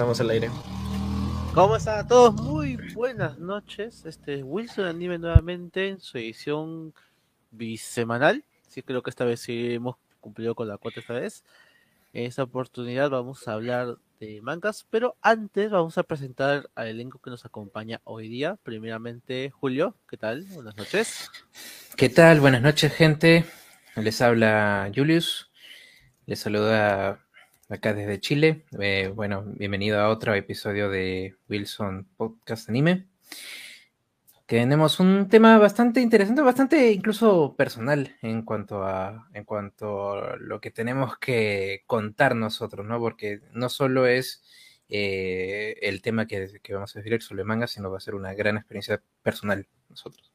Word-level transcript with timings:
Estamos 0.00 0.20
al 0.22 0.30
aire. 0.30 0.50
¿Cómo 1.52 1.76
están 1.76 1.98
a 1.98 2.06
todos? 2.06 2.34
Muy 2.40 2.78
buenas 2.94 3.38
noches. 3.38 4.06
Este 4.06 4.36
es 4.36 4.40
Wilson 4.42 4.86
Anime 4.86 5.18
nuevamente 5.18 5.88
en 5.88 6.00
su 6.00 6.16
edición 6.16 6.94
bisemanal. 7.50 8.42
Sí, 8.66 8.80
creo 8.80 9.02
que 9.02 9.10
esta 9.10 9.26
vez 9.26 9.40
sí 9.40 9.74
hemos 9.74 9.96
cumplido 10.18 10.54
con 10.54 10.68
la 10.68 10.78
cuota 10.78 11.00
esta 11.00 11.12
vez. 11.12 11.44
En 12.14 12.24
esta 12.24 12.44
oportunidad 12.44 13.10
vamos 13.10 13.46
a 13.46 13.52
hablar 13.52 13.98
de 14.20 14.40
mangas, 14.40 14.86
pero 14.88 15.16
antes 15.20 15.70
vamos 15.70 15.98
a 15.98 16.02
presentar 16.02 16.70
al 16.74 16.86
elenco 16.86 17.18
que 17.18 17.28
nos 17.28 17.44
acompaña 17.44 18.00
hoy 18.04 18.30
día. 18.30 18.56
Primeramente, 18.62 19.50
Julio, 19.50 19.96
¿qué 20.08 20.16
tal? 20.16 20.46
Buenas 20.54 20.78
noches. 20.78 21.30
¿Qué 21.94 22.08
tal? 22.08 22.40
Buenas 22.40 22.62
noches, 22.62 22.90
gente. 22.94 23.44
Les 23.96 24.22
habla 24.22 24.90
Julius. 24.96 25.50
Les 26.24 26.40
saluda 26.40 27.20
acá 27.70 27.94
desde 27.94 28.20
Chile. 28.20 28.64
Eh, 28.80 29.12
bueno, 29.14 29.44
bienvenido 29.46 30.00
a 30.00 30.08
otro 30.08 30.34
episodio 30.34 30.90
de 30.90 31.36
Wilson 31.48 32.06
Podcast 32.16 32.68
Anime. 32.68 33.06
Tenemos 34.46 34.98
un 34.98 35.28
tema 35.28 35.56
bastante 35.58 36.00
interesante, 36.00 36.42
bastante 36.42 36.90
incluso 36.90 37.54
personal 37.56 38.16
en 38.22 38.42
cuanto 38.42 38.82
a 38.84 39.28
en 39.32 39.44
cuanto 39.44 40.14
a 40.14 40.36
lo 40.36 40.60
que 40.60 40.72
tenemos 40.72 41.16
que 41.18 41.84
contar 41.86 42.34
nosotros, 42.34 42.84
¿no? 42.84 42.98
Porque 42.98 43.40
no 43.52 43.68
solo 43.68 44.08
es 44.08 44.42
eh, 44.88 45.76
el 45.82 46.02
tema 46.02 46.26
que, 46.26 46.60
vamos 46.70 46.96
a 46.96 46.98
decir 46.98 47.22
sobre 47.22 47.44
manga, 47.44 47.68
sino 47.68 47.92
va 47.92 47.98
a 47.98 48.00
ser 48.00 48.16
una 48.16 48.34
gran 48.34 48.56
experiencia 48.56 49.00
personal 49.22 49.68
nosotros. 49.88 50.32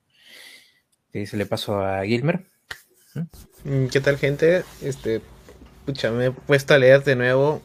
Y 1.11 1.25
se 1.25 1.35
le 1.35 1.45
paso 1.45 1.81
a 1.81 2.05
Gilmer. 2.05 2.45
¿Mm? 3.65 3.87
¿Qué 3.87 3.99
tal, 3.99 4.17
gente? 4.17 4.63
Este, 4.81 5.21
pucha, 5.85 6.11
me 6.11 6.27
he 6.27 6.31
puesto 6.31 6.73
a 6.73 6.77
leer 6.77 7.03
de 7.03 7.15
nuevo. 7.15 7.61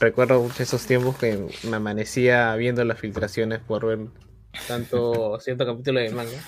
Recuerdo 0.00 0.48
esos 0.58 0.86
tiempos 0.86 1.16
que 1.16 1.48
me 1.64 1.76
amanecía 1.76 2.54
viendo 2.56 2.84
las 2.84 2.98
filtraciones 2.98 3.60
por 3.60 3.86
ver 3.86 3.98
tanto 4.66 5.38
cierto 5.40 5.64
capítulo 5.66 6.00
de 6.00 6.10
manga. 6.10 6.38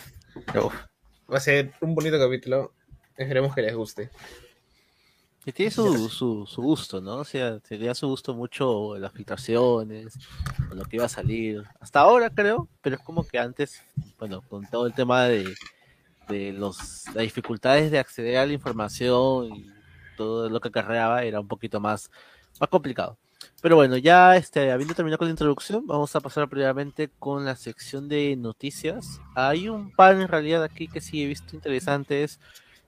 Va 1.30 1.36
a 1.36 1.40
ser 1.40 1.72
un 1.80 1.94
bonito 1.94 2.18
capítulo. 2.18 2.72
Esperemos 3.16 3.54
que 3.54 3.62
les 3.62 3.74
guste. 3.74 4.10
Y 5.44 5.52
tiene 5.52 5.70
su, 5.70 6.10
su, 6.10 6.46
su, 6.46 6.62
gusto, 6.62 7.00
¿no? 7.00 7.16
O 7.16 7.24
sea, 7.24 7.58
tenía 7.60 7.94
su 7.94 8.06
gusto 8.06 8.34
mucho 8.34 8.98
las 8.98 9.12
filtraciones, 9.12 10.12
lo 10.74 10.84
que 10.84 10.96
iba 10.96 11.06
a 11.06 11.08
salir. 11.08 11.64
Hasta 11.80 12.00
ahora 12.00 12.28
creo, 12.28 12.68
pero 12.82 12.96
es 12.96 13.02
como 13.02 13.26
que 13.26 13.38
antes, 13.38 13.82
bueno, 14.18 14.42
con 14.42 14.66
todo 14.66 14.86
el 14.86 14.92
tema 14.92 15.24
de, 15.24 15.54
de 16.28 16.52
los, 16.52 17.06
las 17.14 17.22
dificultades 17.22 17.90
de 17.90 17.98
acceder 17.98 18.36
a 18.36 18.46
la 18.46 18.52
información 18.52 19.54
y 19.54 19.77
todo 20.18 20.50
lo 20.50 20.60
que 20.60 20.68
acarreaba 20.68 21.22
era 21.22 21.40
un 21.40 21.48
poquito 21.48 21.80
más, 21.80 22.10
más 22.60 22.68
complicado. 22.68 23.16
Pero 23.62 23.76
bueno, 23.76 23.96
ya 23.96 24.36
este, 24.36 24.70
habiendo 24.70 24.94
terminado 24.94 25.18
con 25.18 25.28
la 25.28 25.32
introducción, 25.32 25.86
vamos 25.86 26.14
a 26.14 26.20
pasar 26.20 26.48
primeramente 26.48 27.08
con 27.18 27.44
la 27.44 27.56
sección 27.56 28.08
de 28.08 28.36
noticias. 28.36 29.20
Hay 29.34 29.68
un 29.68 29.90
par 29.92 30.14
en 30.16 30.28
realidad 30.28 30.62
aquí 30.62 30.88
que 30.88 31.00
sí 31.00 31.22
he 31.22 31.26
visto 31.26 31.56
interesantes. 31.56 32.40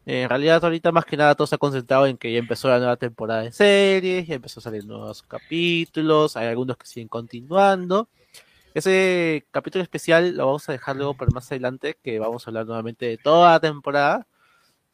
En 0.07 0.29
realidad 0.29 0.65
ahorita 0.65 0.93
más 0.93 1.05
que 1.05 1.17
nada 1.17 1.35
todo 1.35 1.47
se 1.47 1.55
ha 1.55 1.59
concentrado 1.59 2.07
en 2.07 2.17
que 2.17 2.33
ya 2.33 2.39
empezó 2.39 2.69
la 2.69 2.79
nueva 2.79 2.97
temporada 2.97 3.43
de 3.43 3.53
series, 3.53 4.27
ya 4.27 4.35
empezó 4.37 4.61
a 4.61 4.63
salir 4.63 4.85
nuevos 4.85 5.23
capítulos, 5.23 6.37
hay 6.37 6.49
algunos 6.49 6.77
que 6.77 6.87
siguen 6.87 7.09
continuando. 7.09 8.09
Ese 8.75 9.47
capítulo 9.51 9.83
especial 9.83 10.37
lo 10.37 10.47
vamos 10.47 10.69
a 10.69 10.73
dejar 10.73 10.97
luego 10.97 11.15
para 11.15 11.31
más 11.33 11.51
adelante, 11.51 11.97
que 12.03 12.19
vamos 12.19 12.47
a 12.47 12.51
hablar 12.51 12.67
nuevamente 12.67 13.07
de 13.07 13.19
toda 13.19 13.53
la 13.53 13.61
temporada 13.61 14.27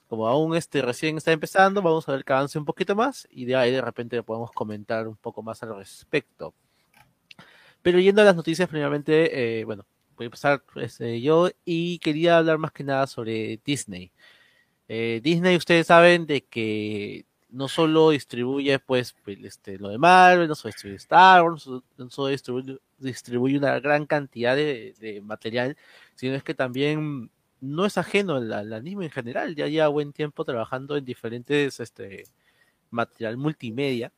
como 0.09 0.29
aún 0.29 0.57
este 0.57 0.83
recién 0.83 1.17
está 1.17 1.33
empezando, 1.33 1.83
vamos 1.83 2.09
a 2.09 2.13
ver 2.13 2.25
que 2.25 2.33
avance 2.33 2.59
un 2.59 2.65
poquito 2.65 2.95
más 2.95 3.27
y 3.31 3.45
de 3.45 3.57
ahí 3.57 3.73
de 3.73 3.83
repente 3.83 4.23
podemos 4.23 4.53
comentar 4.53 5.09
un 5.09 5.17
poco 5.17 5.43
más 5.43 5.63
al 5.63 5.77
respecto. 5.77 6.55
Pero 7.83 8.01
yendo 8.01 8.23
a 8.23 8.25
las 8.25 8.37
noticias, 8.37 8.69
primeramente, 8.69 9.61
eh, 9.61 9.65
bueno, 9.65 9.87
voy 10.17 10.25
a 10.25 10.27
empezar 10.27 10.63
este, 10.77 11.21
yo 11.21 11.51
y 11.65 11.99
quería 12.01 12.39
hablar 12.39 12.59
más 12.59 12.73
que 12.73 12.85
nada 12.85 13.07
sobre 13.07 13.61
Disney. 13.65 14.13
Eh, 14.89 15.21
Disney, 15.23 15.57
ustedes 15.57 15.87
saben 15.89 16.27
de 16.27 16.45
que 16.45 17.27
no 17.49 17.69
solo 17.69 18.11
distribuye 18.11 18.79
pues 18.79 19.15
este, 19.27 19.79
lo 19.79 19.89
de 19.89 19.99
Marvel, 19.99 20.49
no 20.49 20.55
solo 20.55 20.73
distribuye 20.73 20.97
Star 20.97 21.43
Wars, 21.43 21.69
no 21.97 22.11
solo 22.11 22.29
distribuye, 22.29 22.79
distribuye 22.99 23.59
una 23.59 23.79
gran 23.81 24.07
cantidad 24.07 24.57
de, 24.57 24.95
de 24.99 25.21
material, 25.21 25.77
sino 26.15 26.35
es 26.35 26.43
que 26.43 26.55
también 26.55 27.31
no 27.61 27.87
es 27.87 27.99
ajeno 27.99 28.37
al, 28.37 28.73
anime 28.73 29.07
en 29.07 29.11
general, 29.11 29.55
ya 29.55 29.67
lleva 29.67 29.89
buen 29.89 30.13
tiempo 30.13 30.45
trabajando 30.45 30.97
en 30.97 31.05
diferentes 31.05 31.81
este, 31.81 32.25
material 32.91 33.37
multimedia, 33.37 34.13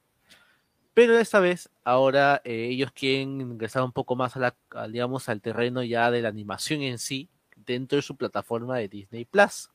pero 0.94 1.16
esta 1.19 1.38
vez 1.38 1.71
ahora 1.84 2.43
eh, 2.44 2.69
ellos 2.71 2.91
quieren 2.93 3.41
ingresar 3.41 3.84
un 3.84 3.93
poco 3.93 4.16
más 4.16 4.37
a 4.37 4.54
digamos, 4.88 5.28
al 5.28 5.41
terreno 5.41 5.82
ya 5.84 6.10
de 6.10 6.22
la 6.22 6.28
animación 6.28 6.82
en 6.82 6.99
sí 6.99 7.28
dentro 7.54 7.97
de 7.97 8.03
su 8.03 8.16
plataforma 8.16 8.78
de 8.78 8.88
Disney 8.88 9.25
Plus. 9.25 9.70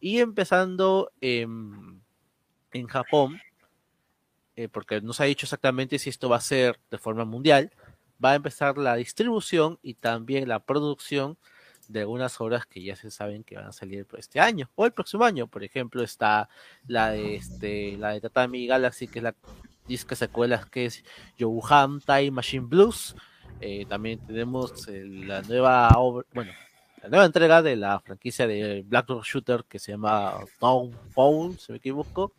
Y 0.00 0.18
empezando 0.20 1.12
en, 1.20 2.00
en 2.72 2.86
Japón, 2.86 3.38
eh, 4.56 4.68
porque 4.68 5.02
no 5.02 5.12
se 5.12 5.22
ha 5.24 5.26
dicho 5.26 5.44
exactamente 5.44 5.98
si 5.98 6.08
esto 6.08 6.30
va 6.30 6.36
a 6.36 6.40
ser 6.40 6.80
de 6.90 6.96
forma 6.98 7.26
mundial, 7.26 7.70
va 8.24 8.32
a 8.32 8.36
empezar 8.36 8.78
la 8.78 8.96
distribución 8.96 9.78
y 9.82 9.94
también 9.94 10.48
la 10.48 10.60
producción 10.60 11.36
de 11.90 12.00
algunas 12.00 12.40
obras 12.40 12.66
que 12.66 12.82
ya 12.82 12.94
se 12.94 13.10
saben 13.10 13.42
que 13.42 13.56
van 13.56 13.66
a 13.66 13.72
salir 13.72 14.06
este 14.16 14.38
año 14.38 14.70
o 14.76 14.86
el 14.86 14.92
próximo 14.92 15.24
año. 15.24 15.48
Por 15.48 15.64
ejemplo, 15.64 16.02
está 16.02 16.48
la 16.86 17.10
de 17.10 17.36
este, 17.36 17.96
la 17.96 18.10
de 18.10 18.20
Tatami 18.20 18.66
Galaxy, 18.66 19.08
que 19.08 19.18
es 19.18 19.22
la 19.24 19.34
disca 19.88 20.14
secuela 20.14 20.66
que 20.70 20.86
es 20.86 21.04
Yohan 21.36 22.00
Time 22.00 22.30
Machine 22.30 22.66
Blues. 22.66 23.16
Eh, 23.60 23.84
también 23.88 24.20
tenemos 24.24 24.86
la 24.88 25.42
nueva 25.42 25.88
obra, 25.96 26.26
bueno, 26.32 26.52
la 27.02 27.08
nueva 27.08 27.26
entrega 27.26 27.60
de 27.60 27.76
la 27.76 27.98
franquicia 28.00 28.46
de 28.46 28.84
Black 28.86 29.08
Rock 29.08 29.24
Shooter 29.24 29.64
que 29.68 29.78
se 29.78 29.92
llama 29.92 30.34
Town 30.58 31.58
si 31.58 31.72
me 31.72 31.78
equivoco. 31.78 32.32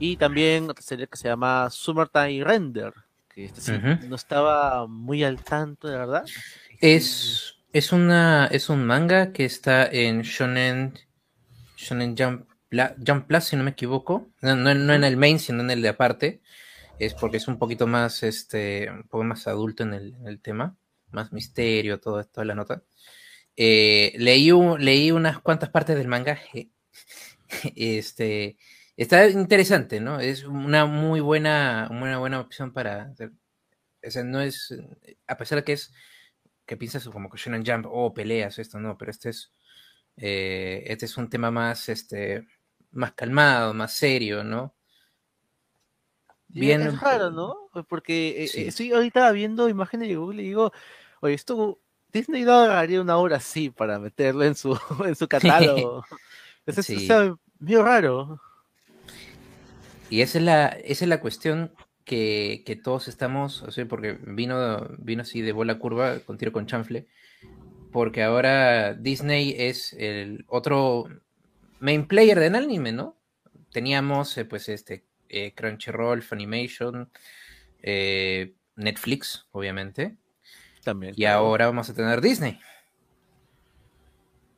Y 0.00 0.16
también 0.16 0.68
otra 0.68 0.82
serie 0.82 1.06
que 1.06 1.16
se 1.16 1.28
llama 1.28 1.70
Summertime 1.70 2.42
Render, 2.42 2.92
que 3.28 3.44
este 3.44 3.78
no 4.08 4.16
estaba 4.16 4.88
muy 4.88 5.22
al 5.22 5.42
tanto, 5.44 5.86
de 5.86 5.96
verdad. 5.96 6.24
Es 6.80 7.53
es, 7.74 7.92
una, 7.92 8.46
es 8.46 8.68
un 8.70 8.86
manga 8.86 9.32
que 9.32 9.44
está 9.44 9.86
en 9.86 10.22
Shonen, 10.22 10.94
Shonen 11.76 12.16
Jump, 12.16 12.48
Jump 13.06 13.26
Plus, 13.26 13.44
si 13.44 13.56
no 13.56 13.64
me 13.64 13.72
equivoco. 13.72 14.30
No, 14.40 14.56
no, 14.56 14.94
en 14.94 15.04
el 15.04 15.16
main, 15.16 15.38
sino 15.38 15.60
en 15.62 15.70
el 15.70 15.82
de 15.82 15.88
aparte. 15.88 16.40
Es 16.98 17.14
porque 17.14 17.38
es 17.38 17.48
un 17.48 17.58
poquito 17.58 17.86
más, 17.86 18.22
este, 18.22 18.90
un 18.90 19.02
poco 19.04 19.24
más 19.24 19.46
adulto 19.48 19.82
en 19.82 19.94
el, 19.94 20.40
tema. 20.40 20.76
Más 21.10 21.32
misterio, 21.32 22.00
todo 22.00 22.20
esto, 22.20 22.44
la 22.44 22.54
nota. 22.54 22.84
Eh, 23.56 24.14
leí, 24.18 24.50
leí 24.78 25.10
unas 25.10 25.40
cuantas 25.40 25.70
partes 25.70 25.96
del 25.96 26.08
manga. 26.08 26.40
Este, 27.76 28.56
está 28.96 29.28
interesante, 29.28 30.00
¿no? 30.00 30.18
Es 30.18 30.44
una 30.44 30.86
muy 30.86 31.20
buena, 31.20 31.88
una 31.90 32.18
buena 32.18 32.40
opción 32.40 32.72
para 32.72 33.14
no 34.24 34.40
es, 34.40 34.74
a 35.26 35.36
pesar 35.36 35.58
de 35.58 35.64
que 35.64 35.72
es 35.74 35.92
que 36.66 36.76
piensas 36.76 37.08
como 37.08 37.28
que 37.30 37.38
Shonen 37.38 37.64
Jump, 37.64 37.86
o 37.86 38.06
oh, 38.06 38.14
peleas, 38.14 38.58
esto 38.58 38.78
no, 38.80 38.96
pero 38.96 39.10
este 39.10 39.30
es, 39.30 39.52
eh, 40.16 40.84
este 40.86 41.06
es 41.06 41.16
un 41.16 41.28
tema 41.28 41.50
más, 41.50 41.88
este, 41.88 42.46
más 42.92 43.12
calmado, 43.12 43.74
más 43.74 43.92
serio, 43.92 44.44
¿no? 44.44 44.74
Bien. 46.48 46.82
Es 46.82 47.00
raro, 47.00 47.30
¿no? 47.30 47.68
Porque 47.88 48.44
eh, 48.44 48.66
estoy 48.68 48.92
ahorita 48.92 49.30
viendo 49.32 49.68
imágenes 49.68 50.08
de 50.08 50.16
Google 50.16 50.42
y 50.42 50.46
digo, 50.46 50.72
oye, 51.20 51.34
esto 51.34 51.80
Disney 52.12 52.44
no 52.44 52.52
agarraría 52.52 53.00
una 53.00 53.16
obra 53.16 53.38
así 53.38 53.70
para 53.70 53.98
meterlo 53.98 54.44
en 54.44 54.54
su, 54.54 54.78
en 55.04 55.16
su 55.16 55.26
catálogo. 55.26 56.04
es, 56.66 56.86
sí. 56.86 57.08
medio 57.58 57.82
raro. 57.82 58.40
Y 60.10 60.20
esa 60.20 60.38
es 60.38 60.44
la, 60.44 60.68
esa 60.68 61.04
es 61.04 61.08
la 61.08 61.20
cuestión 61.20 61.74
que, 62.04 62.80
todos 62.82 63.08
estamos, 63.08 63.62
o 63.62 63.70
sea, 63.70 63.86
porque 63.86 64.18
vino, 64.26 64.88
vino 64.98 65.22
así 65.22 65.40
de 65.40 65.52
bola 65.52 65.78
curva 65.78 66.20
con 66.20 66.38
tiro 66.38 66.52
con 66.52 66.66
chanfle, 66.66 67.06
porque 67.92 68.22
ahora 68.22 68.94
Disney 68.94 69.54
es 69.56 69.92
el 69.94 70.44
otro 70.48 71.08
main 71.80 72.06
player 72.06 72.38
del 72.38 72.54
anime, 72.54 72.92
¿no? 72.92 73.16
Teníamos 73.72 74.36
eh, 74.38 74.44
pues 74.44 74.68
este 74.68 75.04
eh, 75.28 75.52
Crunchyroll, 75.54 76.22
Funimation, 76.22 77.10
eh, 77.82 78.54
Netflix, 78.76 79.46
obviamente. 79.52 80.16
También. 80.82 81.14
Y 81.16 81.24
ahora 81.24 81.66
vamos 81.66 81.88
a 81.88 81.94
tener 81.94 82.20
Disney. 82.20 82.60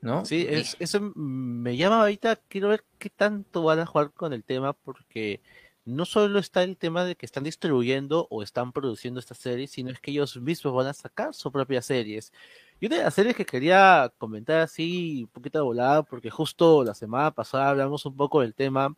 ¿No? 0.01 0.25
Sí, 0.25 0.47
eso 0.79 1.01
me 1.17 1.77
llama 1.77 2.01
ahorita, 2.01 2.37
quiero 2.49 2.69
ver 2.69 2.85
qué 2.99 3.11
tanto 3.11 3.65
van 3.65 3.81
a 3.81 3.87
jugar 3.87 4.13
con 4.13 4.33
el 4.33 4.45
tema, 4.45 4.73
porque 4.73 5.41
no 5.87 6.05
solo 6.05 6.41
está 6.41 6.65
el 6.65 6.77
tema 6.77 7.05
de 7.05 7.15
que 7.15 7.25
están 7.25 7.45
distribuyendo 7.45 8.27
o 8.29 8.43
están 8.43 8.73
produciendo 8.73 9.21
estas 9.21 9.39
series, 9.39 9.71
sino 9.71 9.91
es 9.91 10.01
que 10.01 10.11
ellos 10.11 10.37
mismos 10.37 10.75
van 10.75 10.89
a 10.89 10.93
sacar 10.93 11.33
sus 11.33 11.53
propias 11.53 11.87
series. 11.87 12.33
Y 12.81 12.87
una 12.87 12.97
de 12.97 13.05
las 13.05 13.15
series 13.15 13.37
que 13.37 13.47
quería 13.47 14.13
comentar 14.19 14.61
así, 14.61 15.23
un 15.23 15.29
poquito 15.29 15.59
de 15.59 15.65
volada, 15.65 16.03
porque 16.03 16.29
justo 16.29 16.83
la 16.83 16.93
semana 16.93 17.31
pasada 17.31 17.71
hablamos 17.71 18.05
un 18.05 18.17
poco 18.17 18.41
del 18.41 18.53
tema, 18.53 18.97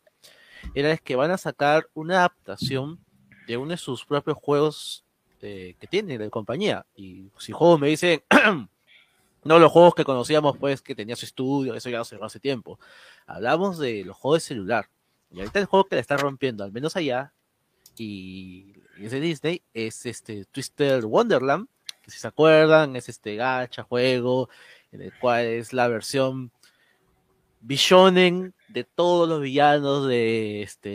era 0.73 0.91
es 0.91 0.99
que 0.99 1.15
van 1.15 1.29
a 1.29 1.37
sacar 1.37 1.87
una 1.93 2.17
adaptación 2.17 2.99
de 3.47 3.57
uno 3.57 3.69
de 3.71 3.77
sus 3.77 4.03
propios 4.03 4.37
juegos 4.37 5.05
eh, 5.41 5.75
que 5.79 5.85
tiene 5.85 6.17
de 6.17 6.29
compañía. 6.31 6.87
Y 6.95 7.29
si 7.37 7.51
juegos 7.51 7.79
me 7.79 7.87
dicen, 7.87 8.23
no 9.43 9.59
los 9.59 9.71
juegos 9.71 9.93
que 9.93 10.03
conocíamos, 10.05 10.57
pues 10.57 10.81
que 10.81 10.95
tenía 10.95 11.15
su 11.15 11.27
estudio, 11.27 11.75
eso 11.75 11.89
ya 11.89 12.03
cerró 12.03 12.25
hace 12.25 12.39
tiempo. 12.39 12.79
Hablamos 13.27 13.77
de 13.77 14.03
los 14.05 14.17
juegos 14.17 14.41
de 14.41 14.47
celular. 14.47 14.89
Y 15.31 15.39
ahorita 15.39 15.59
el 15.59 15.65
juego 15.65 15.85
que 15.85 15.95
le 15.95 16.01
está 16.01 16.17
rompiendo, 16.17 16.63
al 16.63 16.71
menos 16.71 16.95
allá, 16.95 17.33
y, 17.97 18.73
es 18.99 19.11
de 19.11 19.19
Disney, 19.19 19.61
es 19.73 20.05
este 20.05 20.45
Twister 20.45 21.05
Wonderland, 21.05 21.67
que 22.01 22.11
si 22.11 22.19
se 22.19 22.27
acuerdan, 22.27 22.95
es 22.95 23.09
este 23.09 23.35
gacha 23.35 23.83
juego, 23.83 24.49
en 24.91 25.01
el 25.01 25.13
cual 25.19 25.45
es 25.45 25.73
la 25.73 25.87
versión 25.87 26.51
Bishonen 27.61 28.53
de 28.69 28.83
todos 28.83 29.27
los 29.27 29.41
villanos 29.41 30.07
de, 30.07 30.63
este, 30.63 30.89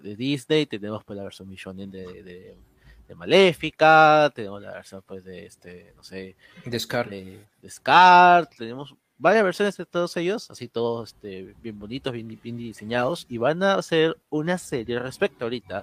de, 0.00 0.16
Disney. 0.16 0.66
Tenemos 0.66 1.04
pues 1.04 1.16
la 1.16 1.24
versión 1.24 1.48
Bishonen 1.50 1.90
de, 1.90 2.22
de, 2.22 2.56
Maléfica, 3.14 4.32
tenemos 4.34 4.60
la 4.60 4.72
versión 4.72 5.02
pues 5.06 5.22
de 5.22 5.46
este, 5.46 5.92
no 5.96 6.02
sé, 6.02 6.34
de 6.64 6.80
Scar. 6.80 7.08
De, 7.08 7.46
Scar, 7.68 8.48
tenemos 8.48 8.96
varias 9.24 9.42
versiones 9.42 9.74
de 9.78 9.86
todos 9.86 10.18
ellos, 10.18 10.50
así 10.50 10.68
todos 10.68 11.14
este, 11.14 11.54
bien 11.62 11.78
bonitos, 11.78 12.12
bien, 12.12 12.28
bien 12.42 12.58
diseñados, 12.58 13.24
y 13.30 13.38
van 13.38 13.62
a 13.62 13.76
hacer 13.76 14.18
una 14.28 14.58
serie 14.58 14.98
respecto 14.98 15.46
ahorita. 15.46 15.82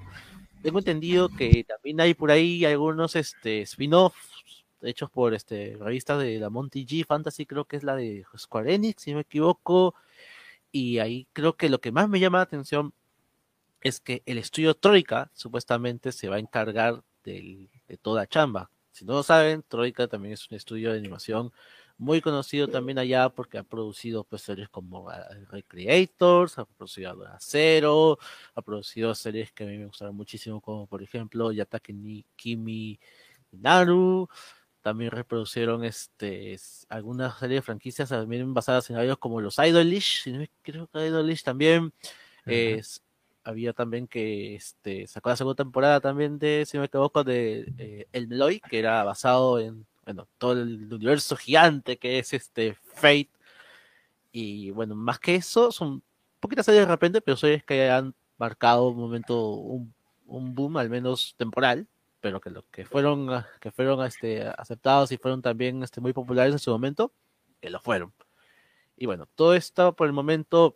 Tengo 0.62 0.78
entendido 0.78 1.28
que 1.28 1.64
también 1.68 2.00
hay 2.02 2.14
por 2.14 2.30
ahí 2.30 2.64
algunos 2.66 3.16
este, 3.16 3.64
spin-offs 3.64 4.64
hechos 4.84 5.10
por 5.10 5.34
este, 5.34 5.76
revistas 5.80 6.20
de 6.20 6.38
la 6.40 6.52
Monty 6.52 6.86
G 6.86 7.04
Fantasy, 7.04 7.48
creo 7.48 7.66
que 7.66 7.78
es 7.78 7.84
la 7.84 7.96
de 7.96 8.24
Square 8.38 8.76
Enix, 8.76 9.02
si 9.02 9.10
no 9.10 9.16
me 9.16 9.22
equivoco 9.22 9.96
y 10.72 11.00
ahí 11.00 11.28
creo 11.34 11.58
que 11.58 11.70
lo 11.70 11.82
que 11.82 11.92
más 11.92 12.08
me 12.08 12.20
llama 12.20 12.38
la 12.38 12.44
atención 12.44 12.94
es 13.82 14.00
que 14.00 14.22
el 14.28 14.38
estudio 14.38 14.76
Troika 14.76 15.32
supuestamente 15.34 16.12
se 16.12 16.30
va 16.30 16.36
a 16.36 16.40
encargar 16.40 17.02
de 17.24 17.70
toda 18.04 18.28
chamba. 18.28 18.70
Si 18.92 19.04
no 19.04 19.14
lo 19.14 19.24
saben, 19.24 19.64
Troika 19.68 20.08
también 20.08 20.34
es 20.36 20.48
un 20.52 20.58
estudio 20.58 20.92
de 20.92 21.00
animación 21.00 21.52
muy 22.02 22.20
conocido 22.20 22.68
también 22.68 22.98
allá 22.98 23.30
porque 23.30 23.60
ha 23.60 23.64
producido 23.64 24.24
pues, 24.24 24.42
series 24.42 24.70
como 24.70 25.08
ah, 25.08 25.24
Recreators, 25.52 26.58
ha 26.58 26.66
producido 26.66 27.28
Acero, 27.28 28.18
ha 28.56 28.62
producido 28.64 29.14
series 29.14 29.52
que 29.52 29.66
a 29.66 29.68
mí 29.68 29.78
me 29.78 29.86
gustaron 29.86 30.16
muchísimo 30.16 30.60
como 30.62 30.88
por 30.88 31.04
ejemplo 31.04 31.52
Yatake 31.52 31.94
ni 31.94 32.26
Kimi 32.36 33.00
Naru, 33.52 34.28
también 34.82 35.12
reproducieron 35.12 35.86
este 35.86 36.58
algunas 36.90 37.38
series 37.38 37.60
de 37.60 37.62
franquicias 37.62 38.10
también 38.10 38.52
basadas 38.52 38.90
en 38.90 38.98
ellos 38.98 39.20
como 39.20 39.40
los 39.40 39.60
Idolish, 39.60 40.24
si 40.24 40.32
no 40.32 40.44
creo 40.64 40.88
que 40.88 41.06
Idolish 41.06 41.44
también. 41.44 41.94
Es, 42.48 43.04
había 43.44 43.74
también 43.74 44.08
que 44.08 44.56
este 44.56 45.06
sacó 45.06 45.30
la 45.30 45.36
segunda 45.36 45.64
temporada 45.64 46.00
también 46.00 46.40
de, 46.40 46.64
si 46.66 46.78
no 46.78 46.82
me 46.82 46.88
equivoco, 46.88 47.24
de 47.24 47.72
eh, 47.78 48.08
El 48.12 48.28
Meloy, 48.28 48.60
que 48.60 48.80
era 48.80 49.04
basado 49.04 49.60
en 49.60 49.86
bueno, 50.14 50.28
todo 50.38 50.54
el 50.54 50.94
universo 50.94 51.38
gigante 51.38 51.98
que 51.98 52.20
es 52.20 52.34
este 52.34 52.76
Fate. 52.96 53.30
Y 54.32 54.72
bueno, 54.72 54.96
más 54.96 55.20
que 55.20 55.36
eso, 55.36 55.72
son 55.72 56.04
poquitas 56.40 56.66
series 56.66 56.86
de 56.86 56.92
repente, 56.92 57.22
pero 57.22 57.38
series 57.38 57.64
que 57.64 57.90
han 57.90 58.14
marcado 58.38 58.90
un 58.90 58.98
momento, 58.98 59.52
un, 59.52 59.94
un 60.26 60.56
boom, 60.56 60.78
al 60.78 60.90
menos 60.90 61.36
temporal, 61.38 61.88
pero 62.20 62.42
que 62.42 62.50
los 62.50 62.66
que 62.72 62.86
fueron, 62.86 63.30
que 63.62 63.72
fueron 63.72 64.06
este, 64.06 64.48
aceptados 64.58 65.12
y 65.12 65.18
fueron 65.18 65.42
también 65.42 65.84
este, 65.84 66.02
muy 66.02 66.14
populares 66.14 66.54
en 66.54 66.60
su 66.60 66.72
momento, 66.72 67.14
que 67.62 67.70
lo 67.70 67.80
fueron. 67.80 68.14
Y 68.98 69.06
bueno, 69.06 69.28
todo 69.36 69.56
esto 69.56 69.96
por 69.96 70.08
el 70.08 70.14
momento 70.14 70.76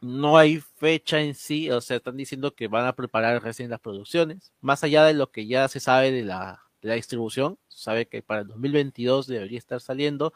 no 0.00 0.38
hay 0.38 0.60
fecha 0.60 1.20
en 1.20 1.34
sí, 1.34 1.70
o 1.70 1.80
sea, 1.80 1.98
están 1.98 2.16
diciendo 2.16 2.54
que 2.54 2.68
van 2.68 2.86
a 2.86 2.94
preparar 2.94 3.42
recién 3.42 3.70
las 3.70 3.80
producciones, 3.80 4.52
más 4.60 4.84
allá 4.84 5.04
de 5.04 5.14
lo 5.14 5.30
que 5.30 5.46
ya 5.46 5.68
se 5.68 5.80
sabe 5.80 6.12
de 6.12 6.24
la, 6.24 6.67
de 6.82 6.88
la 6.88 6.94
distribución, 6.94 7.58
sabe 7.68 8.06
que 8.06 8.22
para 8.22 8.42
el 8.42 8.48
2022 8.48 9.26
debería 9.26 9.58
estar 9.58 9.80
saliendo, 9.80 10.32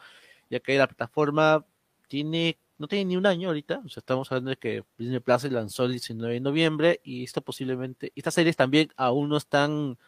ya 0.50 0.60
que 0.60 0.76
la 0.78 0.86
plataforma 0.86 1.64
tiene 2.08 2.58
no 2.78 2.88
tiene 2.88 3.04
ni 3.04 3.16
un 3.16 3.26
año 3.26 3.48
ahorita, 3.48 3.80
o 3.84 3.88
sea, 3.88 4.00
estamos 4.00 4.30
hablando 4.32 4.50
de 4.50 4.56
que 4.56 4.84
Disney 4.98 5.20
Plus 5.20 5.44
lanzó 5.44 5.84
el 5.84 5.92
19 5.92 6.34
de 6.34 6.40
noviembre 6.40 7.00
y 7.04 7.22
esto 7.22 7.40
posiblemente, 7.40 8.12
estas 8.16 8.34
series 8.34 8.56
también 8.56 8.88
aún 8.96 9.28
no 9.28 9.36
están 9.36 9.98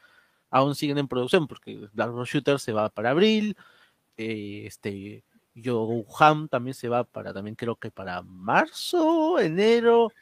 aún 0.50 0.74
siguen 0.74 0.98
en 0.98 1.08
producción, 1.08 1.46
porque 1.46 1.88
Black 1.92 2.10
Rock 2.10 2.26
Shooter 2.26 2.58
se 2.60 2.72
va 2.72 2.88
para 2.88 3.10
abril, 3.10 3.56
eh, 4.16 4.64
este 4.66 5.24
Yo 5.54 6.04
Ham 6.18 6.48
también 6.48 6.74
se 6.74 6.88
va 6.88 7.04
para, 7.04 7.32
también 7.32 7.56
creo 7.56 7.76
que 7.76 7.90
para 7.90 8.22
marzo, 8.22 9.38
enero, 9.38 10.12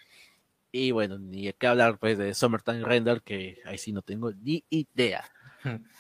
y 0.71 0.91
bueno, 0.91 1.19
ni 1.19 1.47
hay 1.47 1.53
que 1.53 1.67
hablar 1.67 1.99
pues 1.99 2.19
de 2.19 2.35
Summertime 2.35 2.83
Render, 2.85 3.23
que 3.23 3.61
ahí 3.67 3.79
sí 3.79 3.93
no 3.93 4.03
tengo 4.03 4.33
ni 4.33 4.65
idea. 4.71 5.25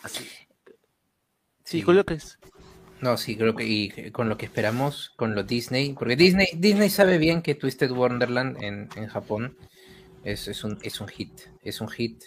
Así. 0.02 0.24
Sí, 1.64 1.82
Julio, 1.82 2.04
¿qué 2.04 2.14
es? 2.14 2.38
No, 3.00 3.16
sí, 3.16 3.36
creo 3.36 3.54
que 3.54 3.64
y 3.64 4.10
con 4.12 4.28
lo 4.28 4.36
que 4.36 4.46
esperamos 4.46 5.10
con 5.16 5.34
lo 5.34 5.42
Disney, 5.42 5.94
porque 5.94 6.16
Disney, 6.16 6.48
Disney 6.54 6.88
sabe 6.88 7.18
bien 7.18 7.42
que 7.42 7.54
Twisted 7.54 7.90
Wonderland 7.90 8.62
en, 8.62 8.88
en 8.94 9.08
Japón 9.08 9.56
es, 10.24 10.46
es, 10.46 10.62
un, 10.62 10.78
es 10.82 11.00
un 11.00 11.08
hit, 11.08 11.32
es 11.62 11.80
un 11.80 11.88
hit 11.88 12.22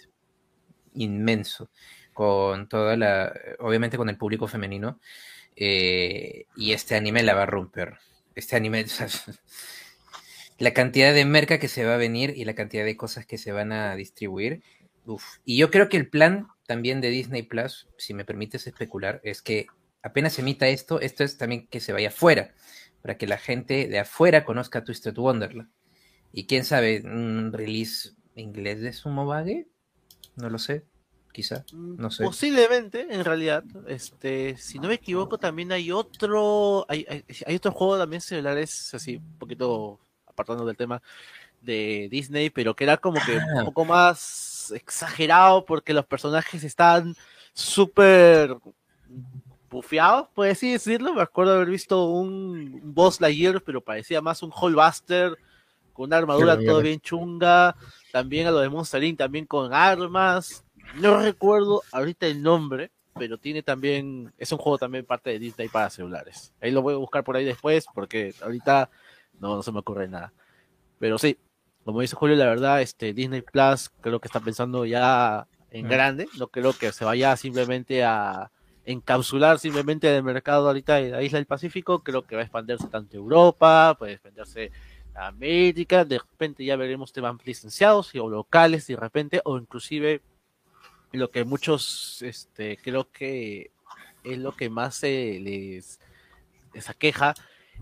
inmenso 0.94 1.70
con 2.14 2.68
toda 2.68 2.96
la, 2.98 3.34
obviamente 3.60 3.98
con 3.98 4.10
el 4.10 4.18
público 4.18 4.48
femenino, 4.48 5.00
eh, 5.56 6.46
y 6.56 6.74
este 6.74 6.96
anime 6.96 7.24
la 7.24 7.34
va 7.34 7.44
a 7.44 7.46
romper. 7.48 7.96
Este 8.36 8.56
anime, 8.56 8.86
la 10.60 10.74
cantidad 10.74 11.14
de 11.14 11.26
merca 11.26 11.60
que 11.60 11.68
se 11.68 11.86
va 11.86 11.96
a 11.96 11.98
venir 11.98 12.34
y 12.36 12.46
la 12.46 12.56
cantidad 12.56 12.86
de 12.86 12.98
cosas 12.98 13.26
que 13.26 13.38
se 13.38 13.52
van 13.52 13.72
a 13.72 13.96
distribuir. 13.96 14.62
Y 15.44 15.58
yo 15.58 15.70
creo 15.72 15.88
que 15.90 15.98
el 15.98 16.10
plan 16.10 16.48
también 16.66 17.02
de 17.02 17.10
Disney 17.10 17.44
Plus, 17.44 17.88
si 17.98 18.14
me 18.14 18.26
permites 18.26 18.68
especular, 18.68 19.22
es 19.24 19.42
que 19.42 19.68
apenas 20.02 20.38
emita 20.40 20.68
esto, 20.68 21.00
esto 21.00 21.24
es 21.24 21.38
también 21.38 21.68
que 21.68 21.80
se 21.80 21.94
vaya 21.94 22.10
afuera, 22.10 22.54
para 23.02 23.18
que 23.18 23.28
la 23.28 23.38
gente 23.38 23.88
de 23.88 24.00
afuera 24.00 24.46
conozca 24.46 24.84
Twisted 24.84 25.18
Wonderland. 25.18 25.70
Y 26.32 26.48
quién 26.48 26.66
sabe, 26.66 27.02
un 27.06 27.54
release 27.54 28.12
inglés 28.36 28.82
de 28.82 28.94
Sumobage, 28.94 29.68
no 30.36 30.50
lo 30.50 30.60
sé 30.60 30.84
quizá, 31.36 31.66
mm, 31.74 31.98
no 31.98 32.10
sé. 32.10 32.24
Posiblemente, 32.24 33.08
en 33.10 33.26
realidad, 33.26 33.66
este, 33.88 34.56
si 34.58 34.80
no 34.80 34.88
me 34.88 34.94
equivoco, 34.94 35.38
también 35.38 35.74
hay 35.74 35.92
otro, 35.92 36.86
hay, 36.88 37.06
hay, 37.46 37.56
otro 37.58 37.74
juego 37.74 37.98
también 37.98 38.22
celulares, 38.22 38.94
así, 38.94 39.18
un 39.18 39.38
poquito 39.38 40.00
apartando 40.26 40.66
del 40.66 40.78
tema 40.78 41.02
de 41.62 42.08
Disney, 42.10 42.50
pero 42.50 42.74
que 42.74 42.86
era 42.86 42.96
como 42.96 43.20
que 43.26 43.36
un 43.36 43.60
ah. 43.60 43.66
poco 43.66 43.84
más 43.84 44.55
exagerado 44.72 45.66
porque 45.66 45.94
los 45.94 46.06
personajes 46.06 46.64
están 46.64 47.16
súper 47.54 48.56
bufeados, 49.70 50.30
por 50.34 50.48
así 50.48 50.72
decirlo. 50.72 51.14
Me 51.14 51.22
acuerdo 51.22 51.54
haber 51.54 51.70
visto 51.70 52.06
un, 52.10 52.82
boss 52.84 53.20
Lightyear, 53.22 53.62
pero 53.62 53.82
parecía 53.82 54.22
más 54.22 54.44
un 54.44 54.52
Hallbuster 54.52 55.38
con 55.94 56.06
una 56.06 56.18
armadura 56.18 56.58
todo 56.60 56.82
bien 56.82 57.00
chunga. 57.00 57.76
También 58.12 58.48
a 58.48 58.52
lo 58.52 58.60
de 58.60 58.70
Monster 58.70 59.04
Inc. 59.04 59.18
también 59.18 59.46
con 59.46 59.74
armas. 59.74 60.64
No 60.96 61.18
recuerdo 61.20 61.82
ahorita 61.92 62.28
el 62.28 62.42
nombre, 62.42 62.92
pero 63.14 63.38
tiene 63.38 63.64
también, 63.64 64.34
es 64.38 64.52
un 64.52 64.58
juego 64.58 64.78
también 64.78 65.06
parte 65.06 65.32
de 65.32 65.40
Disney 65.40 65.68
para 65.68 65.90
celulares. 65.90 66.54
Ahí 66.62 66.72
lo 66.72 66.82
voy 66.82 66.94
a 66.94 66.98
buscar 66.98 67.24
por 67.24 67.36
ahí 67.36 67.46
después, 67.46 67.86
porque 67.94 68.34
ahorita 68.42 68.90
no, 69.40 69.56
no 69.56 69.64
se 69.64 69.72
me 69.72 69.80
ocurre 69.80 70.08
nada. 70.08 70.34
Pero 71.00 71.18
sí, 71.18 71.38
como 71.86 72.02
dice 72.02 72.16
Julio, 72.16 72.36
la 72.36 72.48
verdad, 72.48 72.82
este 72.82 73.14
Disney 73.14 73.42
Plus 73.42 73.92
creo 74.02 74.20
que 74.20 74.28
está 74.28 74.40
pensando 74.40 74.86
ya 74.86 75.48
en 75.70 75.88
grande, 75.88 76.28
no 76.40 76.48
creo 76.48 76.74
que 76.74 76.92
se 76.92 77.06
vaya 77.06 77.38
simplemente 77.38 78.04
a 78.04 78.52
encapsular 78.86 79.60
simplemente 79.60 80.16
el 80.16 80.24
mercado 80.24 80.68
ahorita 80.68 80.96
de 80.96 81.12
la 81.12 81.22
isla 81.22 81.38
del 81.38 81.46
Pacífico, 81.46 82.04
creo 82.04 82.26
que 82.26 82.36
va 82.36 82.42
a 82.42 82.46
expandirse 82.46 82.88
tanto 82.88 83.18
Europa, 83.18 83.96
puede 84.00 84.14
expandirse 84.14 84.72
a 85.14 85.28
América, 85.28 86.06
de 86.06 86.18
repente 86.18 86.66
ya 86.66 86.76
veremos 86.76 87.14
temas 87.14 87.36
licenciados 87.46 88.12
o 88.16 88.30
locales 88.30 88.88
de 88.88 88.96
repente, 88.96 89.42
o 89.46 89.60
inclusive 89.60 90.22
lo 91.12 91.30
que 91.30 91.46
muchos, 91.46 92.24
este, 92.24 92.78
creo 92.78 93.12
que 93.12 93.70
es 94.24 94.40
lo 94.40 94.56
que 94.56 94.72
más 94.72 94.96
se 94.96 95.40
les, 95.40 96.00
les 96.74 96.90
aqueja, 96.90 97.36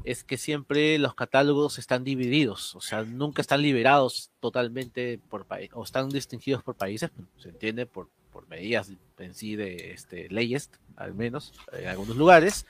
es 0.03 0.23
que 0.23 0.37
siempre 0.37 0.97
los 0.97 1.15
catálogos 1.15 1.79
están 1.79 2.03
divididos, 2.03 2.75
o 2.75 2.81
sea, 2.81 3.03
nunca 3.03 3.41
están 3.41 3.61
liberados 3.61 4.31
totalmente 4.39 5.19
por 5.29 5.45
país, 5.45 5.69
o 5.73 5.83
están 5.83 6.09
distinguidos 6.09 6.63
por 6.63 6.75
países, 6.75 7.11
se 7.37 7.49
entiende 7.49 7.85
por, 7.85 8.09
por 8.31 8.47
medidas 8.47 8.91
en 9.17 9.33
sí 9.33 9.55
de 9.55 9.91
este, 9.93 10.29
leyes, 10.29 10.69
al 10.95 11.13
menos 11.13 11.53
en 11.71 11.87
algunos 11.87 12.17
lugares, 12.17 12.65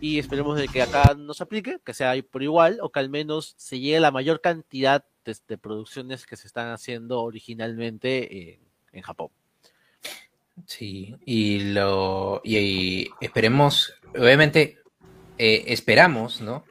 y 0.00 0.18
esperemos 0.18 0.58
de 0.58 0.68
que 0.68 0.82
acá 0.82 1.14
no 1.16 1.34
se 1.34 1.42
aplique, 1.42 1.78
que 1.84 1.94
sea 1.94 2.14
por 2.30 2.42
igual, 2.42 2.78
o 2.82 2.90
que 2.90 3.00
al 3.00 3.10
menos 3.10 3.54
se 3.56 3.78
llegue 3.78 4.00
la 4.00 4.10
mayor 4.10 4.40
cantidad 4.40 5.04
de, 5.24 5.58
producciones 5.58 6.24
que 6.26 6.36
se 6.36 6.46
están 6.46 6.70
haciendo 6.70 7.20
originalmente 7.22 8.60
en 8.92 9.02
Japón. 9.02 9.30
Sí, 10.64 11.14
y 11.24 11.72
lo 11.72 12.40
y, 12.42 13.08
esperemos, 13.20 13.92
obviamente 14.16 14.78
eh, 15.38 15.64
esperamos, 15.68 16.40
¿no? 16.40 16.64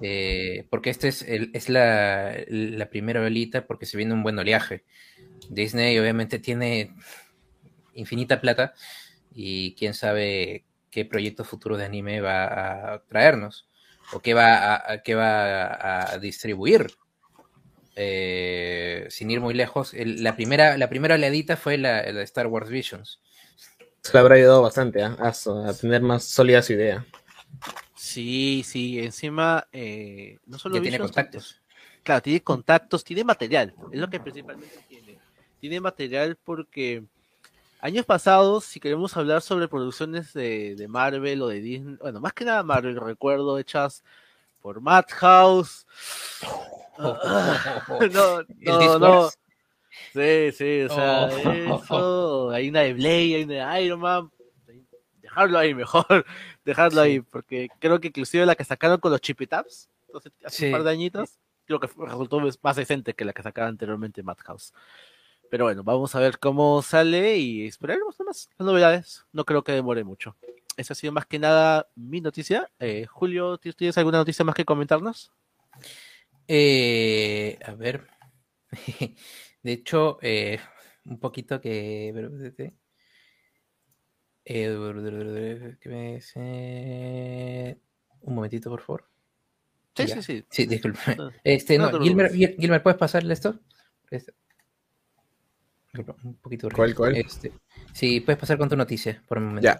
Eh, 0.00 0.66
porque 0.70 0.90
esta 0.90 1.08
es, 1.08 1.22
el, 1.22 1.50
es 1.54 1.68
la, 1.68 2.36
la, 2.48 2.90
primera 2.90 3.22
olita 3.22 3.66
porque 3.66 3.86
se 3.86 3.96
viene 3.96 4.12
un 4.12 4.22
buen 4.22 4.38
oleaje. 4.38 4.84
Disney 5.48 5.98
obviamente 5.98 6.38
tiene 6.38 6.94
infinita 7.94 8.40
plata 8.40 8.74
y 9.32 9.74
quién 9.74 9.94
sabe 9.94 10.64
qué 10.90 11.04
proyecto 11.04 11.44
futuro 11.44 11.76
de 11.76 11.84
anime 11.84 12.20
va 12.20 12.94
a 12.94 13.02
traernos 13.04 13.68
o 14.12 14.20
qué 14.20 14.34
va 14.34 14.74
a, 14.74 15.02
qué 15.02 15.14
va 15.14 16.12
a, 16.12 16.18
distribuir. 16.18 16.86
Eh, 17.96 19.06
sin 19.08 19.30
ir 19.30 19.40
muy 19.40 19.54
lejos, 19.54 19.92
la, 19.94 20.34
primera, 20.34 20.76
la 20.76 20.88
primera 20.88 21.14
oleadita 21.14 21.56
fue 21.56 21.78
la, 21.78 22.02
de 22.02 22.22
Star 22.22 22.46
Wars 22.48 22.68
Visions. 22.68 23.20
Se 24.02 24.12
le 24.12 24.18
habrá 24.18 24.34
ayudado 24.34 24.62
bastante 24.62 25.00
¿eh? 25.00 25.04
a, 25.04 25.74
tener 25.80 26.02
más 26.02 26.24
sólida 26.24 26.62
su 26.62 26.74
idea. 26.74 27.06
Sí, 28.04 28.62
sí, 28.66 28.98
encima 28.98 29.66
eh, 29.72 30.38
no 30.44 30.58
solo 30.58 30.80
tiene 30.80 30.98
contactos. 30.98 31.62
Claro, 32.02 32.20
tiene 32.20 32.42
contactos, 32.42 33.02
tiene 33.02 33.24
material, 33.24 33.74
es 33.90 33.98
lo 33.98 34.10
que 34.10 34.20
principalmente 34.20 34.78
tiene. 34.86 35.18
Tiene 35.58 35.80
material 35.80 36.36
porque 36.44 37.02
años 37.80 38.04
pasados, 38.04 38.66
si 38.66 38.78
queremos 38.78 39.16
hablar 39.16 39.40
sobre 39.40 39.68
producciones 39.68 40.34
de, 40.34 40.84
Marvel 40.86 41.40
o 41.40 41.48
de 41.48 41.62
Disney, 41.62 41.96
bueno, 41.96 42.20
más 42.20 42.34
que 42.34 42.44
nada 42.44 42.62
Marvel, 42.62 43.00
recuerdo 43.00 43.58
hechas 43.58 44.04
por 44.60 44.82
Madhouse. 44.82 45.86
no, 46.98 48.42
no, 48.60 48.98
no. 48.98 49.30
Sí, 50.12 50.52
sí, 50.52 50.82
o 50.82 50.88
sea, 50.90 51.30
oh. 51.30 51.82
eso, 51.82 52.50
hay 52.50 52.68
una 52.68 52.80
de 52.80 52.92
Blade, 52.92 53.34
hay 53.34 53.44
una 53.44 53.74
de 53.74 53.82
Iron 53.82 54.00
Man, 54.00 54.30
dejarlo 55.22 55.58
ahí 55.58 55.74
mejor, 55.74 56.26
dejarlo 56.64 57.00
ahí, 57.00 57.20
porque 57.20 57.68
creo 57.78 58.00
que 58.00 58.08
inclusive 58.08 58.46
la 58.46 58.54
que 58.54 58.64
sacaron 58.64 58.98
con 58.98 59.12
los 59.12 59.20
Chipitaps, 59.20 59.88
hace 60.44 60.66
un 60.66 60.72
par 60.72 60.82
de 60.84 60.90
añitos, 60.90 61.38
creo 61.64 61.80
que 61.80 61.88
resultó 61.98 62.40
más 62.62 62.76
decente 62.76 63.14
que 63.14 63.24
la 63.24 63.32
que 63.32 63.42
sacaba 63.42 63.68
anteriormente 63.68 64.22
Madhouse. 64.22 64.72
Pero 65.50 65.64
bueno, 65.64 65.84
vamos 65.84 66.14
a 66.14 66.20
ver 66.20 66.38
cómo 66.38 66.82
sale 66.82 67.36
y 67.36 67.66
esperaremos 67.66 68.18
más 68.20 68.50
las 68.58 68.66
novedades. 68.66 69.24
No 69.32 69.44
creo 69.44 69.62
que 69.62 69.72
demore 69.72 70.02
mucho. 70.02 70.36
Esa 70.76 70.94
ha 70.94 70.96
sido 70.96 71.12
más 71.12 71.26
que 71.26 71.38
nada 71.38 71.88
mi 71.94 72.20
noticia. 72.20 72.70
Eh, 72.80 73.06
Julio, 73.06 73.58
¿tienes 73.58 73.96
alguna 73.98 74.18
noticia 74.18 74.44
más 74.44 74.54
que 74.54 74.64
comentarnos? 74.64 75.32
Eh, 76.48 77.58
a 77.64 77.74
ver. 77.74 78.08
De 79.62 79.72
hecho, 79.72 80.18
eh, 80.22 80.58
un 81.04 81.18
poquito 81.20 81.60
que. 81.60 82.12
Un 88.20 88.34
momentito, 88.34 88.70
por 88.70 88.80
favor. 88.80 89.04
Sí, 89.96 90.08
sí, 90.08 90.22
sí. 90.22 90.44
Sí, 90.50 90.66
disculpe. 90.66 90.98
Este, 91.44 91.78
no, 91.78 91.90
Gilmer, 92.00 92.82
¿puedes 92.82 92.98
pasarle 92.98 93.32
esto? 93.32 93.60
Este. 94.10 94.34
Un 96.24 96.34
poquito. 96.34 96.68
¿Cuál, 96.74 96.94
cuál? 96.94 97.16
Este, 97.16 97.52
sí, 97.92 98.20
puedes 98.20 98.38
pasar 98.38 98.58
con 98.58 98.68
tu 98.68 98.76
noticia 98.76 99.22
por 99.28 99.38
un 99.38 99.46
momento. 99.46 99.64
Ya. 99.64 99.78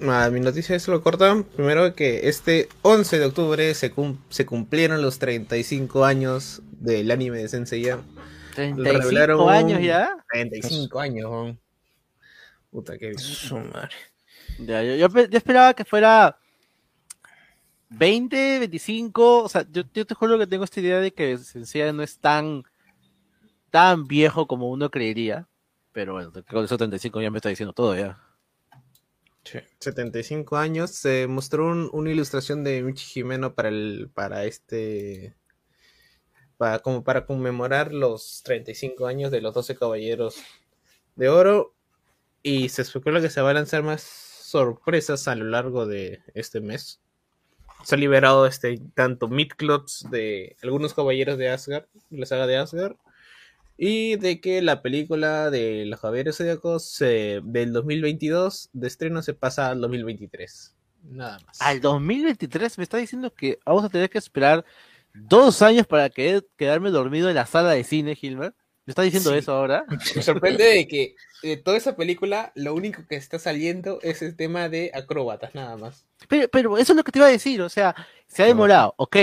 Ah, 0.00 0.28
mi 0.30 0.40
noticia 0.40 0.76
es 0.76 0.86
lo 0.88 1.02
corta. 1.02 1.44
Primero 1.56 1.94
que 1.94 2.28
este 2.28 2.68
11 2.82 3.18
de 3.18 3.26
octubre 3.26 3.74
se, 3.74 3.92
se 4.28 4.46
cumplieron 4.46 5.02
los 5.02 5.18
35 5.18 6.04
años 6.04 6.62
del 6.72 7.10
anime 7.10 7.38
de 7.38 7.48
Senseiya. 7.48 8.00
35 8.54 9.48
años 9.48 9.80
ya. 9.82 10.16
35 10.32 11.00
años. 11.00 11.56
Puta 12.70 12.98
que 12.98 13.14
Ya, 14.58 14.82
yo, 14.82 15.08
yo, 15.08 15.38
esperaba 15.38 15.74
que 15.74 15.84
fuera 15.84 16.38
20, 17.90 18.58
25. 18.58 19.44
O 19.44 19.48
sea, 19.48 19.66
yo, 19.70 19.82
yo, 19.94 20.06
te 20.06 20.14
juro 20.14 20.38
que 20.38 20.46
tengo 20.46 20.64
esta 20.64 20.80
idea 20.80 21.00
de 21.00 21.12
que 21.12 21.38
Senseiya 21.38 21.92
no 21.92 22.02
es 22.02 22.18
tan, 22.18 22.64
tan 23.70 24.06
viejo 24.06 24.46
como 24.46 24.70
uno 24.70 24.90
creería. 24.90 25.48
Pero 25.92 26.14
bueno, 26.14 26.32
con 26.32 26.64
esos 26.64 26.78
35 26.78 27.20
ya 27.20 27.30
me 27.30 27.38
está 27.38 27.48
diciendo 27.48 27.72
todo 27.72 27.96
ya. 27.96 28.22
75 29.78 30.56
años. 30.56 30.90
Se 30.90 31.26
mostró 31.26 31.66
una 31.92 32.10
ilustración 32.10 32.64
de 32.64 32.82
Michi 32.82 33.04
Jimeno 33.04 33.54
para 33.54 33.68
el 33.68 34.10
para 34.12 34.44
este 34.44 35.34
para 36.58 36.80
como 36.80 37.04
para 37.04 37.24
conmemorar 37.24 37.92
los 37.92 38.42
35 38.44 39.06
años 39.06 39.30
de 39.30 39.40
los 39.40 39.54
12 39.54 39.76
caballeros 39.76 40.36
de 41.16 41.28
oro 41.28 41.77
y 42.42 42.68
se 42.68 42.82
especula 42.82 43.20
que 43.20 43.30
se 43.30 43.40
va 43.40 43.50
a 43.50 43.54
lanzar 43.54 43.82
más 43.82 44.02
sorpresas 44.02 45.28
a 45.28 45.34
lo 45.34 45.44
largo 45.44 45.86
de 45.86 46.20
este 46.34 46.60
mes. 46.60 47.00
Se 47.84 47.94
ha 47.94 47.98
liberado 47.98 48.46
este 48.46 48.80
tanto 48.94 49.28
midclots 49.28 50.06
de 50.10 50.56
algunos 50.62 50.94
caballeros 50.94 51.38
de 51.38 51.50
Asgard, 51.50 51.86
la 52.10 52.26
saga 52.26 52.46
de 52.46 52.56
Asgard, 52.56 52.96
y 53.76 54.16
de 54.16 54.40
que 54.40 54.60
la 54.60 54.82
película 54.82 55.50
de 55.50 55.86
los 55.86 56.00
Caballeros 56.00 56.38
Zodíacos 56.38 56.98
del 56.98 57.72
2022 57.72 58.70
de 58.72 58.88
estreno 58.88 59.22
se 59.22 59.34
pasa 59.34 59.70
al 59.70 59.80
2023. 59.80 60.74
Nada 61.04 61.38
más. 61.46 61.60
Al 61.60 61.80
2023 61.80 62.78
me 62.78 62.84
está 62.84 62.96
diciendo 62.96 63.32
que 63.32 63.60
vamos 63.64 63.84
a 63.84 63.88
tener 63.88 64.10
que 64.10 64.18
esperar 64.18 64.64
dos 65.14 65.62
años 65.62 65.86
para 65.86 66.10
que, 66.10 66.42
quedarme 66.56 66.90
dormido 66.90 67.28
en 67.28 67.36
la 67.36 67.46
sala 67.46 67.70
de 67.70 67.84
cine, 67.84 68.16
Gilmer. 68.16 68.52
¿Me 68.88 68.92
está 68.92 69.02
diciendo 69.02 69.34
eso 69.34 69.52
ahora? 69.52 69.84
Me 70.16 70.22
sorprende 70.22 70.64
de 70.64 70.88
que 70.88 71.14
de 71.42 71.58
toda 71.58 71.76
esa 71.76 71.94
película 71.94 72.52
lo 72.54 72.72
único 72.72 73.06
que 73.06 73.16
está 73.16 73.38
saliendo 73.38 73.98
es 74.00 74.22
el 74.22 74.34
tema 74.34 74.70
de 74.70 74.90
acróbatas, 74.94 75.54
nada 75.54 75.76
más. 75.76 76.06
Pero, 76.26 76.48
pero 76.48 76.78
eso 76.78 76.94
es 76.94 76.96
lo 76.96 77.04
que 77.04 77.12
te 77.12 77.18
iba 77.18 77.26
a 77.26 77.30
decir, 77.30 77.60
o 77.60 77.68
sea, 77.68 77.94
se 78.26 78.42
ha 78.42 78.46
demorado, 78.46 78.94
ok, 78.96 79.14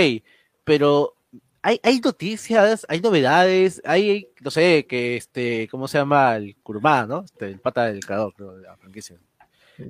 pero 0.62 1.16
hay, 1.62 1.80
hay 1.82 1.98
noticias, 1.98 2.86
hay 2.88 3.00
novedades, 3.00 3.82
hay, 3.84 4.28
no 4.40 4.52
sé, 4.52 4.86
que 4.88 5.16
este, 5.16 5.66
¿cómo 5.66 5.88
se 5.88 5.98
llama? 5.98 6.36
El 6.36 6.54
Kurumá, 6.62 7.04
¿no? 7.04 7.24
Este, 7.24 7.46
el 7.46 7.58
pata 7.58 7.86
del 7.86 8.06
creador, 8.06 8.34
creo, 8.34 8.56
de 8.56 8.62
la 8.62 8.76
franquicia. 8.76 9.16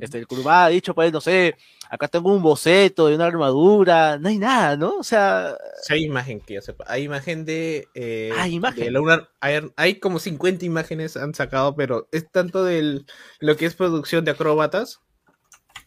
Este, 0.01 0.19
el 0.19 0.27
Kurumá 0.27 0.65
ha 0.65 0.69
dicho, 0.69 0.95
pues, 0.95 1.13
no 1.13 1.21
sé, 1.21 1.57
acá 1.89 2.09
tengo 2.09 2.33
un 2.33 2.43
boceto 2.43 3.07
de 3.07 3.15
una 3.15 3.27
armadura, 3.27 4.19
no 4.19 4.29
hay 4.29 4.39
nada, 4.39 4.77
¿no? 4.77 4.97
O 4.97 5.03
sea... 5.03 5.57
Sí, 5.83 5.95
hay 5.95 6.05
imagen 6.05 6.41
que 6.41 6.55
yo 6.55 6.63
sepa. 6.63 6.85
Hay 6.89 7.05
imagen 7.05 7.45
de... 7.45 7.87
Eh, 7.95 8.33
hay 8.37 8.55
imagen. 8.55 8.95
hay, 9.41 9.61
hay, 9.77 9.95
como 10.01 10.19
50 10.19 10.65
imágenes 10.65 11.17
han 11.17 11.35
sacado, 11.35 11.77
pero 11.77 12.09
es 12.13 12.31
tanto 12.31 12.65
de 12.65 13.05
lo 13.41 13.57
que 13.57 13.67
es 13.67 13.75
producción 13.75 14.25
de 14.25 14.33
acróbatas. 14.33 15.01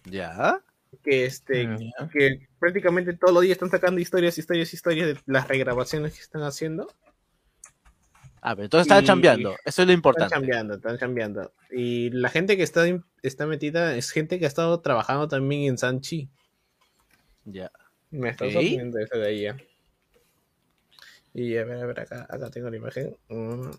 Ya 0.05 0.61
que 1.03 1.25
este 1.25 1.67
mm, 1.67 2.09
que 2.11 2.47
prácticamente 2.59 3.13
todos 3.13 3.33
los 3.33 3.43
días 3.43 3.53
están 3.53 3.69
sacando 3.69 4.01
historias, 4.01 4.37
historias, 4.37 4.73
historias 4.73 5.07
de 5.07 5.21
las 5.25 5.47
regrabaciones 5.47 6.15
que 6.15 6.21
están 6.21 6.43
haciendo. 6.43 6.87
Ah, 8.41 8.55
pero 8.55 8.65
entonces 8.65 8.87
están 8.87 9.05
cambiando, 9.05 9.55
eso 9.65 9.81
es 9.81 9.87
lo 9.87 9.93
importante. 9.93 10.33
Están 10.33 10.41
cambiando, 10.41 10.73
están 10.75 10.97
cambiando. 10.97 11.53
Y 11.71 12.09
la 12.11 12.29
gente 12.29 12.55
que 12.57 12.63
está, 12.63 12.85
está 13.21 13.45
metida 13.45 13.95
es 13.95 14.11
gente 14.11 14.39
que 14.39 14.45
ha 14.45 14.47
estado 14.47 14.79
trabajando 14.81 15.27
también 15.27 15.63
en 15.63 15.77
Sanchi. 15.77 16.29
Ya. 17.45 17.71
Me 18.11 18.29
está 18.29 18.45
sorprendiendo 18.45 18.97
eso 18.99 19.17
de 19.17 19.27
ahí 19.27 19.41
ya. 19.41 19.57
Y 21.33 21.57
a 21.57 21.63
ver, 21.63 21.83
a 21.83 21.85
ver, 21.85 21.99
acá, 21.99 22.25
acá 22.29 22.49
tengo 22.49 22.69
la 22.69 22.77
imagen. 22.77 23.15
Mm. 23.27 23.69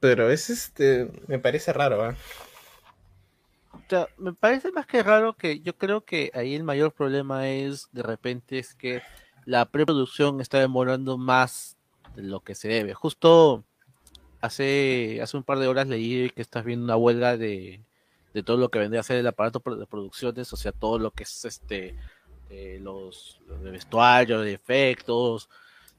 Pero 0.00 0.30
es 0.30 0.48
este, 0.48 1.10
me 1.26 1.38
parece 1.38 1.72
raro, 1.72 2.10
¿eh? 2.10 2.14
Sea, 3.88 4.08
me 4.18 4.34
parece 4.34 4.70
más 4.72 4.86
que 4.86 5.02
raro 5.02 5.34
que 5.34 5.60
yo 5.60 5.76
creo 5.76 6.04
que 6.04 6.30
ahí 6.34 6.54
el 6.54 6.62
mayor 6.62 6.92
problema 6.92 7.48
es 7.48 7.88
de 7.92 8.02
repente 8.02 8.58
es 8.58 8.74
que 8.74 9.02
la 9.46 9.64
preproducción 9.64 10.40
está 10.40 10.58
demorando 10.58 11.16
más 11.16 11.78
de 12.14 12.22
lo 12.22 12.40
que 12.40 12.54
se 12.54 12.68
debe. 12.68 12.92
Justo 12.92 13.64
hace, 14.40 15.20
hace 15.22 15.36
un 15.36 15.42
par 15.42 15.58
de 15.58 15.68
horas 15.68 15.88
leí 15.88 16.30
que 16.30 16.42
estás 16.42 16.64
viendo 16.64 16.84
una 16.84 16.96
huelga 16.96 17.36
de, 17.38 17.80
de 18.34 18.42
todo 18.42 18.58
lo 18.58 18.70
que 18.70 18.78
vendría 18.78 19.00
a 19.00 19.04
ser 19.04 19.16
el 19.18 19.26
aparato 19.26 19.62
de 19.76 19.86
producciones, 19.86 20.52
o 20.52 20.56
sea, 20.56 20.72
todo 20.72 20.98
lo 20.98 21.10
que 21.12 21.22
es 21.22 21.44
este 21.46 21.96
eh, 22.50 22.78
los, 22.80 23.40
los 23.46 23.62
de 23.62 23.70
vestuario, 23.70 24.40
de 24.40 24.54
efectos, 24.54 25.48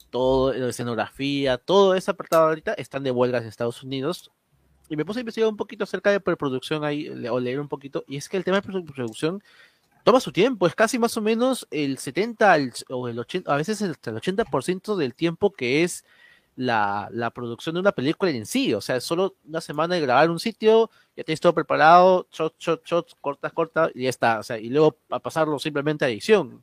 todo, 0.09 0.53
la 0.53 0.69
escenografía, 0.69 1.57
todo 1.57 1.95
ese 1.95 2.11
apartado 2.11 2.47
ahorita 2.47 2.73
están 2.73 3.03
de 3.03 3.11
huelgas 3.11 3.43
en 3.43 3.49
Estados 3.49 3.83
Unidos. 3.83 4.31
Y 4.89 4.95
me 4.95 5.05
puse 5.05 5.19
a 5.19 5.21
investigar 5.21 5.49
un 5.49 5.57
poquito 5.57 5.83
acerca 5.83 6.11
de 6.11 6.19
preproducción 6.19 6.83
ahí, 6.83 7.07
o 7.29 7.39
leer 7.39 7.59
un 7.59 7.67
poquito, 7.67 8.03
y 8.07 8.17
es 8.17 8.27
que 8.27 8.37
el 8.37 8.43
tema 8.43 8.57
de 8.57 8.63
preproducción 8.63 9.41
toma 10.03 10.19
su 10.19 10.31
tiempo, 10.31 10.65
es 10.65 10.75
casi 10.75 10.97
más 10.97 11.15
o 11.17 11.21
menos 11.21 11.67
el 11.71 11.97
70 11.99 12.57
o 12.89 13.07
el 13.07 13.19
80, 13.19 13.53
a 13.53 13.57
veces 13.57 13.81
el, 13.81 13.91
el 13.91 14.15
80% 14.15 14.95
del 14.95 15.13
tiempo 15.13 15.51
que 15.51 15.83
es 15.83 16.03
la, 16.55 17.07
la, 17.11 17.29
producción 17.29 17.75
de 17.75 17.81
una 17.81 17.91
película 17.91 18.31
en 18.31 18.45
sí, 18.45 18.73
o 18.73 18.81
sea, 18.81 18.99
solo 18.99 19.35
una 19.47 19.61
semana 19.61 19.95
de 19.95 20.01
grabar 20.01 20.29
un 20.29 20.39
sitio, 20.39 20.89
ya 21.15 21.23
tienes 21.23 21.39
todo 21.39 21.53
preparado, 21.53 22.27
shot, 22.31 22.55
shot, 22.59 22.85
shot, 22.85 23.17
corta, 23.21 23.49
corta, 23.49 23.89
y 23.93 24.03
ya 24.03 24.09
está, 24.09 24.39
o 24.39 24.43
sea, 24.43 24.57
y 24.57 24.69
luego 24.69 24.97
a 25.09 25.19
pasarlo 25.19 25.57
simplemente 25.59 26.03
a 26.03 26.09
edición. 26.09 26.61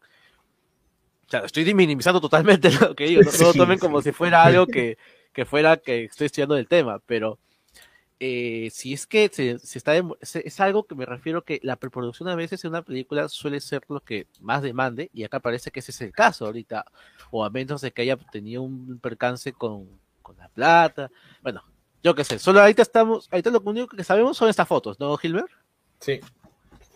O 1.27 1.31
sea, 1.31 1.41
estoy 1.41 1.73
minimizando 1.73 2.21
totalmente 2.21 2.71
lo 2.81 2.95
que 2.95 3.07
digo, 3.07 3.23
no, 3.23 3.47
lo 3.47 3.55
tomen 3.55 3.79
como 3.79 4.03
si 4.03 4.13
fuera 4.13 4.43
algo 4.43 4.67
que, 4.67 4.99
que 5.33 5.45
fuera 5.47 5.77
que 5.79 6.05
estoy 6.05 6.27
estudiando 6.27 6.57
del 6.57 6.69
tema, 6.69 7.01
pero 7.07 7.39
eh, 8.19 8.69
si 8.73 8.95
es 8.95 9.07
que 9.07 9.29
se, 9.33 9.59
se 9.59 9.79
está 9.79 9.95
dem- 9.95 10.17
es, 10.21 10.37
es 10.37 10.61
algo 10.61 10.85
que 10.85 10.95
me 10.95 11.05
refiero 11.05 11.43
que 11.45 11.61
la 11.63 11.77
preproducción 11.77 12.29
a 12.29 12.35
veces 12.35 12.65
en 12.65 12.71
una 12.71 12.83
película 12.83 13.29
suele 13.29 13.61
ser 13.61 13.83
lo 13.89 14.01
que 14.01 14.27
más 14.41 14.63
demande 14.63 15.11
y 15.13 15.25
acá 15.25 15.41
parece 15.41 15.71
que 15.71 15.81
ese 15.81 15.91
es 15.91 16.01
el 16.01 16.13
caso 16.13 16.47
ahorita 16.47 16.85
o 17.31 17.45
a 17.45 17.51
menos 17.51 17.81
de 17.83 17.91
que 17.93 18.03
haya 18.03 18.17
tenido 18.17 18.63
un 18.63 18.99
percance 19.01 19.53
con, 19.53 19.87
con 20.23 20.37
la 20.39 20.49
plata 20.49 21.11
bueno 21.43 21.63
yo 22.03 22.15
qué 22.15 22.25
sé 22.25 22.39
solo 22.39 22.61
ahorita 22.61 22.83
estamos 22.83 23.29
ahorita 23.31 23.51
lo 23.51 23.61
único 23.61 23.95
que 23.97 24.05
sabemos 24.05 24.37
son 24.37 24.49
estas 24.49 24.67
fotos 24.69 24.99
¿no 24.99 25.17
Gilbert? 25.19 25.51
Sí. 26.01 26.21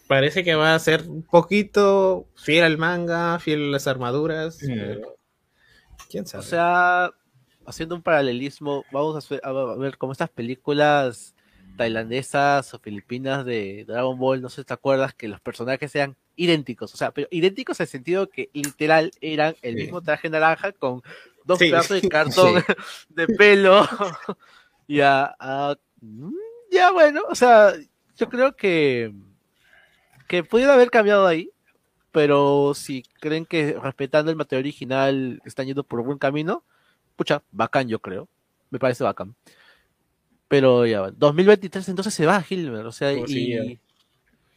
Parece 0.09 0.43
que 0.43 0.55
va 0.57 0.75
a 0.75 0.79
ser 0.81 1.03
un 1.09 1.23
poquito 1.23 2.27
fiel 2.35 2.65
al 2.65 2.79
manga, 2.79 3.39
fiel 3.39 3.69
a 3.69 3.71
las 3.73 3.87
armaduras. 3.87 4.59
Mm. 4.63 4.67
pero 4.75 5.17
¿Quién 6.11 6.25
o 6.25 6.27
sabe? 6.27 6.43
sea 6.43 7.11
haciendo 7.71 7.95
un 7.95 8.03
paralelismo 8.03 8.85
vamos 8.91 9.31
a, 9.43 9.53
ver 9.77 9.99
como 9.99 10.13
estas 10.13 10.31
películas 10.31 11.35
tailandesas 11.77 12.75
o 12.75 12.79
filipinas 12.79 13.45
de 13.47 13.85
Dragon 13.87 14.19
Ball, 14.19 14.43
no 14.43 14.51
sé 14.51 14.63
si 14.63 14.67
te 14.67 14.75
acuerdas 14.75 15.15
que 15.15 15.29
los 15.29 15.41
personajes 15.41 15.91
sean 15.91 16.15
idénticos, 16.37 16.93
o 16.93 16.97
sea, 16.97 17.11
pero 17.11 17.27
idénticos 17.31 17.81
en 17.81 17.85
el 17.85 17.89
sentido 17.89 18.29
que 18.29 18.51
literal 18.53 19.11
eran 19.21 19.57
el 19.63 19.77
Sí. 19.77 19.83
mismo 19.85 20.03
traje 20.03 20.29
naranja 20.29 20.73
con 20.73 21.03
dos 21.45 21.59
Sí. 21.59 21.71
pedazos 21.71 22.03
de 22.03 22.09
cartón 22.11 22.55
de 23.09 23.27
pelo. 23.29 23.89
ya, 24.87 25.35
mm, 26.01 26.35
ya 26.71 26.93
bueno, 26.93 27.23
o 27.29 27.35
sea, 27.35 27.73
yo 28.17 28.29
creo 28.29 28.55
que 28.55 29.13
que 30.29 30.45
pudiera 30.45 30.75
haber 30.75 30.91
cambiado 30.91 31.27
ahí, 31.27 31.51
pero 32.13 32.73
si 32.75 33.03
creen 33.21 33.47
que 33.47 33.77
respetando 33.83 34.31
el 34.31 34.37
material 34.37 34.63
original 34.63 35.43
están 35.45 35.67
yendo 35.67 35.83
por 35.83 36.05
buen 36.05 36.19
camino, 36.19 36.63
pucha, 37.21 37.43
bacán 37.53 37.87
yo 37.87 37.99
creo, 37.99 38.31
me 38.71 38.79
parece 38.79 39.05
bacán. 39.05 39.37
Pero 40.49 40.87
ya, 40.87 41.03
va, 41.03 41.11
2023 41.11 41.91
entonces 41.91 42.15
se 42.15 42.25
va 42.25 42.43
Hilmer, 42.49 42.87
o 42.87 42.93
sea, 42.93 43.13
Oh, 43.13 43.27
sí, 43.27 43.53
y, 43.53 43.79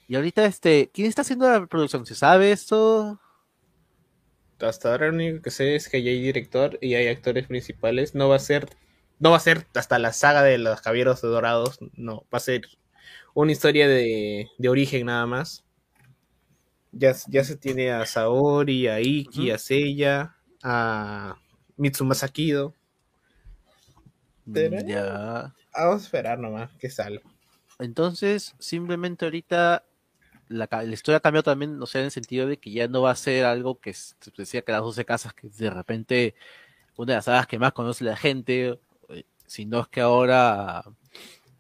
y 0.08 0.16
ahorita 0.16 0.46
este, 0.46 0.90
¿quién 0.94 1.10
está 1.10 1.24
haciendo 1.24 1.50
la 1.50 1.68
producción? 1.68 2.06
¿Se 2.06 2.16
sabe 2.16 2.54
esto? 2.54 3.20
Hasta 4.62 4.92
ahora 4.92 5.08
lo 5.08 5.16
único 5.16 5.42
que 5.42 5.52
sé 5.52 5.76
es 5.76 5.90
que 5.90 6.02
ya 6.02 6.12
hay 6.12 6.22
director 6.22 6.80
y 6.80 6.94
hay 6.96 7.10
actores 7.10 7.48
principales. 7.48 8.16
No 8.16 8.30
va 8.30 8.38
a 8.38 8.40
ser, 8.40 8.70
no 9.20 9.32
va 9.32 9.38
a 9.38 9.42
ser 9.42 9.68
hasta 9.76 10.00
la 10.00 10.14
saga 10.14 10.42
de 10.42 10.58
los 10.58 10.80
caballeros 10.80 11.22
dorados. 11.22 11.80
No, 11.98 12.26
va 12.34 12.38
a 12.38 12.40
ser 12.40 12.62
una 13.34 13.52
historia 13.52 13.90
de, 13.90 14.48
de 14.58 14.70
origen 14.70 15.08
nada 15.08 15.26
más. 15.26 15.66
Ya, 16.94 17.14
ya 17.28 17.44
se 17.44 17.58
tiene 17.58 17.92
a 17.92 18.06
Saori, 18.06 18.88
a 18.88 19.02
Iki, 19.02 19.52
a 19.52 19.58
Seiya, 19.58 20.38
a 20.64 21.43
Mitsumasa 21.78 22.28
Kido. 22.28 22.74
Pero- 24.52 24.78
Mm, 24.84 24.88
Ya. 24.88 25.54
Vamos 25.76 26.02
a 26.02 26.06
esperar 26.06 26.38
nomás 26.40 26.70
que 26.80 26.90
salga. 26.90 27.22
Entonces, 27.80 28.54
simplemente 28.60 29.26
ahorita 29.26 29.84
la, 30.50 30.68
la 30.72 30.84
historia 30.94 31.18
ha 31.18 31.22
cambiado 31.22 31.44
también, 31.44 31.82
o 31.82 31.86
sea, 31.88 32.02
en 32.02 32.06
el 32.06 32.12
sentido 32.12 32.46
de 32.48 32.58
que 32.58 32.72
ya 32.72 32.88
no 32.88 33.02
va 33.02 33.12
a 33.12 33.16
ser 33.16 33.46
algo 33.46 33.80
que 33.80 33.94
se 33.94 34.14
decía 34.38 34.62
que 34.62 34.72
las 34.72 34.82
12 34.82 35.04
casas, 35.06 35.34
que 35.34 35.48
de 35.50 35.70
repente 35.72 36.36
una 36.96 37.14
de 37.14 37.18
las 37.18 37.26
sagas 37.26 37.48
que 37.48 37.58
más 37.58 37.74
conoce 37.74 38.04
la 38.04 38.16
gente, 38.16 38.80
eh, 39.10 39.24
sino 39.48 39.80
es 39.82 39.88
que 39.88 40.02
ahora 40.02 40.84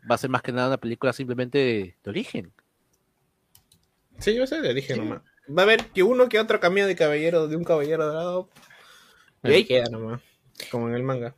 va 0.10 0.16
a 0.16 0.18
ser 0.18 0.30
más 0.30 0.44
que 0.44 0.52
nada 0.52 0.68
una 0.68 0.78
película 0.78 1.12
simplemente 1.14 1.58
de, 1.58 1.96
de 2.04 2.10
origen. 2.10 2.54
Sí, 4.20 4.36
yo 4.36 4.46
sé, 4.46 4.62
le 4.62 4.74
dije 4.76 4.94
Sí. 4.94 5.00
nomás. 5.00 5.22
Va 5.50 5.64
a 5.64 5.66
haber 5.66 5.88
que 5.88 6.04
uno 6.04 6.30
que 6.30 6.40
otro 6.40 6.60
cambio 6.60 6.86
de 6.86 6.96
caballero, 6.96 7.48
de 7.48 7.56
un 7.56 7.64
caballero 7.64 8.06
dorado. 8.06 8.50
Y 9.44 9.52
ahí 9.52 9.66
queda 9.66 9.90
nomás. 9.90 10.22
Como 10.72 10.88
en 10.88 10.96
el 10.96 11.04
manga. 11.04 11.36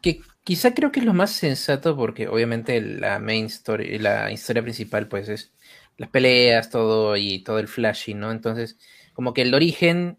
Que 0.00 0.20
quizá 0.44 0.74
creo 0.74 0.92
que 0.92 1.00
es 1.00 1.06
lo 1.06 1.14
más 1.14 1.30
sensato 1.30 1.96
porque 1.96 2.28
obviamente 2.28 2.80
la 2.80 3.18
main 3.18 3.46
story, 3.46 3.98
la 3.98 4.30
historia 4.30 4.62
principal 4.62 5.08
pues 5.08 5.28
es 5.28 5.52
las 5.96 6.10
peleas, 6.10 6.70
todo 6.70 7.16
y 7.16 7.42
todo 7.42 7.58
el 7.58 7.68
flashy, 7.68 8.14
¿no? 8.14 8.32
Entonces, 8.32 8.78
como 9.12 9.32
que 9.32 9.42
el 9.42 9.54
origen 9.54 10.18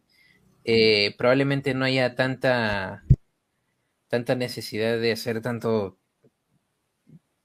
eh, 0.64 1.16
probablemente 1.18 1.74
no 1.74 1.86
haya 1.86 2.16
tanta 2.16 3.04
tanta 4.08 4.36
necesidad 4.36 5.00
de 5.00 5.12
hacer 5.12 5.42
tanto 5.42 5.98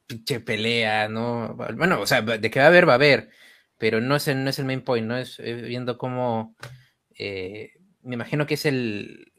pinche 0.07 0.41
pelea, 0.41 1.09
¿no? 1.09 1.57
Bueno, 1.77 2.01
o 2.01 2.07
sea, 2.07 2.23
de 2.23 2.51
que 2.51 2.59
va 2.61 2.67
a 2.67 2.69
haber, 2.69 2.89
va 2.89 2.93
a 2.93 2.97
haber, 2.97 3.31
pero 3.79 4.01
no 4.01 4.17
es 4.17 4.29
el, 4.29 4.45
no 4.45 4.51
es 4.51 4.59
el 4.59 4.67
main 4.67 4.83
point, 4.83 5.07
¿no? 5.07 5.17
Es 5.19 5.39
viendo 5.39 5.99
cómo 5.99 6.55
eh, 7.19 7.73
me 8.03 8.15
imagino 8.15 8.47
que 8.47 8.55
es 8.55 8.67
el 8.67 9.33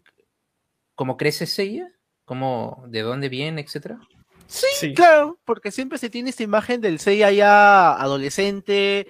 cómo 0.96 1.18
crece 1.18 1.46
Seiya, 1.46 1.88
cómo 2.26 2.84
de 2.88 3.02
dónde 3.02 3.30
viene, 3.30 3.62
etcétera. 3.62 4.00
Sí, 4.48 4.68
Sí. 4.74 4.94
claro, 4.94 5.40
porque 5.46 5.72
siempre 5.72 5.98
se 5.98 6.10
tiene 6.10 6.30
esta 6.30 6.44
imagen 6.44 6.82
del 6.82 7.00
Seiya 7.00 7.32
ya 7.32 7.94
adolescente, 7.94 9.08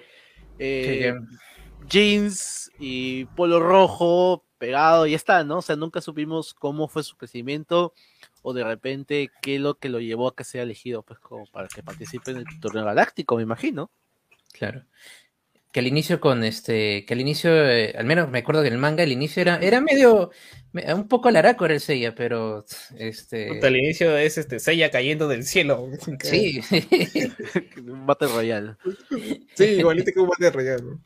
eh, 0.58 1.14
jeans 1.88 2.70
y 2.78 3.24
polo 3.26 3.58
rojo 3.60 4.44
pegado 4.58 5.06
y 5.06 5.10
ya 5.10 5.16
está, 5.16 5.42
¿no? 5.42 5.58
O 5.58 5.62
sea, 5.62 5.74
nunca 5.74 6.00
supimos 6.00 6.54
cómo 6.54 6.86
fue 6.86 7.02
su 7.02 7.16
crecimiento 7.16 7.92
o 8.42 8.52
de 8.52 8.62
repente 8.62 9.30
qué 9.42 9.56
es 9.56 9.60
lo 9.60 9.74
que 9.74 9.88
lo 9.88 9.98
llevó 9.98 10.28
a 10.28 10.36
que 10.36 10.44
sea 10.44 10.62
elegido, 10.62 11.02
pues 11.02 11.18
como 11.18 11.46
para 11.46 11.66
que 11.66 11.82
participe 11.82 12.30
en 12.30 12.36
el 12.38 12.44
torneo 12.60 12.84
galáctico, 12.84 13.34
me 13.36 13.42
imagino. 13.42 13.90
Claro. 14.52 14.84
Que 15.72 15.80
al 15.80 15.86
inicio 15.86 16.20
con 16.20 16.44
este, 16.44 17.06
que 17.06 17.14
al 17.14 17.20
inicio, 17.20 17.50
eh, 17.50 17.94
al 17.96 18.04
menos 18.04 18.28
me 18.30 18.40
acuerdo 18.40 18.60
que 18.60 18.68
en 18.68 18.74
el 18.74 18.78
manga 18.78 19.02
el 19.02 19.12
inicio 19.12 19.40
era, 19.40 19.56
era 19.56 19.80
medio, 19.80 20.30
me- 20.72 20.92
un 20.92 21.08
poco 21.08 21.30
laraco 21.30 21.64
era 21.64 21.72
el 21.74 21.80
Seiya, 21.80 22.14
pero 22.14 22.66
este, 22.98 23.58
al 23.66 23.76
inicio 23.76 24.16
es 24.18 24.36
este 24.36 24.60
Seiya 24.60 24.90
cayendo 24.90 25.28
del 25.28 25.44
cielo. 25.44 25.88
sí, 26.20 26.60
Un 27.86 28.06
Battle 28.06 28.28
Royale. 28.28 28.74
Sí, 29.54 29.64
igualito 29.64 30.12
que 30.12 30.20
un 30.20 30.28
Battle 30.28 30.50
Royale. 30.50 30.82
¿no? 30.82 31.00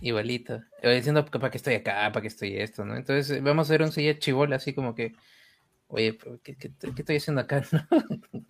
igualito. 0.00 0.60
Diciendo 0.82 1.24
para 1.24 1.50
qué 1.50 1.58
estoy 1.58 1.74
acá, 1.74 2.10
para 2.12 2.22
qué 2.22 2.28
estoy 2.28 2.56
esto, 2.56 2.84
¿no? 2.84 2.96
Entonces 2.96 3.36
eh, 3.36 3.40
vamos 3.40 3.70
a 3.70 3.74
ver 3.74 3.82
un 3.82 3.92
Seiya 3.92 4.18
chivola 4.18 4.56
así 4.56 4.74
como 4.74 4.96
que, 4.96 5.12
oye, 5.86 6.18
¿qué, 6.42 6.56
qué- 6.56 6.72
qué 6.80 6.92
estoy 7.02 7.16
haciendo 7.18 7.42
acá? 7.42 7.62
no? 7.70 7.86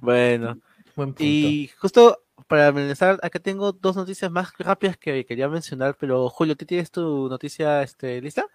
Bueno, 0.00 0.58
Buen 0.96 1.10
punto. 1.14 1.24
y 1.24 1.70
justo 1.78 2.22
para 2.48 2.72
finalizar, 2.72 3.20
acá 3.22 3.38
tengo 3.38 3.72
dos 3.72 3.96
noticias 3.96 4.30
más 4.30 4.52
rápidas 4.58 4.96
que 4.96 5.24
quería 5.26 5.48
mencionar, 5.48 5.96
pero 5.98 6.28
Julio, 6.30 6.56
¿tú 6.56 6.64
tienes 6.66 6.90
tu 6.90 7.28
noticia 7.28 7.82
este, 7.82 8.20
lista? 8.20 8.46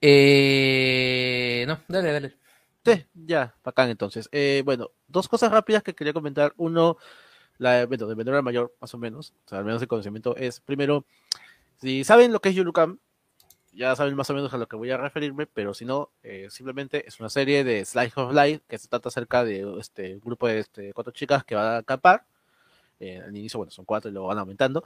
Eh, 0.00 1.64
no, 1.66 1.80
dale, 1.88 2.12
dale. 2.12 2.36
Sí, 2.84 3.04
ya, 3.14 3.54
bacán 3.64 3.90
entonces. 3.90 4.28
Eh, 4.32 4.62
bueno, 4.64 4.92
dos 5.08 5.28
cosas 5.28 5.50
rápidas 5.50 5.82
que 5.82 5.94
quería 5.94 6.12
comentar. 6.12 6.54
Uno, 6.56 6.96
la, 7.58 7.84
bueno, 7.86 8.06
de 8.06 8.14
menor 8.14 8.36
a 8.36 8.42
mayor, 8.42 8.74
más 8.80 8.94
o 8.94 8.98
menos, 8.98 9.34
o 9.44 9.48
sea, 9.48 9.58
al 9.58 9.64
menos 9.64 9.82
el 9.82 9.88
conocimiento 9.88 10.36
es, 10.36 10.60
primero, 10.60 11.04
si 11.80 12.04
saben 12.04 12.32
lo 12.32 12.40
que 12.40 12.50
es 12.50 12.54
Yulukam, 12.54 13.00
ya 13.72 13.94
saben 13.96 14.14
más 14.14 14.30
o 14.30 14.34
menos 14.34 14.54
a 14.54 14.58
lo 14.58 14.68
que 14.68 14.76
voy 14.76 14.90
a 14.90 14.96
referirme, 14.96 15.46
pero 15.46 15.74
si 15.74 15.84
no, 15.84 16.10
eh, 16.22 16.48
simplemente 16.50 17.06
es 17.06 17.20
una 17.20 17.28
serie 17.28 17.64
de 17.64 17.84
Slice 17.84 18.20
of 18.20 18.32
Life 18.32 18.62
que 18.68 18.78
se 18.78 18.88
trata 18.88 19.08
acerca 19.08 19.44
de 19.44 19.78
este 19.78 20.14
un 20.14 20.20
grupo 20.20 20.48
de 20.48 20.60
este, 20.60 20.92
cuatro 20.94 21.12
chicas 21.12 21.44
que 21.44 21.54
van 21.54 21.66
a 21.66 21.76
acampar. 21.78 22.24
Eh, 23.00 23.20
al 23.20 23.36
inicio, 23.36 23.58
bueno, 23.58 23.70
son 23.70 23.84
cuatro 23.84 24.10
y 24.10 24.12
luego 24.12 24.28
van 24.28 24.38
aumentando. 24.38 24.82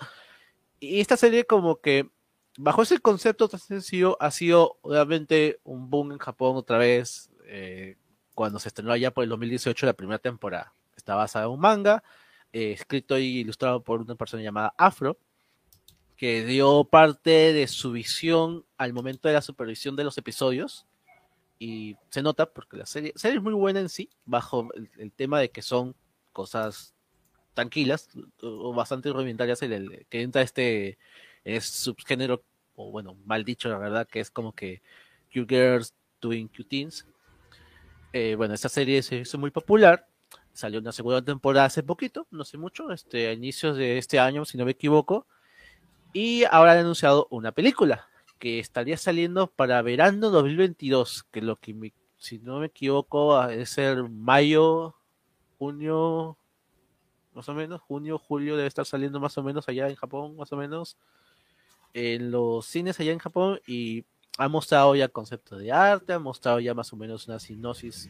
Y 0.80 1.00
esta 1.00 1.16
serie 1.16 1.44
como 1.44 1.80
que 1.80 2.08
bajo 2.56 2.82
ese 2.82 2.98
concepto 2.98 3.48
tan 3.48 3.60
sencillo 3.60 4.16
ha 4.20 4.30
sido 4.30 4.78
obviamente 4.82 5.60
un 5.64 5.90
boom 5.90 6.12
en 6.12 6.18
Japón 6.18 6.56
otra 6.56 6.78
vez 6.78 7.30
eh, 7.44 7.96
cuando 8.34 8.58
se 8.58 8.68
estrenó 8.68 8.92
allá 8.92 9.10
por 9.12 9.24
el 9.24 9.30
2018 9.30 9.86
la 9.86 9.92
primera 9.92 10.18
temporada. 10.18 10.72
Está 10.96 11.14
basada 11.14 11.46
en 11.46 11.52
un 11.52 11.60
manga 11.60 12.02
eh, 12.52 12.72
escrito 12.72 13.18
y 13.18 13.38
ilustrado 13.38 13.82
por 13.82 14.00
una 14.00 14.14
persona 14.14 14.42
llamada 14.42 14.74
Afro 14.76 15.16
que 16.16 16.44
dio 16.44 16.84
parte 16.84 17.52
de 17.52 17.66
su 17.66 17.92
visión 17.92 18.64
al 18.76 18.92
momento 18.92 19.28
de 19.28 19.34
la 19.34 19.42
supervisión 19.42 19.96
de 19.96 20.04
los 20.04 20.18
episodios 20.18 20.86
y 21.58 21.96
se 22.10 22.22
nota 22.22 22.46
porque 22.46 22.76
la 22.76 22.86
serie, 22.86 23.12
serie 23.16 23.38
es 23.38 23.42
muy 23.42 23.54
buena 23.54 23.80
en 23.80 23.88
sí 23.88 24.10
bajo 24.26 24.68
el, 24.74 24.90
el 24.98 25.12
tema 25.12 25.40
de 25.40 25.50
que 25.50 25.62
son 25.62 25.94
cosas 26.32 26.94
tranquilas 27.60 28.08
o 28.42 28.72
bastante 28.72 29.12
rudimentarias 29.12 29.60
el, 29.62 29.72
el- 29.72 30.06
que 30.08 30.22
entra 30.22 30.40
este 30.42 30.98
es 31.44 31.64
subgénero 31.66 32.42
o 32.74 32.90
bueno 32.90 33.14
mal 33.26 33.44
dicho 33.44 33.68
la 33.68 33.76
verdad 33.78 34.08
que 34.08 34.20
es 34.20 34.30
como 34.30 34.52
que 34.54 34.80
cute 35.32 35.54
girls 35.54 35.94
doing 36.20 36.48
cute 36.48 36.64
things. 36.64 37.06
Eh, 38.12 38.34
bueno 38.36 38.54
esta 38.54 38.68
serie 38.68 39.02
se 39.02 39.16
hizo 39.18 39.38
muy 39.38 39.50
popular 39.50 40.06
salió 40.52 40.80
una 40.80 40.90
segunda 40.92 41.22
temporada 41.22 41.66
hace 41.66 41.82
poquito 41.82 42.26
no 42.30 42.44
sé 42.44 42.56
mucho 42.58 42.90
este 42.92 43.28
a 43.28 43.32
inicios 43.32 43.76
de 43.76 43.98
este 43.98 44.18
año 44.18 44.44
si 44.44 44.56
no 44.58 44.64
me 44.64 44.72
equivoco 44.72 45.26
y 46.12 46.42
ahora 46.50 46.72
han 46.72 46.78
anunciado 46.78 47.28
una 47.30 47.52
película 47.52 48.08
que 48.38 48.58
estaría 48.58 48.96
saliendo 48.96 49.46
para 49.48 49.82
verano 49.82 50.30
2022 50.30 51.24
que 51.30 51.40
lo 51.42 51.56
que 51.56 51.74
me- 51.74 51.92
si 52.16 52.38
no 52.38 52.58
me 52.58 52.66
equivoco 52.66 53.42
es 53.48 53.78
el 53.78 54.08
mayo 54.08 54.96
junio 55.58 56.36
más 57.34 57.48
o 57.48 57.54
menos, 57.54 57.80
junio, 57.80 58.18
julio 58.18 58.56
debe 58.56 58.68
estar 58.68 58.86
saliendo 58.86 59.20
más 59.20 59.36
o 59.38 59.42
menos 59.42 59.68
allá 59.68 59.88
en 59.88 59.96
Japón, 59.96 60.36
más 60.36 60.52
o 60.52 60.56
menos, 60.56 60.96
en 61.94 62.30
los 62.30 62.66
cines 62.66 62.98
allá 63.00 63.12
en 63.12 63.18
Japón 63.18 63.60
y 63.66 64.04
ha 64.38 64.48
mostrado 64.48 64.94
ya 64.94 65.08
conceptos 65.08 65.58
de 65.60 65.72
arte, 65.72 66.12
ha 66.12 66.18
mostrado 66.18 66.60
ya 66.60 66.74
más 66.74 66.92
o 66.92 66.96
menos 66.96 67.26
una 67.28 67.38
sinopsis 67.38 68.08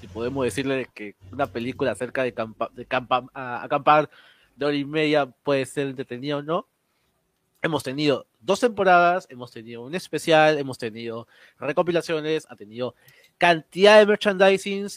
si 0.00 0.08
podemos 0.08 0.44
decirle 0.44 0.88
que 0.94 1.14
una 1.32 1.46
película 1.46 1.92
acerca 1.92 2.24
de, 2.24 2.34
de 2.72 2.86
acampar 3.34 4.10
de 4.56 4.66
hora 4.66 4.76
y 4.76 4.84
media 4.84 5.26
puede 5.26 5.64
ser 5.64 5.88
entretenida 5.88 6.36
o 6.36 6.42
no. 6.42 6.66
Hemos 7.62 7.82
tenido 7.82 8.26
dos 8.40 8.60
temporadas, 8.60 9.26
hemos 9.30 9.50
tenido 9.50 9.82
un 9.82 9.94
especial, 9.94 10.58
hemos 10.58 10.76
tenido 10.76 11.26
recopilaciones, 11.58 12.46
ha 12.50 12.56
tenido 12.56 12.94
cantidad 13.38 13.98
de 13.98 14.06
merchandising, 14.06 14.88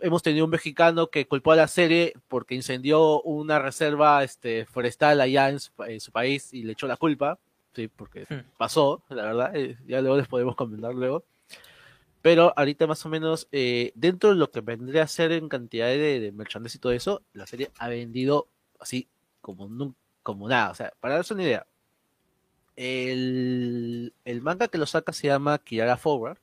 hemos 0.00 0.22
tenido 0.22 0.44
un 0.44 0.50
mexicano 0.50 1.08
que 1.08 1.26
culpó 1.26 1.52
a 1.52 1.56
la 1.56 1.68
serie 1.68 2.14
porque 2.28 2.54
incendió 2.54 3.20
una 3.22 3.58
reserva 3.58 4.22
este, 4.24 4.66
forestal 4.66 5.20
allá 5.20 5.50
en 5.50 5.60
su, 5.60 6.12
país 6.12 6.52
y 6.52 6.62
le 6.62 6.72
echó 6.72 6.86
la 6.86 6.96
culpa, 6.96 7.38
sí, 7.74 7.88
porque 7.88 8.26
hmm. 8.28 8.56
pasó, 8.56 9.02
la 9.08 9.24
verdad, 9.24 9.56
eh, 9.56 9.76
ya 9.86 10.00
luego 10.00 10.16
les 10.16 10.28
podemos 10.28 10.56
comentar 10.56 10.94
luego. 10.94 11.24
Pero 12.22 12.52
ahorita 12.56 12.88
más 12.88 13.04
o 13.06 13.08
menos, 13.08 13.46
eh, 13.52 13.92
dentro 13.94 14.30
de 14.30 14.36
lo 14.36 14.50
que 14.50 14.60
vendría 14.60 15.04
a 15.04 15.08
ser 15.08 15.30
en 15.30 15.48
cantidad 15.48 15.86
de, 15.86 16.18
de 16.18 16.32
merchandising 16.32 16.78
y 16.78 16.80
todo 16.80 16.92
eso, 16.92 17.22
la 17.32 17.46
serie 17.46 17.70
ha 17.78 17.88
vendido 17.88 18.48
así 18.80 19.08
como, 19.40 19.94
como 20.22 20.48
nada. 20.48 20.70
O 20.70 20.74
sea, 20.74 20.92
para 21.00 21.14
darse 21.14 21.34
una 21.34 21.44
idea, 21.44 21.66
el, 22.76 24.12
manga 24.42 24.68
que 24.68 24.78
lo 24.78 24.86
saca 24.86 25.12
se 25.12 25.28
llama 25.28 25.58
Kirara 25.58 25.96
Forward. 25.96 26.38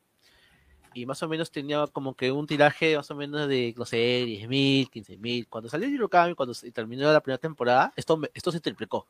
Y 0.93 1.05
más 1.05 1.21
o 1.23 1.27
menos 1.27 1.51
tenía 1.51 1.85
como 1.87 2.15
que 2.15 2.31
un 2.31 2.45
tiraje 2.45 2.95
más 2.95 3.09
o 3.09 3.15
menos 3.15 3.47
de, 3.47 3.73
no 3.77 3.85
sé, 3.85 4.25
10.000, 4.25 4.89
15.000. 4.89 5.47
Cuando 5.49 5.69
salió 5.69 5.87
Yurokami, 5.87 6.35
cuando 6.35 6.53
terminó 6.73 7.11
la 7.11 7.21
primera 7.21 7.39
temporada, 7.39 7.93
esto, 7.95 8.19
esto 8.33 8.51
se 8.51 8.59
triplicó. 8.59 9.07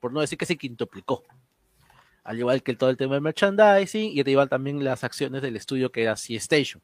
Por 0.00 0.12
no 0.12 0.20
decir 0.20 0.36
que 0.36 0.46
se 0.46 0.56
quintuplicó. 0.56 1.24
Al 2.24 2.38
igual 2.38 2.62
que 2.62 2.74
todo 2.74 2.90
el 2.90 2.96
tema 2.96 3.14
de 3.14 3.20
merchandising, 3.20 4.18
y 4.18 4.22
te 4.22 4.30
iban 4.30 4.48
también 4.48 4.84
las 4.84 5.02
acciones 5.02 5.40
del 5.40 5.56
estudio 5.56 5.90
que 5.90 6.02
era 6.02 6.14
C-Station. 6.14 6.82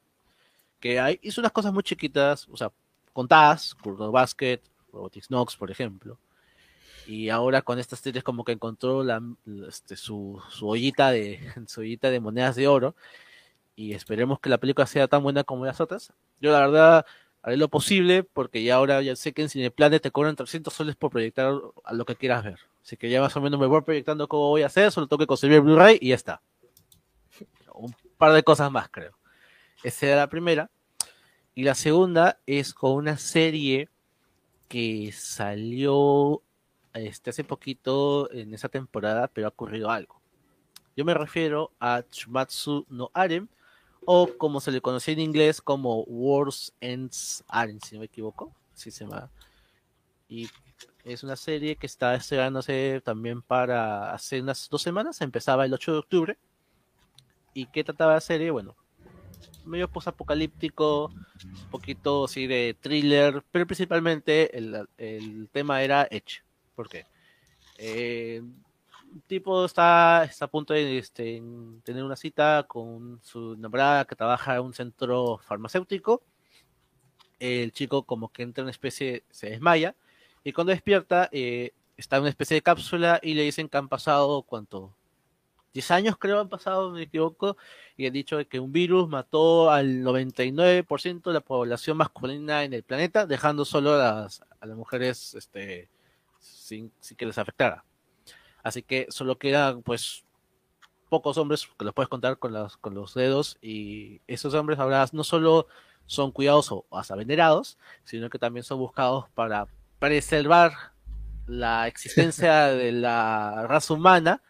Que 0.80 0.98
hay, 0.98 1.18
hizo 1.22 1.40
unas 1.40 1.52
cosas 1.52 1.72
muy 1.72 1.82
chiquitas, 1.82 2.48
o 2.50 2.56
sea, 2.56 2.72
contadas, 3.12 3.74
Kurdo 3.74 4.10
Basket, 4.10 4.60
Robotics 4.92 5.30
Nox, 5.30 5.56
por 5.56 5.70
ejemplo. 5.70 6.18
Y 7.06 7.28
ahora 7.28 7.62
con 7.62 7.78
estas 7.78 8.00
series 8.00 8.24
como 8.24 8.44
que 8.44 8.52
encontró 8.52 9.02
la, 9.02 9.22
este, 9.68 9.96
su, 9.96 10.42
su, 10.50 10.68
ollita 10.68 11.10
de, 11.10 11.40
su 11.66 11.80
ollita 11.80 12.10
de 12.10 12.20
monedas 12.20 12.56
de 12.56 12.66
oro. 12.66 12.94
Y 13.76 13.94
esperemos 13.94 14.40
que 14.40 14.48
la 14.48 14.58
película 14.58 14.86
sea 14.86 15.08
tan 15.08 15.22
buena 15.22 15.44
como 15.44 15.64
las 15.64 15.80
otras. 15.80 16.12
Yo 16.40 16.52
la 16.52 16.60
verdad 16.60 17.06
haré 17.42 17.56
lo 17.56 17.68
posible 17.68 18.22
porque 18.22 18.62
ya 18.62 18.76
ahora 18.76 19.02
ya 19.02 19.16
sé 19.16 19.32
que 19.32 19.42
en 19.42 19.48
Cineplanet 19.48 20.02
te 20.02 20.10
cobran 20.10 20.36
300 20.36 20.72
soles 20.72 20.96
por 20.96 21.10
proyectar 21.10 21.52
a 21.84 21.92
lo 21.92 22.04
que 22.04 22.16
quieras 22.16 22.44
ver. 22.44 22.58
Así 22.82 22.96
que 22.96 23.10
ya 23.10 23.20
más 23.20 23.36
o 23.36 23.40
menos 23.40 23.58
me 23.58 23.66
voy 23.66 23.80
proyectando 23.82 24.28
cómo 24.28 24.48
voy 24.48 24.62
a 24.62 24.66
hacer, 24.66 24.92
solo 24.92 25.06
tengo 25.06 25.18
que 25.20 25.26
conseguir 25.26 25.60
Blu-ray 25.60 25.98
y 26.00 26.10
ya 26.10 26.14
está. 26.14 26.42
Un 27.74 27.94
par 28.16 28.32
de 28.32 28.42
cosas 28.42 28.70
más 28.70 28.88
creo. 28.88 29.16
Esa 29.82 30.06
era 30.06 30.16
la 30.16 30.28
primera. 30.28 30.70
Y 31.54 31.64
la 31.64 31.74
segunda 31.74 32.38
es 32.46 32.74
con 32.74 32.92
una 32.92 33.16
serie 33.16 33.88
que 34.68 35.12
salió 35.12 36.42
este, 36.94 37.30
hace 37.30 37.44
poquito 37.44 38.30
en 38.32 38.54
esa 38.54 38.68
temporada, 38.68 39.28
pero 39.28 39.46
ha 39.46 39.50
ocurrido 39.50 39.90
algo. 39.90 40.20
Yo 40.96 41.04
me 41.04 41.14
refiero 41.14 41.72
a 41.80 42.02
Chumatsu 42.08 42.86
no 42.88 43.10
Arem, 43.14 43.48
o 44.06 44.28
como 44.36 44.60
se 44.60 44.70
le 44.70 44.80
conocía 44.80 45.14
en 45.14 45.20
inglés 45.20 45.60
como 45.60 46.02
Wars 46.02 46.72
Ends 46.80 47.44
Arem, 47.48 47.80
si 47.80 47.94
no 47.94 48.00
me 48.00 48.06
equivoco, 48.06 48.52
así 48.74 48.90
se 48.90 49.04
llama. 49.04 49.30
Y 50.28 50.48
es 51.04 51.22
una 51.22 51.36
serie 51.36 51.76
que 51.76 51.86
está 51.86 52.14
estrenándose 52.14 53.02
también 53.04 53.42
para 53.42 54.12
hace 54.12 54.40
unas 54.40 54.68
dos 54.68 54.82
semanas, 54.82 55.20
empezaba 55.20 55.64
el 55.64 55.74
8 55.74 55.92
de 55.92 55.98
octubre. 55.98 56.38
¿Y 57.52 57.66
qué 57.66 57.84
trataba 57.84 58.14
la 58.14 58.20
serie? 58.20 58.50
Bueno, 58.50 58.74
medio 59.64 59.88
post-apocalíptico, 59.88 61.06
un 61.06 61.70
poquito 61.70 62.24
así 62.24 62.46
de 62.46 62.76
thriller, 62.80 63.44
pero 63.50 63.66
principalmente 63.66 64.56
el, 64.56 65.48
tema 65.52 65.82
era 65.82 66.08
Edge. 66.10 66.42
¿Por 66.74 66.88
qué? 66.88 67.06
Eh, 67.78 68.42
tipo 69.26 69.64
está, 69.64 70.22
a 70.22 70.46
punto 70.48 70.74
de 70.74 70.98
este, 70.98 71.42
tener 71.84 72.04
una 72.04 72.16
cita 72.16 72.64
con 72.68 73.20
su 73.22 73.54
enamorada 73.54 74.04
que 74.04 74.16
trabaja 74.16 74.56
en 74.56 74.62
un 74.62 74.74
centro 74.74 75.38
farmacéutico. 75.38 76.22
El 77.38 77.72
chico 77.72 78.04
como 78.04 78.32
que 78.32 78.42
entra 78.42 78.62
en 78.62 78.66
una 78.66 78.70
especie, 78.70 79.24
se 79.30 79.50
desmaya, 79.50 79.94
y 80.44 80.52
cuando 80.52 80.72
despierta 80.72 81.28
eh, 81.32 81.72
está 81.96 82.16
en 82.16 82.22
una 82.22 82.30
especie 82.30 82.54
de 82.56 82.62
cápsula 82.62 83.20
y 83.22 83.34
le 83.34 83.42
dicen 83.42 83.68
que 83.68 83.76
han 83.76 83.88
pasado, 83.88 84.42
¿cuánto? 84.42 84.94
10 85.74 85.90
años 85.90 86.16
creo 86.18 86.40
han 86.40 86.48
pasado, 86.48 86.90
me 86.90 87.02
equivoco, 87.02 87.56
y 87.96 88.06
han 88.06 88.12
dicho 88.12 88.38
que 88.48 88.60
un 88.60 88.72
virus 88.72 89.08
mató 89.08 89.70
al 89.70 90.02
99% 90.02 91.22
de 91.22 91.32
la 91.32 91.40
población 91.40 91.96
masculina 91.96 92.62
en 92.64 92.72
el 92.74 92.84
planeta, 92.84 93.26
dejando 93.26 93.64
solo 93.64 93.94
a 93.94 94.28
las 94.62 94.76
mujeres 94.76 95.34
este, 95.34 95.88
sin, 96.38 96.92
que 97.16 97.26
les 97.26 97.38
afectara. 97.38 97.84
Así 98.64 98.82
que 98.82 99.06
solo 99.10 99.38
quedan 99.38 99.82
pues 99.82 100.24
pocos 101.08 101.38
hombres 101.38 101.68
que 101.78 101.84
los 101.84 101.94
puedes 101.94 102.08
contar 102.08 102.38
con, 102.38 102.52
los, 102.52 102.76
con 102.78 102.94
los 102.94 103.14
dedos 103.14 103.56
y 103.62 104.20
esos 104.26 104.52
hombres 104.54 104.80
ahora 104.80 105.06
no 105.12 105.22
solo 105.22 105.68
son 106.06 106.32
cuidados 106.32 106.72
o 106.72 106.84
hasta 106.90 107.14
venerados, 107.14 107.78
sino 108.02 108.28
que 108.28 108.40
también 108.40 108.64
son 108.64 108.80
buscados 108.80 109.26
para 109.36 109.68
preservar 110.00 110.72
la 111.46 111.86
existencia 111.86 112.64
de 112.68 112.90
la 112.90 113.66
raza 113.68 113.94
humana 113.94 114.42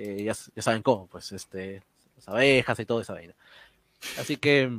eh, 0.00 0.22
ya, 0.22 0.62
saben 0.62 0.80
cómo, 0.80 1.08
pues, 1.08 1.32
este, 1.32 1.82
las 2.14 2.28
abejas 2.28 2.78
y 2.78 2.84
toda 2.84 3.02
esa 3.02 3.14
vaina. 3.14 3.34
Así 4.16 4.36
que, 4.36 4.70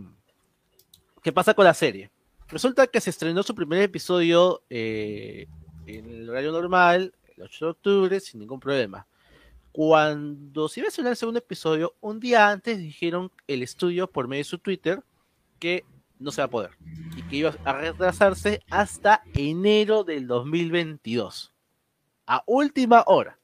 ¿qué 1.21 1.33
pasa 1.33 1.53
con 1.53 1.65
la 1.65 1.73
serie? 1.73 2.09
Resulta 2.47 2.87
que 2.87 3.01
se 3.01 3.09
estrenó 3.09 3.43
su 3.43 3.53
primer 3.53 3.81
episodio 3.81 4.63
eh, 4.69 5.47
en 5.85 6.09
el 6.09 6.29
horario 6.29 6.53
normal, 6.53 7.13
el 7.39 7.45
8 7.45 7.65
de 7.65 7.71
octubre, 7.71 8.19
sin 8.19 8.39
ningún 8.39 8.59
problema. 8.59 9.07
Cuando 9.71 10.67
se 10.67 10.79
iba 10.79 10.87
a 10.87 10.89
estrenar 10.89 11.11
el 11.11 11.17
segundo 11.17 11.39
episodio, 11.39 11.95
un 12.01 12.19
día 12.19 12.49
antes 12.49 12.77
dijeron 12.77 13.31
el 13.47 13.63
estudio 13.63 14.09
por 14.09 14.27
medio 14.27 14.41
de 14.41 14.45
su 14.45 14.57
Twitter 14.57 15.01
que 15.59 15.85
no 16.17 16.31
se 16.31 16.41
va 16.41 16.45
a 16.45 16.49
poder 16.49 16.71
y 17.15 17.21
que 17.23 17.35
iba 17.37 17.55
a 17.63 17.73
retrasarse 17.73 18.61
hasta 18.69 19.23
enero 19.33 20.03
del 20.03 20.27
2022. 20.27 21.53
A 22.25 22.43
última 22.45 23.03
hora. 23.07 23.39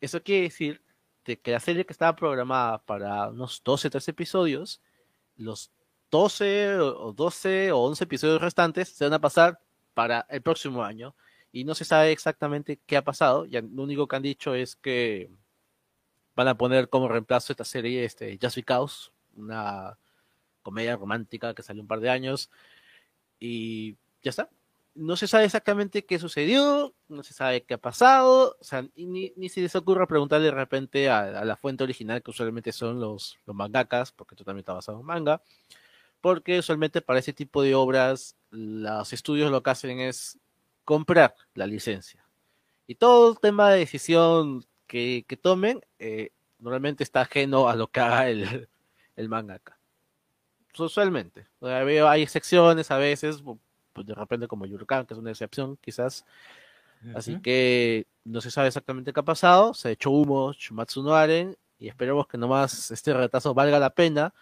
Eso 0.00 0.22
quiere 0.22 0.44
decir 0.44 0.82
que 1.24 1.52
la 1.52 1.60
serie 1.60 1.84
que 1.84 1.92
estaba 1.92 2.16
programada 2.16 2.78
para 2.78 3.28
unos 3.28 3.62
12, 3.62 3.90
13 3.90 4.10
episodios, 4.10 4.80
los 5.36 5.70
12 6.10 6.78
o 6.78 7.12
12 7.12 7.72
o 7.72 7.78
11 7.78 8.04
episodios 8.04 8.40
restantes 8.40 8.88
se 8.88 9.04
van 9.04 9.14
a 9.14 9.20
pasar 9.20 9.60
para 9.94 10.26
el 10.28 10.42
próximo 10.42 10.82
año 10.82 11.14
y 11.52 11.64
no 11.64 11.74
se 11.74 11.84
sabe 11.84 12.12
exactamente 12.12 12.80
qué 12.86 12.96
ha 12.96 13.04
pasado. 13.04 13.44
Ya 13.46 13.60
lo 13.60 13.82
único 13.82 14.08
que 14.08 14.16
han 14.16 14.22
dicho 14.22 14.54
es 14.54 14.76
que 14.76 15.30
van 16.34 16.48
a 16.48 16.56
poner 16.56 16.88
como 16.88 17.08
reemplazo 17.08 17.52
esta 17.52 17.64
serie 17.64 18.04
este 18.04 18.38
Just 18.40 18.56
Because, 18.56 19.10
una 19.36 19.98
comedia 20.62 20.96
romántica 20.96 21.54
que 21.54 21.62
salió 21.62 21.82
un 21.82 21.88
par 21.88 22.00
de 22.00 22.10
años 22.10 22.50
y 23.38 23.96
ya 24.22 24.30
está 24.30 24.50
no 24.94 25.16
se 25.16 25.26
sabe 25.26 25.44
exactamente 25.44 26.04
qué 26.04 26.18
sucedió, 26.18 26.94
no 27.08 27.22
se 27.22 27.32
sabe 27.32 27.62
qué 27.64 27.74
ha 27.74 27.78
pasado, 27.78 28.56
o 28.60 28.64
sea, 28.64 28.86
ni, 28.96 29.32
ni 29.36 29.48
se 29.48 29.60
les 29.60 29.74
ocurra 29.74 30.06
preguntarle 30.06 30.46
de 30.46 30.50
repente 30.52 31.08
a, 31.08 31.44
la 31.44 31.56
fuente 31.56 31.84
original, 31.84 32.22
que 32.22 32.30
usualmente 32.30 32.72
son 32.72 33.00
los, 33.00 33.38
los 33.46 33.56
mangakas, 33.56 34.12
porque 34.12 34.34
esto 34.34 34.44
también 34.44 34.60
está 34.60 34.74
basado 34.74 35.00
en 35.00 35.06
manga, 35.06 35.42
porque 36.20 36.58
usualmente 36.58 37.00
para 37.02 37.20
ese 37.20 37.32
tipo 37.32 37.62
de 37.62 37.74
obras 37.74 38.36
los 38.50 39.12
estudios 39.12 39.50
lo 39.50 39.62
que 39.62 39.70
hacen 39.70 40.00
es 40.00 40.38
comprar 40.84 41.34
la 41.54 41.66
licencia. 41.66 42.24
Y 42.86 42.94
todo 42.96 43.30
el 43.30 43.38
tema 43.38 43.70
de 43.70 43.80
decisión 43.80 44.64
que, 44.86 45.24
que 45.26 45.36
tomen 45.36 45.80
eh, 45.98 46.30
normalmente 46.58 47.02
está 47.02 47.22
ajeno 47.22 47.68
a 47.68 47.76
lo 47.76 47.88
que 47.88 48.00
haga 48.00 48.28
el, 48.28 48.68
el 49.16 49.28
mangaka. 49.28 49.78
Usualmente. 50.78 51.46
hay 51.60 52.22
excepciones 52.22 52.90
a 52.90 52.96
veces, 52.96 53.42
pues 53.92 54.06
de 54.06 54.14
repente 54.14 54.48
como 54.48 54.64
Yurukan, 54.64 55.04
que 55.04 55.14
es 55.14 55.20
una 55.20 55.30
excepción 55.30 55.76
quizás. 55.76 56.24
Así 57.14 57.40
que 57.40 58.06
no 58.24 58.40
se 58.40 58.52
sabe 58.52 58.68
exactamente 58.68 59.12
qué 59.12 59.18
ha 59.18 59.24
pasado, 59.24 59.74
se 59.74 59.88
ha 59.88 59.90
hecho 59.90 60.10
humo 60.10 60.52
Shumatsu 60.52 61.02
no 61.02 61.16
Aren 61.16 61.56
y 61.76 61.88
esperemos 61.88 62.28
que 62.28 62.38
nomás 62.38 62.92
este 62.92 63.12
retraso 63.12 63.54
valga 63.54 63.80
la 63.80 63.90
pena, 63.90 64.32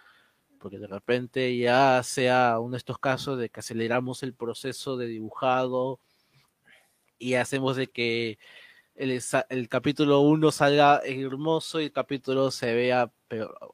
porque 0.59 0.79
de 0.79 0.87
repente 0.87 1.57
ya 1.57 2.03
sea 2.03 2.59
uno 2.61 2.73
de 2.73 2.77
estos 2.77 2.99
casos 2.99 3.39
de 3.39 3.49
que 3.49 3.61
aceleramos 3.61 4.23
el 4.23 4.35
proceso 4.35 4.99
de 4.99 5.07
dibujado 5.07 6.01
y 7.21 7.35
hacemos 7.35 7.77
de 7.77 7.87
que 7.87 8.39
el, 8.97 9.23
el 9.49 9.69
capítulo 9.69 10.21
1 10.21 10.51
salga 10.51 11.01
hermoso 11.05 11.81
y 11.81 11.85
el 11.85 11.93
capítulo 11.93 12.51
se 12.51 12.75
vea 12.75 13.13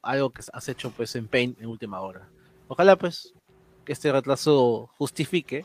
algo 0.03 0.31
que 0.31 0.43
has 0.53 0.69
hecho 0.69 0.91
pues 0.91 1.17
en 1.17 1.29
Paint 1.29 1.59
en 1.61 1.67
última 1.67 2.01
hora. 2.01 2.29
Ojalá 2.69 2.97
pues 2.97 3.33
que 3.85 3.93
este 3.93 4.13
retraso 4.13 4.91
justifique 4.99 5.65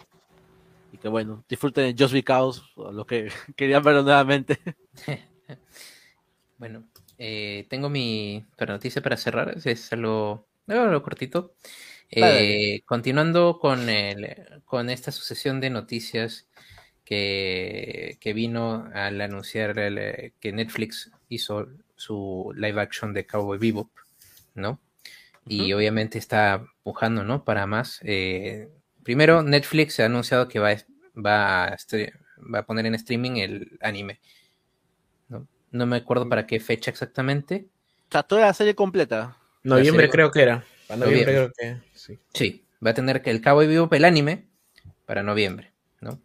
y 0.94 0.98
que 0.98 1.08
bueno, 1.08 1.44
disfruten 1.50 1.96
de 1.96 2.02
Just 2.02 2.14
Because, 2.14 2.62
lo 2.76 3.06
que 3.06 3.30
querían 3.58 3.84
ver 3.84 4.04
nuevamente. 4.04 4.60
bueno, 6.58 6.84
eh, 7.18 7.66
tengo 7.70 7.90
mi 7.90 8.46
noticia 8.60 9.02
para 9.02 9.18
cerrar, 9.18 9.58
es 9.64 9.92
algo, 9.92 10.48
algo 10.68 11.02
cortito. 11.02 11.56
Eh, 12.14 12.82
continuando 12.86 13.58
con, 13.58 13.88
el, 13.90 14.62
con 14.66 14.90
esta 14.90 15.14
sucesión 15.14 15.62
de 15.62 15.70
noticias 15.70 16.46
que, 17.12 18.16
que 18.22 18.32
vino 18.32 18.90
al 18.94 19.20
anunciar 19.20 19.78
el, 19.78 20.32
que 20.40 20.54
Netflix 20.54 21.12
hizo 21.28 21.68
su 21.98 22.54
live 22.56 22.80
action 22.80 23.12
de 23.12 23.26
Cowboy 23.26 23.58
Bebop, 23.58 23.90
¿no? 24.56 24.80
Y 25.46 25.74
obviamente 25.74 26.18
está 26.18 26.66
pujando, 26.84 27.26
¿no? 27.26 27.44
Para 27.44 27.68
más. 27.68 28.00
Eh, 28.04 28.70
primero, 29.04 29.44
Netflix 29.44 30.00
ha 30.00 30.06
anunciado 30.06 30.48
que 30.48 30.60
va, 30.60 30.70
va, 31.18 31.66
a, 31.66 31.78
va 32.54 32.60
a 32.60 32.66
poner 32.66 32.86
en 32.86 32.96
streaming 32.96 33.40
el 33.42 33.78
anime. 33.82 34.22
¿no? 35.28 35.46
no 35.72 35.86
me 35.86 35.98
acuerdo 35.98 36.30
para 36.30 36.48
qué 36.48 36.62
fecha 36.62 36.92
exactamente. 36.92 37.66
O 38.08 38.12
sea, 38.14 38.24
toda 38.24 38.44
la 38.44 38.54
serie 38.54 38.74
completa. 38.74 39.36
Noviembre 39.64 40.10
creo 40.10 40.32
que 40.32 40.44
era. 40.44 40.64
Para 40.88 41.02
noviembre, 41.02 41.26
creo 41.26 41.52
que 41.52 41.78
sí. 41.94 42.20
Sí, 42.34 42.64
va 42.86 42.92
a 42.92 42.94
tener 42.94 43.22
que 43.22 43.32
el 43.32 43.42
Cowboy 43.42 43.68
Bebop 43.68 43.92
el 43.92 44.06
anime 44.06 44.48
para 45.06 45.24
noviembre, 45.24 45.74
¿no? 46.00 46.22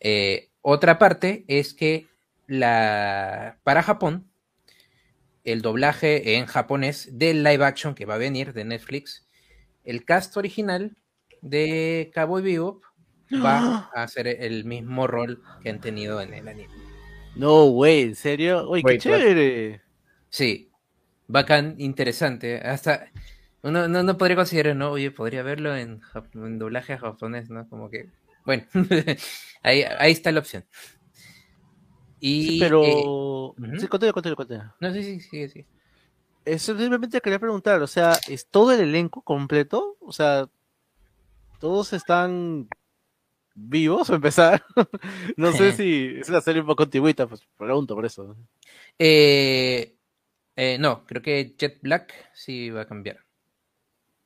Eh, 0.00 0.50
otra 0.62 0.98
parte 0.98 1.44
es 1.48 1.74
que 1.74 2.06
la 2.46 3.58
para 3.64 3.82
Japón 3.82 4.30
el 5.46 5.62
doblaje 5.62 6.36
en 6.36 6.46
japonés 6.46 7.08
del 7.18 7.44
live 7.44 7.64
action 7.64 7.94
que 7.94 8.04
va 8.04 8.14
a 8.14 8.18
venir 8.18 8.52
de 8.52 8.64
Netflix, 8.64 9.26
el 9.84 10.04
cast 10.04 10.36
original 10.36 10.96
de 11.40 12.10
Cowboy 12.14 12.42
Bebop 12.42 12.82
va 13.32 13.88
a 13.94 14.02
hacer 14.02 14.26
el 14.26 14.64
mismo 14.64 15.06
rol 15.06 15.42
que 15.62 15.70
han 15.70 15.80
tenido 15.80 16.20
en 16.20 16.34
el 16.34 16.48
anime. 16.48 16.74
No, 17.36 17.66
güey, 17.66 18.02
¿en 18.02 18.16
serio? 18.16 18.68
Uy, 18.68 18.82
qué 18.82 18.98
chévere. 18.98 19.82
Sí, 20.30 20.70
bacán, 21.28 21.76
interesante. 21.78 22.58
Hasta 22.58 23.08
uno 23.62 23.88
no, 23.88 24.18
podría 24.18 24.36
considerar, 24.36 24.74
no, 24.74 24.90
oye, 24.90 25.10
podría 25.10 25.42
verlo 25.42 25.76
en, 25.76 26.00
doblaje 26.58 26.98
japonés, 26.98 27.50
¿no? 27.50 27.68
Como 27.68 27.88
que, 27.88 28.08
bueno, 28.44 28.64
ahí, 29.66 29.82
ahí 29.98 30.12
está 30.12 30.32
la 30.32 30.40
opción. 30.40 30.64
Y, 32.20 32.58
pero. 32.58 32.82
Eh, 32.84 33.78
sí, 33.78 33.88
contenido, 33.88 34.36
contenido. 34.36 34.74
No, 34.80 34.92
sí, 34.92 35.02
sí, 35.02 35.20
sí, 35.20 35.48
sí. 35.48 35.66
Eso 36.44 36.78
simplemente 36.78 37.20
quería 37.20 37.40
preguntar, 37.40 37.82
o 37.82 37.86
sea, 37.88 38.12
¿es 38.28 38.46
todo 38.46 38.72
el 38.72 38.80
elenco 38.80 39.20
completo? 39.22 39.96
O 40.00 40.12
sea, 40.12 40.48
¿todos 41.58 41.92
están 41.92 42.68
vivos 43.54 44.08
o 44.10 44.14
empezar? 44.14 44.64
no 45.36 45.52
sé 45.52 45.72
si 45.76 46.16
es 46.20 46.28
una 46.28 46.40
serie 46.40 46.60
un 46.60 46.68
poco 46.68 46.84
antigüita, 46.84 47.26
pues 47.26 47.42
pregunto 47.58 47.94
por 47.94 48.06
eso. 48.06 48.36
Eh, 48.98 49.96
eh, 50.54 50.78
no, 50.78 51.04
creo 51.04 51.20
que 51.20 51.54
Jet 51.58 51.80
Black 51.82 52.30
sí 52.32 52.70
va 52.70 52.82
a 52.82 52.86
cambiar. 52.86 53.18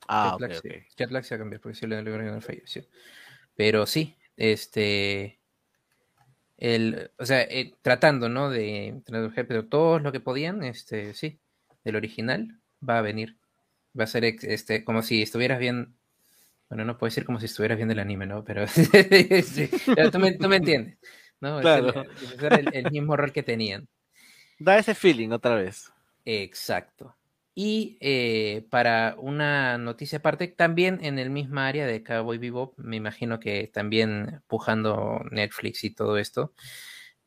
Ah, 0.06 0.36
Jet, 0.38 0.38
Black, 0.38 0.62
sí. 0.62 0.68
Jet 0.96 1.08
Black 1.08 1.24
sí 1.24 1.30
va 1.30 1.36
a 1.36 1.38
cambiar 1.38 1.60
porque 1.60 1.74
sí 1.78 1.86
le 1.86 1.98
el 1.98 2.42
falleció. 2.42 2.84
Pero 3.56 3.86
sí, 3.86 4.16
este 4.40 5.40
el, 6.60 7.10
o 7.18 7.24
sea, 7.24 7.42
eh, 7.42 7.74
tratando, 7.82 8.28
¿no? 8.28 8.50
De 8.50 9.00
traducir, 9.06 9.46
pero 9.46 9.66
todo 9.66 9.98
lo 9.98 10.12
que 10.12 10.20
podían, 10.20 10.62
este, 10.62 11.14
sí, 11.14 11.40
del 11.84 11.96
original 11.96 12.60
va 12.86 12.98
a 12.98 13.02
venir. 13.02 13.38
Va 13.98 14.04
a 14.04 14.06
ser 14.06 14.24
este, 14.24 14.84
como 14.84 15.02
si 15.02 15.22
estuvieras 15.22 15.58
bien. 15.58 15.94
Bueno, 16.68 16.84
no 16.84 16.98
puedo 16.98 17.08
decir 17.08 17.24
como 17.24 17.40
si 17.40 17.46
estuvieras 17.46 17.76
viendo 17.76 17.92
el 17.92 17.98
anime, 17.98 18.26
¿no? 18.26 18.44
Pero, 18.44 18.66
tú, 20.12 20.18
me, 20.18 20.56
entiendes, 20.56 20.98
¿no? 21.40 21.60
Claro. 21.60 22.04
el, 22.40 22.74
el 22.74 22.90
mismo 22.92 23.16
rol 23.16 23.32
que 23.32 23.42
tenían. 23.42 23.88
Da 24.58 24.78
ese 24.78 24.94
feeling 24.94 25.30
otra 25.30 25.54
vez. 25.54 25.90
Exacto. 26.24 27.16
Y 27.62 27.98
eh, 28.00 28.66
para 28.70 29.16
una 29.18 29.76
noticia 29.76 30.20
aparte, 30.20 30.48
también 30.48 30.98
en 31.02 31.18
el 31.18 31.28
mismo 31.28 31.60
área 31.60 31.86
de 31.86 32.02
Cowboy 32.02 32.38
Bebop, 32.38 32.72
me 32.78 32.96
imagino 32.96 33.38
que 33.38 33.66
también 33.70 34.40
pujando 34.46 35.20
Netflix 35.30 35.84
y 35.84 35.94
todo 35.94 36.16
esto, 36.16 36.54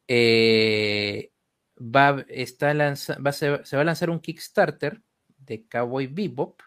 eh, 0.07 1.29
va, 1.77 2.25
está 2.29 2.73
va 2.73 3.31
se 3.31 3.49
va 3.51 3.81
a 3.81 3.83
lanzar 3.83 4.09
un 4.09 4.19
Kickstarter 4.19 5.03
de 5.37 5.67
Cowboy 5.67 6.07
Bebop, 6.07 6.61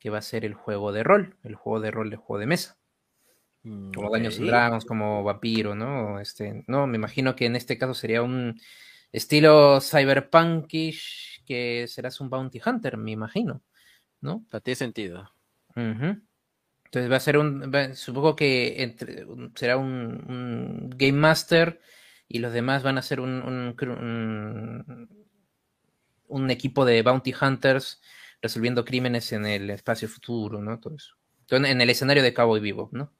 que 0.00 0.10
va 0.10 0.18
a 0.18 0.22
ser 0.22 0.44
el 0.44 0.54
juego 0.54 0.90
de 0.90 1.04
rol, 1.04 1.36
el 1.44 1.54
juego 1.54 1.78
de 1.78 1.92
rol 1.92 2.10
de 2.10 2.16
juego 2.16 2.40
de 2.40 2.46
mesa. 2.46 2.76
Mm, 3.62 3.92
como 3.92 4.10
Daños 4.10 4.40
y 4.40 4.46
Dragons, 4.46 4.84
como 4.84 5.22
Vampiro, 5.22 5.76
¿no? 5.76 6.18
Este, 6.18 6.64
no, 6.66 6.88
me 6.88 6.96
imagino 6.96 7.36
que 7.36 7.46
en 7.46 7.54
este 7.54 7.78
caso 7.78 7.94
sería 7.94 8.22
un 8.22 8.60
estilo 9.12 9.80
cyberpunkish 9.80 11.35
que 11.46 11.86
serás 11.88 12.20
un 12.20 12.28
bounty 12.28 12.60
hunter, 12.64 12.96
me 12.98 13.12
imagino, 13.12 13.62
¿no? 14.20 14.44
tiene 14.62 14.76
sentido. 14.76 15.32
Entonces 15.74 17.10
va 17.10 17.16
a 17.16 17.20
ser 17.20 17.38
un, 17.38 17.72
supongo 17.94 18.36
que 18.36 18.82
entre, 18.82 19.26
será 19.54 19.76
un, 19.76 20.90
game 20.96 21.12
master 21.12 21.80
y 22.28 22.38
los 22.38 22.52
demás 22.52 22.82
van 22.82 22.98
a 22.98 23.02
ser 23.02 23.20
un, 23.20 23.76
un, 26.28 26.50
equipo 26.50 26.84
de 26.84 27.02
bounty 27.02 27.34
hunters 27.40 28.00
resolviendo 28.40 28.84
crímenes 28.84 29.32
en 29.32 29.46
el 29.46 29.70
espacio 29.70 30.08
futuro, 30.08 30.60
¿no? 30.60 30.78
Todo 30.78 30.96
eso. 30.96 31.16
en 31.50 31.80
el 31.80 31.90
escenario 31.90 32.22
de 32.22 32.34
Cowboy 32.34 32.60
Vivo, 32.60 32.88
¿no? 32.92 33.12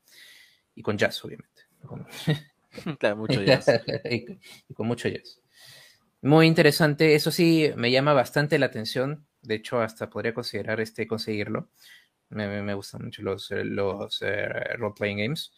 Y 0.74 0.82
con 0.82 0.98
jazz, 0.98 1.24
obviamente. 1.24 1.62
claro, 2.98 3.16
mucho 3.16 3.42
jazz. 3.44 3.66
y 4.10 4.74
con 4.74 4.86
mucho 4.86 5.08
jazz. 5.08 5.40
Muy 6.26 6.48
interesante, 6.48 7.14
eso 7.14 7.30
sí, 7.30 7.70
me 7.76 7.92
llama 7.92 8.12
bastante 8.12 8.58
la 8.58 8.66
atención. 8.66 9.28
De 9.42 9.54
hecho, 9.54 9.80
hasta 9.80 10.10
podría 10.10 10.34
considerar 10.34 10.80
este 10.80 11.06
conseguirlo. 11.06 11.70
Me, 12.30 12.74
gustan 12.74 13.04
mucho 13.04 13.22
los, 13.22 13.52
eh, 13.52 13.62
los 13.64 14.22
eh, 14.22 14.48
role-playing 14.76 15.18
games. 15.18 15.52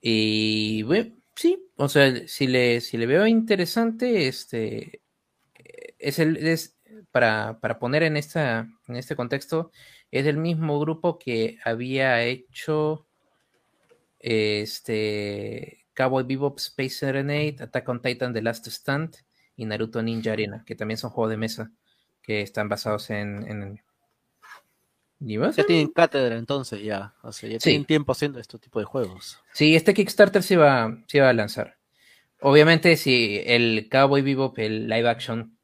Y 0.00 0.82
bueno, 0.84 1.14
sí, 1.36 1.62
o 1.76 1.90
sea, 1.90 2.26
si 2.26 2.46
le, 2.46 2.80
si 2.80 2.96
le 2.96 3.04
veo 3.06 3.26
interesante, 3.26 4.28
este 4.28 5.02
es 5.98 6.18
el 6.18 6.58
para, 7.10 7.60
para 7.60 7.78
poner 7.78 8.02
en 8.04 8.16
esta 8.16 8.66
en 8.88 8.96
este 8.96 9.14
contexto, 9.14 9.72
es 10.10 10.24
el 10.26 10.38
mismo 10.38 10.80
grupo 10.80 11.18
que 11.18 11.58
había 11.66 12.22
hecho 12.24 13.06
este 14.20 15.84
Cowboy 15.92 16.24
Bebop 16.24 16.58
Space 16.58 16.96
Serenade, 16.96 17.56
Attack 17.60 17.88
on 17.90 18.00
Titan 18.00 18.32
The 18.32 18.40
Last 18.40 18.66
Stand 18.68 19.16
y 19.56 19.64
Naruto 19.64 20.02
Ninja 20.02 20.32
Arena, 20.32 20.64
que 20.66 20.74
también 20.74 20.98
son 20.98 21.10
juegos 21.10 21.30
de 21.30 21.36
mesa 21.36 21.70
que 22.22 22.42
están 22.42 22.68
basados 22.68 23.10
en. 23.10 23.48
en... 23.48 23.80
Ya 25.20 25.64
tienen 25.64 25.88
cátedra 25.88 26.36
entonces, 26.36 26.82
ya. 26.82 27.14
O 27.22 27.32
sea, 27.32 27.48
ya 27.48 27.58
tienen 27.58 27.86
tiempo 27.86 28.12
haciendo 28.12 28.40
este 28.40 28.58
tipo 28.58 28.78
de 28.78 28.84
juegos. 28.84 29.40
Sí, 29.54 29.74
este 29.74 29.94
Kickstarter 29.94 30.42
se 30.42 30.56
va, 30.56 30.98
se 31.06 31.20
va 31.20 31.30
a 31.30 31.32
lanzar. 31.32 31.78
Obviamente, 32.40 32.96
si 32.96 33.40
el 33.46 33.88
Cowboy 33.90 34.20
Bebop, 34.20 34.58
el 34.58 34.86
live 34.86 35.08
action, 35.08 35.56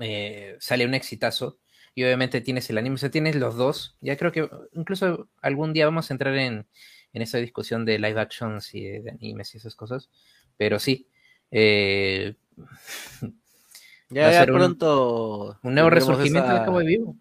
eh, 0.00 0.56
sale 0.58 0.86
un 0.86 0.94
exitazo, 0.94 1.58
y 1.94 2.02
obviamente 2.02 2.40
tienes 2.40 2.68
el 2.70 2.78
anime, 2.78 2.96
o 2.96 2.98
sea, 2.98 3.10
tienes 3.10 3.36
los 3.36 3.56
dos. 3.56 3.96
Ya 4.00 4.16
creo 4.16 4.32
que 4.32 4.48
incluso 4.72 5.28
algún 5.40 5.72
día 5.72 5.84
vamos 5.84 6.10
a 6.10 6.14
entrar 6.14 6.36
en, 6.36 6.66
en 7.12 7.22
esa 7.22 7.38
discusión 7.38 7.84
de 7.84 7.98
live 7.98 8.20
actions 8.20 8.74
y 8.74 8.84
de, 8.84 9.10
animes 9.10 9.54
y 9.54 9.58
esas 9.58 9.76
cosas. 9.76 10.10
Pero 10.56 10.80
sí, 10.80 11.08
eh, 11.52 12.34
ya, 14.10 14.30
ya 14.32 14.44
pronto. 14.46 15.58
Un, 15.62 15.74
nuevo 15.74 15.90
resurgimiento 15.90 16.52
de 16.52 16.64
Cowboy 16.64 16.86
Vivo. 16.86 17.16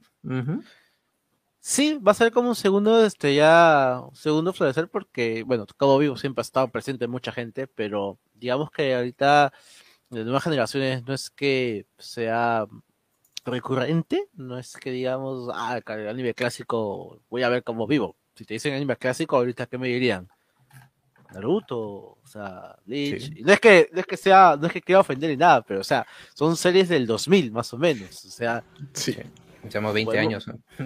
Sí, 1.65 1.97
va 2.05 2.11
a 2.11 2.15
ser 2.15 2.33
como 2.33 2.49
un 2.49 2.55
segundo, 2.55 3.05
este, 3.05 3.35
ya, 3.35 4.01
segundo 4.13 4.51
florecer 4.51 4.89
porque, 4.89 5.43
bueno, 5.43 5.65
Cabo 5.77 5.97
Vivo 5.97 6.17
siempre 6.17 6.41
ha 6.41 6.43
estado 6.43 6.67
presente 6.67 7.05
en 7.05 7.11
mucha 7.11 7.31
gente, 7.31 7.67
pero 7.67 8.19
digamos 8.33 8.69
que 8.69 8.93
ahorita 8.93 9.53
de 10.09 10.23
nuevas 10.25 10.43
generaciones 10.43 11.05
no 11.05 11.13
es 11.13 11.29
que 11.29 11.85
sea 11.97 12.67
recurrente, 13.45 14.27
no 14.33 14.57
es 14.57 14.73
que 14.75 14.91
digamos, 14.91 15.49
ah, 15.53 15.79
el 15.85 16.07
anime 16.09 16.33
clásico 16.33 17.21
voy 17.29 17.43
a 17.43 17.49
ver 17.49 17.63
como 17.63 17.87
vivo. 17.87 18.17
Si 18.35 18.43
te 18.43 18.55
dicen 18.55 18.73
anime 18.73 18.97
clásico, 18.97 19.37
ahorita, 19.37 19.65
¿qué 19.67 19.77
me 19.77 19.87
dirían? 19.87 20.27
Naruto, 21.33 21.79
o 21.79 22.21
sea, 22.25 22.75
Bleach. 22.85 23.31
No 23.41 23.53
es 23.53 23.59
que 23.59 23.89
no 23.91 23.99
es 23.99 24.05
que 24.05 24.17
sea, 24.17 24.57
no 24.59 24.67
es 24.67 24.73
que 24.73 24.81
quiera 24.81 25.01
ofender 25.01 25.29
ni 25.29 25.37
nada, 25.37 25.61
pero 25.61 25.81
o 25.81 25.83
sea, 25.83 26.05
son 26.33 26.55
series 26.55 26.89
del 26.89 27.05
2000 27.07 27.51
más 27.51 27.73
o 27.73 27.77
menos, 27.77 28.25
o 28.25 28.29
sea, 28.29 28.63
sí. 28.93 29.15
Llevamos 29.69 29.93
20 29.93 30.19
años. 30.19 30.45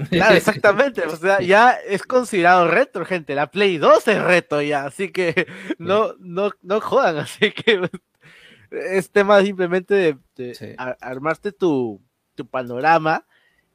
Claro, 0.09 0.35
exactamente. 0.35 1.03
O 1.03 1.15
sea, 1.15 1.41
ya 1.41 1.71
es 1.71 2.03
considerado 2.03 2.67
reto, 2.67 3.03
gente. 3.05 3.33
La 3.33 3.49
Play 3.49 3.77
2 3.77 4.07
es 4.07 4.21
reto 4.21 4.61
ya. 4.61 4.85
Así 4.85 5.11
que 5.11 5.47
no, 5.79 6.13
no, 6.19 6.51
no 6.61 6.79
jodan. 6.79 7.17
Así 7.17 7.51
que 7.51 7.89
es 8.69 9.11
tema 9.11 9.41
simplemente 9.41 10.19
de, 10.35 10.75
armarte 10.99 11.51
tu, 11.51 12.01
tu, 12.35 12.45
panorama 12.47 13.25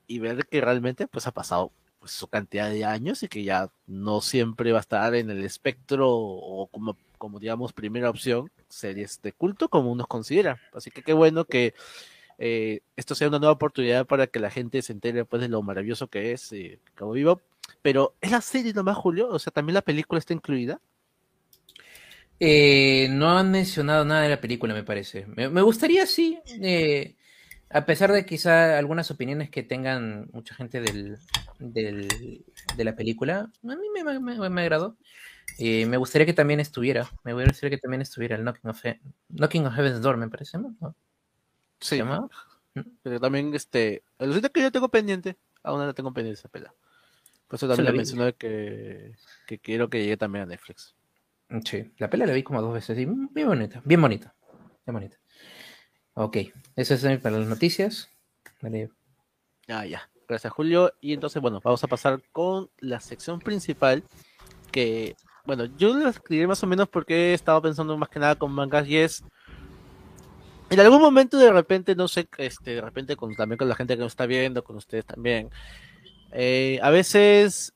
y 0.06 0.18
ver 0.18 0.46
que 0.46 0.60
realmente 0.60 1.08
pues 1.08 1.26
ha 1.26 1.32
pasado 1.32 1.72
pues, 2.02 2.10
su 2.10 2.26
cantidad 2.26 2.68
de 2.68 2.84
años 2.84 3.22
y 3.22 3.28
que 3.28 3.44
ya 3.44 3.70
no 3.86 4.20
siempre 4.20 4.72
va 4.72 4.78
a 4.78 4.80
estar 4.80 5.14
en 5.14 5.30
el 5.30 5.44
espectro 5.44 6.10
o 6.10 6.66
como, 6.66 6.96
como 7.16 7.38
digamos 7.38 7.72
primera 7.72 8.10
opción 8.10 8.50
series 8.68 9.22
de 9.22 9.30
culto 9.30 9.68
como 9.68 9.92
uno 9.92 10.04
considera. 10.08 10.60
Así 10.72 10.90
que 10.90 11.04
qué 11.04 11.12
bueno 11.12 11.44
que 11.44 11.74
eh, 12.38 12.80
esto 12.96 13.14
sea 13.14 13.28
una 13.28 13.38
nueva 13.38 13.52
oportunidad 13.52 14.04
para 14.04 14.26
que 14.26 14.40
la 14.40 14.50
gente 14.50 14.82
se 14.82 14.92
entere 14.92 15.24
pues 15.24 15.42
de 15.42 15.48
lo 15.48 15.62
maravilloso 15.62 16.08
que 16.08 16.32
es 16.32 16.52
eh, 16.52 16.80
Cabo 16.96 17.12
Vivo. 17.12 17.40
Pero 17.82 18.16
¿es 18.20 18.32
la 18.32 18.40
serie 18.40 18.72
nomás, 18.72 18.96
Julio? 18.96 19.28
O 19.28 19.38
sea, 19.38 19.52
¿también 19.52 19.74
la 19.74 19.82
película 19.82 20.18
está 20.18 20.34
incluida? 20.34 20.80
Eh, 22.40 23.06
no 23.12 23.38
han 23.38 23.52
mencionado 23.52 24.04
nada 24.04 24.22
de 24.22 24.30
la 24.30 24.40
película, 24.40 24.74
me 24.74 24.82
parece. 24.82 25.24
Me, 25.26 25.48
me 25.48 25.62
gustaría, 25.62 26.04
sí. 26.04 26.40
Eh, 26.60 27.14
a 27.72 27.86
pesar 27.86 28.12
de 28.12 28.26
quizá 28.26 28.78
algunas 28.78 29.10
opiniones 29.10 29.50
que 29.50 29.62
tengan 29.62 30.28
mucha 30.32 30.54
gente 30.54 30.80
del, 30.80 31.18
del 31.58 32.44
de 32.76 32.84
la 32.84 32.94
película, 32.94 33.50
a 33.62 33.76
mí 33.76 33.86
me, 33.94 34.20
me, 34.20 34.50
me 34.50 34.60
agradó. 34.62 34.96
Eh, 35.58 35.86
me 35.86 35.96
gustaría 35.96 36.26
que 36.26 36.32
también 36.32 36.60
estuviera. 36.60 37.10
Me 37.24 37.32
gustaría 37.32 37.70
que 37.70 37.78
también 37.78 38.02
estuviera 38.02 38.36
el 38.36 38.42
Knocking 38.42 38.70
of, 38.70 38.84
He 38.84 39.00
Knocking 39.28 39.66
of 39.66 39.74
Heaven's 39.74 40.00
Door, 40.00 40.16
me 40.16 40.28
parece, 40.28 40.58
¿no? 40.58 40.74
Sí. 41.80 42.00
Pero 43.02 43.20
también, 43.20 43.54
este, 43.54 44.02
el 44.18 44.40
que 44.50 44.62
yo 44.62 44.72
tengo 44.72 44.88
pendiente, 44.88 45.36
aún 45.62 45.80
no 45.80 45.86
la 45.86 45.92
tengo 45.92 46.12
pendiente 46.12 46.40
esa 46.40 46.48
pela. 46.48 46.72
Por 47.48 47.56
eso 47.56 47.68
también 47.68 47.86
le 47.86 47.92
mencioné 47.92 48.32
que, 48.34 49.14
que 49.46 49.58
quiero 49.58 49.90
que 49.90 50.00
llegue 50.00 50.16
también 50.16 50.44
a 50.44 50.46
Netflix. 50.46 50.94
Sí, 51.64 51.92
la 51.98 52.08
pela 52.08 52.24
la 52.24 52.32
vi 52.32 52.42
como 52.42 52.62
dos 52.62 52.72
veces 52.72 52.98
y 52.98 53.04
bien 53.04 53.46
bonita, 53.46 53.82
bien 53.84 54.00
bonita, 54.00 54.34
bien 54.86 54.94
bonita. 54.94 55.21
Ok, 56.14 56.36
eso 56.76 56.94
es 56.94 57.20
para 57.20 57.38
las 57.38 57.48
noticias. 57.48 58.10
Vale. 58.60 58.90
Ah, 59.68 59.86
ya. 59.86 60.08
Gracias, 60.28 60.52
Julio. 60.52 60.92
Y 61.00 61.12
entonces, 61.12 61.40
bueno, 61.40 61.60
vamos 61.62 61.82
a 61.84 61.88
pasar 61.88 62.22
con 62.32 62.70
la 62.78 63.00
sección 63.00 63.40
principal. 63.40 64.02
Que, 64.70 65.16
bueno, 65.44 65.64
yo 65.76 65.96
les 65.96 66.16
escribiré 66.16 66.46
más 66.46 66.62
o 66.62 66.66
menos 66.66 66.88
porque 66.88 67.30
he 67.30 67.34
estado 67.34 67.60
pensando 67.62 67.96
más 67.96 68.08
que 68.08 68.18
nada 68.18 68.36
con 68.36 68.52
mangas 68.52 68.86
y 68.86 68.98
es. 68.98 69.24
En 70.70 70.80
algún 70.80 71.00
momento, 71.00 71.36
de 71.36 71.52
repente, 71.52 71.94
no 71.94 72.08
sé, 72.08 72.28
este, 72.38 72.76
de 72.76 72.80
repente 72.80 73.16
con, 73.16 73.34
también 73.34 73.58
con 73.58 73.68
la 73.68 73.74
gente 73.74 73.94
que 73.94 74.02
nos 74.02 74.12
está 74.12 74.26
viendo, 74.26 74.64
con 74.64 74.76
ustedes 74.76 75.04
también. 75.04 75.50
Eh, 76.32 76.78
a 76.82 76.88
veces 76.88 77.74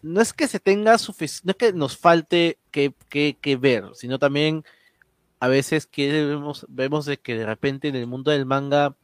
no 0.00 0.20
es 0.22 0.32
que 0.32 0.48
se 0.48 0.60
tenga 0.60 0.96
suficiente, 0.96 1.46
no 1.46 1.50
es 1.50 1.56
que 1.56 1.72
nos 1.76 1.98
falte 1.98 2.58
que, 2.70 2.94
que, 3.10 3.36
que 3.40 3.56
ver, 3.56 3.90
sino 3.94 4.18
también 4.18 4.64
a 5.44 5.48
veces 5.48 5.90
vemos, 6.68 7.04
de 7.04 7.18
que 7.18 7.36
de 7.36 7.44
repente 7.44 7.88
en 7.88 7.96
el 7.96 8.06
mundo 8.06 8.30
del 8.30 8.46
manga 8.46 8.96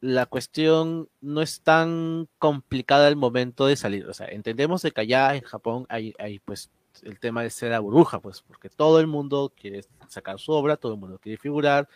la 0.00 0.24
cuestión 0.24 1.10
no 1.20 1.42
es 1.42 1.60
tan 1.60 2.28
complicada 2.38 3.08
al 3.08 3.16
momento 3.16 3.66
de 3.66 3.76
salir. 3.76 4.06
O 4.06 4.14
sea, 4.14 4.26
entendemos 4.28 4.80
de 4.80 4.90
que 4.90 5.02
allá 5.02 5.34
en 5.34 5.42
Japón 5.42 5.84
hay, 5.90 6.14
hay 6.18 6.38
pues 6.38 6.70
el 7.02 7.20
tema 7.20 7.42
de 7.42 7.50
ser 7.50 7.72
la 7.72 7.80
burbuja, 7.80 8.20
pues, 8.20 8.40
porque 8.40 8.70
todo 8.70 9.00
el 9.00 9.06
mundo 9.06 9.52
quiere 9.54 9.84
sacar 10.08 10.38
su 10.38 10.52
obra, 10.52 10.78
todo 10.78 10.94
el 10.94 10.98
mundo 10.98 11.18
quiere 11.18 11.36
figurar, 11.36 11.86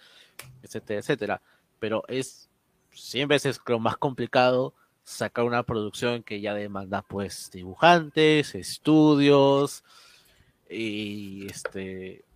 etcétera, 0.63 1.01
etcétera. 1.01 1.43
Pero 1.79 2.03
es 2.07 2.51
100 2.91 3.29
veces 3.29 3.59
creo 3.59 3.79
más 3.79 3.97
complicado 3.97 4.75
sacar 5.05 5.47
una 5.47 5.63
producción 5.63 6.23
que 6.23 6.43
ya 6.43 6.53
demanda 6.53 7.01
pues 7.01 7.51
dibujantes, 7.51 8.55
estudios 8.55 9.85
y 10.69 11.47
este 11.47 12.27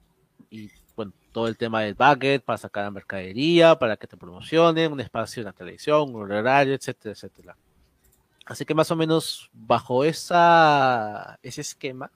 y 0.49 0.71
todo 1.33 1.49
el 1.49 1.57
tema 1.57 1.83
del 1.83 1.95
bucket 1.95 2.43
para 2.43 2.59
sacar 2.59 2.85
la 2.85 2.91
mercadería, 2.91 3.79
para 3.79 3.97
que 3.97 4.07
te 4.07 4.17
promocionen, 4.17 4.93
un 4.93 5.01
espacio 5.01 5.41
en 5.41 5.47
la 5.47 5.53
televisión, 5.53 6.15
un 6.15 6.31
horario, 6.33 6.75
etcétera, 6.75 7.13
etcétera. 7.13 7.57
Así 8.47 8.65
que 8.65 8.75
más 8.75 8.91
o 8.91 8.97
menos 8.97 9.51
bajo 9.53 10.05
esa, 10.05 11.39
ese 11.43 11.61
esquema, 11.61 12.11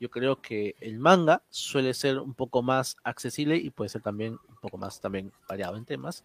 yo 0.00 0.10
creo 0.10 0.40
que 0.40 0.74
el 0.80 0.98
manga 0.98 1.42
suele 1.50 1.94
ser 1.94 2.18
un 2.18 2.34
poco 2.34 2.62
más 2.62 2.96
accesible 3.04 3.56
y 3.56 3.70
puede 3.70 3.88
ser 3.88 4.02
también 4.02 4.38
un 4.48 4.56
poco 4.56 4.76
más 4.76 5.00
también 5.00 5.32
variado 5.48 5.76
en 5.76 5.84
temas, 5.84 6.24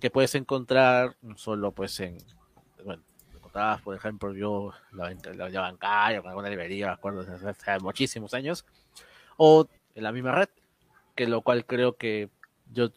que 0.00 0.10
puedes 0.10 0.34
encontrar 0.34 1.16
solo 1.36 1.72
pues 1.72 1.98
en, 2.00 2.18
bueno, 2.84 3.02
encontrabas 3.34 3.82
por 3.82 3.94
ejemplo 3.94 4.34
yo 4.34 4.72
la, 4.92 5.14
la, 5.34 5.48
la 5.48 5.60
bancaria, 5.60 6.22
alguna 6.24 6.48
librería, 6.48 6.86
me 6.86 6.92
acuerdo, 6.92 7.20
hace 7.20 7.78
muchísimos 7.80 8.32
años, 8.34 8.64
o 9.36 9.66
en 9.94 10.02
la 10.02 10.12
misma 10.12 10.32
red, 10.32 10.48
que 11.20 11.26
lo 11.26 11.42
cual 11.42 11.66
creo 11.66 11.96
que 11.96 12.30
yo, 12.72 12.88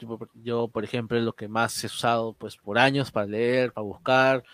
yo, 0.41 0.69
por 0.69 0.85
ejemplo, 0.85 1.17
es 1.17 1.25
lo 1.25 1.33
que 1.33 1.49
más 1.49 1.83
he 1.83 1.87
usado 1.87 2.31
pues 2.31 2.55
por 2.55 2.77
años 2.77 3.11
para 3.11 3.27
leer, 3.27 3.73
para 3.73 3.83
buscar. 3.83 4.45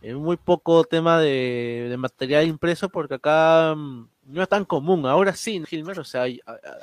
Es 0.00 0.14
muy 0.14 0.36
poco 0.36 0.84
tema 0.84 1.18
de, 1.18 1.88
de 1.90 1.96
material 1.96 2.46
impreso 2.46 2.88
porque 2.88 3.14
acá 3.14 3.74
mm, 3.76 4.08
no 4.26 4.40
es 4.40 4.48
tan 4.48 4.64
común. 4.64 5.04
Ahora 5.04 5.34
sí, 5.34 5.60
Gilmer, 5.66 5.98
o 5.98 6.04
sea, 6.04 6.26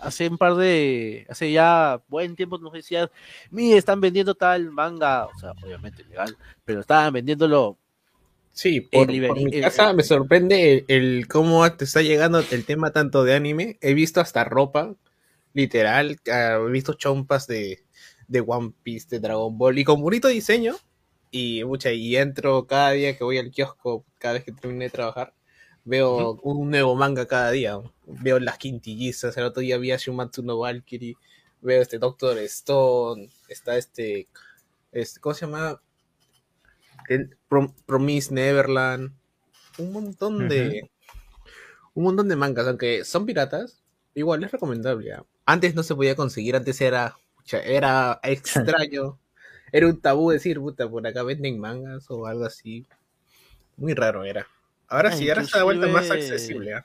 hace 0.02 0.28
un 0.28 0.38
par 0.38 0.56
de, 0.56 1.26
hace 1.30 1.54
ya 1.54 2.02
buen 2.10 2.36
tiempo 2.36 2.58
nos 2.58 2.74
decían, 2.74 3.10
mire, 3.50 3.78
están 3.78 4.02
vendiendo 4.02 4.36
tal 4.36 4.69
manga, 4.71 5.28
o 5.28 5.39
sea, 5.39 5.54
obviamente 5.63 6.04
legal, 6.04 6.36
pero 6.65 6.82
estaban 6.82 7.13
vendiéndolo. 7.13 7.78
Sí, 8.52 8.82
por, 8.82 9.08
por 9.08 9.41
mi 9.41 9.62
casa 9.62 9.93
me 9.93 10.04
sorprende 10.04 10.86
el, 10.86 10.86
el, 10.89 11.28
cómo 11.30 11.71
te 11.71 11.86
está 11.86 12.02
llegando 12.02 12.43
el 12.52 12.65
tema 12.65 12.91
tanto 12.91 13.24
de 13.24 13.36
anime. 13.36 13.78
He 13.80 13.93
visto 13.93 14.19
hasta 14.19 14.43
ropa 14.43 14.95
literal, 15.55 16.19
he 16.25 16.69
visto 16.69 16.93
chompas 16.93 17.47
de, 17.47 17.83
de 18.27 18.41
One 18.45 18.73
Piece, 18.83 19.07
de 19.09 19.19
Dragon 19.19 19.57
Ball, 19.57 19.79
y 19.79 19.85
con 19.85 20.01
bonito 20.01 20.27
diseño, 20.27 20.75
y 21.31 21.63
mucha, 21.63 21.91
y 21.91 22.17
entro 22.17 22.67
cada 22.67 22.91
día 22.91 23.17
que 23.17 23.23
voy 23.23 23.37
al 23.39 23.51
kiosco, 23.51 24.05
cada 24.19 24.35
vez 24.35 24.43
que 24.43 24.51
termine 24.51 24.85
de 24.85 24.91
trabajar, 24.91 25.33
veo 25.85 26.31
uh 26.31 26.35
-huh. 26.35 26.39
un 26.43 26.69
nuevo 26.69 26.95
manga 26.95 27.25
cada 27.25 27.51
día, 27.51 27.79
veo 28.05 28.39
las 28.39 28.57
quintillizas, 28.57 29.37
el 29.37 29.45
otro 29.45 29.61
día 29.61 29.77
vi 29.77 29.91
a 29.91 29.97
Shumatsu 29.97 30.43
no 30.43 30.59
Valkyrie, 30.59 31.15
veo 31.61 31.81
este 31.81 31.99
Doctor 31.99 32.37
Stone, 32.39 33.29
está 33.47 33.77
este, 33.77 34.27
este 34.91 35.19
¿cómo 35.21 35.33
se 35.33 35.45
llama? 35.45 35.81
Prom 37.47 37.73
Promise 37.85 38.33
Neverland, 38.33 39.13
un 39.77 39.93
montón 39.93 40.35
uh 40.35 40.39
-huh. 40.41 40.49
de, 40.49 40.91
un 41.93 42.03
montón 42.03 42.27
de 42.27 42.35
mangas, 42.35 42.67
aunque 42.67 43.05
son 43.05 43.25
piratas, 43.25 43.81
igual 44.15 44.43
es 44.43 44.51
recomendable. 44.51 45.11
¿eh? 45.11 45.35
Antes 45.45 45.75
no 45.75 45.84
se 45.84 45.95
podía 45.95 46.15
conseguir, 46.15 46.55
antes 46.55 46.81
era, 46.81 47.17
era 47.51 48.19
extraño, 48.23 49.19
era 49.71 49.88
un 49.88 49.99
tabú 49.99 50.31
decir, 50.31 50.60
puta, 50.60 50.89
por 50.89 51.05
acá 51.05 51.23
venden 51.23 51.60
mangas 51.60 52.10
o 52.10 52.25
algo 52.25 52.45
así. 52.45 52.86
Muy 53.77 53.93
raro 53.93 54.23
era. 54.23 54.47
Ahora 54.88 55.12
sí, 55.12 55.29
ahora 55.29 55.41
está 55.41 55.60
de 55.60 55.63
vuelta 55.63 55.88
más 55.88 56.10
accesible. 56.10 56.71
¿eh? 56.71 56.84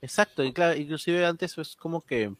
Exacto, 0.00 0.42
y 0.44 0.52
claro, 0.52 0.78
inclusive 0.78 1.24
antes 1.24 1.56
es 1.58 1.76
como 1.76 2.00
que, 2.00 2.34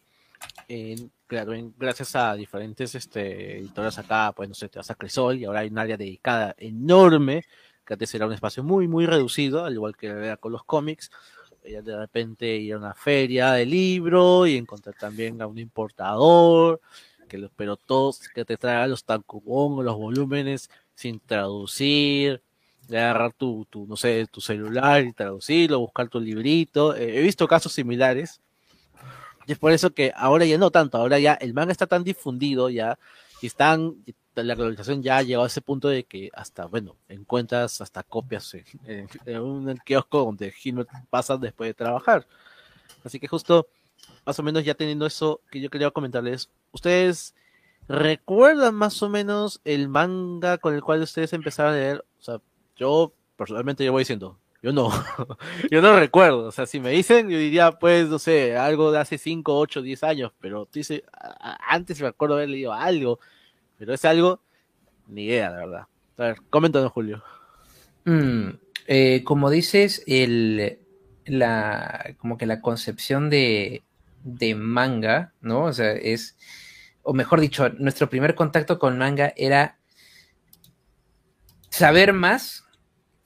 eh, 0.67 0.95
claro, 1.27 1.53
gracias 1.77 2.15
a 2.15 2.35
diferentes 2.35 2.93
este, 2.95 3.59
editoras 3.59 3.97
acá, 3.97 4.33
pues 4.35 4.49
no 4.49 4.55
sé, 4.55 4.69
te 4.69 4.79
vas 4.79 4.91
a 4.91 4.95
Cresol 4.95 5.37
y 5.37 5.45
ahora 5.45 5.61
hay 5.61 5.69
un 5.69 5.77
área 5.77 5.97
dedicada 5.97 6.55
enorme, 6.57 7.45
que 7.85 7.93
antes 7.93 8.13
era 8.15 8.27
un 8.27 8.33
espacio 8.33 8.63
muy, 8.63 8.87
muy 8.87 9.05
reducido, 9.05 9.65
al 9.65 9.73
igual 9.73 9.95
que 9.95 10.07
era 10.07 10.37
con 10.37 10.51
los 10.51 10.63
cómics, 10.63 11.11
de 11.63 11.97
repente 11.97 12.57
ir 12.57 12.73
a 12.73 12.77
una 12.77 12.93
feria 12.93 13.53
de 13.53 13.65
libro 13.65 14.45
y 14.45 14.57
encontrar 14.57 14.95
también 14.95 15.41
a 15.41 15.47
un 15.47 15.57
importador, 15.57 16.81
que 17.27 17.37
los, 17.37 17.51
pero 17.55 17.77
todos 17.77 18.19
que 18.29 18.45
te 18.45 18.57
traigan 18.57 18.89
los 18.89 19.03
tankubón 19.03 19.83
los 19.83 19.95
volúmenes 19.95 20.69
sin 20.95 21.19
traducir, 21.19 22.41
agarrar 22.89 23.33
tu, 23.33 23.65
tu, 23.69 23.87
no 23.87 23.95
sé, 23.95 24.27
tu 24.27 24.41
celular 24.41 25.03
y 25.03 25.13
traducirlo, 25.13 25.79
buscar 25.79 26.09
tu 26.09 26.19
librito. 26.19 26.95
Eh, 26.95 27.19
he 27.19 27.21
visto 27.21 27.47
casos 27.47 27.73
similares. 27.73 28.41
Y 29.47 29.53
es 29.53 29.57
por 29.57 29.71
eso 29.71 29.93
que 29.93 30.13
ahora 30.15 30.45
ya 30.45 30.57
no 30.57 30.71
tanto, 30.71 30.97
ahora 30.97 31.19
ya 31.19 31.33
el 31.33 31.53
manga 31.53 31.71
está 31.71 31.87
tan 31.87 32.03
difundido 32.03 32.69
ya, 32.69 32.97
y 33.43 33.47
están, 33.47 33.97
la 34.35 34.55
globalización 34.55 35.03
ya 35.03 35.21
llegado 35.21 35.43
a 35.43 35.47
ese 35.47 35.59
punto 35.59 35.89
de 35.89 36.05
que 36.05 36.29
hasta, 36.33 36.65
bueno, 36.65 36.95
encuentras 37.09 37.81
hasta 37.81 38.01
copias 38.01 38.55
en, 38.85 39.09
un 39.37 39.75
kiosco 39.83 40.19
donde 40.19 40.49
Gilbert 40.53 40.89
pasa 41.09 41.35
después 41.35 41.69
de 41.69 41.73
trabajar. 41.73 42.25
Así 43.03 43.19
que 43.19 43.27
justo, 43.27 43.67
más 44.25 44.39
o 44.39 44.43
menos 44.43 44.63
ya 44.63 44.75
teniendo 44.75 45.05
eso 45.05 45.41
que 45.51 45.59
yo 45.59 45.69
quería 45.69 45.91
comentarles, 45.91 46.49
¿ustedes 46.71 47.35
recuerdan 47.89 48.75
más 48.75 49.03
o 49.03 49.09
menos 49.09 49.59
el 49.65 49.89
manga 49.89 50.57
con 50.57 50.73
el 50.73 50.81
cual 50.81 51.01
ustedes 51.01 51.33
empezaron 51.33 51.73
a 51.73 51.75
leer? 51.75 52.05
O 52.21 52.23
sea, 52.23 52.39
yo 52.77 53.11
personalmente 53.35 53.83
yo 53.83 53.91
voy 53.91 54.03
diciendo, 54.03 54.39
yo 54.61 54.71
no, 54.71 54.89
yo 55.69 55.81
no 55.81 55.99
recuerdo, 55.99 56.45
o 56.45 56.51
sea, 56.53 56.65
si 56.65 56.79
me 56.79 56.91
dicen, 56.91 57.29
yo 57.29 57.37
diría, 57.37 57.73
pues, 57.73 58.07
no 58.07 58.19
sé, 58.19 58.55
algo 58.55 58.93
de 58.93 58.99
hace 58.99 59.17
5, 59.17 59.59
8, 59.59 59.81
10 59.81 60.03
años, 60.05 60.31
pero 60.39 60.69
antes 61.67 61.99
me 61.99 62.07
acuerdo 62.07 62.35
haber 62.35 62.47
leído 62.47 62.71
algo, 62.71 63.19
pero 63.77 63.93
es 63.93 64.05
algo, 64.05 64.41
ni 65.07 65.25
idea, 65.25 65.49
la 65.49 65.57
verdad. 65.57 65.87
A 66.17 66.23
ver, 66.23 66.37
coméntanos, 66.49 66.91
Julio. 66.91 67.23
Mm, 68.05 68.49
eh, 68.87 69.23
como 69.23 69.49
dices, 69.49 70.03
el, 70.07 70.79
la, 71.25 72.15
como 72.17 72.37
que 72.37 72.45
la 72.45 72.61
concepción 72.61 73.29
de, 73.29 73.83
de 74.23 74.55
manga, 74.55 75.33
¿no? 75.41 75.65
O 75.65 75.73
sea, 75.73 75.91
es, 75.91 76.37
o 77.01 77.13
mejor 77.13 77.39
dicho, 77.39 77.69
nuestro 77.69 78.09
primer 78.09 78.35
contacto 78.35 78.79
con 78.79 78.97
manga 78.97 79.33
era 79.35 79.77
saber 81.69 82.13
más 82.13 82.65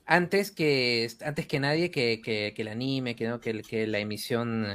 antes 0.05 0.51
que, 0.51 1.09
antes 1.21 1.47
que 1.47 1.59
nadie 1.59 1.91
que, 1.91 2.21
que, 2.21 2.53
el 2.55 2.67
anime, 2.69 3.15
que, 3.15 3.27
¿no? 3.27 3.39
que, 3.41 3.87
la 3.87 3.99
emisión, 3.99 4.65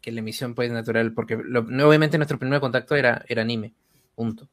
que 0.00 0.12
la 0.12 0.20
emisión 0.20 0.54
pues 0.54 0.72
natural, 0.72 1.12
porque 1.12 1.36
lo, 1.36 1.60
obviamente 1.86 2.16
nuestro 2.16 2.38
primer 2.38 2.60
contacto 2.60 2.96
era, 2.96 3.24
era 3.28 3.42
anime, 3.42 3.74
punto, 4.14 4.48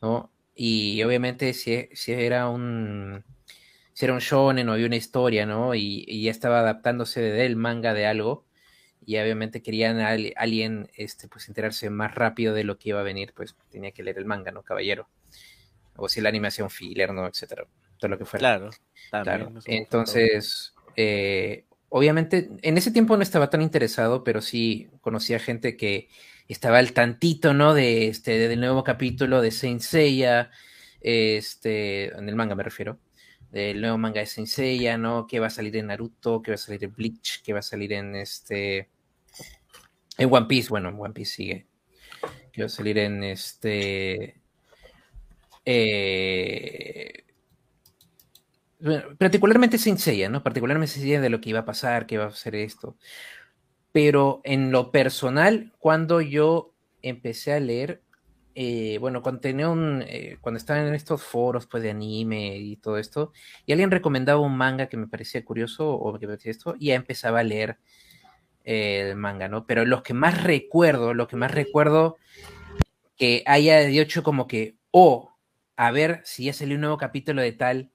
¿no? 0.00 0.30
Y 0.54 1.02
obviamente 1.02 1.54
si, 1.54 1.88
si 1.92 2.12
era 2.12 2.48
un, 2.48 3.24
si 3.92 4.04
era 4.04 4.14
un 4.14 4.20
shonen 4.20 4.68
o 4.68 4.72
había 4.72 4.86
una 4.86 4.96
historia, 4.96 5.46
¿no? 5.46 5.74
Y, 5.74 6.04
y 6.06 6.24
ya 6.24 6.30
estaba 6.30 6.60
adaptándose 6.60 7.20
del 7.20 7.56
manga 7.56 7.94
de 7.94 8.06
algo 8.06 8.44
y 9.04 9.18
obviamente 9.18 9.62
querían 9.62 10.00
a 10.00 10.10
alguien 10.10 10.88
este, 10.94 11.28
pues 11.28 11.48
enterarse 11.48 11.90
más 11.90 12.14
rápido 12.14 12.54
de 12.54 12.64
lo 12.64 12.78
que 12.78 12.90
iba 12.90 13.00
a 13.00 13.04
venir, 13.04 13.32
pues 13.34 13.56
tenía 13.70 13.90
que 13.92 14.02
leer 14.02 14.18
el 14.18 14.24
manga, 14.24 14.52
¿no? 14.52 14.62
Caballero. 14.62 15.08
O 15.96 16.08
si 16.08 16.20
la 16.20 16.28
animación 16.28 16.70
filler, 16.70 17.12
¿no? 17.12 17.26
Etcétera. 17.26 17.66
Todo 17.98 18.10
lo 18.10 18.18
que 18.18 18.24
fuera. 18.24 18.58
Claro, 18.58 18.70
claro. 19.10 19.52
Entonces, 19.66 20.74
eh, 20.96 21.64
obviamente, 21.88 22.50
en 22.62 22.78
ese 22.78 22.90
tiempo 22.90 23.16
no 23.16 23.22
estaba 23.22 23.50
tan 23.50 23.62
interesado, 23.62 24.24
pero 24.24 24.40
sí 24.40 24.88
conocía 25.00 25.38
gente 25.38 25.76
que 25.76 26.08
estaba 26.48 26.78
al 26.78 26.92
tantito, 26.92 27.54
¿no? 27.54 27.74
De 27.74 28.08
este, 28.08 28.48
del 28.48 28.60
nuevo 28.60 28.84
capítulo 28.84 29.40
de 29.40 29.50
Saint 29.50 29.80
Seiya, 29.80 30.50
este, 31.00 32.16
en 32.16 32.28
el 32.28 32.36
manga 32.36 32.54
me 32.54 32.62
refiero, 32.62 32.98
del 33.50 33.80
nuevo 33.80 33.98
manga 33.98 34.20
de 34.20 34.26
Saint 34.26 34.48
Seiya, 34.48 34.98
¿no? 34.98 35.26
Que 35.26 35.40
va 35.40 35.48
a 35.48 35.50
salir 35.50 35.76
en 35.76 35.88
Naruto, 35.88 36.42
que 36.42 36.52
va 36.52 36.54
a 36.56 36.58
salir 36.58 36.84
en 36.84 36.94
Bleach, 36.94 37.42
que 37.42 37.52
va 37.52 37.60
a 37.60 37.62
salir 37.62 37.92
en 37.92 38.16
este, 38.16 38.88
en 40.18 40.32
One 40.32 40.46
Piece, 40.46 40.68
bueno, 40.68 40.88
One 40.90 41.14
Piece 41.14 41.34
sigue, 41.34 41.66
que 42.52 42.62
va 42.62 42.66
a 42.66 42.70
salir 42.70 42.98
en 42.98 43.24
este, 43.24 44.40
eh, 45.64 47.24
particularmente 49.18 49.78
Saint 49.78 49.98
Seiya, 49.98 50.28
¿no? 50.28 50.42
Particularmente 50.42 50.92
Saint 50.92 51.04
Seiya 51.04 51.20
de 51.20 51.30
lo 51.30 51.40
que 51.40 51.50
iba 51.50 51.60
a 51.60 51.64
pasar, 51.64 52.06
que 52.06 52.16
iba 52.16 52.26
a 52.26 52.30
ser 52.32 52.54
esto. 52.56 52.96
Pero 53.92 54.40
en 54.44 54.72
lo 54.72 54.90
personal, 54.90 55.72
cuando 55.78 56.20
yo 56.20 56.72
empecé 57.02 57.52
a 57.52 57.60
leer, 57.60 58.02
eh, 58.54 58.98
bueno, 59.00 59.22
cuando 59.22 59.40
tenía 59.40 59.68
un, 59.68 60.02
eh, 60.06 60.38
cuando 60.40 60.58
estaba 60.58 60.80
en 60.80 60.94
estos 60.94 61.22
foros 61.22 61.66
pues, 61.66 61.82
de 61.82 61.90
anime 61.90 62.56
y 62.56 62.76
todo 62.76 62.98
esto, 62.98 63.32
y 63.66 63.72
alguien 63.72 63.90
recomendaba 63.90 64.40
un 64.40 64.56
manga 64.56 64.88
que 64.88 64.96
me 64.96 65.06
parecía 65.06 65.44
curioso 65.44 65.90
o 65.90 66.18
que 66.18 66.26
me 66.26 66.34
parecía 66.34 66.52
esto, 66.52 66.74
y 66.78 66.86
ya 66.86 66.94
empezaba 66.94 67.40
a 67.40 67.44
leer 67.44 67.78
el 68.64 69.16
manga, 69.16 69.48
¿no? 69.48 69.66
Pero 69.66 69.84
lo 69.84 70.02
que 70.02 70.14
más 70.14 70.42
recuerdo, 70.42 71.14
lo 71.14 71.28
que 71.28 71.36
más 71.36 71.50
recuerdo 71.50 72.16
que 73.16 73.42
haya 73.46 73.80
dicho 73.80 74.22
como 74.22 74.46
que, 74.46 74.76
oh, 74.90 75.32
a 75.76 75.90
ver 75.90 76.20
si 76.24 76.44
ya 76.44 76.52
salió 76.52 76.76
un 76.76 76.82
nuevo 76.82 76.98
capítulo 76.98 77.42
de 77.42 77.52
tal, 77.52 77.90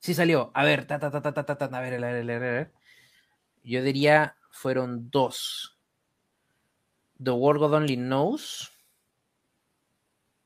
sí 0.00 0.14
salió, 0.14 0.50
a 0.54 0.64
ver, 0.64 0.86
ta, 0.86 0.98
ta, 0.98 1.10
ta, 1.10 1.22
ta, 1.22 1.32
ta, 1.34 1.44
ta, 1.58 1.64
a 1.66 1.80
ver, 1.80 1.94
a 1.94 1.98
ver, 1.98 2.04
a 2.04 2.24
ver, 2.24 2.32
a 2.32 2.38
ver. 2.38 2.72
Yo 3.62 3.82
diría 3.82 4.37
fueron 4.58 5.10
dos. 5.10 5.78
The 7.22 7.30
World 7.30 7.60
God 7.60 7.74
Only 7.74 7.96
Knows 7.96 8.72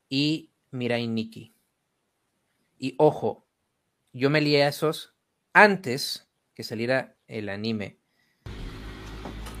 y 0.09 0.51
Mirai 0.71 1.07
Nikki. 1.07 1.53
Y 2.77 2.95
ojo, 2.97 3.47
yo 4.11 4.29
me 4.29 4.41
lié 4.41 4.63
a 4.63 4.67
esos 4.67 5.15
antes 5.53 6.27
que 6.53 6.63
saliera 6.63 7.15
el 7.27 7.49
anime. 7.49 7.97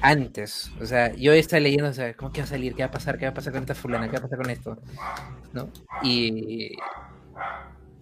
Antes. 0.01 0.71
O 0.81 0.85
sea, 0.85 1.13
yo 1.15 1.33
estaba 1.33 1.61
leyendo, 1.61 1.89
o 1.89 1.93
sea, 1.93 2.15
¿cómo 2.15 2.31
que 2.31 2.41
va 2.41 2.45
a 2.45 2.47
salir? 2.47 2.75
¿Qué 2.75 2.83
va 2.83 2.89
a 2.89 2.91
pasar? 2.91 3.17
¿Qué 3.17 3.25
va 3.25 3.31
a 3.31 3.35
pasar 3.35 3.53
con 3.53 3.61
esta 3.63 3.75
fulana? 3.75 4.07
¿Qué 4.07 4.13
va 4.13 4.19
a 4.19 4.23
pasar 4.23 4.37
con 4.37 4.49
esto? 4.49 4.77
¿No? 5.53 5.71
Y 6.03 6.75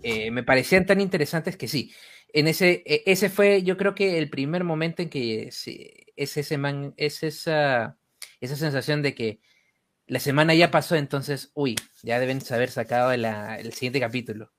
eh, 0.04 0.32
me 0.32 0.43
parecían 0.43 0.86
tan 0.86 0.99
interesantes 0.99 1.56
que 1.56 1.68
sí. 1.68 1.93
En 2.34 2.47
ese, 2.47 2.82
e, 2.86 3.04
ese 3.06 3.30
fue, 3.30 3.64
yo 3.64 3.78
creo 3.78 3.93
que 3.93 4.18
el 4.18 4.30
primer 4.30 4.64
momento 4.64 5.02
en 5.02 5.10
que 5.10 5.49
es, 6.16 6.38
ese 6.38 6.57
man, 6.57 6.93
es 6.97 7.24
esa, 7.24 7.97
esa 8.39 8.55
sensación 8.55 9.01
de 9.01 9.16
que 9.16 9.39
la 10.07 10.20
semana 10.20 10.53
ya 10.53 10.72
pasó, 10.72 10.95
entonces, 10.95 11.51
uy, 11.53 11.76
ya 12.03 12.20
deben 12.20 12.41
haber 12.51 12.70
sacado 12.70 13.12
el 13.12 13.74
siguiente 13.74 13.99
capítulo, 13.99 14.51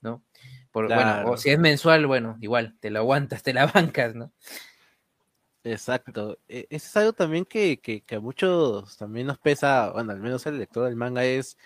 ¿no? 0.00 0.24
Por, 0.70 0.86
Bueno, 0.86 1.24
o 1.26 1.36
si 1.36 1.50
es 1.50 1.58
mensual, 1.58 2.06
bueno, 2.06 2.36
igual, 2.40 2.76
te 2.80 2.90
lo 2.90 3.00
aguantas, 3.00 3.42
te 3.42 3.52
la 3.52 3.66
bancas, 3.66 4.14
¿no? 4.14 4.32
Exacto. 5.64 6.38
E, 6.48 6.66
es 6.70 6.96
algo 6.96 7.12
también 7.12 7.44
que, 7.44 7.80
que, 7.80 8.02
que, 8.02 8.14
a 8.14 8.20
muchos 8.20 8.96
también 8.96 9.26
nos 9.26 9.38
pesa, 9.38 9.90
bueno, 9.90 10.12
al 10.12 10.20
menos 10.20 10.46
el 10.46 10.58
lector 10.58 10.86
del 10.86 10.96
manga 10.96 11.24
es 11.24 11.56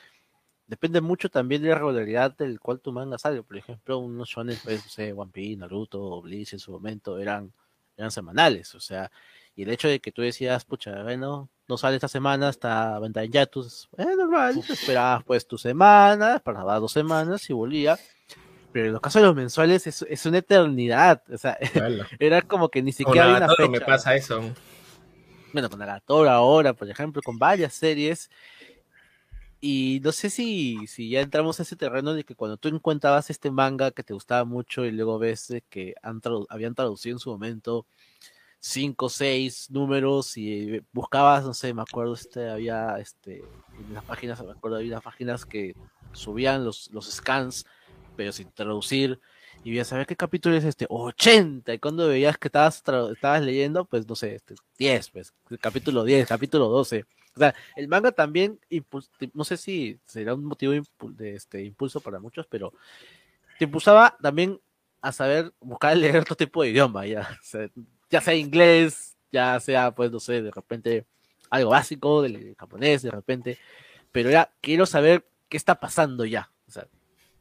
depende 0.67 1.01
mucho 1.01 1.29
también 1.29 1.63
de 1.63 1.69
la 1.69 1.77
regularidad 1.77 2.37
del 2.37 2.61
cual 2.61 2.81
tu 2.81 2.93
manga 2.93 3.19
sale. 3.19 3.43
Por 3.43 3.57
ejemplo, 3.57 3.99
unos 3.99 4.29
shonen, 4.29 4.57
pues, 4.65 4.85
no 4.85 4.91
sé, 4.91 5.13
One 5.13 5.31
Piece, 5.33 5.57
Naruto, 5.57 6.23
Bleach 6.23 6.53
en 6.55 6.59
su 6.59 6.73
momento 6.73 7.19
eran, 7.19 7.53
eran 7.97 8.11
semanales, 8.11 8.75
o 8.75 8.81
sea, 8.81 9.11
y 9.57 9.63
el 9.63 9.71
hecho 9.71 9.89
de 9.89 10.01
que 10.01 10.11
tú 10.11 10.23
decías, 10.23 10.65
pucha, 10.65 11.03
bueno, 11.03 11.49
no 11.69 11.79
sale 11.79 11.97
esta 11.97 12.09
semana, 12.09 12.49
está 12.49 12.99
venta 12.99 13.23
en 13.23 13.31
Yatus, 13.31 13.89
es 13.97 14.07
normal, 14.17 14.61
esperabas 14.69 15.23
pues 15.25 15.47
tu 15.47 15.57
semana, 15.59 16.41
para 16.41 16.63
dos 16.81 16.93
semanas 16.93 17.49
y 17.49 17.53
volvía. 17.53 17.99
Pero 18.73 18.87
en 18.87 18.93
los 18.93 19.01
casos 19.01 19.23
de 19.23 19.29
los 19.29 19.37
mensuales 19.37 19.87
es, 19.87 20.03
es 20.03 20.27
una 20.27 20.39
eternidad, 20.39 21.23
o 21.33 21.39
sea, 21.39 21.57
era 22.19 22.43
como 22.43 22.69
que 22.69 22.83
ni 22.83 22.91
siquiera 22.91 23.25
había 23.25 23.47
una 23.47 23.55
fecha. 23.55 23.71
me 23.71 23.81
pasa 23.81 24.17
eso. 24.17 24.43
Bueno, 25.53 25.71
con 25.71 25.81
Agator 25.81 26.27
ahora, 26.27 26.73
por 26.73 26.91
ejemplo, 26.91 27.23
con 27.23 27.39
varias 27.39 27.75
series, 27.75 28.29
y 29.67 29.99
no 30.01 30.13
sé 30.13 30.29
si, 30.29 30.87
si 30.87 31.09
ya 31.09 31.23
entramos 31.23 31.59
a 31.59 31.63
ese 31.63 31.75
terreno 31.75 32.13
de 32.13 32.25
que 32.25 32.35
cuando 32.35 32.59
tú 32.59 32.69
encontrabas 32.69 33.31
este 33.31 33.51
manga 33.51 33.93
que 33.93 34.03
te 34.03 34.13
gustaba 34.13 34.45
mucho 34.45 34.85
y 34.85 34.91
luego 34.91 35.19
ves 35.19 35.55
que 35.71 35.95
han 36.03 36.21
habían 36.51 36.75
traducido 36.75 37.17
en 37.17 37.19
su 37.19 37.31
momento 37.31 37.87
cinco, 38.61 39.09
seis 39.09 39.71
números 39.71 40.37
y 40.37 40.83
buscabas, 40.93 41.45
no 41.45 41.55
sé, 41.55 41.73
me 41.73 41.81
acuerdo, 41.81 42.13
este, 42.13 42.51
había 42.51 42.99
este, 42.99 43.39
en 43.39 43.95
las 43.95 44.05
páginas, 44.05 44.45
me 44.45 44.53
acuerdo, 44.53 44.77
había 44.77 45.01
páginas 45.01 45.47
que 45.47 45.75
subían 46.13 46.63
los, 46.63 46.91
los 46.93 47.11
scans, 47.11 47.65
pero 48.17 48.33
sin 48.33 48.51
traducir, 48.53 49.19
y 49.65 49.71
veías 49.71 49.91
ver 49.93 50.07
qué 50.07 50.15
capítulo 50.15 50.57
es 50.57 50.65
este, 50.65 50.85
80, 50.91 51.73
y 51.73 51.79
cuando 51.79 52.07
veías 52.09 52.37
que 52.37 52.49
estabas, 52.49 52.83
estabas 53.13 53.43
leyendo, 53.43 53.87
pues 53.87 54.07
no 54.07 54.15
sé, 54.15 54.35
este, 54.35 54.57
10, 54.77 55.09
pues, 55.09 55.33
capítulo 55.59 56.05
10, 56.05 56.29
capítulo 56.29 56.69
12 56.69 57.07
o 57.37 57.39
sea, 57.39 57.55
el 57.77 57.89
manga 57.89 58.13
también, 58.13 58.61
no 59.33 59.45
sé 59.45 59.57
si 59.57 59.99
será 60.07 60.35
un 60.35 60.45
motivo 60.45 60.73
de 61.09 61.35
este 61.35 61.65
impulso 61.65 62.01
para 62.01 62.21
muchos, 62.21 62.47
pero 62.47 62.73
te 63.59 63.65
impulsaba 63.65 64.17
también 64.23 64.61
a 65.01 65.13
saber 65.13 65.53
buscar 65.61 65.97
leer 65.97 66.19
otro 66.19 66.37
tipo 66.37 66.63
de 66.63 66.71
idioma, 66.71 67.07
ya 67.07 67.39
sea, 67.43 67.69
ya 68.09 68.21
sea 68.21 68.35
inglés, 68.35 69.17
ya 69.33 69.59
sea, 69.61 69.93
pues, 69.95 70.11
no 70.11 70.21
sé, 70.21 70.43
de 70.43 70.51
repente 70.51 71.07
algo 71.51 71.71
básico 71.71 72.23
del 72.23 72.55
japonés, 72.57 73.03
de 73.03 73.11
repente, 73.11 73.59
pero 74.13 74.31
ya 74.31 74.53
quiero 74.61 74.87
saber 74.87 75.27
qué 75.49 75.57
está 75.57 75.81
pasando 75.81 76.25
ya, 76.25 76.51
o 76.69 76.71
sea, 76.71 76.87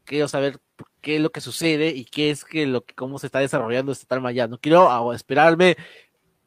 quiero 0.06 0.28
saber 0.28 0.60
qué 1.02 1.18
es 1.18 1.22
lo 1.22 1.32
que 1.32 1.42
sucede 1.42 1.90
y 1.90 2.06
qué 2.06 2.32
es 2.32 2.44
que 2.46 2.66
lo 2.66 2.84
que 2.84 2.96
cómo 2.96 3.20
se 3.20 3.28
está 3.28 3.40
desarrollando 3.40 3.92
este 3.92 4.08
trama 4.08 4.32
ya, 4.32 4.48
no 4.48 4.58
quiero 4.58 5.14
esperarme 5.14 5.78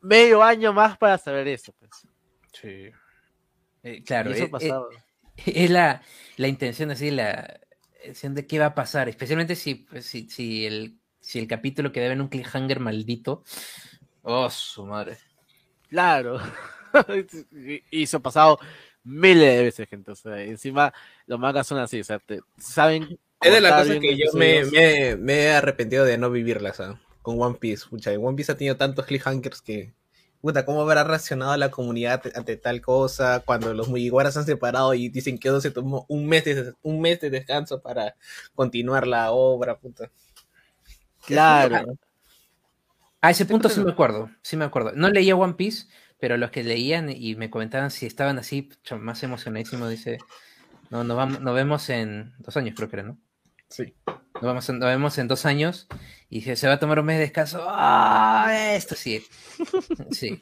medio 0.01 0.43
año 0.43 0.73
más 0.73 0.99
para 0.99 1.17
saber 1.19 1.49
eso, 1.49 1.73
pues. 1.79 2.07
Sí. 2.53 2.91
Eh, 3.87 4.03
claro, 4.03 4.33
eso 4.33 4.49
es, 4.57 4.65
eh, 4.65 4.73
eh, 5.37 5.53
es, 5.65 5.71
la, 5.71 6.03
la, 6.37 6.49
intención, 6.49 6.91
así, 6.91 7.13
la 7.13 7.61
intención 7.99 8.35
de 8.35 8.45
qué 8.45 8.59
va 8.59 8.67
a 8.67 8.75
pasar, 8.75 9.09
especialmente 9.09 9.55
si, 9.55 9.77
pues, 9.77 10.05
si, 10.07 10.29
si, 10.29 10.67
el, 10.67 10.99
si 11.21 11.39
el 11.39 11.47
capítulo 11.47 11.93
queda 11.93 12.13
en 12.13 12.21
un 12.21 12.27
cliffhanger 12.27 12.81
maldito. 12.81 13.45
Oh, 14.23 14.51
su 14.51 14.85
madre. 14.87 15.19
Claro. 15.89 16.41
y 17.53 18.03
eso 18.03 18.17
ha 18.17 18.21
pasado 18.21 18.59
miles 19.05 19.57
de 19.57 19.63
veces, 19.63 19.89
gente. 19.89 20.11
O 20.11 20.17
sea, 20.17 20.43
encima 20.43 20.93
los 21.27 21.39
mangas 21.39 21.69
son 21.69 21.79
así, 21.79 22.01
o 22.01 22.05
sea, 22.05 22.21
saben. 22.59 23.21
Es 23.41 23.53
de 23.53 23.61
la 23.61 23.79
cosa 23.79 24.01
que 24.01 24.17
yo 24.17 24.33
me, 24.33 24.65
me, 24.65 25.15
me, 25.15 25.35
he 25.45 25.53
arrepentido 25.53 26.05
de 26.05 26.19
no 26.19 26.29
vivirlas 26.29 26.83
con 27.23 27.41
One 27.41 27.59
Piece. 27.61 27.87
Pucha, 27.89 28.11
One 28.11 28.35
Piece 28.35 28.51
ha 28.51 28.57
tenido 28.57 28.77
tantos 28.77 29.07
cliffhangers 29.07 29.63
que 29.63 29.95
puta, 30.47 30.65
¿cómo 30.65 30.83
habrá 30.83 31.03
reaccionado 31.03 31.57
la 31.57 31.73
comunidad 31.73 32.23
ante 32.37 32.57
tal 32.57 32.81
cosa 32.81 33.43
cuando 33.45 33.75
los 33.75 33.89
Mugiwaras 33.89 34.35
se 34.35 34.39
han 34.39 34.47
separado 34.47 34.95
y 34.95 35.09
dicen 35.09 35.39
que 35.39 35.61
se 35.61 35.73
tomó 35.73 36.07
un 36.09 36.29
mes 36.29 36.45
de, 36.45 36.73
un 36.83 37.01
mes 37.01 37.21
de 37.21 37.31
descanso 37.31 37.83
para 37.83 38.15
continuar 38.55 39.09
la 39.09 39.33
obra, 39.33 39.77
puta? 39.77 40.09
Claro. 41.27 41.99
A 43.21 43.31
ese 43.31 43.45
punto 43.45 43.69
sí 43.69 43.81
me 43.81 43.91
acuerdo, 43.91 44.31
sí 44.41 44.57
me 44.57 44.65
acuerdo. 44.65 44.93
No 44.95 45.11
leía 45.11 45.35
One 45.35 45.55
Piece, 45.55 45.89
pero 46.21 46.37
los 46.37 46.53
que 46.53 46.63
leían 46.63 47.11
y 47.11 47.35
me 47.35 47.51
comentaban 47.51 47.91
si 47.91 48.07
estaban 48.07 48.39
así, 48.39 48.69
más 49.01 49.25
emocionadísimos, 49.25 49.91
dice, 49.91 50.19
no, 50.91 51.03
nos, 51.03 51.17
vamos, 51.17 51.41
nos 51.41 51.57
vemos 51.57 51.91
en 51.91 52.35
dos 52.39 52.57
años, 52.57 52.77
creo 52.77 52.89
que 52.89 52.97
era, 52.97 53.03
¿no? 53.03 53.19
Sí. 53.69 53.93
Nos, 54.43 54.69
nos 54.71 54.81
vemos 54.81 55.19
en 55.19 55.29
dos 55.29 55.47
años 55.47 55.89
y 56.29 56.43
se, 56.43 56.67
va 56.67 56.75
a 56.75 56.79
tomar 56.79 56.99
un 56.99 57.07
mes 57.07 57.17
de 57.17 57.23
descanso. 57.23 57.65
¡Ah! 57.67 58.75
Esto 58.75 58.95
sí. 58.95 59.25
Sí. 60.11 60.41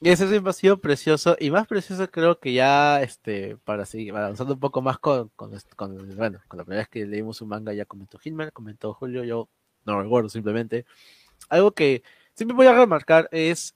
Y 0.00 0.08
ese 0.10 0.24
es 0.24 0.30
un 0.30 0.44
vacío 0.44 0.80
precioso 0.80 1.36
y 1.38 1.50
más 1.50 1.66
precioso 1.66 2.10
creo 2.10 2.38
que 2.38 2.52
ya 2.52 3.02
este 3.02 3.56
para 3.64 3.86
seguir 3.86 4.14
avanzando 4.14 4.54
un 4.54 4.60
poco 4.60 4.82
más 4.82 4.98
con, 4.98 5.28
con, 5.36 5.52
con, 5.76 6.16
bueno 6.16 6.40
con 6.48 6.58
la 6.58 6.64
primera 6.64 6.82
vez 6.82 6.88
que 6.88 7.06
leímos 7.06 7.40
un 7.40 7.48
manga 7.48 7.72
ya 7.72 7.84
comentó 7.84 8.18
Hilmer, 8.22 8.52
comentó 8.52 8.94
Julio, 8.94 9.24
yo 9.24 9.48
no 9.84 10.00
recuerdo 10.00 10.28
simplemente 10.28 10.86
algo 11.48 11.72
que 11.72 12.02
siempre 12.34 12.56
voy 12.56 12.66
a 12.66 12.74
remarcar 12.74 13.28
es 13.32 13.74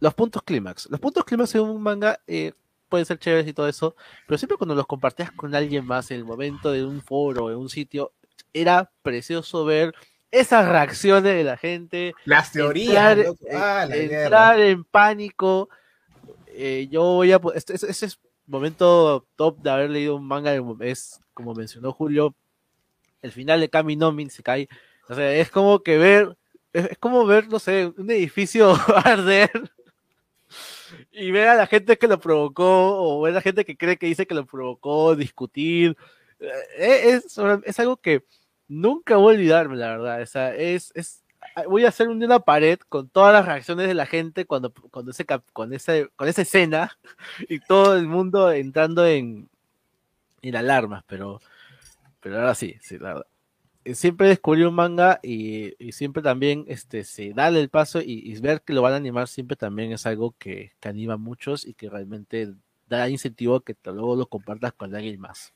los 0.00 0.14
puntos 0.14 0.42
clímax. 0.42 0.90
Los 0.90 0.98
puntos 0.98 1.24
clímax 1.24 1.54
en 1.54 1.60
un 1.62 1.80
manga 1.80 2.20
eh, 2.26 2.54
pueden 2.92 3.06
ser 3.06 3.18
chéveres 3.18 3.48
y 3.48 3.54
todo 3.54 3.68
eso, 3.68 3.96
pero 4.26 4.36
siempre 4.36 4.58
cuando 4.58 4.74
los 4.74 4.86
compartías 4.86 5.32
con 5.32 5.54
alguien 5.54 5.86
más 5.86 6.10
en 6.10 6.18
el 6.18 6.26
momento 6.26 6.70
de 6.70 6.84
un 6.84 7.00
foro, 7.00 7.50
en 7.50 7.56
un 7.56 7.70
sitio, 7.70 8.12
era 8.52 8.92
precioso 9.02 9.64
ver 9.64 9.94
esas 10.30 10.68
reacciones 10.68 11.34
de 11.34 11.42
la 11.42 11.56
gente. 11.56 12.12
Las 12.26 12.52
teorías. 12.52 13.16
Entrar, 13.16 13.96
entrar 13.96 14.60
en 14.60 14.84
pánico. 14.84 15.70
Eh, 16.48 16.86
yo 16.90 17.02
voy 17.02 17.32
a. 17.32 17.40
Este, 17.54 17.76
ese 17.76 18.04
es 18.04 18.20
momento 18.44 19.26
top 19.36 19.62
de 19.62 19.70
haber 19.70 19.88
leído 19.88 20.16
un 20.16 20.26
manga. 20.26 20.54
Es, 20.80 21.18
como 21.32 21.54
mencionó 21.54 21.92
Julio, 21.92 22.34
el 23.22 23.32
final 23.32 23.58
de 23.58 23.70
Kami 23.70 23.96
no 23.96 24.14
se 24.28 24.42
cae. 24.42 24.68
O 25.08 25.14
sea, 25.14 25.32
es 25.32 25.50
como 25.50 25.82
que 25.82 25.96
ver. 25.96 26.36
Es, 26.74 26.98
como 26.98 27.24
ver, 27.24 27.48
no 27.48 27.58
sé, 27.58 27.90
un 27.96 28.10
edificio 28.10 28.74
arder 29.02 29.50
y 31.12 31.30
ver 31.30 31.48
a 31.48 31.54
la 31.54 31.66
gente 31.66 31.98
que 31.98 32.08
lo 32.08 32.18
provocó, 32.18 33.18
o 33.18 33.20
ver 33.22 33.32
a 33.32 33.36
la 33.36 33.42
gente 33.42 33.64
que 33.64 33.76
cree 33.76 33.98
que 33.98 34.06
dice 34.06 34.26
que 34.26 34.34
lo 34.34 34.46
provocó, 34.46 35.14
discutir. 35.16 35.96
Eh, 36.40 37.20
es, 37.24 37.38
es 37.64 37.80
algo 37.80 37.96
que 37.98 38.24
nunca 38.68 39.16
voy 39.16 39.34
a 39.34 39.36
olvidarme, 39.36 39.76
la 39.76 39.90
verdad. 39.90 40.22
O 40.22 40.26
sea, 40.26 40.54
es, 40.54 40.92
es, 40.94 41.22
voy 41.66 41.84
a 41.84 41.88
hacer 41.88 42.08
una 42.08 42.40
pared 42.40 42.78
con 42.88 43.08
todas 43.08 43.32
las 43.32 43.46
reacciones 43.46 43.86
de 43.86 43.94
la 43.94 44.06
gente 44.06 44.46
cuando, 44.46 44.72
cuando 44.90 45.10
ese, 45.10 45.26
con, 45.52 45.72
ese, 45.72 46.08
con 46.16 46.28
esa 46.28 46.42
escena 46.42 46.98
y 47.48 47.60
todo 47.60 47.96
el 47.96 48.06
mundo 48.06 48.50
entrando 48.50 49.06
en, 49.06 49.48
en 50.42 50.56
alarmas, 50.56 51.04
pero, 51.06 51.40
pero 52.20 52.38
ahora 52.38 52.54
sí, 52.54 52.76
sí, 52.80 52.98
la 52.98 53.14
verdad. 53.14 53.26
Eh, 53.84 53.94
siempre 53.94 54.28
descubrí 54.28 54.62
un 54.62 54.74
manga 54.74 55.18
y, 55.22 55.74
siempre 55.92 56.22
también 56.22 56.64
este, 56.68 57.04
se 57.04 57.32
da 57.32 57.48
el 57.48 57.68
paso 57.68 58.00
y, 58.00 58.38
ver 58.40 58.62
que 58.62 58.72
lo 58.72 58.82
van 58.82 58.92
a 58.92 58.96
animar 58.96 59.28
siempre 59.28 59.56
también 59.56 59.92
es 59.92 60.06
algo 60.06 60.34
que, 60.38 60.72
que 60.80 60.88
anima 60.88 61.14
a 61.14 61.16
muchos 61.16 61.66
y 61.66 61.74
que 61.74 61.90
realmente 61.90 62.54
da 62.88 63.08
incentivo 63.08 63.56
a 63.56 63.64
que 63.64 63.74
luego 63.84 64.16
lo 64.16 64.26
compartas 64.26 64.72
con 64.72 64.94
alguien 64.94 65.20
más. 65.20 65.52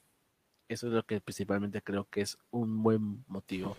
Eso 0.68 0.88
es 0.88 0.92
lo 0.92 1.04
que 1.04 1.20
principalmente 1.20 1.80
creo 1.82 2.08
que 2.10 2.22
es 2.22 2.38
un 2.50 2.82
buen 2.82 3.24
motivo. 3.28 3.76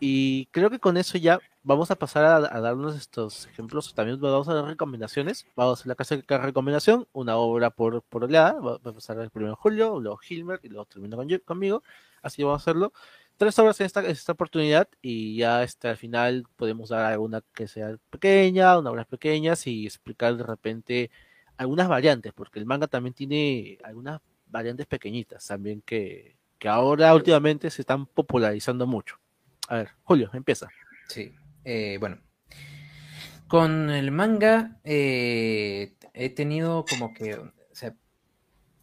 Y 0.00 0.46
creo 0.46 0.70
que 0.70 0.78
con 0.78 0.96
eso 0.96 1.18
ya 1.18 1.40
vamos 1.64 1.90
a 1.90 1.96
pasar 1.96 2.24
a, 2.24 2.60
darnos 2.60 2.94
estos 2.94 3.46
ejemplos. 3.46 3.94
También 3.94 4.20
vamos 4.20 4.48
a 4.48 4.54
dar 4.54 4.64
recomendaciones. 4.66 5.46
Vamos 5.56 5.80
a 5.80 5.92
hacer 5.92 6.20
la 6.20 6.38
de 6.38 6.38
recomendación, 6.38 7.08
una 7.12 7.36
obra 7.36 7.70
por, 7.70 8.02
por 8.02 8.24
oleada. 8.24 8.52
Va 8.60 8.74
a 8.76 8.92
pasar 8.92 9.18
el 9.18 9.30
primero 9.30 9.52
de 9.52 9.56
julio, 9.56 9.98
luego 9.98 10.20
Hilmer 10.28 10.60
y 10.62 10.68
luego 10.68 10.84
termino 10.84 11.18
conmigo. 11.44 11.82
Así 12.22 12.42
vamos 12.42 12.60
a 12.60 12.62
hacerlo. 12.62 12.92
Tres 13.36 13.58
obras 13.58 13.80
en 13.80 13.86
esta, 13.86 14.06
esta 14.06 14.32
oportunidad 14.32 14.88
y 15.02 15.36
ya 15.36 15.64
este, 15.64 15.88
al 15.88 15.96
final 15.96 16.44
podemos 16.54 16.90
dar 16.90 17.04
alguna 17.04 17.42
que 17.52 17.66
sea 17.66 17.96
pequeña, 18.10 18.78
una 18.78 18.90
obra 18.90 19.04
pequeñas 19.04 19.66
y 19.66 19.86
explicar 19.86 20.36
de 20.36 20.44
repente 20.44 21.10
algunas 21.56 21.88
variantes, 21.88 22.32
porque 22.32 22.60
el 22.60 22.66
manga 22.66 22.86
también 22.86 23.12
tiene 23.14 23.78
algunas 23.82 24.20
variantes 24.46 24.86
pequeñitas 24.86 25.44
también 25.46 25.82
que, 25.82 26.36
ahora 26.64 27.14
últimamente 27.14 27.68
se 27.70 27.82
están 27.82 28.06
popularizando 28.06 28.86
mucho. 28.86 29.18
A 29.68 29.76
ver, 29.76 29.90
Julio, 30.04 30.30
empieza. 30.32 30.68
Sí, 31.08 31.34
eh, 31.64 31.96
bueno. 31.98 32.18
Con 33.48 33.90
el 33.90 34.10
manga 34.10 34.80
eh, 34.84 35.94
he 36.14 36.30
tenido 36.30 36.84
como 36.84 37.12
que, 37.12 37.38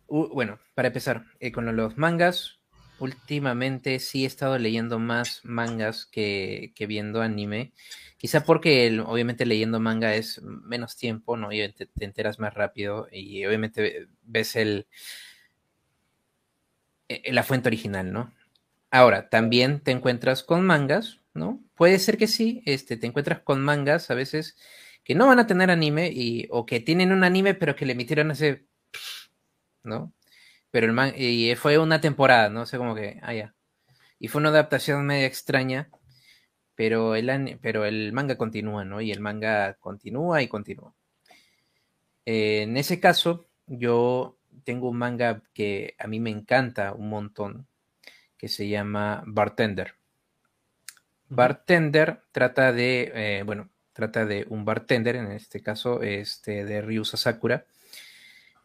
bueno, 0.08 0.60
para 0.76 0.90
empezar, 0.90 1.26
eh, 1.40 1.52
con 1.52 1.76
los 1.76 1.98
mangas, 1.98 2.60
últimamente 3.00 4.00
sí 4.00 4.24
he 4.24 4.28
estado 4.28 4.58
leyendo 4.60 5.00
más 5.00 5.42
mangas 5.44 6.06
que, 6.06 6.74
viendo 6.88 7.22
anime. 7.22 7.74
Quizá 8.18 8.44
porque 8.44 9.02
obviamente 9.06 9.46
leyendo 9.46 9.80
manga 9.80 10.14
es 10.14 10.42
menos 10.44 10.96
tiempo, 10.96 11.38
¿no? 11.38 11.52
Y 11.52 11.68
te 11.72 12.06
enteras 12.06 12.40
más 12.40 12.54
rápido 12.54 13.08
y 13.12 13.46
obviamente 13.46 14.08
ves 14.22 14.56
el, 14.56 14.88
eh, 17.08 17.32
la 17.34 17.44
fuente 17.44 17.70
original, 17.70 18.14
¿no? 18.14 18.32
Ahora, 18.92 19.30
también 19.30 19.80
te 19.80 19.92
encuentras 19.92 20.44
con 20.44 20.66
mangas, 20.66 21.21
¿no? 21.34 21.64
Puede 21.76 22.00
ser 22.00 22.18
que 22.18 22.28
sí, 22.28 22.62
este, 22.66 22.98
te 22.98 23.08
encuentras 23.08 23.42
con 23.42 23.62
mangas 23.62 24.12
a 24.12 24.16
veces 24.16 24.58
que 25.04 25.16
no 25.16 25.28
van 25.28 25.40
a 25.40 25.48
tener 25.48 25.72
anime 25.72 26.12
y, 26.14 26.48
o 26.52 26.66
que 26.66 26.80
tienen 26.80 27.12
un 27.12 27.24
anime 27.24 27.54
pero 27.56 27.76
que 27.76 27.86
le 27.86 27.94
emitieron 27.94 28.32
hace, 28.32 28.66
¿no? 29.84 30.14
Pero 30.72 30.88
el 30.88 30.94
man, 30.94 31.14
y 31.18 31.56
fue 31.56 31.78
una 31.78 32.02
temporada, 32.02 32.50
¿no? 32.50 32.62
O 32.62 32.66
sea, 32.66 32.80
como 32.80 32.96
que, 32.96 33.20
ah. 33.24 33.54
Y 34.20 34.28
fue 34.28 34.40
una 34.42 34.50
adaptación 34.50 35.06
media 35.06 35.26
extraña, 35.28 35.90
pero 36.76 37.16
el, 37.16 37.60
pero 37.62 37.86
el 37.86 38.14
manga 38.14 38.38
continúa, 38.38 38.86
¿no? 38.86 39.02
Y 39.02 39.12
el 39.12 39.20
manga 39.20 39.76
continúa 39.76 40.42
y 40.42 40.48
continúa. 40.48 40.94
En 42.26 42.78
ese 42.78 43.00
caso, 43.00 43.48
yo 43.68 44.38
tengo 44.64 44.90
un 44.90 44.98
manga 44.98 45.42
que 45.54 45.96
a 46.00 46.08
mí 46.08 46.20
me 46.20 46.30
encanta 46.30 46.94
un 46.94 47.10
montón, 47.10 47.68
que 48.38 48.48
se 48.48 48.68
llama 48.70 49.24
Bartender. 49.26 49.96
Bartender 51.34 52.20
trata 52.34 52.74
de, 52.74 53.12
eh, 53.16 53.44
bueno, 53.46 53.70
trata 53.94 54.26
de 54.26 54.46
un 54.50 54.66
bartender, 54.66 55.16
en 55.16 55.32
este 55.32 55.62
caso, 55.62 56.02
este, 56.02 56.66
de 56.66 56.82
Ryu 56.82 57.06
Sasakura, 57.06 57.66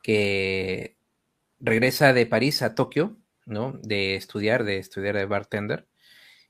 que 0.02 0.96
regresa 1.60 2.12
de 2.12 2.26
París 2.26 2.62
a 2.62 2.74
Tokio, 2.74 3.16
¿no? 3.44 3.78
De 3.84 4.16
estudiar, 4.16 4.64
de 4.64 4.78
estudiar 4.78 5.14
de 5.14 5.26
bartender, 5.26 5.86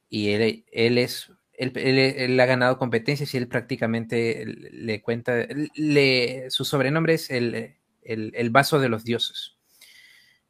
y 0.09 0.31
él, 0.31 0.64
él 0.73 0.97
es 0.97 1.31
él, 1.53 2.41
ha 2.41 2.47
ganado 2.47 2.79
competencias 2.79 3.35
y 3.35 3.37
él 3.37 3.49
prácticamente 3.49 4.45
le 4.47 5.03
cuenta, 5.03 5.47
le, 5.75 6.51
su 6.51 6.64
sobrenombre 6.64 7.14
es 7.14 7.31
el, 7.31 7.77
el, 8.03 8.51
vaso 8.51 8.81
de 8.81 8.89
los 8.89 9.05
dioses. 9.05 9.57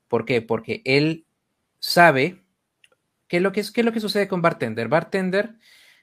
¿Por 0.07 0.25
qué? 0.27 0.43
Porque 0.43 0.83
él 0.85 1.27
sabe 1.81 2.46
qué 3.29 3.39
es 3.39 3.43
lo 3.43 3.53
que, 3.53 3.61
es, 3.61 3.71
qué 3.71 3.81
es 3.81 3.85
lo 3.85 3.93
que 3.93 4.01
sucede 4.01 4.29
con 4.29 4.43
Bartender. 4.43 4.89
Bartender 4.89 5.55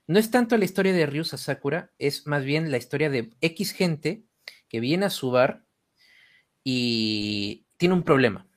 no 0.07 0.19
es 0.19 0.31
tanto 0.31 0.57
la 0.57 0.65
historia 0.65 0.93
de 0.93 1.05
Ryu 1.05 1.23
Sasakura, 1.23 1.91
es 1.97 2.27
más 2.27 2.43
bien 2.43 2.71
la 2.71 2.77
historia 2.77 3.09
de 3.09 3.31
X 3.41 3.71
gente 3.71 4.23
que 4.67 4.79
viene 4.79 5.05
a 5.05 5.09
su 5.09 5.31
bar 5.31 5.63
y 6.63 7.65
tiene 7.77 7.95
un 7.95 8.03
problema, 8.03 8.47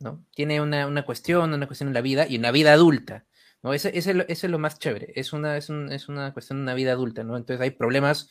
¿no? 0.00 0.24
Tiene 0.34 0.60
una, 0.60 1.04
cuestión, 1.04 1.52
una 1.52 1.66
cuestión 1.66 1.88
en 1.88 1.94
la 1.94 2.00
vida 2.00 2.26
y 2.28 2.38
una 2.38 2.50
vida 2.50 2.72
adulta, 2.72 3.24
¿no? 3.62 3.72
Ese, 3.72 3.92
es 3.96 4.44
lo 4.44 4.58
más 4.58 4.78
chévere, 4.78 5.12
es 5.14 5.32
una, 5.32 5.56
es, 5.56 5.70
es 5.70 6.08
una 6.08 6.32
cuestión 6.32 6.58
de 6.58 6.62
una 6.62 6.74
vida 6.74 6.92
adulta, 6.92 7.24
¿no? 7.24 7.36
Entonces 7.36 7.60
hay 7.62 7.70
problemas 7.70 8.30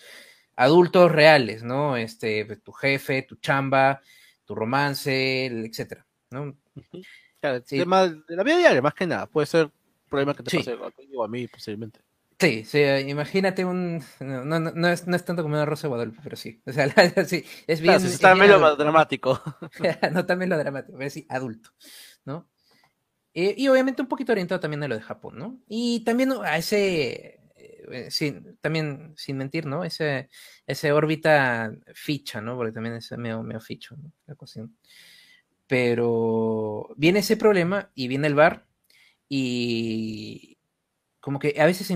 adultos 0.55 1.11
reales, 1.11 1.63
¿no? 1.63 1.97
Este, 1.97 2.45
pues, 2.45 2.61
tu 2.61 2.71
jefe, 2.71 3.23
tu 3.23 3.35
chamba, 3.37 4.01
tu 4.45 4.55
romance, 4.55 5.45
etcétera, 5.45 6.05
¿no? 6.31 6.57
Claro, 7.39 7.61
tema 7.61 8.07
de 8.07 8.35
la 8.35 8.43
vida 8.43 8.57
diaria, 8.57 8.81
más 8.81 8.93
que 8.93 9.05
nada, 9.05 9.27
puede 9.27 9.45
ser 9.45 9.69
problema 10.09 10.33
que 10.33 10.43
te 10.43 10.57
pase 10.57 10.71
a 10.71 11.23
a 11.23 11.27
mí 11.27 11.47
posiblemente. 11.47 12.01
Sí, 12.37 12.65
sí, 12.65 12.81
imagínate 13.07 13.63
un. 13.63 14.03
No, 14.19 14.43
no, 14.43 14.59
no, 14.59 14.87
es, 14.89 15.07
no 15.07 15.15
es 15.15 15.23
tanto 15.23 15.41
como 15.41 15.55
una 15.55 15.65
Rosa 15.65 15.87
Guadalupe, 15.87 16.19
pero 16.21 16.35
sí. 16.35 16.61
O 16.65 16.73
sea, 16.73 16.89
sí, 17.25 17.45
es 17.65 17.79
bien. 17.79 17.95
Claro, 17.95 18.09
está 18.09 18.35
melodramático. 18.35 19.41
no 20.11 20.25
tan 20.25 20.39
melodramático, 20.39 20.97
pero 20.97 21.09
sí, 21.09 21.25
adulto, 21.29 21.69
¿no? 22.25 22.49
Eh, 23.33 23.53
y 23.57 23.67
obviamente 23.67 24.01
un 24.01 24.07
poquito 24.07 24.31
orientado 24.31 24.59
también 24.59 24.83
a 24.83 24.87
lo 24.87 24.95
de 24.95 25.01
Japón, 25.01 25.37
¿no? 25.37 25.59
Y 25.67 26.03
también 26.03 26.31
a 26.43 26.57
ese 26.57 27.39
eh, 27.91 28.09
sin, 28.11 28.57
también 28.57 29.13
sin 29.15 29.37
mentir, 29.37 29.65
¿no? 29.65 29.83
Ese, 29.83 30.29
ese 30.65 30.91
órbita 30.91 31.71
ficha, 31.93 32.41
¿no? 32.41 32.55
Porque 32.55 32.71
también 32.71 32.95
es 32.95 33.11
medio, 33.17 33.43
medio 33.43 33.61
ficho, 33.61 33.95
¿no? 33.95 34.11
La 34.25 34.35
cuestión. 34.35 34.75
Pero 35.67 36.89
viene 36.97 37.19
ese 37.19 37.37
problema 37.37 37.91
y 37.95 38.07
viene 38.07 38.27
el 38.27 38.35
bar 38.35 38.64
y 39.29 40.57
como 41.19 41.39
que 41.39 41.55
a 41.59 41.65
veces 41.65 41.91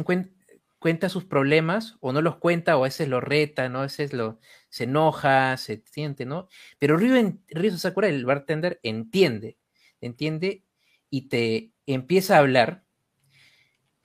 cuenta 0.79 1.09
sus 1.09 1.25
problemas 1.25 1.97
o 1.99 2.13
no 2.13 2.21
los 2.21 2.37
cuenta 2.37 2.77
o 2.77 2.81
a 2.81 2.87
veces 2.87 3.07
lo 3.07 3.21
reta, 3.21 3.69
¿no? 3.69 3.79
A 3.79 3.83
veces 3.83 4.13
lo, 4.13 4.39
se 4.69 4.85
enoja, 4.85 5.57
se 5.57 5.83
siente, 5.85 6.25
¿no? 6.25 6.47
Pero 6.79 6.97
Ryu, 6.97 7.39
Ryu 7.49 7.77
Sakura, 7.77 8.07
el 8.07 8.25
bartender, 8.25 8.79
entiende, 8.83 9.57
entiende 10.01 10.63
y 11.09 11.29
te 11.29 11.73
empieza 11.85 12.35
a 12.35 12.39
hablar 12.39 12.85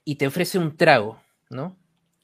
y 0.03 0.15
te 0.15 0.27
ofrece 0.27 0.59
un 0.59 0.77
trago, 0.77 1.21
¿no? 1.49 1.77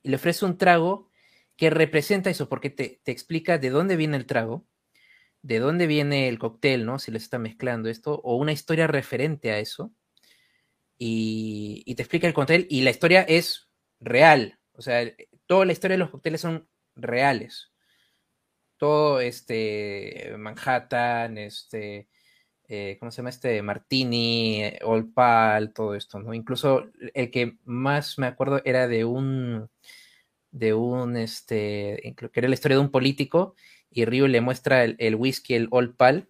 Y 0.04 0.10
le 0.10 0.16
ofrece 0.16 0.46
un 0.46 0.58
trago 0.58 1.10
que 1.58 1.70
representa 1.70 2.30
eso, 2.30 2.50
porque 2.50 2.70
te, 2.70 3.02
explica 3.06 3.58
de 3.58 3.70
dónde 3.70 3.96
viene 3.96 4.18
el 4.18 4.26
trago, 4.26 4.66
de 5.42 5.60
dónde 5.60 5.88
viene 5.88 6.28
el 6.28 6.40
cóctel, 6.40 6.86
¿no? 6.86 7.00
Si 7.00 7.12
les 7.12 7.24
está 7.24 7.40
mezclando 7.40 7.90
esto, 7.90 8.22
o 8.24 8.36
una 8.38 8.52
historia 8.52 8.88
referente 8.88 9.52
a 9.52 9.60
eso, 9.60 9.92
y, 11.04 11.96
te 11.96 12.04
explica 12.04 12.28
el 12.28 12.34
cóctel, 12.34 12.68
y 12.70 12.82
la 12.82 12.92
historia 12.92 13.24
es 13.24 13.70
real, 14.00 14.60
o 14.74 14.82
sea, 14.84 15.12
toda 15.48 15.66
la 15.66 15.72
historia 15.72 15.96
de 15.96 16.00
los 16.00 16.12
cócteles 16.12 16.42
son 16.42 16.68
reales. 16.96 17.72
Todo 18.78 19.20
este 19.20 20.34
Manhattan, 20.38 21.38
este 21.38 22.08
eh, 22.68 22.98
¿cómo 23.00 23.12
se 23.12 23.18
llama 23.18 23.32
este? 23.32 23.62
Martini, 23.64 24.64
Old 24.84 25.14
Pal, 25.14 25.74
todo 25.74 25.96
esto, 25.96 26.20
¿no? 26.20 26.34
Incluso 26.34 26.90
el 27.14 27.32
que 27.32 27.58
más 27.66 28.18
me 28.20 28.28
acuerdo 28.28 28.62
era 28.64 28.88
de 28.88 29.04
un, 29.04 29.70
de 30.52 30.74
un, 30.74 31.18
este, 31.18 32.16
que 32.16 32.40
era 32.40 32.48
la 32.48 32.54
historia 32.54 32.78
de 32.78 32.84
un 32.84 32.92
político 32.92 33.56
y 33.90 34.06
Ryu 34.06 34.28
le 34.28 34.42
muestra 34.42 34.84
el, 34.86 35.16
whisky, 35.16 35.56
el 35.56 35.68
Old 35.72 35.96
Pal, 35.98 36.30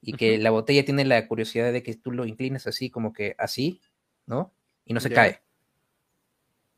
y 0.00 0.14
que 0.14 0.38
la 0.38 0.50
botella 0.50 0.84
tiene 0.84 1.04
la 1.04 1.28
curiosidad 1.28 1.72
de 1.72 1.82
que 1.82 1.94
tú 1.94 2.12
lo 2.12 2.24
inclinas 2.24 2.66
así, 2.66 2.90
como 2.90 3.12
que 3.12 3.34
así, 3.38 3.80
¿no? 4.26 4.52
y 4.84 4.94
no 4.94 5.00
se 5.00 5.08
cae. 5.16 5.40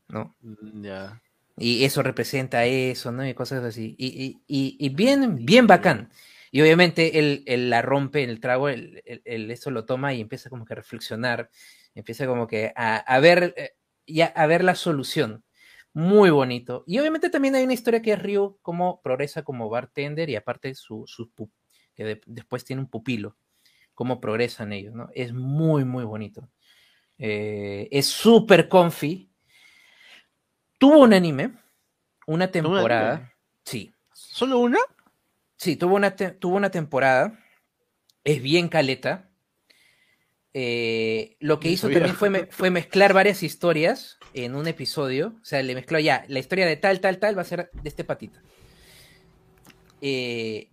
¿No? 0.07 0.35
Mm, 0.41 0.83
Ya. 0.83 1.21
Y 1.57 1.85
eso 1.85 2.03
representa 2.03 2.65
eso, 2.65 3.11
¿no? 3.13 3.25
Y 3.25 3.33
cosas 3.33 3.63
así. 3.63 3.95
Y, 3.97 4.07
y- 4.07 4.41
y- 4.47 4.77
y 4.77 4.89
bien, 4.89 5.45
bien 5.45 5.67
bacán. 5.67 6.09
Y 6.51 6.61
obviamente 6.61 7.17
él, 7.19 7.43
él 7.47 7.69
la 7.69 7.81
rompe 7.81 8.23
en 8.23 8.29
el 8.29 8.41
trago, 8.41 8.67
él, 8.69 9.01
él- 9.23 9.49
eso 9.51 9.71
lo 9.71 9.85
toma 9.85 10.13
y 10.13 10.19
empieza 10.21 10.49
como 10.49 10.65
que 10.65 10.73
a 10.73 10.75
reflexionar, 10.75 11.49
empieza 11.95 12.27
como 12.27 12.45
que 12.47 12.73
a, 12.75 12.97
a 12.97 13.19
ver, 13.21 13.53
eh, 13.57 13.71
ya, 14.05 14.25
a 14.27 14.45
ver 14.47 14.63
la 14.65 14.75
solución. 14.75 15.43
Muy 15.93 16.29
bonito. 16.29 16.83
Y 16.87 16.99
obviamente 16.99 17.29
también 17.29 17.55
hay 17.55 17.63
una 17.63 17.73
historia 17.73 18.01
que 18.01 18.11
es 18.13 18.21
Ryu, 18.21 18.57
cómo 18.61 19.01
progresa 19.01 19.43
como 19.43 19.69
bartender 19.69 20.29
y 20.29 20.35
aparte 20.35 20.75
su, 20.75 21.05
su 21.07 21.31
que 21.95 22.03
de- 22.03 22.21
después 22.25 22.65
tiene 22.65 22.81
un 22.81 22.89
pupilo, 22.89 23.37
cómo 23.93 24.19
progresan 24.19 24.73
ellos, 24.73 24.93
¿no? 24.93 25.09
Es 25.13 25.33
muy, 25.33 25.85
muy 25.85 26.03
bonito. 26.03 26.49
Eh, 27.17 27.87
es 27.91 28.05
súper 28.07 28.67
comfy. 28.67 29.31
Tuvo 30.77 30.99
un 30.99 31.13
anime, 31.13 31.53
una 32.27 32.51
temporada. 32.51 33.13
anime? 33.15 33.31
Sí, 33.63 33.93
¿Solo 34.13 34.59
una? 34.59 34.79
sí, 35.57 35.77
tuvo 35.77 35.95
una, 35.95 36.15
tuvo 36.15 36.55
una 36.57 36.69
temporada. 36.71 37.39
Es 38.23 38.41
bien 38.41 38.67
caleta. 38.67 39.29
Eh, 40.53 41.35
lo 41.41 41.59
que 41.59 41.69
hizo 41.69 41.89
también 41.89 42.15
fue, 42.15 42.29
me- 42.29 42.45
fue 42.47 42.69
mezclar 42.71 43.13
varias 43.13 43.43
historias 43.43 44.17
en 44.33 44.55
un 44.55 44.67
episodio. 44.67 45.35
O 45.41 45.45
sea, 45.45 45.61
le 45.63 45.75
mezcló 45.75 45.99
ya 45.99 46.25
la 46.27 46.39
historia 46.39 46.65
de 46.65 46.77
tal, 46.77 46.99
tal, 47.01 47.19
tal 47.19 47.37
va 47.37 47.41
a 47.41 47.45
ser 47.45 47.69
de 47.73 47.89
este 47.89 48.03
patita. 48.03 48.41
Eh, 50.01 50.69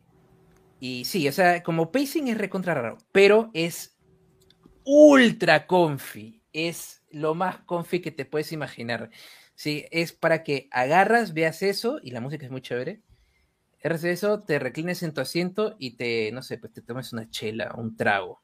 y 0.80 1.04
sí, 1.04 1.26
o 1.28 1.32
sea, 1.32 1.62
como 1.62 1.90
pacing 1.92 2.28
es 2.28 2.38
recontra 2.38 2.74
raro, 2.74 2.98
pero 3.12 3.50
es 3.54 3.91
ultra 4.84 5.66
comfy. 5.66 6.42
Es 6.52 7.02
lo 7.10 7.34
más 7.34 7.58
comfy 7.60 8.00
que 8.00 8.10
te 8.10 8.24
puedes 8.24 8.52
imaginar. 8.52 9.10
Sí, 9.54 9.86
es 9.90 10.12
para 10.12 10.42
que 10.42 10.68
agarras, 10.70 11.34
veas 11.34 11.62
eso, 11.62 11.98
y 12.02 12.10
la 12.10 12.20
música 12.20 12.44
es 12.46 12.50
muy 12.52 12.62
chévere. 12.62 13.00
Agarras 13.80 14.04
eso, 14.04 14.42
te 14.42 14.58
reclines 14.58 15.02
en 15.02 15.14
tu 15.14 15.20
asiento 15.20 15.76
y 15.78 15.96
te, 15.96 16.32
no 16.32 16.42
sé, 16.42 16.58
pues 16.58 16.72
te 16.72 16.82
tomes 16.82 17.12
una 17.12 17.28
chela, 17.30 17.74
un 17.76 17.96
trago. 17.96 18.42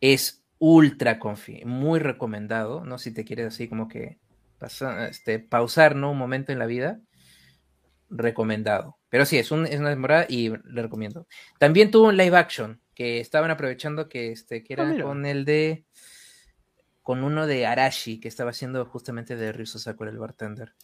Es 0.00 0.44
ultra 0.58 1.18
comfy, 1.18 1.64
muy 1.64 1.98
recomendado, 2.00 2.84
¿no? 2.84 2.98
Si 2.98 3.12
te 3.12 3.24
quieres 3.24 3.46
así 3.46 3.68
como 3.68 3.88
que 3.88 4.18
pasa- 4.58 5.08
este, 5.08 5.38
pausar, 5.38 5.96
¿no? 5.96 6.10
Un 6.12 6.18
momento 6.18 6.52
en 6.52 6.58
la 6.58 6.66
vida, 6.66 7.00
recomendado. 8.10 8.98
Pero 9.08 9.24
sí, 9.26 9.38
es, 9.38 9.50
un- 9.50 9.66
es 9.66 9.80
una 9.80 9.90
temporada 9.90 10.26
y 10.28 10.50
le 10.50 10.82
recomiendo. 10.82 11.26
También 11.58 11.90
tuvo 11.90 12.08
un 12.08 12.16
live 12.16 12.36
action 12.36 12.80
que 12.94 13.20
estaban 13.20 13.50
aprovechando 13.50 14.08
que, 14.08 14.32
este, 14.32 14.62
que 14.62 14.74
Ah, 14.78 14.92
era 14.92 15.02
con 15.02 15.24
el 15.26 15.44
de. 15.44 15.84
con 17.02 17.24
uno 17.24 17.46
de 17.46 17.66
Arashi 17.66 18.20
que 18.20 18.28
estaba 18.28 18.50
haciendo 18.50 18.84
justamente 18.86 19.34
de 19.36 19.52
Ryu 19.52 19.66
Sakura, 19.66 20.10
el 20.10 20.18
bartender. 20.18 20.74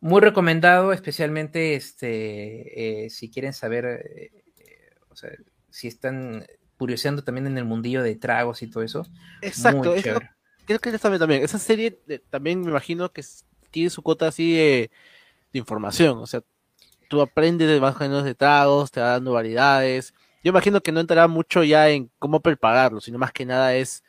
Muy 0.00 0.20
recomendado, 0.20 0.92
especialmente 0.92 1.74
este, 1.74 3.04
eh, 3.04 3.10
si 3.10 3.30
quieren 3.30 3.52
saber, 3.52 3.84
eh, 3.84 4.30
eh, 4.58 4.90
o 5.10 5.14
sea, 5.16 5.30
si 5.70 5.88
están 5.88 6.44
curioseando 6.78 7.22
también 7.22 7.46
en 7.46 7.58
el 7.58 7.64
mundillo 7.64 8.02
de 8.02 8.16
tragos 8.16 8.62
y 8.62 8.66
todo 8.68 8.82
eso. 8.82 9.06
Exacto. 9.42 9.78
muy 9.78 9.88
es 9.88 9.94
lo- 9.96 10.02
chévere. 10.02 10.30
creo 10.66 10.78
que 10.80 10.98
también, 10.98 11.20
también. 11.20 11.42
Esa 11.42 11.58
serie 11.58 12.00
eh, 12.08 12.20
también 12.30 12.60
me 12.62 12.70
imagino 12.70 13.12
que 13.12 13.22
tiene 13.70 13.90
su 13.90 14.02
cuota 14.02 14.28
así 14.28 14.54
de, 14.56 14.90
de 15.52 15.58
información. 15.58 16.18
O 16.18 16.26
sea, 16.26 16.42
tú 17.08 17.20
aprendes 17.20 17.68
de 17.68 17.78
más 17.78 17.94
o 17.94 17.98
menos 18.00 18.24
de 18.24 18.34
tragos, 18.34 18.90
te 18.90 19.00
va 19.00 19.10
dando 19.10 19.32
variedades. 19.32 20.14
Yo 20.42 20.50
imagino 20.50 20.80
que 20.80 20.92
no 20.92 21.00
entrará 21.00 21.28
mucho 21.28 21.62
ya 21.64 21.88
en 21.88 22.10
cómo 22.18 22.40
prepararlo, 22.40 23.00
sino 23.00 23.18
más 23.18 23.32
que 23.32 23.46
nada 23.46 23.74
es 23.74 24.02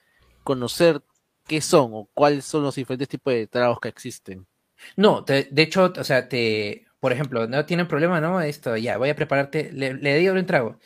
conocer 0.43 1.01
qué 1.47 1.61
son 1.61 1.91
o 1.93 2.09
cuáles 2.13 2.45
son 2.45 2.63
los 2.63 2.75
diferentes 2.75 3.07
tipos 3.07 3.33
de 3.33 3.47
tragos 3.47 3.79
que 3.79 3.89
existen. 3.89 4.47
No, 4.95 5.21
de 5.21 5.47
hecho, 5.55 5.93
o 5.95 6.03
sea, 6.03 6.27
te, 6.27 6.85
por 7.03 7.11
ejemplo, 7.11 7.47
no 7.47 7.65
tienen 7.65 7.85
problema, 7.85 8.21
¿no? 8.21 8.39
Esto, 8.39 8.77
ya, 8.77 8.97
voy 8.97 9.09
a 9.09 9.15
prepararte, 9.15 9.73
le, 9.73 9.93
le 9.93 10.17
digo 10.17 10.33
un 10.33 10.45
trago. 10.45 10.79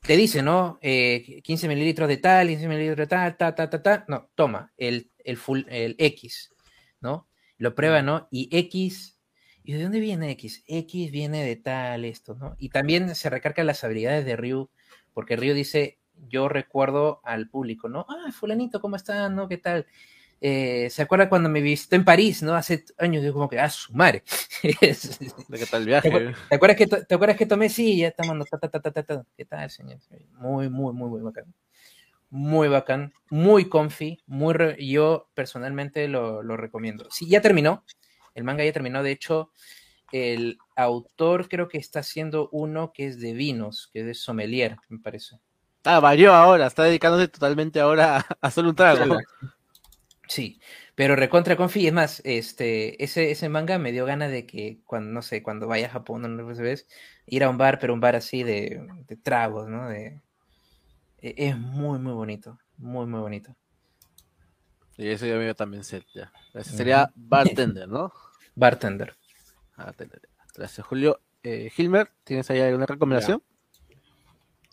Te 0.00 0.16
dice, 0.16 0.42
¿no? 0.42 0.78
Eh, 0.80 1.42
15 1.42 1.66
mililitros 1.66 2.08
de 2.08 2.18
tal, 2.18 2.48
15 2.48 2.68
mililitros 2.68 2.98
de 2.98 3.06
tal, 3.08 3.36
ta, 3.36 3.54
ta, 3.54 3.68
ta, 3.68 3.82
ta. 3.82 4.04
No, 4.08 4.30
toma, 4.36 4.72
el, 4.76 5.10
el 5.24 5.36
full, 5.36 5.62
el 5.68 5.96
X, 5.98 6.52
¿no? 7.00 7.28
Lo 7.58 7.74
prueba, 7.74 8.00
¿no? 8.00 8.28
Y 8.30 8.48
X, 8.56 9.18
¿y 9.64 9.72
de 9.74 9.82
dónde 9.82 10.00
viene 10.00 10.30
X? 10.32 10.62
X 10.66 11.10
viene 11.10 11.44
de 11.44 11.56
tal, 11.56 12.04
esto, 12.04 12.34
¿no? 12.34 12.56
Y 12.58 12.70
también 12.70 13.14
se 13.14 13.30
recargan 13.30 13.66
las 13.66 13.84
habilidades 13.84 14.24
de 14.24 14.36
Ryu, 14.36 14.70
porque 15.14 15.36
Ryu 15.36 15.54
dice, 15.54 15.98
yo 16.28 16.48
recuerdo 16.48 17.20
al 17.24 17.48
público, 17.48 17.88
¿no? 17.88 18.06
Ah, 18.08 18.30
fulanito, 18.32 18.80
¿cómo 18.80 18.96
está? 18.96 19.28
¿No? 19.28 19.48
¿Qué 19.48 19.58
tal? 19.58 19.86
Eh, 20.42 20.88
¿Se 20.90 21.02
acuerda 21.02 21.28
cuando 21.28 21.50
me 21.50 21.60
visitó 21.60 21.96
en 21.96 22.04
París, 22.04 22.42
¿no? 22.42 22.54
Hace 22.54 22.84
años, 22.98 23.22
yo 23.22 23.32
como 23.32 23.48
que, 23.48 23.58
ah, 23.58 23.68
su 23.68 23.92
madre. 23.92 24.22
¿De 24.62 25.58
qué 25.58 25.66
tal 25.70 25.82
¿Te, 25.82 25.86
viaje? 25.86 26.08
acuer- 26.10 26.34
te 26.48 26.54
acuerdas 26.56 26.76
que, 26.78 26.86
¿Te 26.86 27.14
acuerdas 27.14 27.36
que 27.36 27.46
tomé? 27.46 27.68
Sí, 27.68 27.98
ya 27.98 28.08
estamos. 28.08 28.48
Ta, 28.48 28.58
ta, 28.58 28.68
ta, 28.70 28.80
ta, 28.80 28.90
ta, 28.90 29.02
ta. 29.02 29.26
¿Qué 29.36 29.44
tal, 29.44 29.70
señor? 29.70 29.98
Muy, 30.38 30.70
muy, 30.70 30.94
muy, 30.94 31.10
muy 31.10 31.20
bacán. 31.20 31.52
Muy 32.30 32.68
bacán. 32.68 33.12
Muy 33.28 33.68
comfy. 33.68 34.22
Muy 34.26 34.54
yo 34.90 35.28
personalmente 35.34 36.08
lo, 36.08 36.42
lo 36.42 36.56
recomiendo. 36.56 37.06
Sí, 37.10 37.28
ya 37.28 37.40
terminó. 37.42 37.84
El 38.34 38.44
manga 38.44 38.64
ya 38.64 38.72
terminó. 38.72 39.02
De 39.02 39.12
hecho, 39.12 39.52
el 40.12 40.58
autor 40.76 41.48
creo 41.48 41.68
que 41.68 41.78
está 41.78 42.00
haciendo 42.00 42.48
uno 42.52 42.92
que 42.92 43.06
es 43.08 43.20
de 43.20 43.34
vinos, 43.34 43.90
que 43.92 44.00
es 44.00 44.06
de 44.06 44.14
sommelier, 44.14 44.76
me 44.88 44.98
parece. 45.00 45.38
Ah, 45.84 45.98
varió 46.00 46.32
ahora, 46.34 46.66
está 46.66 46.84
dedicándose 46.84 47.28
totalmente 47.28 47.80
ahora 47.80 48.18
a, 48.18 48.26
a 48.48 48.50
solo 48.50 48.68
un 48.70 48.76
trago. 48.76 49.06
Sí, 50.28 50.60
pero 50.94 51.16
recontra 51.16 51.56
confi, 51.56 51.88
es 51.88 51.92
más, 51.92 52.22
este, 52.24 53.02
ese, 53.02 53.32
ese 53.32 53.48
manga 53.48 53.78
me 53.78 53.90
dio 53.90 54.06
ganas 54.06 54.30
de 54.30 54.46
que 54.46 54.80
cuando, 54.86 55.10
no 55.12 55.22
sé, 55.22 55.42
cuando 55.42 55.66
vaya 55.66 55.88
a 55.88 55.90
Japón, 55.90 56.22
no 56.22 56.46
vez, 56.46 56.86
ir 57.26 57.42
a 57.42 57.50
un 57.50 57.58
bar, 57.58 57.78
pero 57.80 57.94
un 57.94 58.00
bar 58.00 58.14
así 58.14 58.44
de, 58.44 58.86
de 59.08 59.16
tragos, 59.16 59.68
¿no? 59.68 59.88
De, 59.88 60.22
e- 61.18 61.34
es 61.38 61.58
muy, 61.58 61.98
muy 61.98 62.12
bonito, 62.12 62.58
muy, 62.76 63.06
muy 63.06 63.20
bonito. 63.20 63.56
Y 65.00 65.08
eso 65.08 65.24
ya 65.24 65.36
me 65.36 65.54
también 65.54 65.82
set, 65.82 66.04
ya. 66.14 66.30
Ese 66.52 66.76
sería 66.76 67.10
bartender, 67.16 67.88
¿no? 67.88 68.12
Bartender. 68.54 69.16
Bartender. 69.74 70.20
Gracias, 70.54 70.86
Julio. 70.86 71.22
Eh, 71.42 71.72
Hilmer, 71.74 72.12
¿tienes 72.22 72.50
ahí 72.50 72.60
alguna 72.60 72.84
recomendación? 72.84 73.42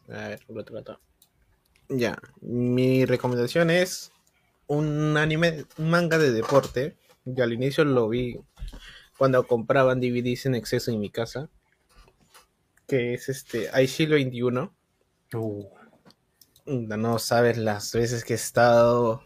A 0.09 0.27
ver, 0.27 0.43
lo 0.49 0.65
trato. 0.65 0.99
Ya, 1.87 2.19
mi 2.41 3.05
recomendación 3.05 3.69
es 3.69 4.11
un 4.67 5.15
anime, 5.15 5.63
un 5.77 5.89
manga 5.89 6.17
de 6.17 6.33
deporte. 6.33 6.97
Yo 7.23 7.45
al 7.45 7.53
inicio 7.53 7.85
lo 7.85 8.09
vi 8.09 8.37
cuando 9.17 9.47
compraban 9.47 10.01
DVDs 10.01 10.45
en 10.45 10.55
exceso 10.55 10.91
en 10.91 10.99
mi 10.99 11.09
casa. 11.09 11.49
Que 12.85 13.13
es 13.13 13.29
este 13.29 13.69
Aishilo 13.71 14.15
21. 14.15 14.75
No, 16.65 16.97
no 16.97 17.17
sabes 17.17 17.57
las 17.57 17.93
veces 17.93 18.25
que 18.25 18.33
he 18.33 18.35
estado 18.35 19.23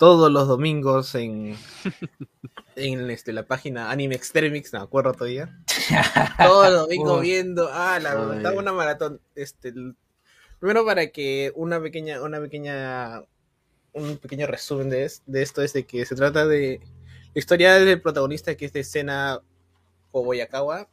todos 0.00 0.32
los 0.32 0.48
domingos 0.48 1.14
en, 1.14 1.54
en 2.74 3.10
este, 3.10 3.34
la 3.34 3.46
página 3.46 3.90
Anime 3.90 4.14
Extremix, 4.14 4.72
no 4.72 4.78
me 4.78 4.84
acuerdo 4.86 5.12
todavía. 5.12 5.62
Todos 6.38 6.70
los 6.72 6.80
domingos 6.84 7.20
viendo, 7.20 7.68
ah, 7.70 7.98
la 8.00 8.14
estaba 8.36 8.58
una 8.58 8.72
maratón. 8.72 9.20
Este, 9.34 9.74
primero 10.58 10.86
para 10.86 11.08
que 11.08 11.52
una 11.54 11.82
pequeña, 11.82 12.22
una 12.22 12.40
pequeña, 12.40 13.24
un 13.92 14.16
pequeño 14.16 14.46
resumen 14.46 14.88
de, 14.88 15.04
es- 15.04 15.22
de 15.26 15.42
esto 15.42 15.60
es 15.62 15.74
de 15.74 15.84
que 15.84 16.06
se 16.06 16.14
trata 16.14 16.46
de 16.46 16.80
la 17.34 17.38
historia 17.38 17.74
del 17.74 18.00
protagonista 18.00 18.54
que 18.56 18.64
es 18.64 18.72
de 18.72 18.84
Sena 18.84 19.40
Oboyakawa, 20.12 20.88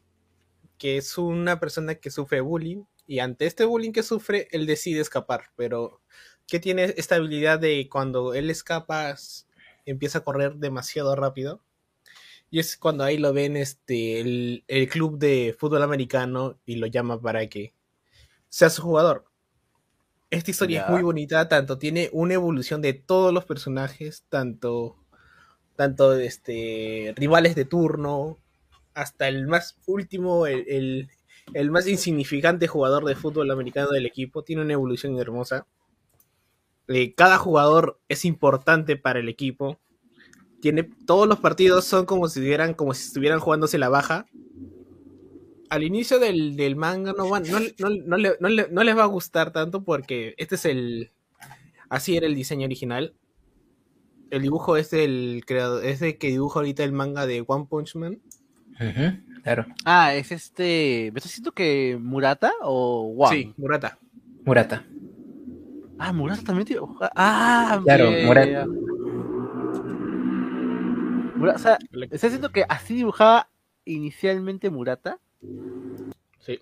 que 0.77 0.97
es 0.97 1.17
una 1.17 1.61
persona 1.61 1.95
que 1.95 2.11
sufre 2.11 2.41
bullying 2.41 2.83
y 3.05 3.19
ante 3.19 3.45
este 3.45 3.63
bullying 3.63 3.93
que 3.93 4.03
sufre 4.03 4.49
él 4.51 4.65
decide 4.65 4.99
escapar, 4.99 5.45
pero 5.55 6.01
que 6.47 6.59
tiene 6.59 6.93
esta 6.97 7.15
habilidad 7.15 7.59
de 7.59 7.89
cuando 7.89 8.33
él 8.33 8.49
escapa 8.49 9.15
empieza 9.85 10.19
a 10.19 10.23
correr 10.23 10.55
demasiado 10.57 11.15
rápido 11.15 11.61
y 12.51 12.59
es 12.59 12.77
cuando 12.77 13.03
ahí 13.03 13.17
lo 13.17 13.33
ven 13.33 13.57
este 13.57 14.21
el, 14.21 14.63
el 14.67 14.89
club 14.89 15.17
de 15.19 15.55
fútbol 15.59 15.83
americano 15.83 16.59
y 16.65 16.77
lo 16.77 16.87
llama 16.87 17.21
para 17.21 17.47
que 17.47 17.73
sea 18.49 18.69
su 18.71 18.81
jugador. 18.83 19.25
Esta 20.29 20.51
historia 20.51 20.79
es 20.79 20.87
muy 20.87 21.01
bonita, 21.01 21.47
tanto 21.47 21.77
tiene 21.77 22.09
una 22.11 22.33
evolución 22.33 22.81
de 22.81 22.93
todos 22.93 23.33
los 23.33 23.45
personajes, 23.45 24.25
tanto 24.29 24.97
tanto 25.75 26.15
este 26.17 27.13
rivales 27.17 27.55
de 27.55 27.65
turno 27.65 28.39
hasta 28.95 29.27
el 29.29 29.47
más 29.47 29.77
último, 29.87 30.47
el, 30.47 30.65
el- 30.69 31.09
el 31.53 31.71
más 31.71 31.87
insignificante 31.87 32.67
jugador 32.67 33.05
de 33.05 33.15
fútbol 33.15 33.51
americano 33.51 33.89
del 33.91 34.05
equipo, 34.07 34.43
tiene 34.43 34.63
una 34.63 34.73
evolución 34.73 35.17
hermosa. 35.19 35.67
Eh, 36.87 37.13
cada 37.15 37.37
jugador 37.37 37.99
es 38.07 38.23
importante 38.25 38.95
para 38.95 39.19
el 39.19 39.29
equipo. 39.29 39.77
Tiene, 40.61 40.83
todos 41.05 41.27
los 41.27 41.39
partidos 41.39 41.85
son 41.85 42.05
como 42.05 42.27
si 42.27 42.39
estuvieran, 42.39 42.73
como 42.73 42.93
si 42.93 43.07
estuvieran 43.07 43.39
jugándose 43.39 43.77
la 43.77 43.89
baja. 43.89 44.25
Al 45.69 45.83
inicio 45.83 46.17
del, 46.19 46.55
del 46.55 46.75
manga 46.77 47.13
no, 47.17 47.27
van, 47.29 47.43
no, 47.43 47.59
no, 47.59 47.89
no 48.05 48.17
le- 48.17 48.37
no 48.39 48.47
le- 48.47 48.67
no 48.71 48.83
les 48.83 48.97
va 48.97 49.03
a 49.03 49.07
gustar 49.07 49.51
tanto 49.51 49.83
porque 49.83 50.33
este 50.37 50.55
es 50.55 50.65
el. 50.65 51.11
Así 51.89 52.15
era 52.17 52.25
el 52.27 52.35
diseño 52.35 52.65
original. 52.65 53.13
el 54.29 54.41
dibujo 54.41 54.75
es 54.75 54.91
el 54.93 55.43
creador, 55.45 55.85
es 55.85 56.01
el 56.01 56.17
que 56.17 56.27
dibuja 56.29 56.59
ahorita 56.59 56.83
el 56.83 56.91
manga 56.91 57.25
de 57.25 57.43
One 57.47 57.65
Punch 57.69 57.95
Man. 57.95 58.19
Claro. 59.43 59.65
Ah, 59.85 60.13
es 60.15 60.31
este. 60.31 61.09
¿Me 61.13 61.19
estás 61.19 61.31
diciendo 61.31 61.51
que 61.53 61.97
Murata 62.01 62.51
o 62.61 63.03
Wang? 63.15 63.33
Sí, 63.33 63.53
Murata. 63.57 63.99
Murata. 64.45 64.85
Ah, 65.99 66.13
Murata 66.13 66.43
también 66.43 66.65
dibuja. 66.67 67.11
Ah, 67.15 67.79
Claro. 67.83 68.11
Murata. 68.25 68.67
Mura- 71.35 71.53
o 71.55 71.59
sea, 71.59 71.77
¿me 71.91 72.05
estás 72.05 72.21
diciendo 72.23 72.51
que 72.51 72.65
así 72.67 72.95
dibujaba 72.95 73.49
inicialmente 73.85 74.69
Murata? 74.69 75.19
Sí. 76.39 76.59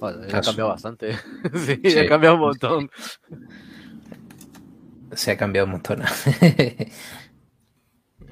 Bueno, 0.00 0.26
ya 0.26 0.38
ha 0.38 0.40
cambiado 0.42 0.70
bastante. 0.70 1.12
sí, 1.54 1.80
Sí. 1.84 1.98
ha 1.98 2.06
cambiado 2.08 2.34
un 2.36 2.40
montón. 2.42 2.90
Se 5.12 5.30
ha 5.32 5.36
cambiado 5.36 5.66
un 5.66 5.72
montón. 5.72 6.02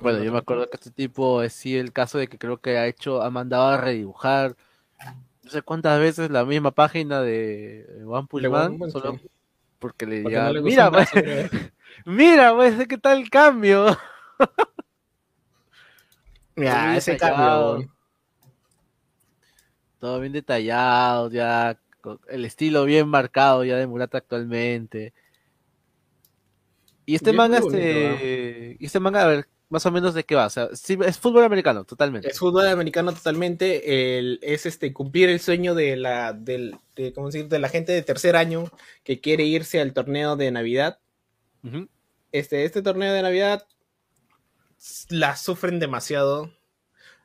Bueno, 0.01 0.25
yo 0.25 0.33
me 0.33 0.39
acuerdo 0.39 0.69
que 0.69 0.75
este 0.79 0.91
tipo 0.91 1.43
es 1.43 1.53
sí 1.53 1.77
el 1.77 1.93
caso 1.93 2.19
de 2.19 2.27
que 2.27 2.37
creo 2.37 2.61
que 2.61 2.77
ha 2.77 2.89
hecho, 2.89 3.23
ha 3.23 3.31
mandado 3.31 3.69
a 3.69 3.77
redibujar 3.77 4.57
no 5.45 5.49
sé 5.51 5.63
cuántas 5.63 6.01
veces 6.01 6.29
la 6.29 6.45
misma 6.45 6.73
página 6.73 7.21
de 7.21 7.87
One 8.05 8.27
Punch 8.29 8.43
De 8.43 8.49
One 8.49 8.59
Man, 8.71 8.79
Punch 8.79 8.91
solo. 8.91 9.21
Porque 9.83 10.07
le 10.07 10.23
Porque 10.23 10.37
no 10.37 10.53
le 10.53 10.61
gusta 10.61 10.91
mira, 10.91 11.07
pues, 11.11 11.11
mira, 12.07 12.55
pues, 12.55 12.87
¿qué 12.87 12.97
tal 12.97 13.19
el 13.19 13.29
cambio? 13.29 13.99
Mira, 16.55 16.97
ese 16.97 17.13
detallado. 17.13 17.73
cambio. 17.79 17.95
Todo 19.99 20.21
bien 20.21 20.33
detallado, 20.33 21.31
ya 21.31 21.79
con 22.01 22.21
el 22.29 22.45
estilo 22.45 22.85
bien 22.85 23.09
marcado 23.09 23.65
ya 23.65 23.77
de 23.77 23.87
Murata 23.87 24.19
actualmente. 24.19 25.15
Y 27.07 27.15
este 27.15 27.33
manga, 27.33 27.61
bonito, 27.61 27.79
este, 27.79 28.77
y 28.79 28.85
este 28.85 29.01
manga, 29.01 29.23
a 29.23 29.27
ver, 29.27 29.49
más 29.73 29.87
o 29.87 29.91
menos 29.91 30.13
de 30.15 30.25
qué 30.25 30.35
va, 30.35 30.47
o 30.47 30.51
sea, 30.51 30.69
sí, 30.75 30.99
es 31.05 31.19
fútbol 31.19 31.45
americano, 31.45 31.85
totalmente. 31.85 32.29
Es 32.29 32.39
fútbol 32.39 32.69
americano 32.69 33.13
totalmente. 33.13 34.19
el- 34.19 34.39
es 34.43 34.67
este 34.67 34.93
cumplir 34.93 35.29
el 35.31 35.41
sueño 35.41 35.75
de 35.75 35.97
la, 35.97 36.33
del, 36.35 36.77
de, 36.95 37.13
¿cómo 37.13 37.29
decir? 37.29 37.49
de 37.49 37.59
la 37.59 37.69
gente 37.69 37.93
de 37.93 38.03
tercer 38.03 38.37
año 38.37 38.71
que 39.03 39.21
quiere 39.21 39.45
irse 39.45 39.81
al 39.81 39.93
torneo 39.95 40.37
de 40.37 40.51
Navidad. 40.51 40.99
Este, 42.33 42.65
este 42.65 42.83
torneo 42.83 43.13
de 43.13 43.23
Navidad 43.23 43.67
la 45.09 45.37
sufren 45.37 45.79
demasiado. 45.79 46.51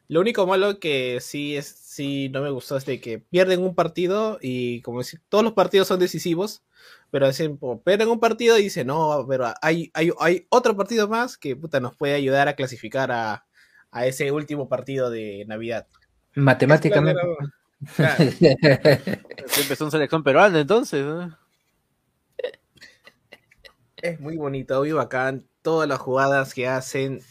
Lo 0.10 0.22
único 0.22 0.48
malo 0.48 0.80
que 0.80 1.20
sí 1.22 1.58
es 1.58 1.68
sí 1.68 2.30
no 2.30 2.42
me 2.42 2.50
gustó 2.50 2.78
es 2.78 2.86
de 2.86 3.02
que 3.02 3.20
pierden 3.20 3.62
un 3.62 3.76
partido 3.76 4.38
y 4.42 4.82
como 4.82 5.00
decir, 5.00 5.22
todos 5.30 5.44
los 5.44 5.54
partidos 5.54 5.88
son 5.88 6.00
decisivos, 6.00 6.64
pero 7.12 7.28
dicen, 7.28 7.60
pierden 7.84 8.10
un 8.10 8.20
partido 8.20 8.58
y 8.58 8.64
dicen, 8.64 8.88
no, 8.88 9.26
pero 9.28 9.54
hay, 9.62 9.92
hay, 9.94 10.12
hay 10.20 10.46
otro 10.50 10.78
partido 10.78 11.08
más 11.08 11.38
que 11.38 11.56
puta, 11.56 11.80
nos 11.80 11.96
puede 11.96 12.14
ayudar 12.14 12.48
a 12.48 12.56
clasificar 12.56 13.12
a, 13.12 13.46
a 13.92 14.06
ese 14.06 14.32
último 14.32 14.70
partido 14.70 15.10
de 15.10 15.46
Navidad. 15.48 15.88
Matemáticamente. 16.36 17.22
Claro, 17.96 18.24
empezó 19.62 19.86
en 19.86 19.92
selección 19.92 20.24
peruana 20.24 20.60
entonces. 20.60 21.06
¿no? 21.06 21.38
Es 23.98 24.20
muy 24.20 24.36
bonito, 24.36 24.80
muy 24.80 24.92
bacán. 24.94 25.48
Todas 25.62 25.88
las 25.88 26.00
jugadas 26.00 26.56
que 26.56 26.68
hacen. 26.68 27.22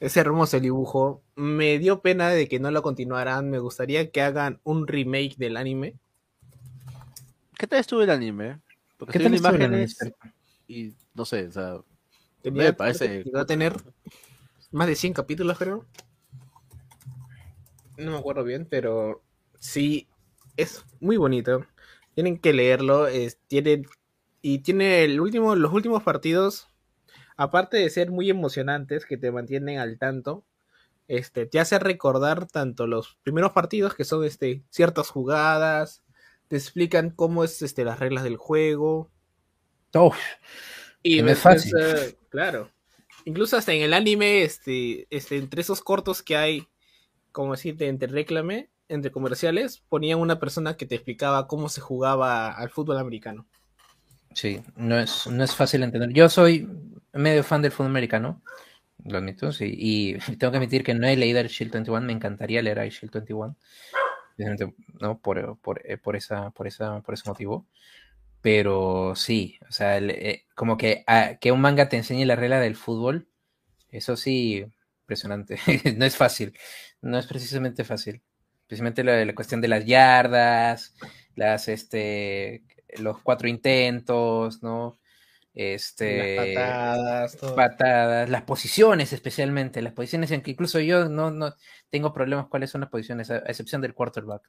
Es 0.00 0.16
hermoso 0.16 0.56
el 0.56 0.62
dibujo. 0.62 1.22
Me 1.36 1.78
dio 1.78 2.00
pena 2.00 2.30
de 2.30 2.48
que 2.48 2.58
no 2.58 2.70
lo 2.70 2.82
continuaran. 2.82 3.50
Me 3.50 3.58
gustaría 3.58 4.10
que 4.10 4.22
hagan 4.22 4.58
un 4.64 4.86
remake 4.86 5.36
del 5.36 5.56
anime. 5.56 5.94
¿Qué 7.58 7.66
tal 7.66 7.80
estuvo 7.80 8.02
el 8.02 8.10
anime? 8.10 8.58
Porque 8.96 9.12
¿Qué 9.12 9.18
tal 9.24 9.34
el 9.34 9.38
imágenes 9.38 9.98
y 10.66 10.94
no 11.14 11.24
sé, 11.24 11.46
o 11.46 11.52
sea, 11.52 11.78
Tenía, 12.42 12.64
Me 12.64 12.72
parece- 12.72 13.22
Llegó 13.24 13.38
a 13.38 13.46
tener 13.46 13.74
más 14.70 14.86
de 14.86 14.94
100 14.94 15.12
capítulos, 15.12 15.58
creo. 15.58 15.84
No 17.96 18.12
me 18.12 18.18
acuerdo 18.18 18.44
bien, 18.44 18.66
pero 18.68 19.22
sí, 19.58 20.06
es 20.56 20.84
muy 21.00 21.16
bonito. 21.16 21.66
Tienen 22.14 22.38
que 22.38 22.52
leerlo. 22.52 23.06
Es, 23.08 23.38
tienen, 23.48 23.86
y 24.42 24.60
tiene 24.60 25.04
el 25.04 25.20
último, 25.20 25.54
los 25.56 25.72
últimos 25.72 26.02
partidos, 26.02 26.68
aparte 27.36 27.76
de 27.78 27.90
ser 27.90 28.10
muy 28.10 28.30
emocionantes, 28.30 29.06
que 29.06 29.16
te 29.16 29.32
mantienen 29.32 29.78
al 29.78 29.98
tanto, 29.98 30.44
este, 31.08 31.46
te 31.46 31.60
hace 31.60 31.78
recordar 31.78 32.46
tanto 32.46 32.86
los 32.86 33.16
primeros 33.22 33.52
partidos, 33.52 33.94
que 33.94 34.04
son 34.04 34.24
este, 34.24 34.62
ciertas 34.70 35.08
jugadas, 35.10 36.02
te 36.48 36.56
explican 36.56 37.10
cómo 37.10 37.44
es 37.44 37.62
este, 37.62 37.84
las 37.84 37.98
reglas 37.98 38.24
del 38.24 38.36
juego. 38.36 39.10
Uf, 39.94 40.16
Y 41.02 41.22
no 41.22 41.30
es 41.30 41.38
fácil. 41.38 41.72
eh, 41.78 42.16
claro. 42.28 42.70
Incluso 43.24 43.56
hasta 43.56 43.72
en 43.72 43.82
el 43.82 43.92
anime, 43.94 44.42
este, 44.42 45.06
este, 45.10 45.36
entre 45.38 45.60
esos 45.60 45.80
cortos 45.80 46.22
que 46.22 46.36
hay, 46.36 46.68
como 47.32 47.52
decirte, 47.52 47.88
entre 47.88 48.08
reclame, 48.08 48.70
entre 48.88 49.10
comerciales, 49.10 49.82
ponían 49.88 50.20
una 50.20 50.38
persona 50.38 50.76
que 50.76 50.86
te 50.86 50.94
explicaba 50.94 51.48
cómo 51.48 51.68
se 51.68 51.80
jugaba 51.80 52.52
al 52.52 52.70
fútbol 52.70 52.98
americano. 52.98 53.46
sí, 54.32 54.60
no 54.76 54.98
es, 54.98 55.26
no 55.26 55.42
es 55.42 55.54
fácil 55.54 55.82
entender. 55.82 56.12
Yo 56.12 56.28
soy 56.28 56.68
medio 57.12 57.42
fan 57.42 57.62
del 57.62 57.72
fútbol 57.72 57.90
americano, 57.90 58.42
lo 59.08 59.18
admito, 59.18 59.52
sí, 59.52 59.72
y 59.76 60.14
tengo 60.38 60.50
que 60.50 60.58
admitir 60.58 60.84
que 60.84 60.94
no 60.94 61.06
he 61.06 61.16
leído 61.16 61.40
el 61.40 61.48
Shield 61.48 61.72
21, 61.72 62.00
me 62.06 62.12
encantaría 62.12 62.62
leer 62.62 62.78
el 62.78 62.90
Shield 62.90 63.12
21, 63.12 63.56
precisamente, 64.36 64.74
¿no? 65.00 65.18
Por, 65.20 65.58
por, 65.60 65.80
eh, 65.84 65.98
por, 65.98 66.16
esa, 66.16 66.50
por, 66.50 66.66
esa, 66.66 67.00
por 67.02 67.14
ese 67.14 67.28
motivo. 67.28 67.66
Pero 68.42 69.14
sí, 69.16 69.58
o 69.68 69.72
sea, 69.72 69.96
el, 69.98 70.10
eh, 70.10 70.46
como 70.54 70.76
que, 70.76 71.04
ah, 71.06 71.32
que 71.40 71.52
un 71.52 71.60
manga 71.60 71.88
te 71.88 71.96
enseñe 71.96 72.24
la 72.26 72.36
regla 72.36 72.60
del 72.60 72.76
fútbol, 72.76 73.28
eso 73.90 74.16
sí, 74.16 74.64
impresionante. 75.02 75.58
no 75.96 76.04
es 76.04 76.16
fácil, 76.16 76.56
no 77.02 77.18
es 77.18 77.26
precisamente 77.26 77.84
fácil. 77.84 78.22
Precisamente 78.66 79.04
la, 79.04 79.24
la 79.24 79.34
cuestión 79.34 79.60
de 79.60 79.68
las 79.68 79.84
yardas, 79.86 80.96
las, 81.36 81.68
este, 81.68 82.64
los 82.98 83.20
cuatro 83.22 83.48
intentos, 83.48 84.62
¿no? 84.62 84.98
Este, 85.58 86.36
Las 86.36 86.46
patadas, 86.46 87.36
todo. 87.38 87.54
patadas, 87.56 88.28
las 88.28 88.42
posiciones 88.42 89.14
especialmente, 89.14 89.80
las 89.80 89.94
posiciones 89.94 90.30
en 90.30 90.42
que 90.42 90.50
incluso 90.50 90.78
yo 90.80 91.08
no, 91.08 91.30
no 91.30 91.54
tengo 91.88 92.12
problemas 92.12 92.48
cuáles 92.48 92.68
son 92.68 92.82
las 92.82 92.90
posiciones, 92.90 93.30
a, 93.30 93.36
a 93.36 93.38
excepción 93.38 93.80
del 93.80 93.94
quarterback. 93.94 94.42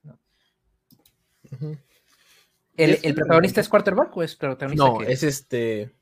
¿El, 2.76 3.00
el 3.02 3.16
protagonista 3.16 3.62
es 3.62 3.70
quarterback 3.70 4.18
o 4.18 4.22
es 4.24 4.36
protagonista 4.36 4.84
No, 4.86 5.02
es 5.02 5.24
este. 5.24 5.96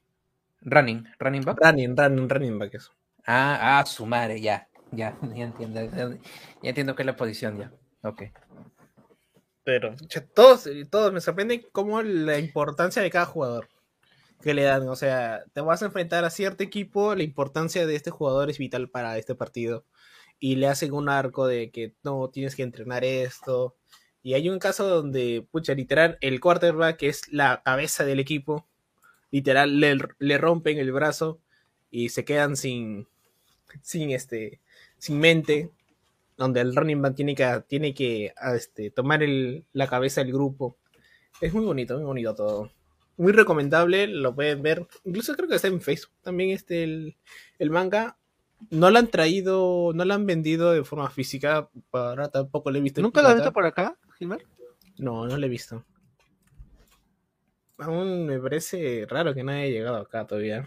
running, 0.61 1.05
running 1.19 1.43
back? 1.43 1.59
Running, 1.61 1.95
running, 1.95 2.27
running 2.27 2.57
back. 2.59 2.73
Eso. 2.73 2.91
Ah, 3.27 3.77
ah, 3.79 3.85
su 3.85 4.07
madre, 4.07 4.41
ya, 4.41 4.67
ya, 4.91 5.15
ya 5.35 5.43
entiendo, 5.45 5.83
ya, 5.83 6.09
ya 6.63 6.69
entiendo 6.69 6.95
que 6.95 7.03
es 7.03 7.05
la 7.05 7.15
posición 7.15 7.59
ya. 7.59 7.71
Ok. 8.01 8.23
Pero 9.63 9.95
todos, 10.33 10.67
todos 10.89 11.13
me 11.13 11.21
sorprende 11.21 11.67
cómo 11.71 12.01
la 12.01 12.39
importancia 12.39 13.03
de 13.03 13.11
cada 13.11 13.25
jugador 13.27 13.67
que 14.41 14.53
le 14.53 14.63
dan. 14.63 14.87
O 14.89 14.95
sea, 14.95 15.43
te 15.53 15.61
vas 15.61 15.81
a 15.81 15.87
enfrentar 15.87 16.25
a 16.25 16.29
cierto 16.29 16.63
equipo, 16.63 17.15
la 17.15 17.23
importancia 17.23 17.85
de 17.85 17.95
este 17.95 18.11
jugador 18.11 18.49
es 18.49 18.57
vital 18.57 18.89
para 18.89 19.17
este 19.17 19.35
partido. 19.35 19.85
Y 20.39 20.55
le 20.57 20.67
hacen 20.67 20.93
un 20.93 21.09
arco 21.09 21.47
de 21.47 21.71
que 21.71 21.93
no 22.03 22.29
tienes 22.29 22.55
que 22.55 22.63
entrenar 22.63 23.03
esto. 23.05 23.75
Y 24.23 24.33
hay 24.33 24.49
un 24.49 24.59
caso 24.59 24.87
donde, 24.87 25.47
pucha, 25.51 25.73
literal, 25.73 26.17
el 26.21 26.39
quarterback 26.39 27.03
es 27.03 27.31
la 27.31 27.61
cabeza 27.63 28.05
del 28.05 28.19
equipo. 28.19 28.67
Literal, 29.31 29.79
le, 29.79 29.97
le 30.19 30.37
rompen 30.37 30.77
el 30.79 30.91
brazo 30.91 31.39
y 31.91 32.09
se 32.09 32.25
quedan 32.25 32.57
sin, 32.57 33.07
sin 33.81 34.11
este, 34.11 34.61
sin 34.97 35.19
mente 35.19 35.71
donde 36.37 36.61
el 36.61 36.75
running 36.75 37.01
back 37.01 37.15
tiene 37.15 37.35
que, 37.35 37.63
tiene 37.67 37.93
que 37.93 38.33
este, 38.53 38.91
tomar 38.91 39.23
el, 39.23 39.65
la 39.73 39.87
cabeza 39.87 40.23
del 40.23 40.33
grupo. 40.33 40.77
Es 41.41 41.53
muy 41.53 41.65
bonito, 41.65 41.95
muy 41.95 42.03
bonito 42.05 42.35
todo. 42.35 42.71
Muy 43.17 43.31
recomendable, 43.31 44.07
lo 44.07 44.35
pueden 44.35 44.61
ver. 44.61 44.87
Incluso 45.05 45.35
creo 45.35 45.47
que 45.47 45.55
está 45.55 45.67
en 45.67 45.81
Facebook. 45.81 46.13
También 46.21 46.49
este, 46.49 46.83
el, 46.83 47.17
el 47.59 47.69
manga. 47.69 48.17
No 48.69 48.89
lo 48.89 48.99
han 48.99 49.09
traído, 49.09 49.91
no 49.93 50.05
lo 50.05 50.13
han 50.13 50.25
vendido 50.25 50.71
de 50.71 50.83
forma 50.83 51.09
física. 51.09 51.69
Para 51.91 52.29
tampoco 52.29 52.71
lo 52.71 52.77
he 52.77 52.81
visto. 52.81 53.01
¿Nunca 53.01 53.21
lo 53.21 53.29
has 53.29 53.35
visto 53.35 53.53
por 53.53 53.65
acá, 53.65 53.97
Gilmar? 54.17 54.41
No, 54.97 55.27
no 55.27 55.37
lo 55.37 55.45
he 55.45 55.49
visto. 55.49 55.85
Aún 57.77 58.25
me 58.25 58.39
parece 58.39 59.05
raro 59.09 59.33
que 59.33 59.43
no 59.43 59.51
haya 59.51 59.67
llegado 59.67 59.97
acá 59.97 60.25
todavía. 60.25 60.65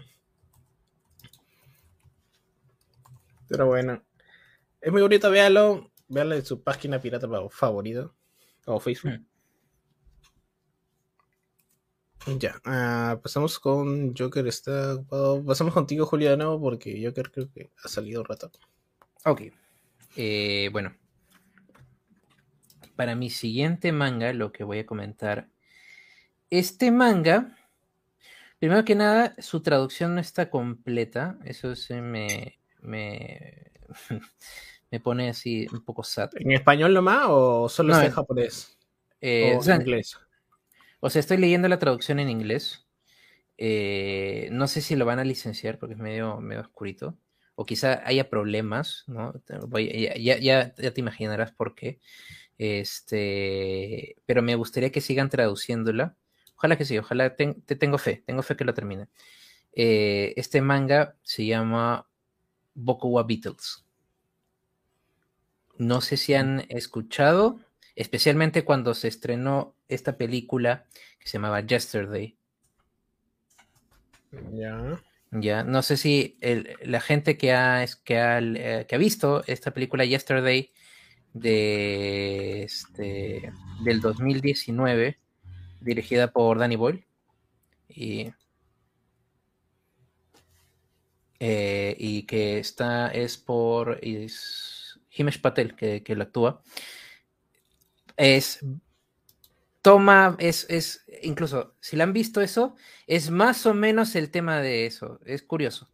Pero 3.47 3.65
bueno. 3.65 4.03
Es 4.81 4.91
muy 4.91 5.01
bonito, 5.01 5.29
véalo. 5.29 5.91
Véalo 6.07 6.35
en 6.35 6.45
su 6.45 6.63
página 6.63 6.99
pirata 6.99 7.27
favorita. 7.49 8.11
O 8.65 8.79
Facebook. 8.79 9.19
Ya. 12.37 12.59
ah, 12.65 13.19
pasamos 13.21 13.59
con 13.59 14.15
Joker. 14.15 14.47
Está 14.47 14.95
ocupado. 14.95 15.43
Pasamos 15.45 15.73
contigo, 15.73 16.09
nuevo, 16.37 16.59
porque 16.59 17.01
Joker 17.03 17.31
creo 17.31 17.49
que 17.51 17.69
ha 17.83 17.87
salido 17.87 18.21
un 18.21 18.27
rato. 18.27 18.51
Ok. 19.25 19.43
Eh, 20.15 20.69
bueno. 20.71 20.95
Para 22.95 23.15
mi 23.15 23.29
siguiente 23.29 23.91
manga, 23.91 24.33
lo 24.33 24.51
que 24.51 24.63
voy 24.63 24.79
a 24.79 24.85
comentar. 24.85 25.47
Este 26.49 26.91
manga 26.91 27.55
Primero 28.59 28.83
que 28.83 28.93
nada, 28.93 29.35
su 29.39 29.61
traducción 29.61 30.15
no 30.15 30.21
está 30.21 30.49
completa. 30.49 31.37
Eso 31.45 31.77
se 31.77 32.01
me, 32.01 32.59
me, 32.81 33.71
me 34.91 34.99
pone 34.99 35.29
así 35.29 35.65
un 35.71 35.83
poco 35.83 36.03
sad. 36.03 36.29
¿En 36.35 36.51
español 36.51 36.93
nomás 36.93 37.27
o 37.29 37.69
solo 37.69 37.93
No, 37.93 37.95
está 37.95 38.07
en- 38.07 38.11
japonés? 38.11 38.77
Eh, 39.21 39.57
o 39.57 39.63
en 39.63 39.81
inglés. 39.81 40.17
O 40.99 41.09
sea, 41.09 41.19
estoy 41.21 41.37
leyendo 41.37 41.67
la 41.67 41.79
traducción 41.79 42.19
en 42.19 42.29
inglés. 42.29 42.85
Eh, 43.57 44.49
no 44.51 44.67
sé 44.67 44.81
si 44.81 44.95
lo 44.95 45.05
van 45.05 45.19
a 45.19 45.25
licenciar 45.25 45.79
porque 45.79 45.95
es 45.95 45.99
medio, 46.01 46.39
medio 46.41 46.61
oscurito. 46.61 47.17
O 47.55 47.65
quizá 47.65 48.01
haya 48.07 48.29
problemas, 48.29 49.03
¿no? 49.07 49.33
Ya, 49.79 50.15
ya, 50.17 50.39
ya- 50.39 50.73
te 50.93 51.01
imaginarás 51.01 51.51
por 51.53 51.75
qué. 51.75 51.99
Este, 52.57 54.17
pero 54.25 54.41
me 54.43 54.55
gustaría 54.55 54.91
que 54.91 55.01
sigan 55.01 55.29
traduciéndola. 55.29 56.15
Ojalá 56.55 56.77
que 56.77 56.85
sí, 56.85 56.97
ojalá 56.97 57.35
te 57.35 57.53
tengo 57.77 57.97
fe, 57.97 58.23
tengo 58.27 58.43
fe 58.43 58.55
que 58.57 58.65
lo 58.65 58.73
termine. 58.73 59.07
Eh, 59.73 60.33
este 60.37 60.61
manga 60.61 61.15
se 61.23 61.45
llama 61.45 62.07
Boku 62.75 63.09
wa 63.09 63.23
Beatles. 63.23 63.85
No 65.79 66.01
sé 66.01 66.15
si 66.17 66.35
han 66.35 66.65
escuchado, 66.69 67.59
especialmente 67.99 68.63
cuando 68.63 68.93
se 68.93 69.09
estrenó 69.09 69.75
esta 69.89 70.15
película 70.17 70.85
que 71.19 71.27
se 71.27 71.33
llamaba 71.33 71.59
Yesterday. 71.59 72.37
Ya. 74.53 75.01
Ya, 75.31 75.63
no 75.65 75.81
sé 75.83 75.97
si 75.97 76.37
el- 76.39 76.75
la 76.81 77.01
gente 77.01 77.37
que 77.37 77.51
ha, 77.53 77.85
que, 78.05 78.17
ha, 78.17 78.39
eh, 78.39 78.85
que 78.87 78.95
ha 78.95 78.97
visto 78.97 79.43
esta 79.47 79.71
película 79.71 80.05
Yesterday 80.05 80.71
de 81.33 82.63
este, 82.63 83.51
del 83.83 83.99
2019, 83.99 85.19
dirigida 85.81 86.31
por 86.31 86.57
Danny 86.57 86.77
Boyle, 86.77 87.05
y, 87.89 88.31
eh, 91.41 91.95
y 91.99 92.23
que 92.23 92.59
está, 92.59 93.09
es 93.09 93.37
por 93.37 93.99
es 94.01 94.99
Himesh 95.11 95.41
Patel, 95.41 95.75
que, 95.75 96.01
que 96.01 96.15
lo 96.15 96.23
actúa. 96.23 96.63
Es 98.19 98.59
toma, 99.81 100.35
es, 100.39 100.65
es, 100.69 101.05
incluso 101.23 101.75
si 101.79 101.95
la 101.95 102.03
han 102.03 102.13
visto 102.13 102.41
eso, 102.41 102.75
es 103.07 103.31
más 103.31 103.65
o 103.65 103.73
menos 103.73 104.15
el 104.15 104.29
tema 104.29 104.61
de 104.61 104.85
eso. 104.85 105.19
Es 105.25 105.41
curioso. 105.41 105.89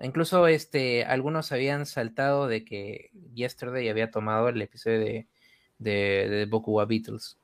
Incluso 0.00 0.46
este, 0.46 1.04
algunos 1.04 1.52
habían 1.52 1.86
saltado 1.86 2.48
de 2.48 2.64
que 2.64 3.10
Yesterday 3.34 3.88
había 3.88 4.10
tomado 4.10 4.48
el 4.48 4.60
episodio 4.60 5.00
de, 5.00 5.28
de, 5.78 6.28
de 6.28 6.46
Boku 6.46 6.72
wa 6.72 6.86
Beatles. 6.86 7.38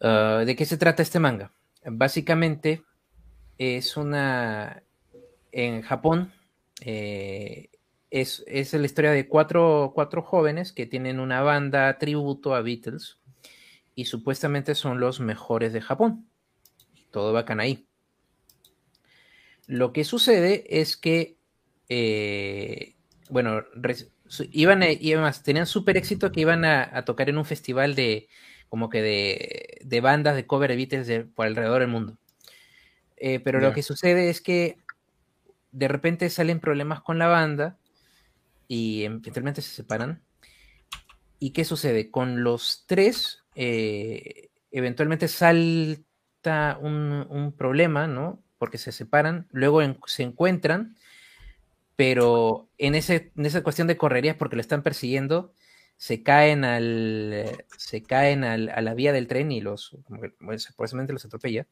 Ah, 0.00 0.42
¿De 0.44 0.54
qué 0.54 0.64
se 0.64 0.76
trata 0.76 1.02
este 1.02 1.18
manga? 1.18 1.52
Básicamente 1.84 2.82
es 3.58 3.96
una... 3.96 4.82
En 5.52 5.80
Japón 5.80 6.34
eh, 6.82 7.70
es, 8.10 8.44
es 8.46 8.72
la 8.72 8.86
historia 8.86 9.10
de 9.10 9.28
cuatro, 9.28 9.92
cuatro 9.94 10.22
jóvenes 10.22 10.72
que 10.72 10.86
tienen 10.86 11.20
una 11.20 11.42
banda 11.42 11.98
tributo 11.98 12.54
a 12.54 12.62
Beatles 12.62 13.18
y 13.94 14.04
supuestamente 14.06 14.74
son 14.74 15.00
los 15.00 15.20
mejores 15.20 15.72
de 15.72 15.80
Japón. 15.80 16.28
Todo 17.10 17.32
bacán 17.32 17.60
ahí. 17.60 17.86
Lo 19.66 19.92
que 19.92 20.04
sucede 20.04 20.64
es 20.80 20.96
que, 20.96 21.36
eh, 21.88 22.94
bueno, 23.30 23.64
iban, 24.52 24.82
a- 24.82 24.90
iban 24.92 25.24
a- 25.24 25.32
tenían 25.32 25.66
súper 25.66 25.96
éxito 25.96 26.30
que 26.30 26.40
iban 26.40 26.64
a, 26.64 26.88
a 26.96 27.04
tocar 27.04 27.28
en 27.28 27.38
un 27.38 27.44
festival 27.44 27.94
de, 27.94 28.28
como 28.68 28.88
que 28.88 29.02
de, 29.02 29.78
de 29.84 30.00
bandas 30.00 30.36
de 30.36 30.46
cover 30.46 30.70
de 30.70 30.76
Beatles 30.76 31.06
de- 31.06 31.24
por 31.24 31.46
alrededor 31.46 31.80
del 31.80 31.88
mundo. 31.90 32.18
Eh, 33.16 33.40
pero 33.40 33.58
lo 33.60 33.72
que 33.72 33.82
sucede 33.82 34.28
es 34.28 34.40
que 34.40 34.76
de 35.72 35.88
repente 35.88 36.28
salen 36.30 36.60
problemas 36.60 37.00
con 37.00 37.18
la 37.18 37.26
banda 37.28 37.78
y 38.68 39.04
eventualmente 39.04 39.62
se 39.62 39.70
separan. 39.74 40.22
¿Y 41.38 41.50
qué 41.50 41.64
sucede? 41.64 42.10
Con 42.10 42.42
los 42.44 42.84
tres, 42.86 43.44
eh, 43.54 44.48
eventualmente 44.70 45.28
salta 45.28 46.78
un, 46.80 47.26
un 47.28 47.52
problema, 47.52 48.06
¿no? 48.06 48.42
Porque 48.58 48.78
se 48.78 48.92
separan, 48.92 49.46
luego 49.50 49.80
se 50.06 50.22
encuentran, 50.22 50.96
pero 51.96 52.68
en, 52.78 52.94
ese, 52.94 53.32
en 53.36 53.46
esa 53.46 53.62
cuestión 53.62 53.86
de 53.88 53.96
correrías, 53.96 54.36
porque 54.36 54.56
lo 54.56 54.62
están 54.62 54.82
persiguiendo, 54.82 55.52
se 55.96 56.22
caen 56.22 56.64
al 56.64 57.64
se 57.78 58.02
caen 58.02 58.44
al- 58.44 58.68
a 58.68 58.82
la 58.82 58.92
vía 58.92 59.12
del 59.14 59.26
tren 59.28 59.50
y 59.50 59.62
los 59.62 59.96
supuestamente 60.58 61.14
los 61.14 61.24
atropella 61.24 61.66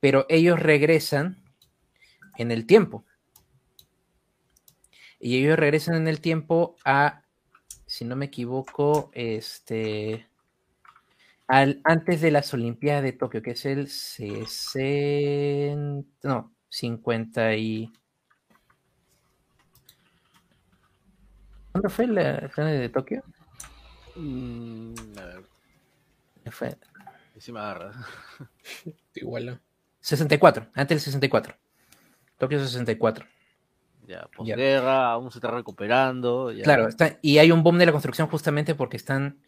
pero 0.00 0.24
ellos 0.30 0.58
regresan 0.58 1.42
en 2.38 2.50
el 2.50 2.66
tiempo 2.66 3.04
y 5.24 5.38
ellos 5.38 5.58
regresan 5.58 5.94
en 5.94 6.06
el 6.06 6.20
tiempo 6.20 6.76
a 6.84 7.22
si 7.86 8.04
no 8.04 8.14
me 8.14 8.26
equivoco 8.26 9.10
este 9.14 10.28
al 11.46 11.80
antes 11.84 12.20
de 12.20 12.30
las 12.30 12.52
Olimpiadas 12.52 13.04
de 13.04 13.12
Tokio 13.12 13.40
que 13.40 13.52
es 13.52 13.64
el 13.64 13.88
60 13.88 16.06
no 16.24 16.52
50 16.68 17.56
y 17.56 17.90
¿Cuándo 21.72 21.88
fue 21.88 22.06
la 22.06 22.50
la 22.54 22.64
de 22.66 22.88
Tokio? 22.90 23.24
Mm, 24.16 24.92
a 25.18 25.24
ver, 25.24 25.44
Fue 26.50 26.76
agarra. 27.48 27.92
Igual. 29.14 29.46
¿no? 29.46 29.60
64, 30.00 30.68
antes 30.74 30.96
del 30.96 31.00
64. 31.00 31.56
Tokio 32.36 32.60
64. 32.60 33.26
Ya, 34.06 34.28
posguerra, 34.36 35.12
aún 35.12 35.30
se 35.30 35.38
está 35.38 35.50
recuperando. 35.50 36.52
ya. 36.52 36.62
Claro, 36.64 36.88
está- 36.88 37.18
y 37.22 37.38
hay 37.38 37.50
un 37.50 37.62
boom 37.62 37.78
de 37.78 37.86
la 37.86 37.92
construcción 37.92 38.28
justamente 38.28 38.74
porque 38.74 38.96
están, 38.96 39.38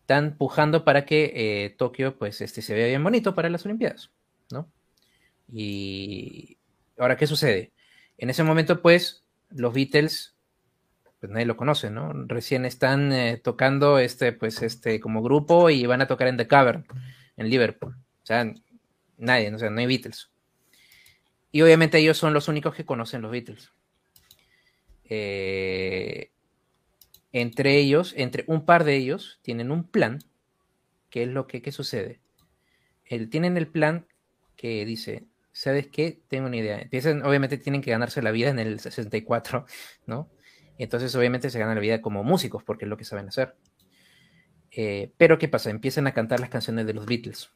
están 0.00 0.36
pujando 0.36 0.84
para 0.84 1.04
que 1.06 1.32
eh, 1.34 1.70
Tokio 1.70 2.16
pues, 2.18 2.40
este, 2.40 2.60
se 2.62 2.74
vea 2.74 2.86
bien 2.88 3.04
bonito 3.04 3.34
para 3.34 3.48
las 3.48 3.64
Olimpiadas, 3.64 4.10
¿no? 4.50 4.68
Y 5.52 6.58
ahora, 6.98 7.16
¿qué 7.16 7.26
sucede? 7.26 7.72
En 8.18 8.30
ese 8.30 8.42
momento, 8.42 8.82
pues, 8.82 9.24
los 9.50 9.72
Beatles, 9.72 10.34
pues 11.20 11.30
nadie 11.32 11.46
lo 11.46 11.56
conoce, 11.56 11.90
¿no? 11.90 12.12
Recién 12.26 12.64
están 12.64 13.12
eh, 13.12 13.40
tocando 13.42 13.98
este, 13.98 14.32
pues, 14.32 14.62
este, 14.62 15.00
como 15.00 15.22
grupo 15.22 15.70
y 15.70 15.86
van 15.86 16.02
a 16.02 16.06
tocar 16.06 16.28
en 16.28 16.36
The 16.36 16.46
Cavern, 16.48 16.86
en 17.36 17.48
Liverpool. 17.50 17.94
O 17.94 18.26
sea, 18.26 18.52
nadie, 19.18 19.54
o 19.54 19.58
sea, 19.58 19.70
no 19.70 19.80
hay 19.80 19.86
Beatles. 19.86 20.30
Y 21.52 21.62
obviamente 21.62 21.98
ellos 21.98 22.18
son 22.18 22.34
los 22.34 22.48
únicos 22.48 22.74
que 22.74 22.84
conocen 22.84 23.22
los 23.22 23.30
Beatles. 23.30 23.72
Eh, 25.04 26.30
entre 27.32 27.78
ellos, 27.78 28.14
entre 28.16 28.44
un 28.46 28.64
par 28.64 28.84
de 28.84 28.96
ellos, 28.96 29.40
tienen 29.42 29.70
un 29.70 29.84
plan. 29.84 30.20
¿Qué 31.10 31.24
es 31.24 31.28
lo 31.28 31.46
que 31.46 31.62
qué 31.62 31.72
sucede? 31.72 32.20
El, 33.04 33.28
tienen 33.28 33.56
el 33.56 33.66
plan 33.66 34.06
que 34.56 34.84
dice, 34.84 35.26
¿sabes 35.52 35.88
qué? 35.88 36.20
Tengo 36.28 36.46
una 36.46 36.56
idea. 36.56 36.80
Empiezan, 36.80 37.24
obviamente 37.24 37.58
tienen 37.58 37.82
que 37.82 37.90
ganarse 37.90 38.22
la 38.22 38.30
vida 38.30 38.50
en 38.50 38.58
el 38.58 38.80
64, 38.80 39.66
¿no? 40.06 40.30
Entonces, 40.78 41.14
obviamente 41.14 41.50
se 41.50 41.58
ganan 41.58 41.76
la 41.76 41.80
vida 41.80 42.00
como 42.00 42.24
músicos, 42.24 42.62
porque 42.64 42.84
es 42.84 42.88
lo 42.88 42.96
que 42.96 43.04
saben 43.04 43.28
hacer. 43.28 43.56
Eh, 44.72 45.12
pero, 45.16 45.38
¿qué 45.38 45.48
pasa? 45.48 45.70
Empiezan 45.70 46.06
a 46.06 46.14
cantar 46.14 46.40
las 46.40 46.50
canciones 46.50 46.86
de 46.86 46.94
los 46.94 47.06
Beatles. 47.06 47.50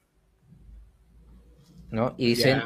¿No? 1.90 2.14
Y 2.18 2.28
dicen, 2.28 2.60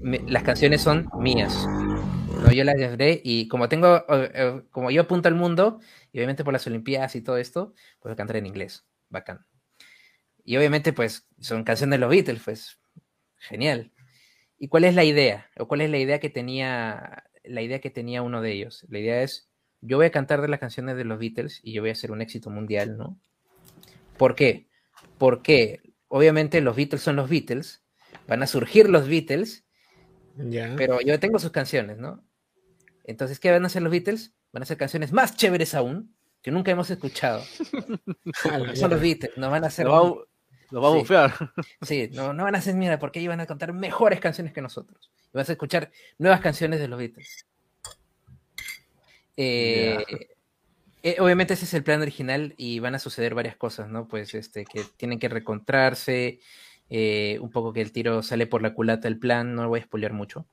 me- 0.00 0.20
las 0.26 0.42
canciones 0.42 0.80
son 0.80 1.08
mías. 1.18 1.66
¿no? 1.68 2.50
Yo 2.52 2.64
las 2.64 2.76
grabé 2.76 3.20
y 3.22 3.48
como 3.48 3.68
tengo, 3.68 4.04
eh, 4.08 4.62
como 4.70 4.90
yo 4.90 5.02
apunto 5.02 5.28
al 5.28 5.34
mundo, 5.34 5.80
y 6.12 6.18
obviamente 6.18 6.42
por 6.44 6.52
las 6.52 6.66
Olimpiadas 6.66 7.14
y 7.16 7.20
todo 7.20 7.36
esto, 7.36 7.74
pues 8.00 8.16
cantar 8.16 8.36
en 8.36 8.46
inglés. 8.46 8.84
Bacán. 9.10 9.44
Y 10.44 10.56
obviamente, 10.56 10.92
pues, 10.92 11.26
son 11.38 11.64
canciones 11.64 11.92
de 11.92 11.98
los 11.98 12.10
Beatles, 12.10 12.42
pues, 12.44 12.78
genial. 13.36 13.92
¿Y 14.58 14.68
cuál 14.68 14.84
es 14.84 14.94
la 14.94 15.04
idea? 15.04 15.50
¿O 15.58 15.68
cuál 15.68 15.80
es 15.82 15.90
la 15.90 15.98
idea 15.98 16.18
que 16.18 16.30
tenía, 16.30 17.24
la 17.44 17.62
idea 17.62 17.80
que 17.80 17.90
tenía 17.90 18.22
uno 18.22 18.40
de 18.40 18.52
ellos? 18.52 18.86
La 18.88 18.98
idea 18.98 19.22
es, 19.22 19.50
yo 19.80 19.96
voy 19.96 20.06
a 20.06 20.10
cantar 20.10 20.40
de 20.40 20.48
las 20.48 20.60
canciones 20.60 20.96
de 20.96 21.04
los 21.04 21.18
Beatles 21.18 21.60
y 21.62 21.72
yo 21.72 21.82
voy 21.82 21.90
a 21.90 21.92
hacer 21.92 22.10
un 22.10 22.20
éxito 22.22 22.50
mundial, 22.50 22.96
¿no? 22.96 23.18
¿Por 24.16 24.34
qué? 24.34 24.68
Porque 25.18 25.80
obviamente 26.08 26.60
los 26.60 26.76
Beatles 26.76 27.02
son 27.02 27.16
los 27.16 27.28
Beatles, 27.28 27.82
van 28.30 28.42
a 28.42 28.46
surgir 28.46 28.88
los 28.88 29.08
Beatles, 29.08 29.64
Ya. 30.36 30.74
pero 30.76 31.00
yo 31.00 31.18
tengo 31.20 31.38
sus 31.38 31.50
canciones, 31.50 31.98
¿no? 31.98 32.24
Entonces, 33.04 33.40
¿qué 33.40 33.50
van 33.50 33.64
a 33.64 33.66
hacer 33.66 33.82
los 33.82 33.90
Beatles? 33.90 34.32
Van 34.52 34.62
a 34.62 34.64
hacer 34.64 34.76
canciones 34.76 35.12
más 35.12 35.36
chéveres 35.36 35.74
aún, 35.74 36.14
que 36.42 36.50
nunca 36.52 36.70
hemos 36.70 36.90
escuchado. 36.90 37.42
Son 38.74 38.90
los. 38.90 39.00
Beatles, 39.00 39.36
no 39.36 39.50
van 39.50 39.64
a 39.64 39.66
hacer... 39.66 39.84
lo 39.86 39.92
va, 39.92 39.98
a- 40.08 40.24
lo 40.70 40.80
va 40.80 40.88
a 40.88 40.92
Sí. 40.92 40.98
bufear. 40.98 41.34
Sí, 41.82 42.08
no, 42.12 42.32
no 42.32 42.44
van 42.44 42.54
a 42.54 42.58
hacer 42.58 42.74
mierda, 42.76 42.98
porque 43.00 43.18
ellos 43.18 43.30
van 43.30 43.40
a 43.40 43.46
cantar 43.46 43.72
mejores 43.72 44.20
canciones 44.20 44.52
que 44.52 44.62
nosotros. 44.62 45.10
Y 45.34 45.36
vas 45.36 45.48
a 45.48 45.52
escuchar 45.52 45.90
nuevas 46.18 46.40
canciones 46.40 46.78
de 46.78 46.86
los 46.88 46.98
Beatles. 47.00 47.46
Eh, 49.36 50.04
eh, 51.02 51.16
obviamente 51.18 51.54
ese 51.54 51.64
es 51.64 51.74
el 51.74 51.82
plan 51.82 52.00
original 52.02 52.54
y 52.56 52.78
van 52.78 52.94
a 52.94 52.98
suceder 52.98 53.34
varias 53.34 53.56
cosas, 53.56 53.88
¿no? 53.88 54.06
Pues 54.06 54.34
este, 54.34 54.64
que 54.64 54.84
tienen 54.96 55.18
que 55.18 55.28
reencontrarse 55.28 56.40
Eh, 56.90 57.38
un 57.40 57.50
poco 57.50 57.72
que 57.72 57.80
el 57.80 57.92
tiro 57.92 58.22
sale 58.22 58.46
por 58.46 58.62
la 58.62 58.74
culata 58.74 59.08
el 59.08 59.18
plan, 59.18 59.54
no 59.54 59.62
lo 59.62 59.68
voy 59.68 59.80
a 59.80 59.84
spoilear 59.84 60.12
mucho. 60.12 60.46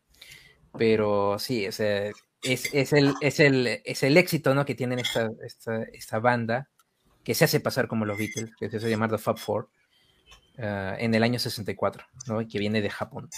Pero 0.77 1.39
sí, 1.39 1.67
o 1.67 1.71
sea, 1.71 2.11
es, 2.43 2.73
es, 2.73 2.93
el, 2.93 3.13
es, 3.21 3.39
el, 3.39 3.81
es 3.83 4.03
el 4.03 4.17
éxito 4.17 4.53
¿no? 4.53 4.65
que 4.65 4.75
tienen 4.75 4.99
esta, 4.99 5.29
esta, 5.43 5.83
esta 5.83 6.19
banda 6.19 6.69
que 7.23 7.33
se 7.33 7.43
hace 7.43 7.59
pasar 7.59 7.87
como 7.87 8.05
los 8.05 8.17
Beatles, 8.17 8.55
que 8.55 8.69
se 8.69 8.77
hace 8.77 8.89
llamar 8.89 9.09
The 9.09 9.17
Fab 9.17 9.37
Four, 9.37 9.69
uh, 10.59 10.95
en 10.97 11.13
el 11.13 11.23
año 11.23 11.39
64, 11.39 12.05
¿no? 12.27 12.39
Y 12.39 12.47
que 12.47 12.57
viene 12.57 12.81
de 12.81 12.89
Japón. 12.89 13.29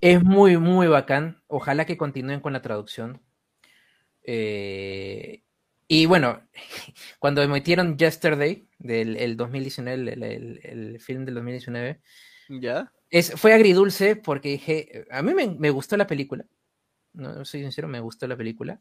Es 0.00 0.22
muy, 0.22 0.58
muy 0.58 0.86
bacán. 0.86 1.42
Ojalá 1.46 1.86
que 1.86 1.96
continúen 1.96 2.40
con 2.40 2.52
la 2.52 2.60
traducción. 2.60 3.22
Eh, 4.22 5.42
y 5.88 6.06
bueno, 6.06 6.40
cuando 7.18 7.42
emitieron 7.42 7.96
Yesterday, 7.96 8.68
del 8.78 9.16
el 9.16 9.36
2019, 9.36 10.12
el, 10.12 10.22
el, 10.22 10.60
el, 10.62 11.00
film 11.00 11.24
del 11.24 11.34
2019, 11.34 12.00
¿Ya? 12.50 12.92
Es, 13.10 13.32
fue 13.36 13.52
agridulce 13.54 14.16
porque 14.16 14.50
dije, 14.50 15.06
a 15.10 15.22
mí 15.22 15.34
me, 15.34 15.46
me 15.48 15.70
gustó 15.70 15.96
la 15.96 16.06
película. 16.06 16.44
No, 17.14 17.44
soy 17.44 17.62
sincero, 17.62 17.88
me 17.88 18.00
gustó 18.00 18.26
la 18.26 18.36
película. 18.36 18.80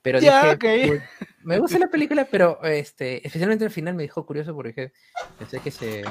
Pero 0.00 0.20
Ya, 0.20 0.54
dije, 0.54 0.84
ok. 0.84 0.90
"Uy, 0.90 1.00
me 1.42 1.58
gusta 1.58 1.78
la 1.78 1.88
película, 1.90 2.26
pero 2.30 2.62
este, 2.64 3.26
especialmente 3.26 3.64
al 3.64 3.70
final 3.70 3.94
me 3.94 4.04
dejó 4.04 4.24
curioso 4.24 4.54
porque 4.54 4.92
pensé 5.38 5.60
que 5.60 5.70
se. 5.70 6.04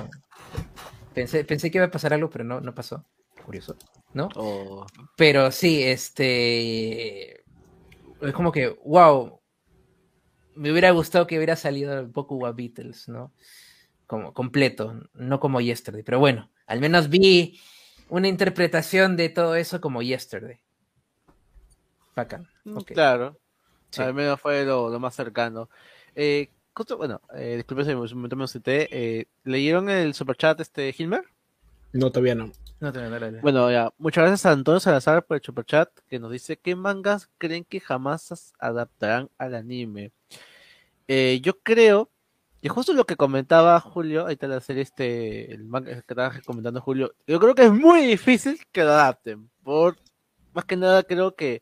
Pensé, 1.13 1.43
pensé 1.45 1.69
que 1.71 1.77
iba 1.77 1.85
a 1.85 1.91
pasar 1.91 2.13
algo, 2.13 2.29
pero 2.29 2.43
no, 2.43 2.59
no 2.59 2.73
pasó. 2.73 3.05
Curioso, 3.45 3.77
¿no? 4.13 4.29
O- 4.35 4.85
Pero 5.15 5.51
sí, 5.51 5.83
este. 5.83 7.43
Es 8.21 8.33
como 8.33 8.51
que, 8.51 8.69
wow. 8.83 9.39
Me 10.55 10.71
hubiera 10.71 10.91
gustado 10.91 11.27
que 11.27 11.37
hubiera 11.37 11.55
salido 11.55 12.01
un 12.01 12.11
poco 12.11 12.45
a 12.45 12.51
Beatles, 12.51 13.07
¿no? 13.07 13.33
Como 14.07 14.33
completo, 14.33 15.09
no 15.13 15.39
como 15.39 15.61
Yesterday. 15.61 16.03
Pero 16.03 16.19
bueno, 16.19 16.49
al 16.67 16.79
menos 16.79 17.09
vi 17.09 17.59
una 18.09 18.27
interpretación 18.27 19.15
de 19.17 19.29
todo 19.29 19.55
eso 19.55 19.81
como 19.81 20.01
Yesterday. 20.01 20.59
Bacán. 22.15 22.47
ok. 22.73 22.91
Claro. 22.91 23.39
Sí. 23.89 24.01
Al 24.01 24.13
menos 24.13 24.39
fue 24.39 24.65
lo, 24.65 24.89
lo 24.89 24.99
más 24.99 25.15
cercano. 25.15 25.69
Eh, 26.15 26.49
bueno, 26.97 27.21
eh, 27.35 27.55
disculpen 27.57 27.85
si 27.85 28.15
momento 28.15 28.35
me 28.35 28.47
cité. 28.47 28.87
Eh, 28.91 29.25
¿Leyeron 29.43 29.89
el 29.89 30.13
superchat 30.13 30.59
este 30.59 30.93
Hilmer? 30.97 31.23
No, 31.93 32.11
todavía 32.11 32.35
no. 32.35 32.51
Bueno, 33.41 33.71
ya, 33.71 33.93
muchas 33.97 34.23
gracias 34.23 34.45
a 34.45 34.51
Antonio 34.51 34.79
Salazar 34.79 35.25
por 35.25 35.37
el 35.37 35.43
superchat 35.43 35.89
que 36.09 36.19
nos 36.19 36.31
dice 36.31 36.57
¿qué 36.57 36.75
mangas 36.75 37.29
creen 37.37 37.63
que 37.63 37.79
jamás 37.79 38.53
adaptarán 38.59 39.29
al 39.37 39.55
anime? 39.55 40.11
Eh, 41.07 41.39
yo 41.41 41.59
creo, 41.59 42.09
y 42.61 42.67
justo 42.67 42.93
lo 42.93 43.05
que 43.05 43.15
comentaba 43.15 43.79
Julio, 43.79 44.25
ahí 44.25 44.33
está 44.33 44.47
la 44.47 44.59
serie 44.59 44.81
este, 44.81 45.53
el 45.53 45.63
manga 45.63 45.93
que 45.93 45.99
estaba 45.99 46.33
comentando 46.45 46.81
Julio, 46.81 47.13
yo 47.27 47.39
creo 47.39 47.55
que 47.55 47.65
es 47.65 47.71
muy 47.71 48.05
difícil 48.05 48.59
que 48.71 48.83
lo 48.83 48.91
adapten, 48.91 49.49
por 49.63 49.97
más 50.53 50.65
que 50.65 50.75
nada 50.75 51.03
creo 51.03 51.35
que 51.35 51.61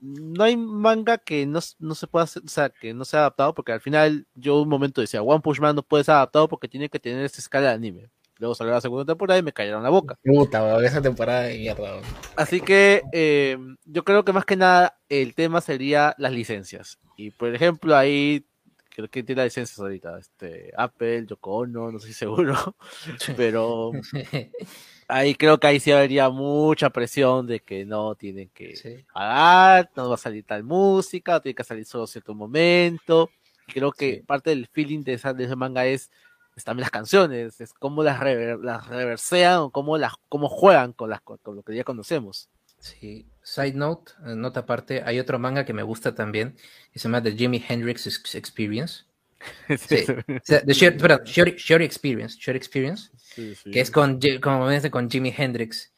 no 0.00 0.44
hay 0.44 0.56
manga 0.56 1.16
que 1.18 1.46
no, 1.46 1.60
no 1.78 1.94
se 1.94 2.06
pueda 2.06 2.24
hacer, 2.24 2.42
o 2.44 2.48
sea, 2.48 2.68
que 2.70 2.92
no 2.92 3.04
sea 3.04 3.20
adaptado, 3.20 3.54
porque 3.54 3.72
al 3.72 3.80
final 3.80 4.26
yo 4.34 4.60
un 4.62 4.68
momento 4.68 5.00
decía, 5.00 5.22
One 5.22 5.40
Punch 5.40 5.60
Man 5.60 5.76
no 5.76 5.82
puede 5.82 6.04
ser 6.04 6.16
adaptado 6.16 6.48
porque 6.48 6.68
tiene 6.68 6.88
que 6.88 6.98
tener 6.98 7.24
esta 7.24 7.38
escala 7.38 7.68
de 7.68 7.74
anime. 7.74 8.10
Luego 8.42 8.56
salió 8.56 8.72
la 8.72 8.80
segunda 8.80 9.04
temporada 9.04 9.38
y 9.38 9.42
me 9.44 9.52
cayeron 9.52 9.84
la 9.84 9.88
boca. 9.88 10.18
Puta, 10.24 10.64
weón, 10.64 10.84
esa 10.84 11.00
temporada 11.00 11.42
de 11.42 11.58
mierda. 11.58 12.00
Así 12.34 12.60
que 12.60 13.00
eh, 13.12 13.56
yo 13.84 14.02
creo 14.02 14.24
que 14.24 14.32
más 14.32 14.44
que 14.44 14.56
nada 14.56 14.98
el 15.08 15.36
tema 15.36 15.60
sería 15.60 16.12
las 16.18 16.32
licencias. 16.32 16.98
Y 17.16 17.30
por 17.30 17.54
ejemplo, 17.54 17.96
ahí 17.96 18.44
creo 18.88 19.06
que 19.08 19.22
tiene 19.22 19.42
las 19.42 19.46
licencias 19.46 19.78
ahorita. 19.78 20.18
Este, 20.18 20.72
Apple, 20.76 21.24
Yoko 21.26 21.58
Ono, 21.58 21.92
no 21.92 21.98
estoy 21.98 22.12
seguro. 22.14 22.74
Pero 23.36 23.92
ahí 25.06 25.36
creo 25.36 25.60
que 25.60 25.66
ahí 25.68 25.78
sí 25.78 25.92
habría 25.92 26.28
mucha 26.28 26.90
presión 26.90 27.46
de 27.46 27.60
que 27.60 27.84
no 27.84 28.16
tienen 28.16 28.48
que 28.48 28.74
Sí. 28.74 29.04
pagar, 29.14 29.88
no 29.94 30.08
va 30.08 30.16
a 30.16 30.18
salir 30.18 30.42
tal 30.44 30.64
música, 30.64 31.38
tiene 31.38 31.54
que 31.54 31.62
salir 31.62 31.84
solo 31.84 32.08
cierto 32.08 32.34
momento. 32.34 33.30
Creo 33.68 33.92
que 33.92 34.16
Sí. 34.16 34.20
parte 34.26 34.50
del 34.50 34.66
feeling 34.66 35.04
de, 35.04 35.12
esa, 35.12 35.32
de 35.32 35.44
ese 35.44 35.54
manga 35.54 35.86
es 35.86 36.10
también 36.64 36.82
las 36.82 36.90
canciones, 36.90 37.60
es 37.60 37.72
cómo 37.72 38.02
las, 38.02 38.20
rever- 38.20 38.60
las 38.62 38.86
reversean 38.88 39.58
o 39.60 39.70
cómo, 39.70 39.96
las, 39.98 40.12
cómo 40.28 40.48
juegan 40.48 40.92
con, 40.92 41.10
las, 41.10 41.20
con 41.22 41.38
lo 41.56 41.62
que 41.62 41.74
ya 41.74 41.84
conocemos. 41.84 42.48
Sí. 42.78 43.26
Side 43.44 43.74
note, 43.74 44.12
nota 44.24 44.60
aparte, 44.60 45.02
hay 45.04 45.18
otro 45.18 45.38
manga 45.38 45.64
que 45.64 45.72
me 45.72 45.82
gusta 45.82 46.14
también, 46.14 46.56
que 46.92 46.98
se 46.98 47.04
llama 47.04 47.22
The 47.22 47.32
Jimi 47.32 47.64
Hendrix 47.66 48.06
Ex- 48.06 48.34
Experience. 48.34 49.04
Sí. 49.76 50.04
O 50.08 50.40
sea, 50.44 50.62
The 50.64 50.72
Short, 50.72 51.00
perdón, 51.00 51.24
Short, 51.24 51.56
Short 51.56 51.82
Experience, 51.82 52.36
Short 52.38 52.56
Experience, 52.56 53.10
Sí, 53.16 53.54
sí. 53.56 53.70
que 53.72 53.80
es 53.80 53.90
con, 53.90 54.20
como 54.40 54.66
ves, 54.66 54.88
con 54.90 55.10
Jimi 55.10 55.34
Hendrix. 55.36 55.92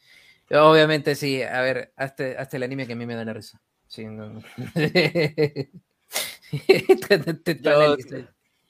Obviamente, 0.50 1.14
sí, 1.14 1.42
a 1.42 1.60
ver, 1.62 1.92
hasta, 1.96 2.24
hasta 2.38 2.56
el 2.56 2.62
anime 2.62 2.86
que 2.86 2.92
a 2.94 2.96
mí 2.96 3.04
me 3.06 3.14
da 3.16 3.24
la 3.24 3.32
risa. 3.34 3.60
Sí, 3.88 4.04
no. 4.06 4.42
Te- 6.54 7.18
te- 7.18 7.34
te- 7.34 7.60
Yo-. 7.60 7.96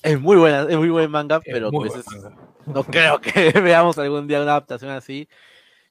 Es 0.05 0.21
muy 0.21 0.37
buena, 0.37 0.67
es 0.71 0.77
muy 0.77 0.91
buen 0.91 1.11
manga, 1.11 1.37
Es 1.39 1.43
pero 1.53 1.71
pues, 1.71 1.95
es- 1.97 2.07
manga. 2.07 2.37
no 2.67 2.85
creo 2.85 3.21
que 3.21 3.51
veamos 3.61 3.97
algún 3.99 4.29
día 4.29 4.41
una 4.43 4.53
adaptación 4.53 4.91
así. 4.91 5.29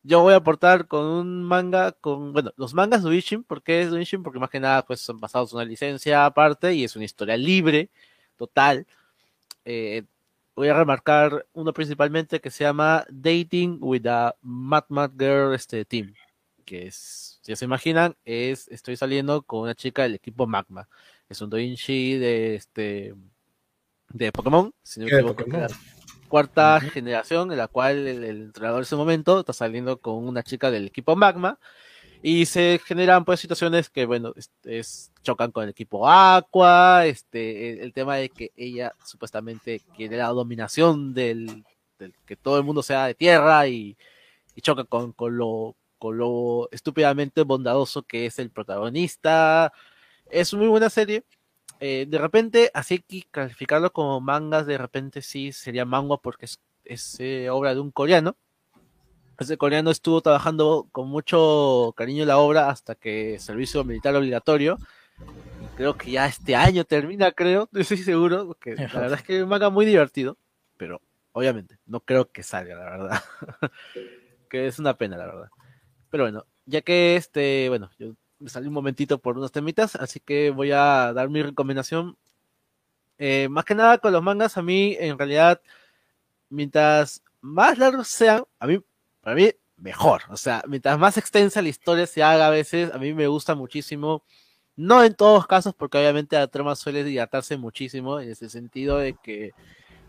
Yo 0.04 0.22
voy 0.22 0.34
a 0.34 0.38
aportar 0.38 0.88
con 0.88 1.06
un 1.06 1.44
manga 1.44 1.94
con, 1.94 2.32
bueno, 2.32 2.52
los 2.58 2.74
mangas 2.74 3.04
de 3.04 3.10
Uishin, 3.10 3.44
¿por 3.44 3.64
qué 3.64 3.82
es 3.82 3.92
Uishin? 3.92 4.22
Porque 4.22 4.38
más 4.40 4.50
que 4.52 4.60
nada 4.60 4.86
pues 4.86 5.00
son 5.02 5.20
basados 5.20 5.52
en 5.52 5.58
una 5.58 5.66
licencia 5.66 6.26
aparte 6.26 6.74
y 6.76 6.84
es 6.84 6.96
una 6.96 7.06
historia 7.06 7.38
libre, 7.38 7.90
total. 8.38 8.86
Eh, 9.66 10.04
voy 10.56 10.68
a 10.68 10.74
remarcar 10.76 11.48
uno 11.54 11.74
principalmente 11.74 12.40
que 12.42 12.52
se 12.52 12.66
llama 12.66 13.06
Dating 13.10 13.78
with 13.82 14.06
a 14.06 14.36
Mad 14.42 14.84
Mad 14.90 15.12
Girl 15.18 15.56
este, 15.56 15.86
Team, 15.86 16.14
que 16.66 16.88
es, 16.88 17.40
si 17.42 17.56
se 17.56 17.66
imaginan, 17.66 18.16
es 18.26 18.68
estoy 18.68 18.96
saliendo 18.98 19.42
con 19.42 19.62
una 19.62 19.74
chica 19.74 20.04
del 20.04 20.16
equipo 20.16 20.46
Magma. 20.46 20.88
Es 21.30 21.42
un 21.42 21.50
doujinshi 21.50 22.18
de 22.20 22.56
este 22.56 23.16
de 24.10 24.32
Pokémon, 24.32 24.74
si 24.84 25.00
no 25.00 25.08
me 25.08 25.12
equivoco, 25.14 25.44
la 25.48 25.68
cuarta 26.28 26.78
Ujú. 26.82 26.90
generación 26.92 27.52
en 27.52 27.58
la 27.58 27.68
cual 27.68 28.08
el, 28.08 28.24
el 28.24 28.42
entrenador 28.44 28.80
en 28.80 28.84
ese 28.84 28.96
momento 28.96 29.40
está 29.40 29.54
saliendo 29.54 30.00
con 30.00 30.16
una 30.28 30.44
chica 30.44 30.72
del 30.72 30.88
equipo 30.88 31.16
Magma 31.16 31.60
y 32.22 32.46
se 32.46 32.80
generan 32.86 33.26
pues 33.26 33.40
situaciones 33.40 33.90
que 33.90 34.06
bueno 34.06 34.34
es, 34.36 34.50
es- 34.64 35.12
chocan 35.24 35.52
con 35.52 35.64
el 35.66 35.70
equipo 35.70 36.10
Aqua 36.10 37.06
este 37.06 37.72
el, 37.74 37.80
el 37.80 37.94
tema 37.94 38.16
de 38.18 38.30
que 38.30 38.52
ella 38.56 38.94
supuestamente 39.06 39.82
quiere 39.96 40.18
la 40.18 40.28
dominación 40.30 41.14
del, 41.14 41.64
del 42.00 42.14
que 42.26 42.36
todo 42.36 42.58
el 42.58 42.64
mundo 42.64 42.82
sea 42.84 43.06
de 43.08 43.14
tierra 43.16 43.68
y, 43.68 43.98
y 44.56 44.62
choca 44.62 44.84
con, 44.86 45.12
con 45.14 45.38
lo 45.38 45.76
con 46.00 46.18
lo 46.18 46.68
estúpidamente 46.72 47.44
bondadoso 47.44 48.04
que 48.04 48.26
es 48.26 48.40
el 48.40 48.50
protagonista 48.52 49.72
es 50.30 50.52
una 50.54 50.62
muy 50.64 50.70
buena 50.70 50.90
serie 50.90 51.24
eh, 51.86 52.06
de 52.08 52.18
repente, 52.18 52.72
así 52.74 53.00
que 53.00 53.24
calificarlo 53.30 53.92
como 53.92 54.22
mangas, 54.22 54.66
de 54.66 54.78
repente 54.78 55.22
sí 55.22 55.52
sería 55.52 55.84
manga 55.84 56.16
porque 56.16 56.46
es, 56.46 56.62
es, 56.86 57.20
eh, 57.20 57.50
obra 57.50 57.74
de 57.74 57.82
un 57.82 57.92
coreano. 57.92 58.38
Ese 59.38 59.58
coreano 59.58 59.92
estuvo 59.92 60.22
trabajando 60.22 60.88
con 60.94 61.10
mucho 61.10 61.94
cariño 61.98 62.24
la 62.24 62.38
obra 62.38 62.70
hasta 62.70 62.96
que 62.96 63.38
servicio 63.38 63.84
militar 63.84 64.16
obligatorio. 64.16 64.78
Creo 65.76 65.98
que 65.98 66.12
ya 66.12 66.26
este 66.26 66.56
año 66.56 66.86
termina, 66.86 67.34
creo, 67.34 67.68
no 67.74 67.82
estoy 67.82 67.98
seguro, 67.98 68.48
porque 68.48 68.76
la 68.94 69.02
verdad 69.02 69.20
es 69.20 69.24
que 69.24 69.36
es 69.36 69.44
un 69.44 69.50
manga 69.50 69.70
muy 69.70 69.86
divertido, 69.86 70.38
pero 70.78 71.02
obviamente 71.34 71.80
no 71.86 72.00
creo 72.00 72.32
que 72.32 72.44
salga, 72.44 72.76
la 72.76 72.92
verdad. 72.92 73.24
que 74.50 74.68
es 74.68 74.80
una 74.80 74.98
pena, 74.98 75.18
la 75.18 75.26
verdad. 75.26 75.50
Pero 76.10 76.24
bueno, 76.24 76.46
ya 76.66 76.80
que 76.80 77.18
este, 77.18 77.68
bueno, 77.68 77.92
yo 78.00 78.14
me 78.44 78.50
salí 78.50 78.68
un 78.68 78.74
momentito 78.74 79.20
por 79.20 79.38
unos 79.38 79.52
temitas, 79.52 79.96
así 79.96 80.20
que 80.20 80.50
voy 80.52 80.72
a 80.72 81.14
dar 81.14 81.30
mi 81.30 81.42
recomendación. 81.42 82.18
Eh, 83.18 83.48
más 83.50 83.64
que 83.64 83.74
nada 83.74 83.98
con 84.00 84.12
los 84.12 84.22
mangas, 84.22 84.58
a 84.58 84.62
mí 84.62 84.98
en 85.00 85.18
realidad, 85.18 85.62
mientras 86.50 87.24
más 87.40 87.78
largos 87.78 88.10
sean, 88.10 88.44
a 88.60 88.68
mí, 88.68 88.80
para 89.22 89.36
mí, 89.36 89.52
mejor. 89.78 90.24
O 90.30 90.38
sea, 90.38 90.62
mientras 90.68 91.00
más 91.00 91.18
extensa 91.18 91.62
la 91.62 91.70
historia 91.70 92.06
se 92.06 92.22
haga 92.22 92.48
a 92.48 92.50
veces, 92.50 92.94
a 92.94 92.98
mí 92.98 93.14
me 93.14 93.28
gusta 93.28 93.56
muchísimo. 93.56 94.24
No 94.76 95.04
en 95.04 95.16
todos 95.16 95.48
casos, 95.48 95.74
porque 95.74 95.98
obviamente 96.00 96.36
la 96.36 96.48
trama 96.48 96.76
suele 96.76 97.04
dilatarse 97.04 97.58
muchísimo, 97.58 98.20
en 98.20 98.30
ese 98.32 98.50
sentido 98.50 98.98
de 98.98 99.16
que 99.24 99.52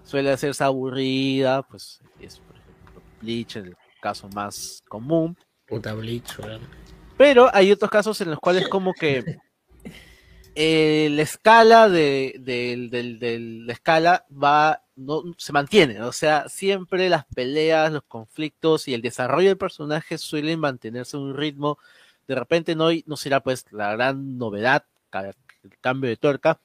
suele 0.03 0.33
hacerse 0.33 0.65
aburrida, 0.65 1.63
pues 1.63 2.01
es 2.21 2.39
por 2.39 2.57
ejemplo 2.57 3.03
Bleach, 3.21 3.57
el 3.57 3.77
caso 4.01 4.29
más 4.31 4.83
común. 4.89 5.37
Puta 5.67 5.95
Bleach, 5.95 6.39
weón. 6.41 6.63
Pero 7.17 7.49
hay 7.53 7.71
otros 7.71 7.91
casos 7.91 8.21
en 8.21 8.31
los 8.31 8.41
cuales 8.41 8.69
como 8.69 8.93
que 8.93 9.39
eh, 10.57 11.09
la 11.11 11.23
escala 11.23 11.89
de, 11.89 12.41
la 13.67 13.73
escala 13.73 14.27
va, 14.31 14.83
no, 14.97 15.23
se 15.37 15.53
mantiene, 15.53 16.01
o 16.03 16.13
sea, 16.13 16.49
siempre 16.49 17.09
las 17.09 17.25
peleas, 17.27 17.93
los 17.93 18.05
conflictos 18.05 18.87
y 18.89 18.95
el 18.95 19.03
desarrollo 19.03 19.49
del 19.49 19.59
personaje 19.59 20.19
suelen 20.19 20.61
mantenerse 20.61 21.17
a 21.17 21.21
un 21.21 21.37
ritmo, 21.37 21.79
de 22.29 22.35
repente 22.35 22.75
no, 22.77 22.89
no 23.07 23.17
será 23.17 23.41
pues 23.41 23.67
la 23.73 23.93
gran 23.93 24.39
novedad, 24.39 24.85
el 25.13 25.79
cambio 25.81 26.11
de 26.11 26.17
tuerca, 26.17 26.61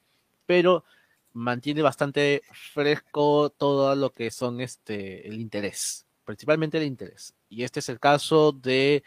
pero 0.46 0.84
mantiene 1.32 1.82
bastante 1.82 2.42
fresco 2.52 3.50
todo 3.50 3.94
lo 3.94 4.10
que 4.10 4.30
son 4.30 4.60
este 4.60 5.28
el 5.28 5.40
interés, 5.40 6.06
principalmente 6.24 6.78
el 6.78 6.84
interés. 6.84 7.34
Y 7.48 7.64
este 7.64 7.80
es 7.80 7.88
el 7.88 7.98
caso 8.00 8.52
de 8.52 9.02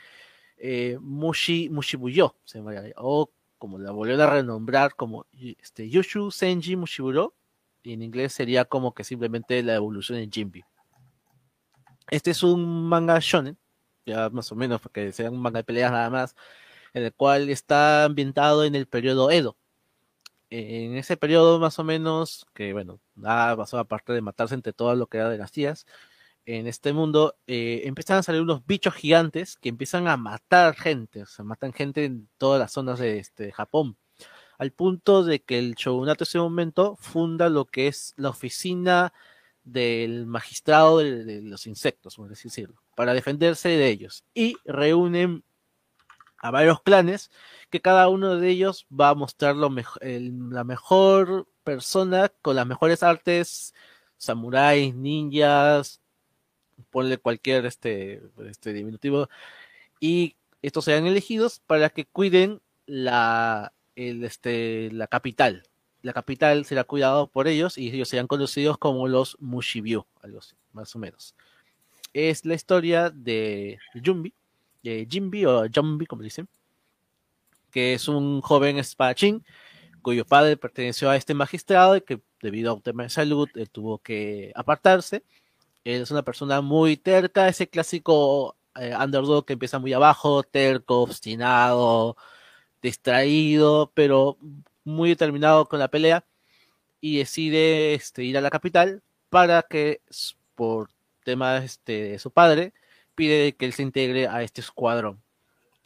eh, 0.66 0.98
Mushi 1.02 1.68
Mushibuyo, 1.70 2.38
o 2.96 3.30
como 3.58 3.80
la 3.80 3.92
volvieron 3.92 4.22
a 4.22 4.30
renombrar 4.30 4.96
como 4.96 5.26
este, 5.60 5.90
Yushu 5.90 6.32
Senji 6.32 6.78
Mushiburo, 6.78 7.36
y 7.84 7.92
en 7.92 8.02
inglés 8.02 8.32
sería 8.32 8.64
como 8.64 8.94
que 8.94 9.04
simplemente 9.04 9.62
la 9.62 9.76
evolución 9.76 10.20
de 10.20 10.30
Jinbi. 10.32 10.64
Este 12.10 12.32
es 12.32 12.44
un 12.44 12.88
manga 12.88 13.20
shonen, 13.20 13.58
ya 14.06 14.30
más 14.30 14.54
o 14.54 14.56
menos, 14.56 14.80
porque 14.80 15.12
sea 15.12 15.30
un 15.30 15.42
manga 15.42 15.60
de 15.60 15.64
peleas 15.66 15.92
nada 15.92 16.10
más, 16.10 16.34
en 16.94 17.04
el 17.04 17.14
cual 17.14 17.50
está 17.50 18.06
ambientado 18.06 18.64
en 18.64 18.76
el 18.76 18.88
periodo 18.88 19.32
Edo. 19.32 19.58
En 20.50 20.96
ese 20.96 21.18
periodo 21.18 21.60
más 21.60 21.78
o 21.78 21.84
menos, 21.84 22.46
que 22.54 22.72
bueno, 22.72 23.02
nada 23.16 23.58
pasó 23.58 23.80
aparte 23.80 24.14
de 24.14 24.22
matarse 24.22 24.56
entre 24.56 24.72
todo 24.72 24.96
lo 24.96 25.08
que 25.08 25.18
era 25.18 25.30
dinastías, 25.30 25.86
en 26.46 26.68
este 26.68 26.94
mundo 26.94 27.36
eh, 27.48 27.82
empiezan 27.86 28.18
a 28.18 28.24
salir 28.24 28.42
unos 28.42 28.66
bichos 28.66 28.94
gigantes 28.94 29.58
que 29.58 29.70
empiezan 29.70 30.08
a 30.08 30.18
matar 30.18 30.76
gente, 30.76 31.24
o 31.24 31.44
matan 31.44 31.74
gente 31.74 32.06
en 32.06 32.30
todas 32.38 32.60
las 32.60 32.72
zonas 32.72 33.00
de 33.00 33.20
este, 33.20 33.52
Japón, 33.52 33.98
al 34.58 34.72
punto 34.72 35.24
de 35.24 35.42
que 35.42 35.60
el 35.60 35.76
shogunato 35.76 36.24
en 36.24 36.28
ese 36.28 36.40
momento 36.40 36.96
funda 36.98 37.50
lo 37.50 37.66
que 37.66 37.88
es 37.88 38.14
la 38.18 38.30
oficina 38.30 39.14
del 39.64 40.26
magistrado 40.26 40.98
de, 41.00 41.42
los 41.42 41.68
insectos, 41.68 42.18
por 42.18 42.32
así 42.32 42.50
decirlo, 42.50 42.82
para 42.96 43.14
defenderse 43.14 43.70
de 43.70 43.90
ellos, 43.90 44.26
y 44.34 44.56
reúnen 44.66 45.44
a 46.38 46.52
varios 46.52 46.82
clanes 46.82 47.32
que 47.70 47.82
cada 47.82 48.10
uno 48.10 48.36
de 48.36 48.50
ellos 48.50 48.86
va 48.92 49.10
a 49.10 49.16
mostrar 49.16 49.56
lo 49.56 49.70
la 50.02 50.64
mejor 50.66 51.48
persona 51.64 52.30
con 52.42 52.58
las 52.58 52.68
mejores 52.68 53.02
artes, 53.02 53.74
samuráis, 54.18 54.94
ninjas, 54.94 56.03
ponle 56.94 57.18
cualquier 57.18 57.66
este, 57.66 58.22
este 58.48 58.72
diminutivo, 58.72 59.28
y 60.00 60.36
estos 60.62 60.86
serán 60.86 61.08
elegidos 61.08 61.60
para 61.68 61.90
que 61.90 62.06
cuiden 62.06 62.62
la, 62.86 63.74
el, 63.96 64.24
este, 64.24 64.92
la 64.92 65.08
capital. 65.08 65.64
La 66.04 66.14
capital 66.14 66.66
será 66.66 66.84
cuidada 66.84 67.26
por 67.26 67.48
ellos 67.48 67.78
y 67.78 67.90
ellos 67.90 68.10
serán 68.10 68.28
conocidos 68.28 68.78
como 68.78 69.08
los 69.08 69.38
Mushibyu, 69.40 70.06
algo 70.22 70.40
más 70.74 70.96
o 70.96 71.00
menos. 71.00 71.36
Es 72.14 72.46
la 72.46 72.54
historia 72.54 73.10
de 73.10 73.80
Jumbi, 74.06 74.34
de 74.84 75.08
Jimbi 75.10 75.46
o 75.46 75.66
Jumbi, 75.74 76.06
como 76.06 76.22
dicen, 76.22 76.48
que 77.72 77.94
es 77.94 78.08
un 78.08 78.42
joven 78.42 78.78
espadachín 78.78 79.44
cuyo 80.04 80.26
padre 80.26 80.58
perteneció 80.58 81.10
a 81.10 81.16
este 81.16 81.34
magistrado 81.34 81.96
y 81.96 82.02
que 82.02 82.22
debido 82.42 82.70
a 82.70 82.74
un 82.76 82.82
tema 82.82 83.04
de 83.04 83.10
salud 83.10 83.50
él 83.56 83.70
tuvo 83.72 83.98
que 83.98 84.52
apartarse. 84.54 85.24
Es 85.84 86.12
una 86.12 86.24
persona 86.24 86.62
muy 86.62 86.98
terca, 86.98 87.48
ese 87.48 87.70
clásico 87.70 88.56
eh, 88.76 88.96
underdog 88.96 89.46
que 89.46 89.54
empieza 89.54 89.80
muy 89.80 89.94
abajo, 89.94 90.44
terco, 90.44 91.02
obstinado, 91.02 92.18
distraído, 92.82 93.92
pero 93.94 94.38
muy 94.84 95.10
determinado 95.10 95.68
con 95.68 95.80
la 95.80 95.90
pelea 95.90 96.26
y 97.02 97.18
decide 97.18 97.96
este, 97.96 98.24
ir 98.24 98.38
a 98.38 98.42
la 98.42 98.50
capital 98.50 99.04
para 99.30 99.64
que 99.64 100.02
por 100.56 100.90
temas 101.24 101.64
este, 101.64 102.04
de 102.12 102.20
su 102.20 102.32
padre 102.32 102.74
pide 103.16 103.56
que 103.56 103.66
él 103.66 103.74
se 103.74 103.84
integre 103.84 104.28
a 104.28 104.44
este 104.44 104.62
escuadrón. 104.62 105.22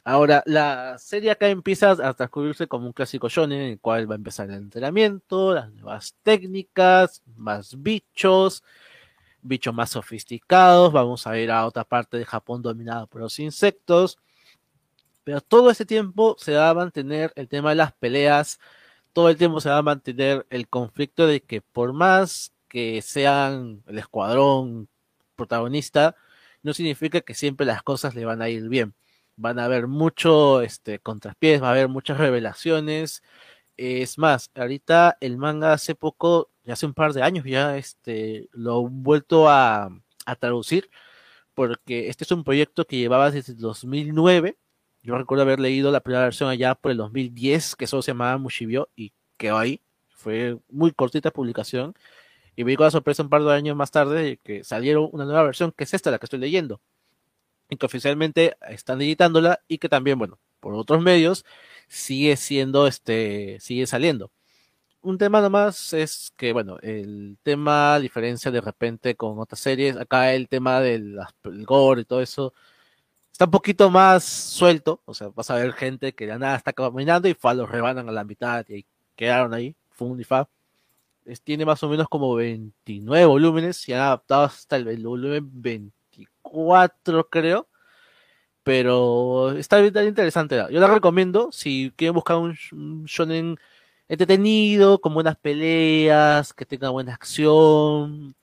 Ahora, 0.04 0.42
la 0.46 0.96
serie 0.98 1.30
acá 1.30 1.48
empieza 1.48 1.90
a 1.90 2.14
transcurrirse 2.14 2.66
como 2.66 2.86
un 2.86 2.92
clásico 2.92 3.28
shonen 3.28 3.60
en 3.60 3.72
el 3.72 3.80
cual 3.80 4.10
va 4.10 4.14
a 4.14 4.16
empezar 4.16 4.48
el 4.48 4.56
entrenamiento, 4.56 5.54
las 5.54 5.70
nuevas 5.72 6.14
técnicas, 6.22 7.22
más 7.36 7.82
bichos, 7.82 8.64
bichos 9.48 9.74
más 9.74 9.90
sofisticados, 9.90 10.92
vamos 10.92 11.26
a 11.26 11.38
ir 11.38 11.50
a 11.50 11.66
otra 11.66 11.84
parte 11.84 12.18
de 12.18 12.24
Japón 12.24 12.62
dominada 12.62 13.06
por 13.06 13.20
los 13.20 13.38
insectos, 13.38 14.18
pero 15.24 15.40
todo 15.40 15.70
ese 15.70 15.86
tiempo 15.86 16.36
se 16.38 16.54
va 16.54 16.70
a 16.70 16.74
mantener 16.74 17.32
el 17.36 17.48
tema 17.48 17.70
de 17.70 17.76
las 17.76 17.92
peleas, 17.92 18.60
todo 19.12 19.28
el 19.30 19.36
tiempo 19.36 19.60
se 19.60 19.70
va 19.70 19.78
a 19.78 19.82
mantener 19.82 20.46
el 20.50 20.68
conflicto 20.68 21.26
de 21.26 21.40
que 21.40 21.60
por 21.60 21.92
más 21.92 22.52
que 22.68 23.02
sean 23.02 23.82
el 23.86 23.98
escuadrón 23.98 24.88
protagonista, 25.36 26.16
no 26.62 26.74
significa 26.74 27.20
que 27.22 27.34
siempre 27.34 27.66
las 27.66 27.82
cosas 27.82 28.14
le 28.14 28.24
van 28.24 28.42
a 28.42 28.48
ir 28.48 28.68
bien. 28.68 28.94
Van 29.36 29.58
a 29.58 29.64
haber 29.64 29.86
mucho 29.86 30.62
este, 30.62 30.98
contrapiés, 30.98 31.62
va 31.62 31.68
a 31.68 31.70
haber 31.72 31.88
muchas 31.88 32.18
revelaciones. 32.18 33.22
Es 33.78 34.18
más, 34.18 34.50
ahorita 34.56 35.18
el 35.20 35.38
manga 35.38 35.72
hace 35.72 35.94
poco, 35.94 36.50
ya 36.64 36.72
hace 36.72 36.84
un 36.84 36.94
par 36.94 37.12
de 37.12 37.22
años 37.22 37.44
ya, 37.44 37.78
este, 37.78 38.48
lo 38.52 38.84
han 38.84 39.04
vuelto 39.04 39.48
a, 39.48 39.90
traducir, 40.40 40.90
porque 41.54 42.08
este 42.08 42.24
es 42.24 42.32
un 42.32 42.44
proyecto 42.44 42.86
que 42.86 42.98
llevaba 42.98 43.30
desde 43.30 43.52
el 43.52 43.58
2009. 43.60 44.58
Yo 45.02 45.16
recuerdo 45.16 45.42
haber 45.42 45.60
leído 45.60 45.92
la 45.92 46.00
primera 46.00 46.24
versión 46.24 46.50
allá 46.50 46.74
por 46.74 46.90
el 46.92 46.98
2010, 46.98 47.76
que 47.76 47.86
solo 47.86 48.02
se 48.02 48.10
llamaba 48.10 48.36
Mushibyo, 48.38 48.88
y 48.96 49.12
quedó 49.36 49.58
ahí. 49.58 49.80
Fue 50.08 50.58
muy 50.68 50.92
cortita 50.92 51.30
publicación. 51.30 51.94
Y 52.56 52.64
me 52.64 52.76
con 52.76 52.84
la 52.84 52.90
sorpresa 52.90 53.22
un 53.22 53.30
par 53.30 53.44
de 53.44 53.52
años 53.54 53.76
más 53.76 53.92
tarde 53.92 54.22
de 54.22 54.36
que 54.38 54.64
salieron 54.64 55.08
una 55.12 55.24
nueva 55.24 55.44
versión, 55.44 55.72
que 55.72 55.84
es 55.84 55.94
esta, 55.94 56.10
la 56.10 56.18
que 56.18 56.26
estoy 56.26 56.40
leyendo. 56.40 56.80
Y 57.70 57.76
que 57.76 57.86
oficialmente 57.86 58.56
están 58.68 59.00
editándola 59.00 59.60
y 59.68 59.78
que 59.78 59.88
también, 59.88 60.18
bueno, 60.18 60.40
por 60.60 60.74
otros 60.74 61.02
medios, 61.02 61.44
sigue 61.88 62.36
siendo, 62.36 62.86
este, 62.86 63.58
sigue 63.60 63.86
saliendo. 63.86 64.30
Un 65.00 65.18
tema 65.18 65.40
nomás 65.40 65.92
es 65.92 66.32
que, 66.36 66.52
bueno, 66.52 66.78
el 66.82 67.38
tema, 67.42 67.94
a 67.94 68.00
diferencia 68.00 68.50
de 68.50 68.60
repente 68.60 69.14
con 69.16 69.38
otras 69.38 69.60
series, 69.60 69.96
acá 69.96 70.34
el 70.34 70.48
tema 70.48 70.80
del 70.80 71.18
el 71.44 71.64
gore 71.64 72.02
y 72.02 72.04
todo 72.04 72.20
eso, 72.20 72.52
está 73.32 73.44
un 73.46 73.52
poquito 73.52 73.90
más 73.90 74.24
suelto, 74.24 75.00
o 75.04 75.14
sea, 75.14 75.28
vas 75.28 75.50
a 75.50 75.54
ver 75.54 75.72
gente 75.72 76.14
que 76.14 76.26
de 76.26 76.38
nada 76.38 76.56
está 76.56 76.72
caminando 76.72 77.28
y 77.28 77.34
fa, 77.34 77.54
los 77.54 77.70
rebanan 77.70 78.08
a 78.08 78.12
la 78.12 78.24
mitad 78.24 78.66
y 78.68 78.84
quedaron 79.16 79.54
ahí, 79.54 79.76
fun 79.90 80.20
y 80.20 80.24
fa. 80.24 80.48
Es, 81.24 81.42
tiene 81.42 81.64
más 81.64 81.82
o 81.84 81.88
menos 81.88 82.08
como 82.08 82.34
29 82.34 83.26
volúmenes 83.26 83.88
y 83.88 83.92
han 83.92 84.00
adaptado 84.00 84.44
hasta 84.44 84.76
el 84.76 85.06
volumen 85.06 85.48
24, 85.62 87.28
creo. 87.28 87.68
Pero 88.62 89.52
está 89.52 89.80
bien 89.80 90.06
interesante. 90.08 90.56
Yo 90.70 90.80
la 90.80 90.88
recomiendo 90.88 91.50
si 91.52 91.92
quieren 91.96 92.14
buscar 92.14 92.36
un, 92.36 92.56
un 92.72 93.04
shonen 93.04 93.56
entretenido, 94.08 95.00
con 95.00 95.14
buenas 95.14 95.36
peleas, 95.36 96.52
que 96.52 96.66
tenga 96.66 96.90
buena 96.90 97.14
acción. 97.14 98.34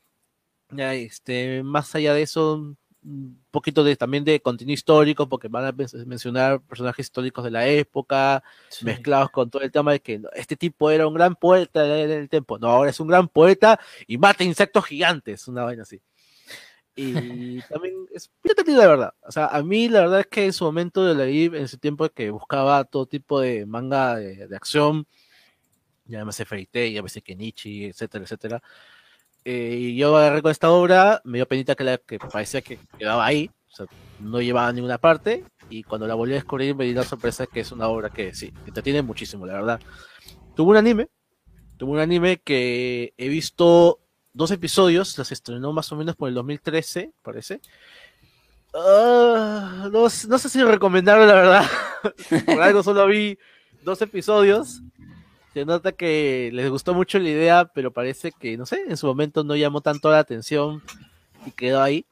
Este, 0.75 1.63
más 1.63 1.93
allá 1.95 2.13
de 2.13 2.23
eso, 2.23 2.75
un 3.03 3.39
poquito 3.51 3.83
de 3.83 3.95
también 3.95 4.23
de 4.25 4.41
contenido 4.41 4.73
histórico, 4.73 5.29
porque 5.29 5.47
van 5.47 5.65
a 5.65 5.71
men- 5.71 5.87
mencionar 6.07 6.59
personajes 6.61 7.05
históricos 7.05 7.43
de 7.43 7.51
la 7.51 7.67
época, 7.67 8.43
Sí. 8.69 8.83
mezclados 8.83 9.29
con 9.29 9.49
todo 9.49 9.61
el 9.61 9.71
tema 9.71 9.91
de 9.91 9.99
que 10.01 10.21
este 10.33 10.55
tipo 10.55 10.89
era 10.89 11.07
un 11.07 11.13
gran 11.13 11.35
poeta 11.35 11.85
en 12.01 12.09
el 12.09 12.29
tiempo. 12.29 12.57
No, 12.57 12.67
ahora 12.69 12.89
es 12.89 12.99
un 12.99 13.07
gran 13.07 13.27
poeta 13.27 13.79
y 14.07 14.17
mata 14.17 14.43
insectos 14.43 14.85
gigantes, 14.85 15.47
una 15.47 15.63
vaina 15.63 15.83
así. 15.83 16.01
Y 16.95 17.61
también 17.63 18.07
es 18.13 18.31
bien 18.41 18.77
de 18.77 18.87
verdad. 18.87 19.13
O 19.21 19.31
sea, 19.31 19.47
a 19.47 19.61
mí 19.63 19.89
la 19.89 20.01
verdad 20.01 20.21
es 20.21 20.27
que 20.27 20.45
en 20.45 20.53
su 20.53 20.63
momento 20.63 21.05
de 21.05 21.15
leí, 21.15 21.45
en 21.45 21.55
ese 21.55 21.77
tiempo 21.77 22.07
que 22.09 22.29
buscaba 22.29 22.85
todo 22.85 23.05
tipo 23.05 23.41
de 23.41 23.65
manga 23.65 24.15
de, 24.15 24.47
de 24.47 24.55
acción, 24.55 25.05
ya 26.05 26.23
me 26.23 26.31
sé 26.31 26.45
Fairy 26.45 26.93
ya 26.93 27.01
me 27.01 27.09
sé 27.09 27.21
Kenichi, 27.21 27.85
etcétera, 27.85 28.23
etcétera. 28.23 28.61
Eh, 29.43 29.77
y 29.79 29.95
yo 29.95 30.15
agarré 30.15 30.41
con 30.41 30.51
esta 30.51 30.71
obra, 30.71 31.21
me 31.23 31.37
dio 31.37 31.47
penita 31.47 31.75
que, 31.75 31.83
la, 31.83 31.97
que 31.97 32.17
parecía 32.17 32.61
que 32.61 32.79
quedaba 32.97 33.25
ahí, 33.25 33.51
o 33.71 33.75
sea, 33.75 33.85
no 34.19 34.41
llevaba 34.41 34.69
a 34.69 34.73
ninguna 34.73 34.97
parte, 34.97 35.43
y 35.69 35.83
cuando 35.83 36.07
la 36.07 36.15
volví 36.15 36.33
a 36.33 36.35
descubrir 36.35 36.75
me 36.75 36.85
di 36.85 36.93
la 36.93 37.03
sorpresa 37.03 37.45
que 37.45 37.59
es 37.59 37.71
una 37.71 37.87
obra 37.87 38.09
que 38.09 38.33
sí, 38.33 38.51
entretiene 38.65 39.01
muchísimo, 39.01 39.45
la 39.45 39.53
verdad. 39.53 39.79
Tuvo 40.55 40.71
un 40.71 40.77
anime, 40.77 41.09
tuvo 41.77 41.91
un 41.91 41.99
anime 41.99 42.37
que 42.37 43.13
he 43.17 43.29
visto 43.29 43.99
dos 44.35 44.51
episodios, 44.51 45.17
los 45.17 45.31
estrenó 45.31 45.71
más 45.73 45.91
o 45.91 45.95
menos 45.95 46.15
por 46.15 46.29
el 46.29 46.35
2013, 46.35 47.11
parece. 47.23 47.61
Ah, 48.73 49.89
no, 49.91 50.01
no 50.03 50.09
sé 50.09 50.49
si 50.49 50.61
recomendarlo, 50.61 51.25
la 51.25 51.33
verdad. 51.33 51.65
por 52.45 52.61
algo 52.61 52.83
solo 52.83 53.07
vi 53.07 53.39
dos 53.83 54.01
episodios. 54.01 54.81
Se 55.53 55.63
nota 55.63 55.93
que 55.93 56.49
les 56.53 56.69
gustó 56.69 56.93
mucho 56.93 57.17
la 57.17 57.29
idea, 57.29 57.65
pero 57.73 57.91
parece 57.91 58.33
que, 58.33 58.57
no 58.57 58.65
sé, 58.65 58.83
en 58.87 58.97
su 58.97 59.07
momento 59.07 59.45
no 59.45 59.55
llamó 59.55 59.79
tanto 59.79 60.11
la 60.11 60.19
atención 60.19 60.83
y 61.45 61.51
quedó 61.51 61.81
ahí. 61.81 62.05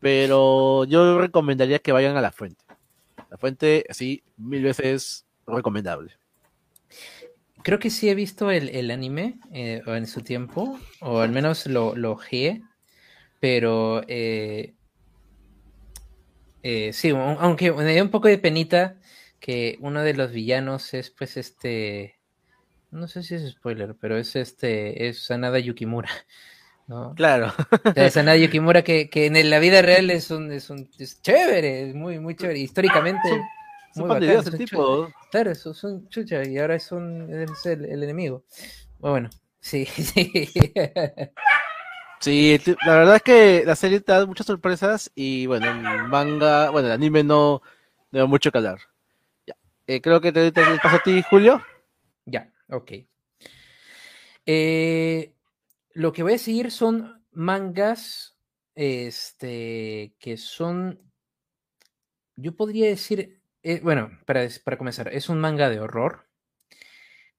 Pero 0.00 0.84
yo 0.84 1.18
recomendaría 1.18 1.78
que 1.78 1.92
vayan 1.92 2.16
a 2.16 2.20
la 2.20 2.32
fuente. 2.32 2.64
La 3.30 3.36
fuente, 3.36 3.84
así, 3.88 4.24
mil 4.36 4.64
veces 4.64 5.24
recomendable. 5.46 6.18
Creo 7.68 7.78
que 7.78 7.90
sí 7.90 8.08
he 8.08 8.14
visto 8.14 8.50
el, 8.50 8.70
el 8.70 8.90
anime 8.90 9.40
eh, 9.52 9.82
en 9.86 10.06
su 10.06 10.22
tiempo, 10.22 10.78
o 11.02 11.18
al 11.20 11.32
menos 11.32 11.66
lo, 11.66 11.94
lo 11.94 12.12
ojeé, 12.12 12.62
pero 13.40 14.00
eh, 14.08 14.72
eh, 16.62 16.94
sí, 16.94 17.12
un- 17.12 17.36
aunque 17.38 17.70
me 17.72 17.92
dio 17.92 18.02
un 18.02 18.10
poco 18.10 18.28
de 18.28 18.38
penita 18.38 18.96
que 19.38 19.76
uno 19.82 20.00
de 20.02 20.14
los 20.14 20.32
villanos 20.32 20.94
es 20.94 21.10
pues 21.10 21.36
este 21.36 22.18
no 22.90 23.06
sé 23.06 23.22
si 23.22 23.34
es 23.34 23.50
spoiler, 23.50 23.94
pero 24.00 24.16
es 24.16 24.34
este, 24.34 25.06
es 25.06 25.26
Sanada 25.26 25.58
Yukimura. 25.58 26.08
¿no? 26.86 27.14
Claro. 27.16 27.52
O 27.84 27.92
sea, 27.92 28.08
Sanada 28.08 28.38
Yukimura 28.38 28.82
que, 28.82 29.10
que 29.10 29.26
en 29.26 29.50
la 29.50 29.58
vida 29.58 29.82
real 29.82 30.08
es 30.08 30.30
un, 30.30 30.50
es 30.52 30.70
un 30.70 30.88
es 30.98 31.20
chévere, 31.20 31.90
es 31.90 31.94
muy, 31.94 32.18
muy 32.18 32.34
chévere. 32.34 32.60
Históricamente, 32.60 33.28
muy 33.96 34.20
de 34.20 34.36
bacán, 34.36 34.58
tipo. 34.58 35.10
claro, 35.30 35.50
es, 35.50 35.66
es 35.66 35.84
un 35.84 36.08
chucha 36.08 36.46
y 36.46 36.58
ahora 36.58 36.76
es 36.76 36.92
un 36.92 37.32
es 37.32 37.66
el, 37.66 37.84
el 37.84 38.02
enemigo. 38.02 38.44
Bueno, 38.98 39.30
sí, 39.60 39.84
sí. 39.86 40.32
Sí, 42.20 42.58
la 42.84 42.94
verdad 42.94 43.16
es 43.16 43.22
que 43.22 43.62
la 43.64 43.76
serie 43.76 44.00
te 44.00 44.12
da 44.12 44.26
muchas 44.26 44.46
sorpresas 44.46 45.10
y 45.14 45.46
bueno, 45.46 45.70
el 45.70 46.08
manga, 46.08 46.70
bueno, 46.70 46.88
el 46.88 46.94
anime 46.94 47.22
no, 47.22 47.62
no 48.10 48.18
da 48.18 48.26
mucho 48.26 48.50
que 48.50 48.58
hablar. 48.58 48.80
Ya. 49.46 49.54
Eh, 49.86 50.00
creo 50.00 50.20
que 50.20 50.32
te, 50.32 50.50
te 50.50 50.62
paso 50.82 50.96
a 50.96 51.02
ti, 51.02 51.22
Julio. 51.22 51.62
Ya, 52.26 52.52
ok. 52.70 52.92
Eh, 54.46 55.34
lo 55.92 56.12
que 56.12 56.22
voy 56.22 56.34
a 56.34 56.38
seguir 56.38 56.70
son 56.70 57.24
mangas, 57.32 58.36
este, 58.74 60.14
que 60.18 60.36
son, 60.36 61.00
yo 62.34 62.56
podría 62.56 62.86
decir, 62.86 63.37
eh, 63.62 63.80
bueno, 63.82 64.10
para, 64.26 64.46
para 64.64 64.78
comenzar, 64.78 65.08
es 65.12 65.28
un 65.28 65.40
manga 65.40 65.68
de 65.68 65.80
horror 65.80 66.28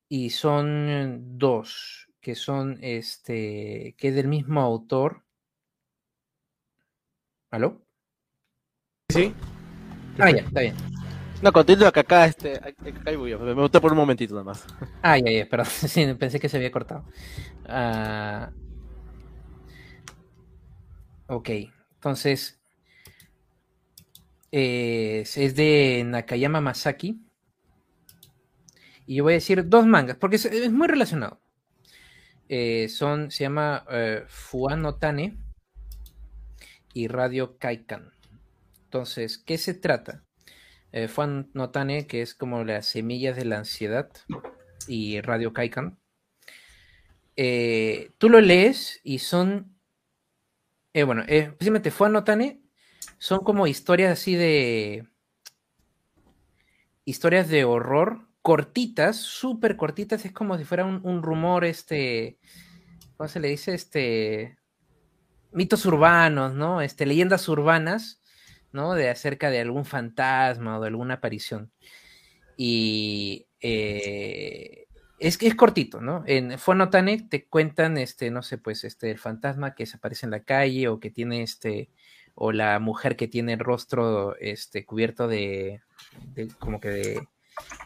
y 0.09 0.31
son 0.31 1.37
dos, 1.37 2.09
que 2.19 2.35
son, 2.35 2.77
este, 2.81 3.95
que 3.97 4.09
es 4.09 4.15
del 4.15 4.27
mismo 4.27 4.61
autor. 4.61 5.23
¿Aló? 7.51 7.81
Sí. 9.09 9.33
Ah, 10.19 10.31
ya, 10.31 10.41
está 10.41 10.61
bien. 10.61 10.75
No, 11.41 11.53
continúa 11.53 11.91
que 11.91 12.01
acá, 12.01 12.25
este, 12.25 12.57
acá 12.57 12.75
hay 13.05 13.15
bulla. 13.15 13.37
Me 13.37 13.53
boté 13.53 13.79
por 13.79 13.91
un 13.91 13.97
momentito 13.97 14.33
nada 14.33 14.43
más. 14.43 14.65
Ah, 15.01 15.17
ya, 15.17 15.31
ya, 15.31 15.45
perdón. 15.47 15.67
Sí, 15.87 16.13
pensé 16.15 16.39
que 16.39 16.49
se 16.49 16.57
había 16.57 16.71
cortado. 16.71 17.05
Ah, 17.65 18.51
ok, 21.27 21.49
entonces 21.93 22.58
eh, 24.51 25.23
es 25.23 25.55
de 25.55 26.03
Nakayama 26.05 26.61
Masaki. 26.61 27.21
Y 29.05 29.15
yo 29.15 29.23
voy 29.23 29.33
a 29.33 29.35
decir 29.35 29.67
dos 29.67 29.85
mangas, 29.85 30.17
porque 30.17 30.35
es, 30.35 30.71
muy 30.71 30.87
relacionado. 30.87 31.41
Eh, 32.47 32.89
son, 32.89 33.31
se 33.31 33.43
llama 33.43 33.85
eh, 33.89 34.23
Fuano 34.27 34.95
Tane 34.95 35.37
y 36.93 37.07
Radio 37.07 37.57
Kaikan. 37.57 38.11
Entonces, 38.85 39.37
¿qué 39.37 39.57
se 39.57 39.73
trata? 39.73 40.23
Eh, 40.91 41.07
Fuan 41.07 41.49
no 41.53 41.69
Tane, 41.69 42.07
que 42.07 42.21
es 42.21 42.33
como 42.33 42.63
las 42.63 42.87
semillas 42.87 43.35
de 43.35 43.45
la 43.45 43.59
ansiedad, 43.59 44.09
y 44.87 45.21
Radio 45.21 45.53
Kaikan. 45.53 45.99
Eh, 47.35 48.11
tú 48.17 48.29
lo 48.29 48.41
lees 48.41 48.99
y 49.03 49.19
son. 49.19 49.75
bueno, 50.93 51.23
precisamente 51.25 51.91
Fuan 51.91 52.13
no 52.13 52.23
Tane 52.23 52.58
son 53.19 53.41
como 53.41 53.67
historias 53.67 54.13
así 54.13 54.35
de. 54.35 55.07
Historias 57.05 57.49
de 57.49 57.63
horror 57.63 58.27
cortitas, 58.41 59.17
súper 59.17 59.75
cortitas. 59.75 60.25
Es 60.25 60.31
como 60.31 60.57
si 60.57 60.63
fuera 60.63 60.85
un, 60.85 61.21
rumor, 61.21 61.65
este. 61.65 62.39
¿Cómo 63.17 63.27
se 63.27 63.39
le 63.39 63.49
dice? 63.49 63.75
Este. 63.75 64.57
Mitos 65.51 65.85
urbanos, 65.85 66.53
¿no? 66.53 66.81
Este, 66.81 67.05
leyendas 67.05 67.47
urbanas 67.47 68.19
¿no? 68.71 68.93
De 68.93 69.09
acerca 69.09 69.49
de 69.49 69.59
algún 69.61 69.85
fantasma 69.85 70.77
o 70.77 70.81
de 70.81 70.87
alguna 70.87 71.15
aparición. 71.15 71.71
Y 72.57 73.47
eh, 73.61 74.87
es 75.19 75.37
que 75.37 75.47
es 75.47 75.55
cortito, 75.55 76.01
¿no? 76.01 76.23
En 76.27 76.57
Fonotane 76.59 77.27
te 77.29 77.47
cuentan, 77.47 77.97
este, 77.97 78.31
no 78.31 78.43
sé, 78.43 78.57
pues, 78.57 78.83
este, 78.83 79.11
el 79.11 79.19
fantasma 79.19 79.75
que 79.75 79.85
se 79.85 79.97
aparece 79.97 80.25
en 80.25 80.31
la 80.31 80.43
calle 80.43 80.87
o 80.87 80.99
que 80.99 81.09
tiene 81.11 81.41
este, 81.43 81.89
o 82.41 82.53
la 82.53 82.79
mujer 82.79 83.17
que 83.17 83.27
tiene 83.27 83.53
el 83.53 83.59
rostro, 83.59 84.35
este, 84.39 84.85
cubierto 84.85 85.27
de, 85.27 85.81
de 86.33 86.47
como 86.57 86.79
que 86.79 86.89
de, 86.89 87.27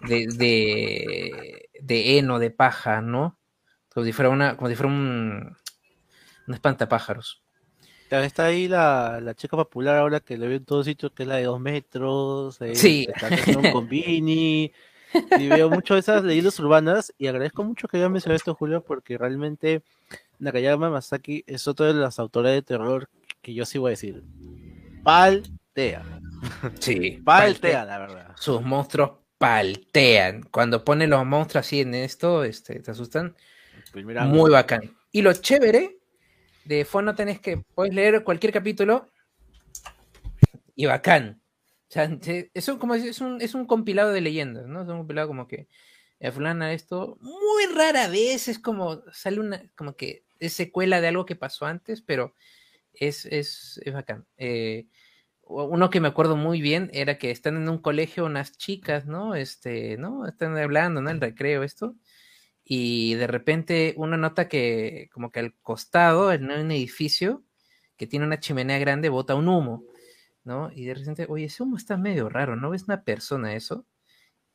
de, 0.07 0.27
de, 0.27 1.69
de 1.81 2.17
heno, 2.19 2.37
de 2.37 2.51
paja, 2.51 3.01
¿no? 3.01 3.39
Como 3.91 4.05
si 4.05 4.13
fuera 4.13 4.29
una, 4.29 4.55
como 4.55 4.69
si 4.69 4.75
fuera 4.75 4.91
un, 4.91 5.57
un 6.47 6.53
espantapájaros. 6.53 7.41
Ya 8.11 8.23
Está 8.23 8.45
ahí 8.45 8.67
la, 8.67 9.19
la 9.23 9.33
chica 9.33 9.57
popular 9.57 9.97
ahora 9.97 10.19
que 10.19 10.37
le 10.37 10.47
veo 10.47 10.57
en 10.57 10.65
todos 10.65 10.85
sitios, 10.85 11.11
que 11.13 11.23
es 11.23 11.29
la 11.29 11.37
de 11.37 11.45
dos 11.45 11.59
metros, 11.59 12.61
eh, 12.61 12.75
Sí. 12.75 13.07
la 13.19 13.71
con 13.71 13.89
Vini, 13.89 14.71
y 15.39 15.47
veo 15.47 15.67
mucho 15.71 15.95
de 15.95 16.01
esas 16.01 16.23
leyendas 16.23 16.59
urbanas, 16.59 17.11
y 17.17 17.25
agradezco 17.25 17.63
mucho 17.63 17.87
que 17.87 17.97
hayas 17.97 18.11
mencionado 18.11 18.35
esto, 18.35 18.53
Julio, 18.53 18.83
porque 18.83 19.17
realmente 19.17 19.81
Nakayama 20.37 20.91
Masaki 20.91 21.43
es 21.47 21.67
otro 21.67 21.87
de 21.87 21.95
las 21.95 22.19
autoras 22.19 22.51
de 22.51 22.61
terror 22.61 23.09
que 23.43 23.53
yo 23.53 23.65
sí 23.65 23.77
voy 23.77 23.89
a 23.89 23.91
decir. 23.91 24.23
Paltea, 25.03 26.03
Sí, 26.79 27.21
paltea, 27.23 27.85
la 27.85 27.99
verdad. 27.99 28.35
sus 28.37 28.61
monstruos 28.61 29.11
paltean. 29.37 30.43
Cuando 30.43 30.83
ponen 30.83 31.09
los 31.09 31.25
monstruos 31.25 31.65
así 31.65 31.81
en 31.81 31.93
esto, 31.93 32.43
este, 32.43 32.79
te 32.79 32.91
asustan. 32.91 33.35
Primera 33.91 34.25
Muy 34.25 34.49
bacán. 34.49 34.95
Y 35.11 35.21
lo 35.21 35.33
chévere 35.33 35.99
de 36.63 36.85
Fono 36.85 37.13
tenés 37.13 37.39
que 37.39 37.57
puedes 37.75 37.93
leer 37.93 38.23
cualquier 38.23 38.53
capítulo 38.53 39.09
y 40.75 40.85
bacán. 40.85 41.41
O 41.89 41.93
sea, 41.93 42.09
es 42.53 42.67
un, 42.69 42.79
como, 42.79 42.95
es, 42.95 43.21
un, 43.21 43.39
es 43.41 43.53
un 43.53 43.67
compilado 43.67 44.11
de 44.13 44.21
leyendas, 44.21 44.65
¿no? 44.65 44.81
Es 44.81 44.87
un 44.87 44.97
compilado 44.99 45.27
como 45.27 45.47
que 45.47 45.67
eh, 46.19 46.31
fulana 46.31 46.73
esto 46.73 47.17
muy 47.19 47.65
rara 47.75 48.07
vez 48.07 48.47
es 48.47 48.57
como 48.57 49.03
sale 49.11 49.39
una 49.39 49.61
como 49.75 49.95
que 49.95 50.23
es 50.39 50.53
secuela 50.53 51.01
de 51.01 51.09
algo 51.09 51.25
que 51.25 51.35
pasó 51.35 51.65
antes, 51.65 52.01
pero 52.01 52.33
es, 52.93 53.25
es, 53.25 53.79
es 53.83 53.93
bacán. 53.93 54.25
Eh, 54.37 54.87
uno 55.45 55.89
que 55.89 55.99
me 55.99 56.07
acuerdo 56.07 56.35
muy 56.37 56.61
bien 56.61 56.89
era 56.93 57.17
que 57.17 57.31
están 57.31 57.57
en 57.57 57.69
un 57.69 57.79
colegio 57.79 58.25
unas 58.25 58.57
chicas, 58.57 59.05
¿no? 59.05 59.35
Este, 59.35 59.97
¿no? 59.97 60.25
Están 60.27 60.57
hablando, 60.57 61.01
¿no? 61.01 61.09
El 61.09 61.21
recreo, 61.21 61.63
esto. 61.63 61.95
Y 62.63 63.15
de 63.15 63.27
repente 63.27 63.93
uno 63.97 64.17
nota 64.17 64.47
que 64.49 65.09
como 65.13 65.31
que 65.31 65.39
al 65.41 65.55
costado, 65.61 66.31
en 66.33 66.45
un 66.49 66.71
edificio 66.71 67.43
que 67.97 68.07
tiene 68.07 68.25
una 68.25 68.39
chimenea 68.39 68.79
grande, 68.79 69.09
bota 69.09 69.35
un 69.35 69.49
humo, 69.49 69.85
¿no? 70.43 70.71
Y 70.73 70.85
de 70.85 70.95
repente, 70.95 71.25
oye, 71.29 71.45
ese 71.45 71.63
humo 71.63 71.77
está 71.77 71.97
medio 71.97 72.29
raro, 72.29 72.55
¿no 72.55 72.69
ves 72.71 72.83
una 72.83 73.03
persona 73.03 73.55
eso? 73.55 73.85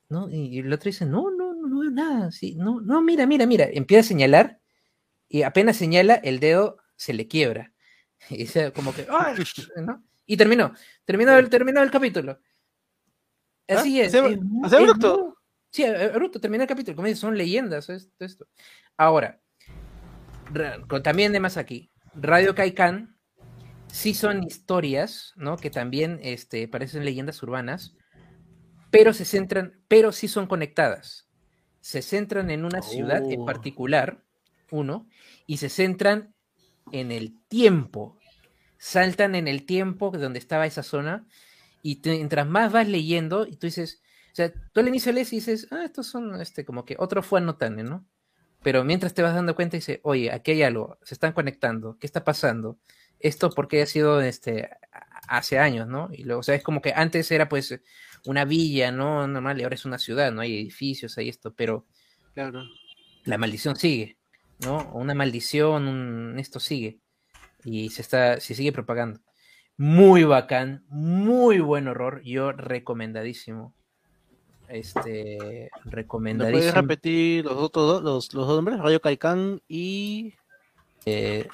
¿No? 0.09 0.31
Y, 0.31 0.47
y 0.57 0.59
el 0.61 0.73
otro 0.73 0.89
dice, 0.91 1.07
no, 1.07 1.31
no, 1.31 1.55
no, 1.55 1.69
no 1.69 1.81
veo 1.81 1.91
nada, 1.91 2.33
sí, 2.33 2.55
no, 2.57 2.81
no, 2.81 3.03
mira, 3.03 3.27
mira, 3.27 3.47
mira, 3.47 3.69
empieza 3.73 4.01
a 4.01 4.09
señalar 4.09 4.61
y 5.29 5.43
apenas 5.43 5.77
señala, 5.77 6.17
el 6.17 6.41
dedo 6.41 6.79
se 6.97 7.15
le 7.15 7.29
quiebra. 7.29 7.73
Y 8.31 8.37
dice 8.39 8.73
como 8.73 8.93
que, 8.95 9.07
¡ay! 9.11 9.37
¿no? 9.87 10.03
Y 10.27 10.37
terminó, 10.37 10.73
terminó 11.05 11.37
el, 11.39 11.49
terminó 11.49 11.83
el 11.83 11.91
capítulo. 11.91 12.39
Así 13.67 14.01
¿Ah? 14.01 14.05
es. 14.07 14.15
¿Así- 14.15 14.33
es 14.35 14.73
así 14.73 14.85
es 14.85 14.93
Sí, 15.71 15.85
a- 15.85 16.07
abrupto, 16.07 16.41
terminó 16.41 16.63
el 16.65 16.69
capítulo. 16.69 16.97
Como 16.97 17.07
dices, 17.09 17.21
son 17.21 17.37
leyendas 17.37 17.89
esto, 17.91 18.25
esto. 18.25 18.47
Ahora, 18.97 19.41
también 21.03 21.33
de 21.33 21.41
más 21.41 21.57
aquí, 21.57 21.91
Radio 22.15 22.55
Kaikan 22.55 23.17
sí 23.89 24.15
son 24.15 24.43
historias, 24.45 25.33
¿no? 25.37 25.57
Que 25.57 25.71
también 25.71 26.21
este, 26.23 26.69
parecen 26.69 27.05
leyendas 27.05 27.43
urbanas, 27.43 27.95
pero 28.91 29.13
se 29.13 29.25
centran, 29.25 29.79
pero 29.89 30.13
sí 30.13 30.29
son 30.29 30.47
conectadas. 30.47 31.29
Se 31.81 32.01
centran 32.03 32.51
en 32.51 32.65
una 32.65 32.83
ciudad 32.83 33.23
en 33.31 33.41
Oh. 33.43 33.47
particular, 33.47 34.25
uno, 34.71 35.07
y 35.47 35.59
se 35.59 35.69
centran 35.69 36.35
en 36.93 37.13
el 37.13 37.39
tiempo. 37.49 38.19
Saltan 38.79 39.35
en 39.35 39.49
el 39.49 39.67
tiempo 39.67 40.11
donde 40.11 40.39
estaba 40.39 40.67
esa 40.67 40.83
zona, 40.83 41.27
y 41.83 42.01
mientras 42.05 42.47
más 42.47 42.73
vas 42.73 42.89
leyendo, 42.89 43.47
y 43.47 43.57
tú 43.57 43.67
dices, 43.67 44.03
o 44.33 44.35
sea, 44.35 44.53
tú 44.73 44.81
al 44.81 44.89
inicio 44.89 45.13
lees 45.13 45.33
y 45.33 45.37
dices, 45.37 45.69
ah, 45.71 45.85
estos 45.85 46.07
son 46.07 46.41
este, 46.41 46.65
como 46.65 46.85
que 46.85 46.97
otro 46.99 47.23
fue 47.23 47.41
anotando, 47.41 47.83
¿no? 47.83 48.07
Pero 48.63 48.85
mientras 48.85 49.15
te 49.15 49.23
vas 49.23 49.35
dando 49.35 49.55
cuenta, 49.55 49.77
dice, 49.77 50.01
oye, 50.03 50.33
aquí 50.33 50.53
hay 50.53 50.63
algo, 50.63 50.99
se 51.03 51.15
están 51.15 51.33
conectando, 51.33 51.97
¿qué 51.99 52.07
está 52.07 52.25
pasando? 52.25 52.79
Esto 53.21 53.51
porque 53.51 53.83
ha 53.83 53.87
sido 53.87 54.21
este, 54.21 54.71
hace 55.29 55.59
años, 55.59 55.87
¿no? 55.89 56.09
Y 56.13 56.25
luego, 56.25 56.41
o 56.41 56.43
sea, 56.43 56.55
es 56.55 56.63
como 56.63 56.81
que 56.83 56.93
antes 56.95 57.31
era 57.31 57.49
pues 57.49 57.81
una 58.27 58.45
villa, 58.45 58.93
¿no? 58.93 59.27
Normal, 59.27 59.61
y 59.61 59.63
ahora 59.63 59.75
es 59.75 59.85
una 59.85 59.99
ciudad, 59.99 60.33
¿no? 60.33 60.41
Hay 60.41 60.57
edificios, 60.57 61.17
hay 61.19 61.29
esto, 61.29 61.55
pero 61.55 61.87
Claro. 62.35 62.65
la 63.25 63.39
maldición 63.39 63.77
sigue, 63.77 64.18
¿no? 64.61 64.91
Una 64.93 65.15
maldición, 65.15 65.89
un, 65.89 66.39
esto 66.39 66.61
sigue. 66.61 67.01
Y 67.65 67.91
se 67.91 68.03
está, 68.03 68.41
se 68.41 68.55
sigue 68.55 68.73
propagando. 68.73 69.21
Muy 69.77 70.25
bacán, 70.25 70.85
muy 70.89 71.61
buen 71.61 71.89
horror, 71.89 72.23
yo 72.25 72.53
recomendadísimo. 72.53 73.75
Este, 74.69 75.39
¿Me 75.41 75.69
puedes 75.71 75.71
recomendadísimo. 75.85 76.73
repetir 76.73 77.45
los 77.45 77.57
otros 77.57 77.87
dos, 77.87 78.03
los, 78.03 78.35
los 78.35 78.47
dos 78.47 78.57
nombres? 78.57 78.79
Radio 78.79 79.01
Kaikan 79.01 79.63
y... 79.69 80.35
Eh, 81.07 81.49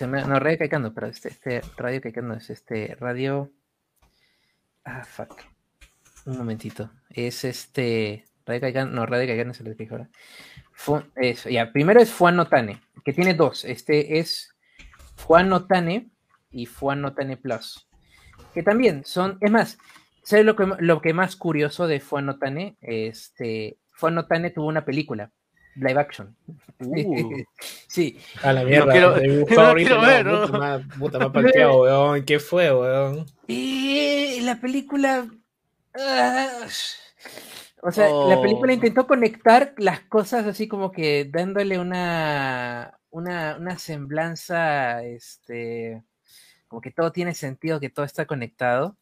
no, 0.00 0.38
Radio 0.38 0.58
Caicando, 0.58 0.92
pero 0.92 1.06
este, 1.06 1.28
este 1.28 1.62
Radio 1.76 2.00
Caicando 2.00 2.34
es 2.34 2.50
este 2.50 2.96
Radio. 2.98 3.52
Ah, 4.84 5.04
fuck. 5.04 5.40
Un 6.26 6.38
momentito. 6.38 6.90
Es 7.10 7.44
este. 7.44 8.24
Radek 8.46 8.64
Aigan, 8.64 8.94
no, 8.94 9.06
Radek 9.06 9.30
Aigan 9.30 9.50
es 9.50 9.60
el 9.60 9.66
que 9.66 9.74
dije 9.74 9.92
ahora. 9.92 10.10
Fu- 10.74 11.02
es- 11.16 11.44
ya, 11.44 11.72
primero 11.72 12.00
es 12.00 12.10
Fuan 12.12 12.36
Notane, 12.36 12.80
que 13.04 13.12
tiene 13.12 13.34
dos. 13.34 13.64
Este 13.64 14.18
es 14.18 14.50
Juan 15.24 15.48
Notane 15.48 16.10
y 16.50 16.66
Juan 16.66 17.00
Notane 17.00 17.36
Plus. 17.36 17.88
Que 18.52 18.62
también 18.62 19.04
son, 19.04 19.38
es 19.40 19.50
más, 19.50 19.78
¿sabes 20.22 20.44
lo 20.44 20.56
que, 20.56 20.66
lo 20.78 21.00
que 21.00 21.12
más 21.14 21.36
curioso 21.36 21.86
de 21.86 22.00
Fuan 22.00 22.26
Notane? 22.26 22.76
Este, 22.80 23.78
Fuan 23.92 24.14
Notane 24.16 24.50
tuvo 24.50 24.66
una 24.66 24.84
película, 24.84 25.30
live 25.76 26.00
action. 26.00 26.36
Uh. 26.80 27.42
sí, 27.88 28.18
A 28.42 28.52
la 28.52 28.64
mierda. 28.64 28.92
quiero- 28.92 29.16
no 29.56 29.60
ahorita, 29.62 29.74
quiero 29.74 29.96
no, 30.02 30.06
ver, 30.06 30.26
¿no? 30.26 30.46
Puta, 30.46 30.58
más, 30.58 30.82
puta, 30.98 31.18
más 31.18 31.28
palteado, 31.30 31.80
weón. 31.82 32.24
¿Qué 32.24 32.38
fue, 32.40 32.72
weón? 32.74 33.26
Y 33.46 34.40
la 34.40 34.60
película. 34.60 35.26
ah, 35.98 36.66
o 37.86 37.92
sea, 37.92 38.08
la 38.28 38.40
película 38.40 38.72
Oh. 38.72 38.74
intentó 38.74 39.06
conectar 39.06 39.74
las 39.78 40.00
cosas 40.00 40.46
así 40.46 40.66
como 40.68 40.90
que 40.90 41.24
dándole 41.30 41.78
una, 41.78 42.98
una, 43.10 43.56
una 43.58 43.78
semblanza, 43.78 45.02
este, 45.04 46.02
como 46.68 46.80
que 46.80 46.90
todo 46.90 47.12
tiene 47.12 47.34
sentido, 47.34 47.78
que 47.80 47.90
todo 47.90 48.04
está 48.06 48.26
conectado. 48.26 48.96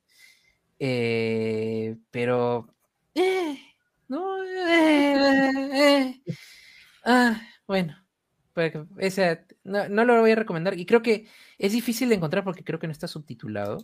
eh, 0.81 1.97
pero. 2.11 2.75
eh, 3.15 3.57
no, 4.09 4.45
eh, 4.45 6.21
ah, 7.05 7.41
bueno. 7.67 7.97
esa- 8.99 9.45
no, 9.65 9.89
no 9.89 10.05
lo 10.05 10.21
voy 10.21 10.33
a 10.33 10.37
recomendar. 10.37 10.77
Y 10.79 10.87
creo 10.87 11.03
que 11.03 11.27
es 11.59 11.73
difícil 11.73 12.09
de 12.09 12.17
encontrar 12.17 12.43
porque 12.45 12.65
creo 12.65 12.79
que 12.81 12.87
no 12.89 12.93
está 12.93 13.07
subtitulado. 13.09 13.79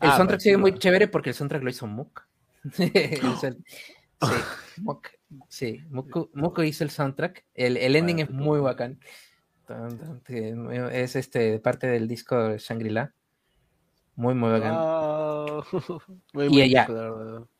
El 0.00 0.10
Ah, 0.10 0.16
soundtrack 0.16 0.38
pues, 0.38 0.42
sigue 0.42 0.56
muy 0.56 0.72
no. 0.72 0.78
chévere 0.78 1.06
porque 1.08 1.30
el 1.30 1.34
soundtrack 1.36 1.62
lo 1.62 1.70
hizo 1.70 1.86
Mook. 1.86 2.26
El- 2.78 3.64
sí, 5.48 5.80
Mook- 5.90 6.30
Mook 6.34 6.60
hizo 6.62 6.84
el 6.84 6.90
soundtrack. 6.90 7.44
El, 7.54 7.76
el 7.76 7.96
ending 7.96 8.20
es 8.20 8.30
muy 8.30 8.60
bacán. 8.60 9.00
Es 10.90 11.16
este 11.16 11.58
parte 11.58 11.86
del 11.86 12.06
disco 12.06 12.36
de 12.48 12.58
Shangri-La. 12.58 13.12
Muy, 14.14 14.34
muy 14.34 14.50
bacán. 14.50 14.74
Ah, 14.74 15.62
muy 16.34 16.48
Y 16.48 16.60
ella-. 16.62 16.86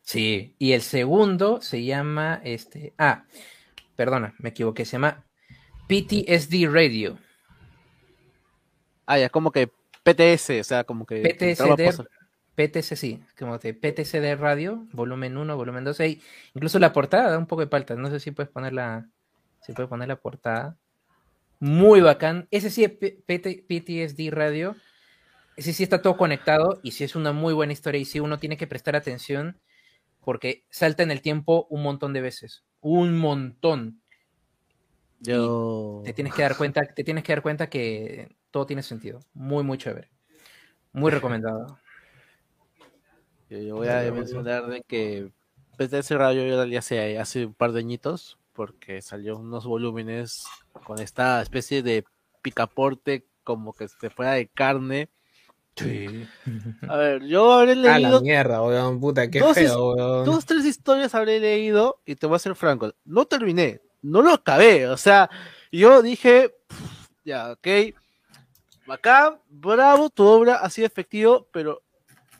Sí, 0.02 0.54
y 0.58 0.72
el 0.72 0.82
segundo 0.82 1.60
se 1.62 1.84
llama 1.84 2.40
este. 2.44 2.92
Ah, 2.98 3.24
perdona, 3.96 4.34
me 4.38 4.50
equivoqué. 4.50 4.84
Se 4.84 4.92
llama 4.92 5.24
PTSD 5.88 6.68
Radio. 6.70 7.18
Ah, 9.06 9.18
ya, 9.18 9.30
como 9.30 9.50
que 9.52 9.70
PTS, 10.04 10.60
o 10.60 10.64
sea, 10.64 10.84
como 10.84 11.06
que. 11.06 11.22
PTSD, 11.22 12.04
PTC, 12.54 12.96
sí, 12.96 13.24
como 13.38 13.58
de 13.58 13.74
PTCD 13.74 14.36
Radio, 14.38 14.86
volumen 14.92 15.36
1, 15.36 15.56
volumen 15.56 15.84
2. 15.84 16.00
ahí 16.00 16.20
incluso 16.54 16.78
la 16.78 16.92
portada 16.92 17.30
da 17.30 17.38
un 17.38 17.46
poco 17.46 17.62
de 17.62 17.66
palta. 17.66 17.94
No 17.94 18.10
sé 18.10 18.20
si 18.20 18.30
puedes 18.30 18.50
poner 18.50 18.72
la, 18.72 19.08
si 19.60 19.72
puedes 19.72 19.88
poner 19.88 20.08
la 20.08 20.16
portada. 20.16 20.76
Muy 21.60 22.00
bacán. 22.00 22.48
Ese 22.50 22.70
sí 22.70 22.84
es 22.84 22.90
PT 22.90 23.64
PTSD 23.68 24.30
Radio. 24.32 24.76
Ese 25.56 25.72
sí 25.72 25.82
está 25.82 26.02
todo 26.02 26.16
conectado 26.16 26.80
y 26.82 26.92
sí 26.92 27.04
es 27.04 27.14
una 27.14 27.32
muy 27.32 27.54
buena 27.54 27.72
historia 27.72 28.00
y 28.00 28.04
sí 28.04 28.20
uno 28.20 28.38
tiene 28.38 28.56
que 28.56 28.66
prestar 28.66 28.96
atención 28.96 29.60
porque 30.20 30.64
salta 30.70 31.02
en 31.02 31.10
el 31.10 31.20
tiempo 31.20 31.66
un 31.70 31.82
montón 31.82 32.12
de 32.12 32.20
veces. 32.20 32.64
Un 32.80 33.16
montón. 33.18 34.00
Yo. 35.20 36.02
Te 36.04 36.12
tienes 36.12 36.34
que 36.34 36.42
dar 36.42 36.56
cuenta, 36.56 36.82
te 36.82 37.04
tienes 37.04 37.22
que 37.22 37.32
dar 37.32 37.42
cuenta 37.42 37.70
que 37.70 38.36
todo 38.50 38.66
tiene 38.66 38.82
sentido. 38.82 39.20
Muy, 39.32 39.62
muy 39.62 39.78
chévere. 39.78 40.10
Muy 40.92 41.10
recomendado. 41.10 41.78
Yo, 43.60 43.76
voy 43.76 43.88
a 43.88 44.10
mencionar 44.10 44.66
de 44.66 44.82
que 44.82 45.30
PTS 45.76 46.12
Radio 46.12 46.46
yo 46.46 46.64
ya 46.64 46.78
hace, 46.78 47.18
hace 47.18 47.46
un 47.46 47.54
par 47.54 47.72
de 47.72 47.80
añitos, 47.80 48.38
porque 48.54 49.02
salió 49.02 49.36
unos 49.36 49.66
volúmenes 49.66 50.44
con 50.84 50.98
esta 50.98 51.42
especie 51.42 51.82
de 51.82 52.04
picaporte 52.40 53.26
como 53.44 53.74
que 53.74 53.88
se 53.88 54.08
fuera 54.08 54.32
de 54.32 54.48
carne. 54.48 55.10
Sí. 55.76 56.26
A 56.88 56.96
ver, 56.96 57.24
yo 57.24 57.52
habré 57.52 57.72
A 57.72 57.76
la 57.76 57.98
leído 57.98 58.20
mierda, 58.22 58.62
weón. 58.62 59.00
Puta, 59.00 59.30
qué 59.30 59.40
Dos 59.40 59.54
feo, 59.54 59.94
weón. 59.94 60.24
dos, 60.24 60.46
tres 60.46 60.64
historias 60.64 61.14
habré 61.14 61.38
leído 61.38 62.00
y 62.06 62.16
te 62.16 62.26
voy 62.26 62.36
a 62.36 62.38
ser 62.38 62.54
franco, 62.54 62.94
no 63.04 63.26
terminé, 63.26 63.80
no 64.00 64.22
lo 64.22 64.32
acabé, 64.32 64.88
o 64.88 64.96
sea, 64.96 65.30
yo 65.70 66.02
dije, 66.02 66.54
"Pff, 66.68 67.08
ya, 67.24 67.52
ok, 67.52 67.68
bacán, 68.86 69.38
bravo, 69.48 70.10
tu 70.10 70.24
obra 70.24 70.56
ha 70.56 70.68
sido 70.70 70.86
efectivo, 70.86 71.48
pero 71.52 71.82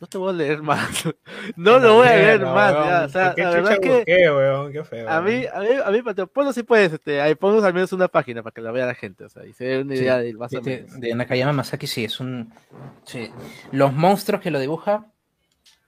no 0.03 0.07
te 0.09 0.17
voy 0.17 0.31
a 0.31 0.33
leer 0.33 0.61
más, 0.61 1.05
no 1.55 1.79
lo 1.79 1.93
voy 1.95 2.07
a 2.09 2.15
leer 2.17 2.41
más, 2.41 2.73
weón. 2.73 2.87
ya, 2.89 3.05
o 3.05 3.09
sea, 3.09 3.33
¿Qué 3.33 3.41
la 3.43 3.49
verdad 3.51 3.79
que 3.79 3.89
busqué, 3.89 4.31
weón? 4.31 4.71
Qué 4.73 4.83
feo. 4.83 5.09
a 5.09 5.21
mí, 5.21 5.45
a 5.45 5.59
mí, 5.61 5.67
a 5.85 5.91
mí, 5.91 6.01
Mateo, 6.01 6.27
ponlo 6.27 6.51
si 6.51 6.63
puedes, 6.63 6.91
este, 6.91 7.21
ahí 7.21 7.35
ponnos 7.35 7.63
al 7.63 7.73
menos 7.73 7.93
una 7.93 8.09
página 8.09 8.43
para 8.43 8.53
que 8.53 8.59
la 8.59 8.71
vea 8.73 8.85
la 8.85 8.95
gente, 8.95 9.23
o 9.23 9.29
sea, 9.29 9.45
y 9.45 9.53
se 9.53 9.63
dé 9.63 9.79
una 9.81 9.95
Sí, 9.95 10.01
idea 10.01 10.17
de 10.17 10.33
más 10.33 10.51
de, 10.51 10.57
o 10.57 10.61
de- 10.61 10.77
menos. 10.81 10.99
de 10.99 11.15
Nakayama 11.15 11.53
Masaki 11.53 11.87
sí, 11.87 12.03
es 12.03 12.19
un... 12.19 12.53
sí. 13.05 13.31
Los 13.71 13.93
monstruos 13.93 14.41
que 14.41 14.51
lo 14.51 14.59
dibuja, 14.59 15.05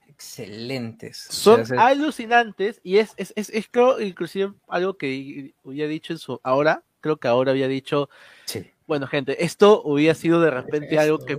excelentes. 0.08 1.26
O 1.28 1.32
Son 1.34 1.66
sea, 1.66 1.86
alucinantes 1.88 2.80
y 2.82 2.96
es, 2.96 3.12
es, 3.18 3.34
es, 3.36 3.50
es 3.50 3.68
creo, 3.70 4.00
inclusive 4.00 4.54
algo 4.66 4.96
que 4.96 5.52
había 5.62 5.88
dicho 5.88 6.14
en 6.14 6.18
su, 6.18 6.40
ahora, 6.42 6.84
creo 7.00 7.18
que 7.18 7.28
ahora 7.28 7.50
había 7.52 7.68
dicho, 7.68 8.08
sí. 8.46 8.70
Bueno, 8.86 9.08
gente, 9.08 9.44
esto 9.44 9.82
hubiera 9.84 10.14
sido 10.14 10.40
de 10.40 10.50
repente 10.50 10.98
algo 10.98 11.18
que 11.18 11.36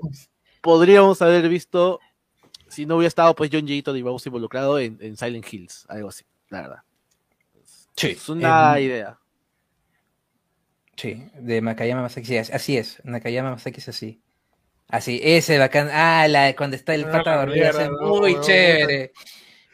podríamos 0.62 1.22
haber 1.22 1.48
visto 1.48 2.02
si 2.70 2.86
no 2.86 2.96
hubiera 2.98 3.08
estado 3.08 3.36
pues 3.36 3.50
John 3.52 3.68
Gito 3.68 3.94
de 3.94 4.02
Rose 4.02 4.30
involucrado 4.30 4.80
en, 4.80 4.98
en 5.02 5.18
Silent 5.18 5.46
Hills, 5.52 5.86
algo 5.90 6.10
así, 6.10 6.26
la 6.50 6.62
verdad. 6.62 6.84
Sí, 7.96 8.08
Es 8.12 8.30
una 8.30 8.78
em, 8.78 8.86
idea. 8.86 9.20
Sí, 10.96 11.30
de 11.36 11.62
Nakayama 11.62 12.02
Masaki, 12.02 12.26
sí, 12.26 12.38
as- 12.38 12.52
así 12.52 12.78
es. 12.78 13.02
Nakayama 13.04 13.52
Masaki 13.52 13.80
es 13.80 13.90
así. 13.90 14.22
Así, 14.90 15.20
ese 15.22 15.58
bacán. 15.58 15.90
Ah, 15.92 16.28
la, 16.28 16.56
cuando 16.56 16.76
está 16.76 16.96
el 16.96 17.06
Ah, 17.06 17.12
pata 17.12 17.32
la 17.32 17.38
dormido, 17.46 17.70
ese 17.70 17.84
es 17.84 17.90
no, 17.90 17.98
muy 17.98 18.34
no, 18.36 18.42
chévere. 18.42 19.12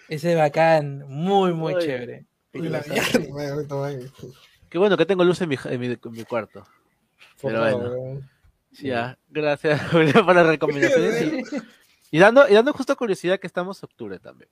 Ese 0.10 0.36
bacán, 0.36 1.06
muy, 1.08 1.54
muy 1.54 1.76
Oye, 1.76 1.86
chévere. 1.86 2.26
Qué 4.70 4.78
bueno 4.78 4.98
que 4.98 5.06
tengo 5.06 5.24
luz 5.24 5.40
en 5.42 5.50
mi, 5.50 5.58
en 5.66 5.80
mi, 5.80 5.88
en 5.88 6.00
mi 6.12 6.24
cuarto. 6.24 6.66
Pero 7.42 7.60
bueno. 7.60 7.92
Ya, 8.82 9.18
gracias 9.30 9.82
por 9.92 10.36
las 10.36 10.48
recomendaciones. 10.48 11.64
Y, 12.14 12.20
dando, 12.20 12.48
y 12.48 12.54
dando 12.54 12.74
justo 12.74 12.96
curiosidad 12.96 13.40
que 13.40 13.48
estamos 13.48 13.82
en 13.82 13.86
octubre 13.86 14.20
también. 14.20 14.48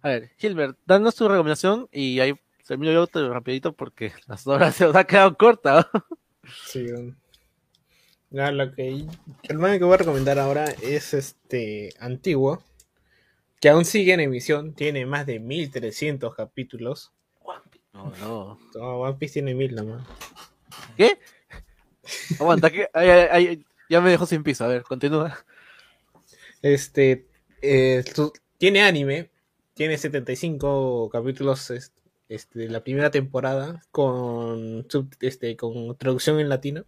A 0.00 0.08
ver, 0.08 0.32
Gilbert, 0.36 0.76
danos 0.84 1.14
tu 1.14 1.28
recomendación 1.28 1.88
y 1.92 2.18
ahí 2.18 2.34
termino 2.66 2.90
yo 2.90 3.06
rapidito 3.30 3.72
porque 3.72 4.12
las 4.26 4.48
horas 4.48 4.74
se 4.74 4.86
nos 4.86 4.96
han 4.96 5.04
quedado 5.04 5.36
cortas. 5.36 5.86
¿no? 5.94 6.04
Sí, 6.64 6.88
lo 8.32 8.74
que 8.74 9.06
el 9.44 9.58
manga 9.58 9.78
que 9.78 9.84
voy 9.84 9.94
a 9.94 9.98
recomendar 9.98 10.40
ahora 10.40 10.64
es 10.82 11.14
este 11.14 11.94
antiguo, 12.00 12.64
que 13.60 13.68
aún 13.68 13.84
sigue 13.84 14.14
en 14.14 14.18
emisión, 14.18 14.74
tiene 14.74 15.06
más 15.06 15.24
de 15.24 15.38
1300 15.38 16.34
capítulos. 16.34 17.12
No, 17.92 18.12
no. 18.18 18.58
No, 18.74 18.96
One 19.02 19.18
Piece 19.20 19.34
tiene 19.34 19.54
1000 19.54 19.76
nomás. 19.76 20.04
¿Qué? 20.96 21.16
Aguanta, 22.40 22.70
que 22.70 22.88
ay, 22.92 23.08
ay, 23.08 23.28
ay, 23.30 23.66
ya 23.88 24.00
me 24.00 24.10
dejó 24.10 24.26
sin 24.26 24.42
piso. 24.42 24.64
A 24.64 24.66
ver, 24.66 24.82
continúa. 24.82 25.38
Este 26.62 27.26
eh, 27.62 28.04
tiene 28.58 28.82
anime, 28.82 29.30
tiene 29.74 29.98
75 29.98 31.10
capítulos 31.12 31.70
es- 31.70 31.92
este, 32.28 32.60
de 32.60 32.68
la 32.70 32.82
primera 32.82 33.10
temporada 33.10 33.82
con 33.90 34.86
sub- 34.88 35.14
este 35.20 35.56
con 35.56 35.96
traducción 35.98 36.40
en 36.40 36.48
latino. 36.48 36.84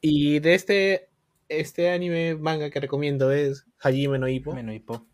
Y 0.00 0.38
de 0.40 0.54
este 0.54 1.08
este 1.48 1.90
anime 1.90 2.36
manga 2.36 2.70
que 2.70 2.80
recomiendo 2.80 3.32
es 3.32 3.66
Hajime 3.80 4.18
no 4.18 4.28
Ippo. 4.28 4.52
Bueno, 4.52 4.72
hipo. 4.72 5.04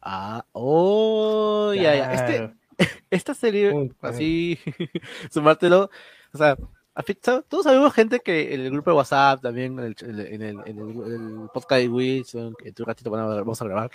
Ah, 0.00 0.46
oh, 0.52 1.72
ya, 1.74 1.94
ya. 1.94 2.12
Este, 2.12 2.54
esta 3.10 3.34
serie, 3.34 3.90
así, 4.00 4.58
sumártelo, 5.30 5.90
o 6.32 6.38
sea, 6.38 6.56
a 6.94 7.02
fi- 7.02 7.18
¿sabes? 7.22 7.44
todos 7.48 7.64
sabemos 7.64 7.92
gente 7.94 8.20
que 8.20 8.54
en 8.54 8.60
el 8.62 8.70
grupo 8.70 8.90
de 8.90 8.96
WhatsApp, 8.96 9.40
también 9.42 9.78
en 9.78 9.84
el, 9.86 9.96
en 10.00 10.20
el, 10.20 10.26
en 10.26 10.42
el, 10.42 10.58
en 10.66 10.78
el- 10.78 11.48
podcast 11.52 11.80
de 11.80 11.88
Wilson, 11.88 12.54
que 12.54 12.68
en 12.68 12.74
un 12.78 12.86
ratito 12.86 13.10
vamos 13.10 13.60
a 13.62 13.64
grabar, 13.64 13.90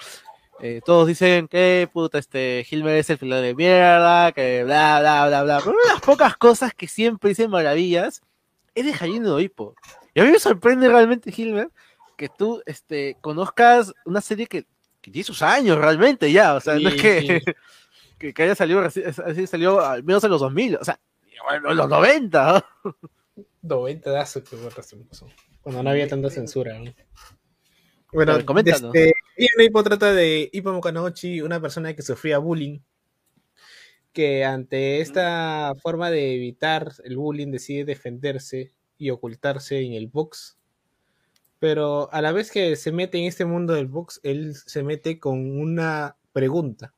eh, 0.59 0.81
todos 0.83 1.07
dicen 1.07 1.47
que, 1.47 1.87
puta, 1.93 2.17
este, 2.17 2.65
Hilmer 2.69 2.95
es 2.97 3.09
el 3.11 3.19
filón 3.19 3.41
de 3.43 3.53
mierda, 3.53 4.31
que 4.31 4.63
bla, 4.63 4.99
bla, 4.99 5.27
bla, 5.27 5.43
bla, 5.43 5.59
pero 5.59 5.71
una 5.73 5.83
de 5.83 5.93
las 5.93 6.01
pocas 6.01 6.35
cosas 6.37 6.73
que 6.73 6.87
siempre 6.87 7.29
dicen 7.29 7.51
maravillas 7.51 8.21
es 8.73 8.85
de 8.85 8.91
Hajime 8.93 9.19
no 9.19 9.39
Ippo. 9.39 9.75
Y 10.15 10.19
a 10.19 10.23
mí 10.23 10.31
me 10.31 10.39
sorprende 10.39 10.87
realmente, 10.89 11.31
Hilmer, 11.35 11.69
que 12.15 12.27
tú, 12.29 12.63
este, 12.65 13.17
conozcas 13.21 13.93
una 14.05 14.19
serie 14.21 14.47
que, 14.47 14.65
que 15.01 15.11
tiene 15.11 15.23
sus 15.23 15.43
años 15.43 15.77
realmente 15.77 16.31
ya, 16.31 16.55
o 16.55 16.59
sea, 16.59 16.73
no 16.79 16.89
es 16.89 16.95
Sí, 16.95 17.01
que, 17.01 17.41
sí. 17.45 17.51
que, 18.17 18.33
que 18.33 18.43
haya 18.43 18.55
salido, 18.55 18.81
así 18.81 19.45
salió 19.45 19.79
al 19.85 20.03
menos 20.03 20.23
en 20.23 20.31
los 20.31 20.41
2000, 20.41 20.77
o 20.77 20.83
sea, 20.83 20.99
bueno, 21.43 21.71
en 21.71 21.77
los 21.77 21.89
90, 21.89 22.65
¿no? 22.83 22.95
90 23.61 24.11
de 24.11 24.17
hace 24.17 24.43
que. 24.43 24.57
Cuando 25.61 25.83
no 25.83 25.89
había 25.89 26.07
tanta 26.07 26.29
censura. 26.29 26.79
¿no? 26.79 26.93
Bueno, 28.13 28.37
este, 28.37 29.13
no 29.57 29.63
Ippo 29.63 29.83
trata 29.83 30.13
de 30.13 30.49
Ippo 30.51 30.71
Mokanouchi, 30.71 31.41
una 31.41 31.61
persona 31.61 31.93
que 31.93 32.01
sufría 32.01 32.37
bullying, 32.37 32.79
que 34.13 34.45
ante 34.45 35.01
esta 35.01 35.73
forma 35.81 36.09
de 36.09 36.35
evitar 36.35 36.93
el 37.03 37.17
bullying 37.17 37.51
decide 37.51 37.85
defenderse 37.85 38.73
y 38.97 39.09
ocultarse 39.09 39.81
en 39.81 39.93
el 39.93 40.07
box. 40.07 40.57
Pero 41.59 42.11
a 42.13 42.21
la 42.21 42.31
vez 42.31 42.51
que 42.51 42.75
se 42.75 42.91
mete 42.91 43.17
en 43.17 43.25
este 43.25 43.45
mundo 43.45 43.73
del 43.73 43.87
box, 43.87 44.19
él 44.23 44.55
se 44.55 44.83
mete 44.83 45.19
con 45.19 45.59
una 45.59 46.15
pregunta, 46.31 46.93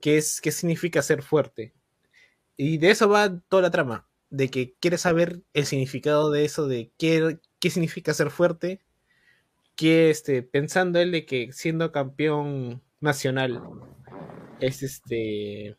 que 0.00 0.18
es 0.18 0.40
¿qué 0.40 0.50
significa 0.50 1.00
ser 1.00 1.22
fuerte? 1.22 1.74
Y 2.62 2.76
de 2.76 2.90
eso 2.90 3.08
va 3.08 3.40
toda 3.48 3.62
la 3.62 3.70
trama, 3.70 4.06
de 4.28 4.50
que 4.50 4.74
quiere 4.80 4.98
saber 4.98 5.40
el 5.54 5.64
significado 5.64 6.30
de 6.30 6.44
eso, 6.44 6.68
de 6.68 6.92
qué, 6.98 7.38
qué 7.58 7.70
significa 7.70 8.12
ser 8.12 8.28
fuerte, 8.28 8.82
que 9.76 10.10
este, 10.10 10.42
pensando 10.42 10.98
él 10.98 11.10
de 11.10 11.24
que 11.24 11.54
siendo 11.54 11.90
campeón 11.90 12.82
nacional 13.00 13.62
es 14.60 14.82
este 14.82 15.78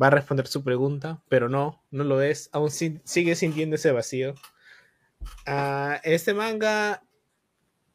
va 0.00 0.08
a 0.08 0.10
responder 0.10 0.46
su 0.46 0.62
pregunta, 0.62 1.22
pero 1.30 1.48
no, 1.48 1.82
no 1.90 2.04
lo 2.04 2.20
es, 2.20 2.50
aún 2.52 2.70
sigue 2.70 3.34
sintiendo 3.34 3.76
ese 3.76 3.90
vacío. 3.90 4.34
Uh, 5.46 5.96
este 6.02 6.34
manga 6.34 7.02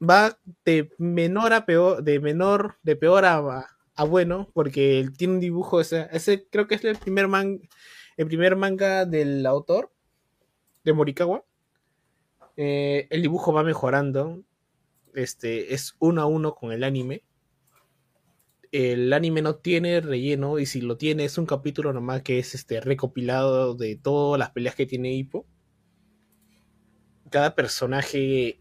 va 0.02 0.40
de 0.66 0.90
menor 0.98 1.54
a 1.54 1.68
peor, 1.68 2.04
de 2.04 2.20
menor, 2.20 2.76
de 2.82 2.96
peor 2.96 3.24
a, 3.26 3.73
a 3.96 4.04
bueno, 4.04 4.50
porque 4.54 5.08
tiene 5.18 5.36
un 5.36 5.40
dibujo, 5.40 5.82
ese, 5.82 6.48
creo 6.50 6.68
que 6.68 6.76
es 6.76 6.84
el 6.84 6.98
primer, 6.98 7.28
el 8.18 8.28
primer 8.28 8.56
manga 8.56 9.06
del 9.06 9.46
autor, 9.46 9.92
de 10.84 10.94
Morikawa. 10.94 11.46
Eh, 12.56 13.08
el 13.10 13.22
dibujo 13.22 13.54
va 13.54 13.64
mejorando, 13.64 14.44
este, 15.14 15.74
es 15.74 15.96
uno 16.00 16.22
a 16.22 16.26
uno 16.26 16.56
con 16.56 16.72
el 16.72 16.84
anime 16.84 17.24
el 18.74 19.14
anime 19.14 19.44
no 19.44 19.58
tiene 19.58 20.02
relleno 20.02 20.58
y 20.58 20.66
si 20.66 20.82
lo 20.82 20.98
tiene 20.98 21.26
es 21.26 21.38
un 21.38 21.46
capítulo 21.46 21.94
nomás 21.94 22.24
que 22.24 22.40
es 22.40 22.56
este 22.56 22.82
recopilado 22.82 23.76
de 23.76 23.96
todas 23.96 24.40
las 24.40 24.50
peleas 24.50 24.74
que 24.74 24.88
tiene 24.88 25.14
Hippo. 25.14 25.46
Cada 27.30 27.54
personaje 27.54 28.60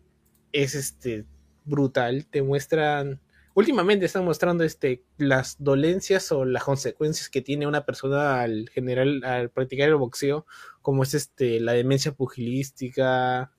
es 0.53 0.75
este 0.75 1.25
brutal, 1.65 2.27
te 2.27 2.43
muestran 2.43 3.23
últimamente 3.55 4.07
están 4.07 4.25
mostrando 4.25 4.65
este 4.65 5.05
las 5.19 5.57
dolencias 5.59 6.33
o 6.33 6.45
las 6.45 6.65
consecuencias 6.65 7.29
que 7.29 7.43
tiene 7.43 7.67
una 7.67 7.85
persona 7.85 8.43
al 8.43 8.69
general 8.71 9.23
al 9.25 9.51
practicar 9.51 9.89
el 9.89 9.97
boxeo, 9.97 10.47
como 10.81 11.03
es 11.03 11.15
este 11.15 11.61
la 11.61 11.73
demencia 11.73 12.13
pugilística, 12.13 13.53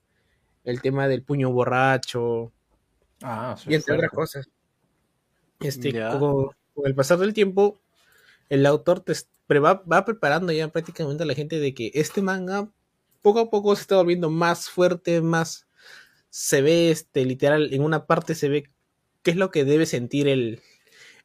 el 0.64 0.82
tema 0.82 1.08
del 1.08 1.24
puño 1.24 1.52
borracho 1.52 2.52
ah, 3.22 3.56
y 3.68 3.76
entre 3.76 3.96
otras 3.96 4.12
cosas. 4.12 4.50
Este, 5.60 5.94
con, 6.20 6.50
el 6.84 6.96
pasar 6.96 7.20
del 7.20 7.34
tiempo, 7.34 7.80
el 8.50 8.66
autor 8.66 9.00
te 9.00 9.14
va, 9.60 9.84
va, 9.90 10.06
preparando 10.06 10.52
ya 10.52 10.68
prácticamente 10.68 11.24
a 11.24 11.26
la 11.26 11.36
gente 11.36 11.60
de 11.60 11.74
que 11.74 11.92
este 11.94 12.22
manga 12.22 12.70
poco 13.22 13.40
a 13.40 13.50
poco 13.50 13.76
se 13.76 13.84
está 13.84 13.96
volviendo 13.96 14.30
más 14.30 14.70
fuerte, 14.70 15.22
más 15.22 15.68
se 16.30 16.62
ve 16.62 16.90
este 16.92 17.26
literal, 17.26 17.74
en 17.74 17.84
una 17.84 18.06
parte 18.06 18.36
se 18.36 18.50
ve 18.50 18.73
qué 19.24 19.32
es 19.32 19.38
lo 19.38 19.52
que 19.52 19.66
debe 19.66 19.86
sentir 19.86 20.28
el, 20.28 20.62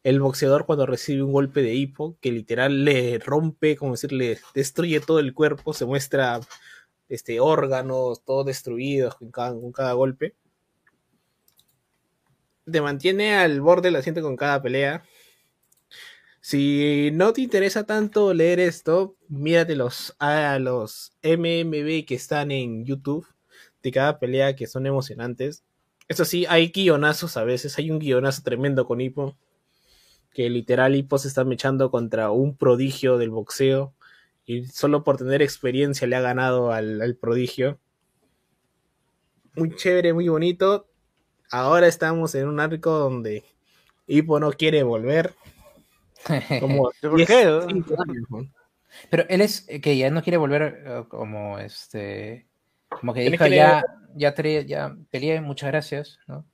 el 0.05 0.21
boxeador 0.21 0.67
cuando 0.67 0.87
recibe 0.87 1.23
un 1.23 1.33
golpe 1.33 1.63
de 1.63 1.75
hipo, 1.75 2.17
que 2.21 2.33
literal 2.33 2.85
le 2.85 3.19
rompe, 3.19 3.77
como 3.77 3.93
decirle, 3.93 4.39
destruye 4.55 5.01
todo 5.01 5.19
el 5.19 5.35
cuerpo, 5.35 5.73
se 5.73 5.87
muestra 5.87 6.41
este 7.09 7.41
órganos 7.41 8.25
todos 8.25 8.47
destruidos 8.47 9.15
con 9.17 9.31
cada, 9.31 9.53
con 9.53 9.73
cada 9.73 9.93
golpe 9.95 10.35
te 12.71 12.81
mantiene 12.81 13.35
al 13.35 13.61
borde 13.61 13.89
del 13.89 13.97
asiento 13.97 14.23
con 14.23 14.37
cada 14.37 14.63
pelea. 14.63 15.05
Si 16.41 17.11
no 17.13 17.33
te 17.33 17.43
interesa 17.43 17.85
tanto 17.85 18.33
leer 18.33 18.61
esto, 18.61 19.17
mírate 19.29 19.75
los, 19.75 20.15
a 20.19 20.59
los 20.59 21.13
MMB 21.23 22.07
que 22.07 22.15
están 22.15 22.51
en 22.51 22.85
YouTube 22.85 23.27
de 23.83 23.93
cada 23.93 24.19
pelea 24.19 24.57
que 24.57 24.67
son 24.67 24.87
emocionantes. 24.87 25.65
Eso 26.09 26.25
sí, 26.25 26.47
hay 26.49 26.69
guionazos 26.69 27.37
a 27.37 27.45
veces. 27.45 27.79
Hay 27.79 27.91
un 27.91 27.99
guionazo 27.99 28.43
tremendo 28.43 28.87
con 28.87 29.01
Hippo. 29.01 29.37
Que 30.33 30.49
literal 30.51 30.97
Hippo 30.97 31.19
se 31.19 31.29
está 31.29 31.45
mechando 31.45 31.91
contra 31.91 32.31
un 32.31 32.57
prodigio 32.57 33.19
del 33.19 33.31
boxeo. 33.31 33.95
Y 34.47 34.65
solo 34.67 35.05
por 35.05 35.19
tener 35.19 35.43
experiencia 35.43 36.07
le 36.07 36.17
ha 36.17 36.21
ganado 36.21 36.73
al, 36.73 37.03
al 37.03 37.17
prodigio. 37.17 37.79
Muy 39.55 39.75
chévere, 39.77 40.13
muy 40.13 40.29
bonito 40.29 40.89
ahora 41.51 41.87
estamos 41.87 42.35
en 42.35 42.49
un 42.49 42.61
arco 42.61 42.91
donde 42.91 43.45
Hippo 44.07 44.41
no 44.41 44.53
quiere 44.53 44.83
volver. 44.83 45.35
Como 46.61 46.91
¿Por 47.01 47.27
qué? 47.27 47.61
Pero 49.11 49.25
él 49.29 49.41
es 49.41 49.67
que 49.83 49.97
ya 49.97 50.11
no 50.11 50.23
quiere 50.23 50.39
volver 50.39 50.83
eh, 50.85 51.05
como 51.09 51.59
este 51.59 52.48
como 52.89 53.15
que 53.15 53.29
dijo 53.31 53.47
ya, 53.47 53.85
ya, 54.15 54.35
ya 54.35 54.97
peleé, 55.11 55.41
muchas 55.41 55.71
gracias, 55.71 56.19
¿no? 56.27 56.45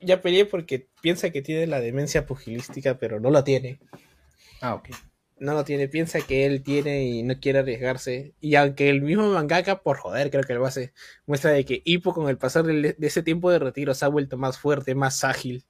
Ya 0.00 0.20
peleé 0.20 0.44
porque 0.44 0.88
piensa 1.00 1.30
que 1.30 1.42
tiene 1.42 1.66
la 1.66 1.80
demencia 1.80 2.26
pugilística, 2.26 2.98
pero 2.98 3.20
no 3.20 3.30
la 3.30 3.44
tiene. 3.44 3.78
Ah, 4.60 4.74
ok 4.74 4.90
no 5.38 5.54
lo 5.54 5.64
tiene, 5.64 5.88
piensa 5.88 6.20
que 6.20 6.46
él 6.46 6.62
tiene 6.62 7.04
y 7.04 7.22
no 7.22 7.38
quiere 7.40 7.60
arriesgarse. 7.60 8.34
Y 8.40 8.54
aunque 8.54 8.88
el 8.88 9.02
mismo 9.02 9.28
mangaka, 9.30 9.82
por 9.82 9.98
joder, 9.98 10.30
creo 10.30 10.44
que 10.44 10.54
lo 10.54 10.64
hace, 10.64 10.92
muestra 11.26 11.50
de 11.50 11.64
que 11.64 11.82
Hippo 11.84 12.14
con 12.14 12.28
el 12.28 12.38
pasar 12.38 12.64
de, 12.64 12.96
ese 13.00 13.22
tiempo 13.22 13.50
de 13.50 13.58
retiro 13.58 13.94
se 13.94 14.04
ha 14.04 14.08
vuelto 14.08 14.36
más 14.36 14.58
fuerte, 14.58 14.94
más 14.94 15.24
ágil, 15.24 15.64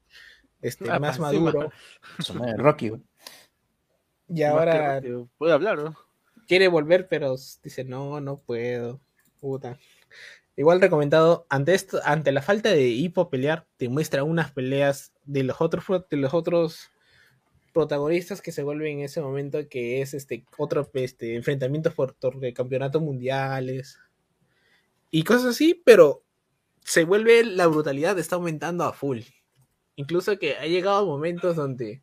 este, 0.61 0.91
ah, 0.91 0.99
más 0.99 1.19
maduro. 1.19 1.71
Rocky. 2.57 2.93
Y 4.29 4.43
ahora 4.43 5.03
puede 5.39 5.53
hablar, 5.53 5.79
¿no? 5.79 5.97
Quiere 6.47 6.69
volver, 6.69 7.09
pero 7.09 7.35
dice, 7.63 7.85
no, 7.85 8.21
no 8.21 8.39
puedo. 8.39 9.01
Puta. 9.41 9.79
Igual 10.57 10.81
recomendado, 10.81 11.47
ante 11.49 11.75
esto, 11.75 12.01
ante 12.05 12.31
la 12.33 12.43
falta 12.43 12.71
de 12.71 12.89
Hippo 12.89 13.29
pelear, 13.29 13.67
te 13.77 13.89
muestra 13.89 14.23
unas 14.25 14.53
peleas 14.53 15.13
de 15.25 15.43
los 15.43 15.61
otros, 15.61 15.85
de 16.09 16.17
los 16.17 16.33
otros 16.33 16.93
protagonistas 17.73 18.41
que 18.41 18.53
se 18.53 18.63
vuelven 18.63 18.99
en 18.99 19.05
ese 19.05 19.21
momento, 19.21 19.69
que 19.69 20.01
es 20.01 20.15
este 20.15 20.45
otro 20.57 20.89
este, 20.95 21.35
enfrentamientos 21.35 21.93
por 21.95 22.17
campeonatos 22.55 23.03
mundiales 23.03 23.99
y 25.11 25.23
cosas 25.23 25.47
así, 25.51 25.81
pero 25.85 26.25
se 26.85 27.05
vuelve 27.05 27.45
la 27.45 27.69
brutalidad 27.69 28.19
está 28.19 28.37
aumentando 28.37 28.83
a 28.83 28.93
full. 28.93 29.21
Incluso 29.97 30.39
que 30.39 30.57
ha 30.57 30.67
llegado 30.67 31.07
momentos 31.07 31.55
donde 31.55 32.03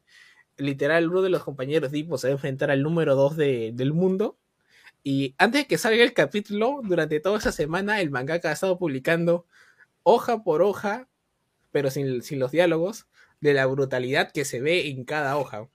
literal 0.56 1.10
uno 1.10 1.22
de 1.22 1.30
los 1.30 1.44
compañeros 1.44 1.92
de 1.92 2.00
se 2.18 2.28
va 2.28 2.32
a 2.32 2.32
enfrentar 2.32 2.72
al 2.72 2.84
número 2.84 3.16
2 3.16 3.36
del 3.36 3.94
mundo. 3.94 4.38
Y 5.04 5.36
antes 5.38 5.62
de 5.62 5.68
que 5.68 5.78
salga 5.78 6.04
el 6.04 6.14
capítulo, 6.14 6.82
durante 6.84 7.20
toda 7.20 7.40
esa 7.40 7.52
semana, 7.52 8.02
el 8.02 8.12
mangaka 8.12 8.50
ha 8.50 8.54
estado 8.54 8.78
publicando 8.78 9.48
hoja 10.04 10.44
por 10.44 10.62
hoja, 10.62 11.08
pero 11.72 11.90
sin, 11.90 12.22
sin 12.22 12.40
los 12.40 12.52
diálogos, 12.52 13.08
de 13.40 13.54
la 13.54 13.66
brutalidad 13.66 14.32
que 14.32 14.46
se 14.46 14.62
ve 14.62 14.90
en 14.90 15.04
cada 15.04 15.38
hoja. 15.38 15.68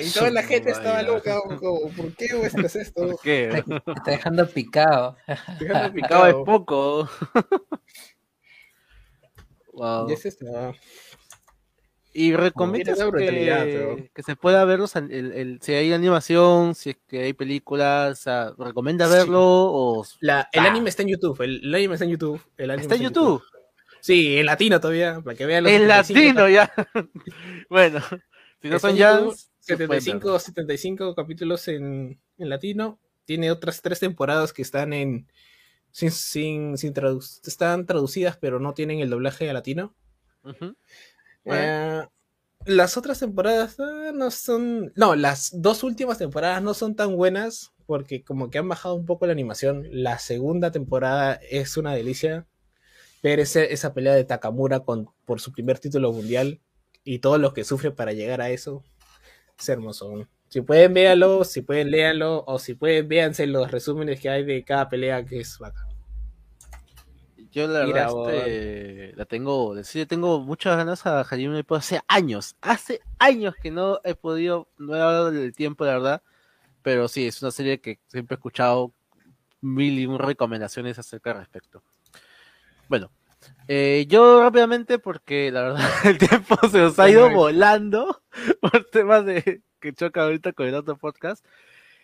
Y 0.00 0.10
toda 0.10 0.30
la 0.30 0.42
gente 0.42 0.70
estaba 0.70 1.02
loca, 1.02 1.38
¿por 1.60 2.14
qué 2.14 2.34
muestras 2.34 2.76
esto? 2.76 3.08
¿Por 3.08 3.20
qué? 3.20 3.62
Está 3.96 4.12
dejando 4.12 4.48
picado. 4.48 5.16
Dejando 5.58 5.92
picado 5.92 6.26
es 6.26 6.34
poco. 6.46 7.08
wow. 9.72 10.08
Y 10.08 10.12
es 10.12 10.26
esto. 10.26 10.46
Y 12.12 12.34
recomiendas 12.34 12.98
que, 12.98 14.10
que, 14.12 14.22
se 14.24 14.34
pueda 14.34 14.64
ver 14.64 14.80
el, 14.96 15.32
el, 15.32 15.60
si 15.62 15.74
hay 15.74 15.92
animación, 15.92 16.74
si 16.74 16.90
es 16.90 16.96
que 17.06 17.22
hay 17.22 17.32
películas, 17.34 18.24
¿recomienda 18.58 19.06
verlo? 19.06 19.40
O... 19.42 20.04
La, 20.20 20.48
el 20.50 20.66
anime 20.66 20.90
está 20.90 21.02
en 21.02 21.10
YouTube, 21.10 21.40
el, 21.42 21.72
anime 21.72 21.94
está 21.94 22.04
en 22.04 22.10
YouTube. 22.10 22.42
El 22.56 22.70
¿Está 22.72 22.96
en 22.96 23.02
YouTube? 23.02 23.42
Sí, 24.00 24.38
en 24.38 24.46
latino 24.46 24.80
todavía, 24.80 25.20
para 25.20 25.36
que 25.36 25.46
vean 25.46 25.64
los 25.64 25.72
En 25.72 25.86
latino 25.86 26.48
ya. 26.48 26.72
bueno, 27.70 28.00
si 28.60 28.68
no 28.68 28.78
son 28.80 28.96
ya 28.96 29.20
75, 29.60 30.38
75 30.38 31.14
capítulos 31.14 31.68
en, 31.68 32.18
en, 32.38 32.48
latino. 32.48 32.98
Tiene 33.24 33.52
otras 33.52 33.82
tres 33.82 34.00
temporadas 34.00 34.52
que 34.52 34.62
están 34.62 34.92
en 34.92 35.28
sin, 35.92 36.10
sin, 36.10 36.78
sin 36.78 36.92
están 37.46 37.86
traducidas, 37.86 38.36
pero 38.36 38.58
no 38.58 38.74
tienen 38.74 39.00
el 39.00 39.10
doblaje 39.10 39.48
a 39.48 39.52
latino. 39.52 39.94
Eh, 41.44 42.02
las 42.66 42.96
otras 42.96 43.18
temporadas 43.18 43.78
ah, 43.80 44.12
no 44.14 44.30
son. 44.30 44.92
No, 44.96 45.16
las 45.16 45.50
dos 45.54 45.82
últimas 45.82 46.18
temporadas 46.18 46.62
no 46.62 46.74
son 46.74 46.94
tan 46.94 47.16
buenas. 47.16 47.72
Porque 47.86 48.22
como 48.22 48.50
que 48.50 48.58
han 48.58 48.68
bajado 48.68 48.94
un 48.94 49.04
poco 49.04 49.26
la 49.26 49.32
animación. 49.32 49.86
La 49.90 50.18
segunda 50.18 50.70
temporada 50.70 51.40
es 51.50 51.76
una 51.76 51.92
delicia 51.92 52.46
ver 53.22 53.40
esa 53.40 53.94
pelea 53.94 54.14
de 54.14 54.24
Takamura 54.24 54.80
con, 54.80 55.10
por 55.24 55.40
su 55.40 55.52
primer 55.52 55.78
título 55.78 56.12
mundial 56.12 56.60
y 57.04 57.18
todos 57.18 57.40
los 57.40 57.52
que 57.52 57.64
sufre 57.64 57.90
para 57.90 58.12
llegar 58.12 58.40
a 58.40 58.50
eso, 58.50 58.84
es 59.58 59.68
hermoso. 59.68 60.26
Si 60.48 60.60
pueden, 60.62 60.94
véanlo, 60.94 61.44
si 61.44 61.62
pueden, 61.62 61.90
léanlo, 61.90 62.44
o 62.46 62.58
si 62.58 62.74
pueden, 62.74 63.08
véanse 63.08 63.46
los 63.46 63.70
resúmenes 63.70 64.20
que 64.20 64.28
hay 64.28 64.44
de 64.44 64.64
cada 64.64 64.88
pelea, 64.88 65.24
que 65.24 65.40
es 65.40 65.58
bacán. 65.58 65.89
Yo 67.52 67.66
la 67.66 67.80
verdad 67.80 68.30
este, 68.30 69.12
la 69.16 69.24
tengo, 69.24 69.74
decir, 69.74 70.06
tengo 70.06 70.40
muchas 70.40 70.76
ganas 70.76 71.04
a 71.06 71.20
Hajime 71.20 71.64
no 71.68 71.76
hace 71.76 72.00
años, 72.06 72.56
hace 72.60 73.00
años 73.18 73.54
que 73.60 73.72
no 73.72 74.00
he 74.04 74.14
podido, 74.14 74.68
no 74.78 74.94
he 74.94 74.98
dado 74.98 75.28
el 75.30 75.52
tiempo, 75.52 75.84
la 75.84 75.94
verdad, 75.94 76.22
pero 76.82 77.08
sí, 77.08 77.26
es 77.26 77.42
una 77.42 77.50
serie 77.50 77.80
que 77.80 77.98
siempre 78.06 78.34
he 78.34 78.38
escuchado 78.38 78.92
mil 79.60 79.98
y 79.98 80.06
un 80.06 80.18
recomendaciones 80.18 80.98
acerca 80.98 81.32
al 81.32 81.38
respecto. 81.38 81.82
Bueno, 82.88 83.10
eh, 83.66 84.06
yo 84.08 84.42
rápidamente, 84.42 84.98
porque 84.98 85.50
la 85.50 85.62
verdad 85.62 85.90
el 86.04 86.18
tiempo 86.18 86.56
se 86.70 86.78
nos 86.78 86.98
ha 86.98 87.10
ido 87.10 87.30
volando 87.30 88.22
por 88.60 88.84
temas 88.84 89.24
de 89.24 89.62
que 89.80 89.92
choca 89.92 90.22
ahorita 90.22 90.52
con 90.52 90.66
el 90.66 90.74
otro 90.74 90.96
podcast. 90.96 91.44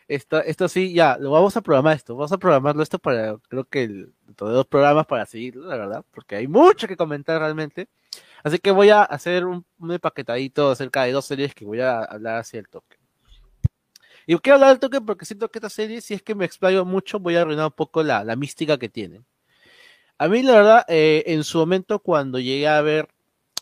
Esto, 0.08 0.40
esto 0.42 0.68
sí, 0.68 0.92
ya, 0.92 1.18
lo 1.18 1.32
vamos 1.32 1.56
a 1.56 1.60
programar 1.62 1.96
esto, 1.96 2.14
vamos 2.14 2.32
a 2.32 2.38
programarlo 2.38 2.82
esto 2.82 2.98
para, 2.98 3.38
creo 3.48 3.64
que 3.64 3.82
el, 3.82 4.12
todos 4.36 4.54
dos 4.54 4.66
programas 4.66 5.06
para 5.06 5.26
seguirlo, 5.26 5.66
la 5.66 5.76
verdad, 5.76 6.04
porque 6.12 6.36
hay 6.36 6.46
mucho 6.46 6.86
que 6.86 6.96
comentar 6.96 7.40
realmente. 7.40 7.88
Así 8.44 8.58
que 8.58 8.70
voy 8.70 8.90
a 8.90 9.02
hacer 9.02 9.44
un, 9.44 9.64
un 9.78 9.92
empaquetadito 9.92 10.70
acerca 10.70 11.04
de 11.04 11.12
dos 11.12 11.24
series 11.24 11.54
que 11.54 11.64
voy 11.64 11.80
a 11.80 12.04
hablar 12.04 12.38
hacia 12.38 12.60
el 12.60 12.68
toque. 12.68 12.96
Y 14.26 14.36
quiero 14.38 14.56
hablar 14.56 14.70
del 14.70 14.80
toque 14.80 15.00
porque 15.00 15.24
siento 15.24 15.48
que 15.50 15.58
esta 15.58 15.70
serie, 15.70 16.00
si 16.00 16.14
es 16.14 16.22
que 16.22 16.34
me 16.34 16.44
explayo 16.44 16.84
mucho, 16.84 17.20
voy 17.20 17.36
a 17.36 17.42
arruinar 17.42 17.66
un 17.66 17.72
poco 17.72 18.02
la, 18.02 18.24
la 18.24 18.36
mística 18.36 18.78
que 18.78 18.88
tiene. 18.88 19.22
A 20.18 20.28
mí, 20.28 20.42
la 20.42 20.52
verdad, 20.54 20.84
eh, 20.88 21.24
en 21.26 21.44
su 21.44 21.58
momento, 21.58 21.98
cuando 22.00 22.38
llegué 22.40 22.66
a 22.68 22.80
ver 22.80 23.08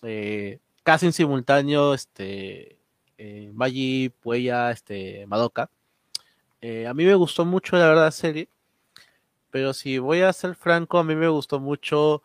eh, 0.03 0.61
casi 0.83 1.07
en 1.07 1.13
simultáneo 1.13 1.95
este, 1.95 2.79
eh, 3.19 3.51
Magi, 3.55 4.11
Puella, 4.21 4.71
este, 4.71 5.27
Madoka, 5.27 5.71
eh, 6.67 6.87
a 6.87 6.95
mí 6.95 7.05
me 7.05 7.15
gustó 7.15 7.45
mucho, 7.45 7.77
la 7.77 7.89
verdad, 7.89 8.11
serie. 8.11 8.49
Pero 9.51 9.75
si 9.75 9.99
voy 9.99 10.23
a 10.23 10.33
ser 10.33 10.55
franco, 10.55 10.99
a 10.99 11.05
mí 11.05 11.15
me 11.15 11.29
gustó 11.29 11.61
mucho 11.61 12.23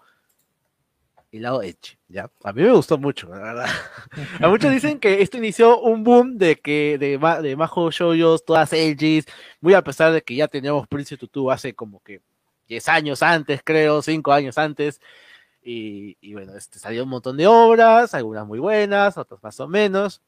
el 1.34 1.42
lado 1.42 1.62
Edge, 1.62 1.98
¿ya? 2.08 2.32
A 2.46 2.54
mí 2.54 2.62
me 2.64 2.72
gustó 2.72 2.98
mucho, 2.98 3.28
la 3.28 3.40
verdad. 3.40 3.68
a 4.42 4.48
muchos 4.48 4.72
dicen 4.72 4.98
que 4.98 5.22
esto 5.22 5.36
inició 5.36 5.82
un 5.82 6.06
boom 6.06 6.38
de 6.38 6.56
que 6.56 6.98
de, 6.98 7.18
de 7.42 7.56
Majo 7.58 7.92
Shoyos, 7.92 8.46
todas 8.46 8.72
Edges, 8.72 9.26
muy 9.60 9.74
a 9.74 9.84
pesar 9.84 10.14
de 10.14 10.22
que 10.22 10.36
ya 10.36 10.48
teníamos 10.48 10.88
Prince 10.88 11.18
Tutu 11.18 11.52
hace 11.52 11.76
como 11.76 12.02
que 12.02 12.22
10 12.70 12.88
años 12.88 13.22
antes, 13.22 13.60
creo, 13.62 14.02
5 14.02 14.32
años 14.32 14.58
antes. 14.58 15.02
Y, 15.62 16.18
y, 16.22 16.34
bueno, 16.34 16.56
este, 16.56 16.80
salió 16.80 17.04
un 17.04 17.10
montón 17.10 17.36
de 17.36 17.46
obras, 17.46 18.14
algunas 18.14 18.48
muy 18.48 18.60
buenas, 18.60 19.18
otras 19.18 19.44
más 19.44 19.60
o 19.60 19.68
menos. 19.68 20.22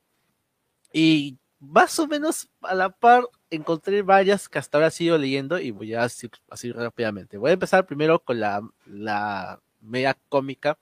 Y 0.91 1.37
más 1.61 1.97
o 1.97 2.07
menos 2.07 2.49
a 2.61 2.75
la 2.75 2.89
par 2.89 3.23
encontré 3.51 4.01
varias 4.01 4.49
que 4.49 4.59
hasta 4.59 4.77
ahora 4.77 4.89
sigo 4.89 5.17
leyendo 5.17 5.59
y 5.59 5.71
voy 5.71 5.93
a 5.93 6.03
decir 6.03 6.31
así 6.49 6.71
rápidamente. 6.71 7.37
Voy 7.37 7.51
a 7.51 7.53
empezar 7.53 7.85
primero 7.85 8.19
con 8.23 8.39
la, 8.39 8.61
la 8.85 9.61
media 9.81 10.17
cómica 10.29 10.79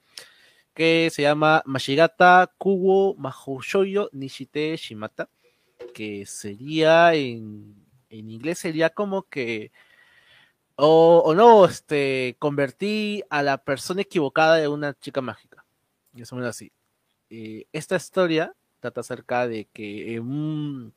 que 0.73 1.09
se 1.11 1.23
llama 1.23 1.61
Mashigata 1.65 2.53
Kubo 2.57 3.15
Mahoshoyo 3.15 4.09
Nishite 4.13 4.77
Shimata, 4.77 5.29
que 5.93 6.25
sería 6.25 7.13
en, 7.15 7.75
en 8.09 8.29
inglés 8.29 8.59
sería 8.59 8.89
como 8.89 9.23
que 9.23 9.71
o, 10.75 11.21
o, 11.25 11.35
no, 11.35 11.65
este, 11.65 12.37
convertí 12.39 13.21
a 13.29 13.43
la 13.43 13.57
persona 13.57 14.01
equivocada 14.01 14.55
de 14.55 14.69
una 14.69 14.93
chica 14.97 15.19
mágica. 15.19 15.65
Y 16.13 16.21
eso 16.21 16.39
es 16.39 16.45
así. 16.45 16.71
Eh, 17.29 17.65
esta 17.73 17.97
historia 17.97 18.55
trata 18.79 19.01
acerca 19.01 19.47
de 19.47 19.65
que 19.65 20.15
en 20.15 20.21
un, 20.21 20.93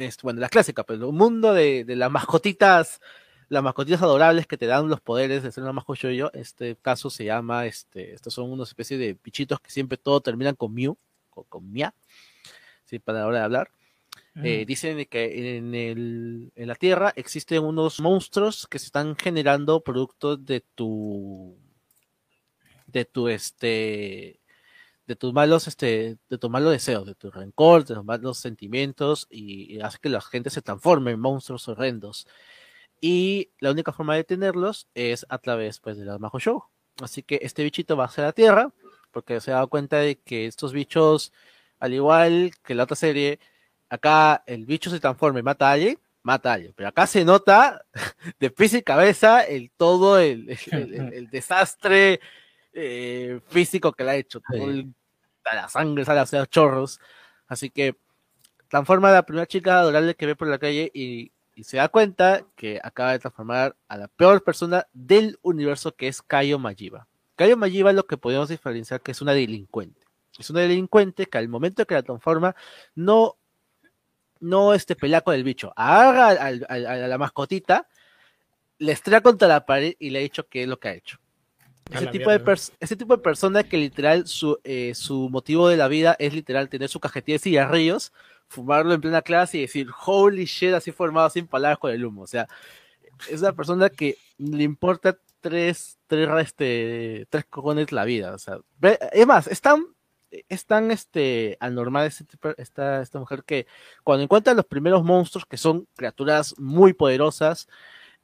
es, 0.00 0.16
bueno, 0.22 0.40
la 0.40 0.48
clásica, 0.48 0.84
pero 0.84 1.08
un 1.08 1.16
mundo 1.16 1.52
de, 1.52 1.84
de, 1.84 1.96
las 1.96 2.10
mascotitas, 2.10 3.00
las 3.48 3.62
mascotitas 3.62 4.02
adorables 4.02 4.46
que 4.46 4.56
te 4.56 4.66
dan 4.66 4.88
los 4.88 5.00
poderes 5.00 5.42
de 5.42 5.52
ser 5.52 5.62
una 5.62 5.72
mascota 5.72 6.12
yo, 6.12 6.30
este 6.34 6.76
caso 6.76 7.10
se 7.10 7.24
llama, 7.24 7.66
este, 7.66 8.14
estos 8.14 8.34
son 8.34 8.50
unas 8.50 8.68
especies 8.68 8.98
de 9.00 9.16
bichitos 9.22 9.60
que 9.60 9.70
siempre 9.70 9.98
todo 9.98 10.20
terminan 10.20 10.54
con 10.54 10.72
Mew, 10.74 10.96
con, 11.28 11.44
con 11.44 11.70
Mia, 11.70 11.94
¿sí? 12.84 12.98
para 12.98 13.20
la 13.20 13.26
hora 13.26 13.38
de 13.38 13.44
hablar. 13.44 13.70
Eh, 14.42 14.64
dicen 14.64 15.04
que 15.06 15.56
en, 15.56 15.74
el, 15.74 16.52
en 16.54 16.68
la 16.68 16.76
Tierra 16.76 17.12
existen 17.16 17.64
unos 17.64 18.00
monstruos 18.00 18.66
que 18.68 18.78
se 18.78 18.86
están 18.86 19.16
generando 19.16 19.82
productos 19.82 20.44
de 20.44 20.60
tu 20.74 21.58
de 22.86 23.04
tu 23.04 23.28
este 23.28 24.39
de 25.10 25.16
tus 25.16 25.32
malos 25.32 25.66
este 25.66 26.18
de 26.28 26.38
tus 26.38 26.48
malos 26.48 26.70
deseos, 26.70 27.04
de 27.04 27.16
tu 27.16 27.32
rencor, 27.32 27.84
de 27.84 27.96
tus 27.96 28.04
malos 28.04 28.38
sentimientos 28.38 29.26
y, 29.28 29.74
y 29.74 29.80
hace 29.80 29.98
que 29.98 30.08
la 30.08 30.20
gente 30.20 30.50
se 30.50 30.62
transforme 30.62 31.10
en 31.10 31.18
monstruos 31.18 31.66
horrendos. 31.66 32.28
Y 33.00 33.50
la 33.58 33.72
única 33.72 33.92
forma 33.92 34.14
de 34.14 34.22
tenerlos 34.22 34.86
es 34.94 35.26
a 35.28 35.38
través 35.38 35.80
pues 35.80 35.98
de 35.98 36.04
la 36.04 36.18
Majo 36.20 36.38
Show. 36.38 36.62
Así 37.02 37.24
que 37.24 37.40
este 37.42 37.64
bichito 37.64 37.96
va 37.96 38.04
hacia 38.04 38.22
la 38.22 38.32
Tierra 38.32 38.72
porque 39.10 39.40
se 39.40 39.50
ha 39.50 39.54
dado 39.56 39.68
cuenta 39.68 39.98
de 39.98 40.20
que 40.20 40.46
estos 40.46 40.72
bichos 40.72 41.32
al 41.80 41.92
igual 41.92 42.52
que 42.62 42.76
la 42.76 42.84
otra 42.84 42.94
serie 42.94 43.40
acá 43.88 44.44
el 44.46 44.64
bicho 44.64 44.90
se 44.90 45.00
transforma 45.00 45.40
y 45.40 45.42
mata 45.42 45.70
a 45.70 45.72
alguien, 45.72 45.98
mata 46.22 46.52
a 46.52 46.54
alguien. 46.54 46.72
Pero 46.76 46.88
acá 46.88 47.08
se 47.08 47.24
nota 47.24 47.84
de 48.38 48.50
pies 48.50 48.74
y 48.74 48.82
cabeza 48.82 49.42
el 49.42 49.72
todo 49.76 50.20
el, 50.20 50.50
el, 50.50 50.94
el, 50.94 51.12
el 51.14 51.30
desastre 51.32 52.20
eh, 52.72 53.40
físico 53.48 53.92
que 53.92 54.04
le 54.04 54.10
ha 54.10 54.16
hecho. 54.16 54.40
Todo 54.48 54.70
el, 54.70 54.94
la 55.44 55.68
sangre 55.68 56.04
sale 56.04 56.20
a 56.20 56.22
hacer 56.22 56.46
chorros. 56.48 57.00
Así 57.46 57.70
que 57.70 57.96
transforma 58.68 59.10
a 59.10 59.12
la 59.12 59.26
primera 59.26 59.46
chica 59.46 59.80
adorable 59.80 60.14
que 60.14 60.26
ve 60.26 60.36
por 60.36 60.48
la 60.48 60.58
calle 60.58 60.90
y, 60.94 61.32
se 61.62 61.76
da 61.76 61.88
cuenta 61.88 62.46
que 62.56 62.80
acaba 62.82 63.12
de 63.12 63.18
transformar 63.18 63.76
a 63.86 63.98
la 63.98 64.08
peor 64.08 64.42
persona 64.42 64.86
del 64.94 65.38
universo 65.42 65.94
que 65.94 66.08
es 66.08 66.22
Kaio 66.22 66.58
Majiba. 66.58 67.06
Kaio 67.36 67.58
Majiba 67.58 67.90
es 67.90 67.96
lo 67.96 68.06
que 68.06 68.16
podemos 68.16 68.48
diferenciar 68.48 69.02
que 69.02 69.10
es 69.10 69.20
una 69.20 69.34
delincuente. 69.34 70.00
Es 70.38 70.48
una 70.48 70.60
delincuente 70.60 71.26
que 71.26 71.36
al 71.36 71.48
momento 71.48 71.86
que 71.86 71.92
la 71.92 72.02
transforma 72.02 72.56
no 72.94 73.36
no 74.38 74.72
este 74.72 74.96
pelea 74.96 75.20
con 75.20 75.34
el 75.34 75.44
bicho, 75.44 75.70
agarra 75.76 76.30
a 76.30 76.50
la 76.50 77.18
mascotita, 77.18 77.88
le 78.78 78.92
estrella 78.92 79.20
contra 79.20 79.46
la 79.46 79.66
pared 79.66 79.94
y 79.98 80.08
le 80.08 80.20
ha 80.20 80.22
dicho 80.22 80.48
qué 80.48 80.62
es 80.62 80.68
lo 80.68 80.80
que 80.80 80.88
ha 80.88 80.94
hecho. 80.94 81.18
Ese 81.92 82.06
tipo, 82.08 82.30
de 82.30 82.58
ese 82.80 82.96
tipo 82.96 83.16
de 83.16 83.22
persona 83.22 83.62
que 83.62 83.76
literal 83.76 84.26
su, 84.26 84.58
eh, 84.64 84.94
su 84.94 85.28
motivo 85.28 85.68
de 85.68 85.76
la 85.76 85.88
vida 85.88 86.16
es 86.18 86.34
literal 86.34 86.68
tener 86.68 86.88
su 86.88 87.00
cajetilla 87.00 87.36
de 87.36 87.40
cigarrillos, 87.40 88.12
fumarlo 88.48 88.94
en 88.94 89.00
plena 89.00 89.22
clase 89.22 89.58
y 89.58 89.62
decir 89.62 89.88
holy 90.04 90.44
shit 90.44 90.72
así 90.72 90.92
formado 90.92 91.30
sin 91.30 91.46
palabras 91.46 91.78
con 91.78 91.92
el 91.92 92.04
humo. 92.04 92.22
O 92.22 92.26
sea, 92.26 92.48
es 93.28 93.40
una 93.40 93.52
persona 93.52 93.88
que 93.90 94.16
le 94.38 94.62
importa 94.62 95.16
tres, 95.40 95.98
tres, 96.06 96.28
este, 96.40 97.26
tres 97.30 97.44
cojones 97.46 97.92
la 97.92 98.04
vida. 98.04 98.34
O 98.34 98.38
sea, 98.38 98.58
es 99.12 99.26
más, 99.26 99.46
es 99.46 99.60
tan 99.60 99.84
es 100.48 100.64
tan 100.66 100.90
este 100.90 101.56
anormal 101.60 102.06
este, 102.06 102.24
esta, 102.56 103.02
esta 103.02 103.18
mujer 103.18 103.42
que 103.44 103.66
cuando 104.04 104.22
encuentra 104.22 104.54
los 104.54 104.64
primeros 104.64 105.02
monstruos 105.02 105.44
que 105.44 105.56
son 105.56 105.88
criaturas 105.96 106.54
muy 106.58 106.92
poderosas, 106.92 107.68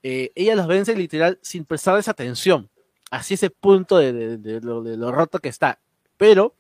eh, 0.03 0.31
ella 0.35 0.55
los 0.55 0.67
vence 0.67 0.95
literal 0.95 1.39
sin 1.43 1.65
prestarles 1.65 2.09
atención. 2.09 2.71
Así 3.11 3.35
ese 3.35 3.51
punto 3.51 3.99
de, 3.99 4.61
lo, 4.63 5.13
roto 5.13 5.39
que 5.39 5.49
está. 5.49 5.79
Pero 6.17 6.55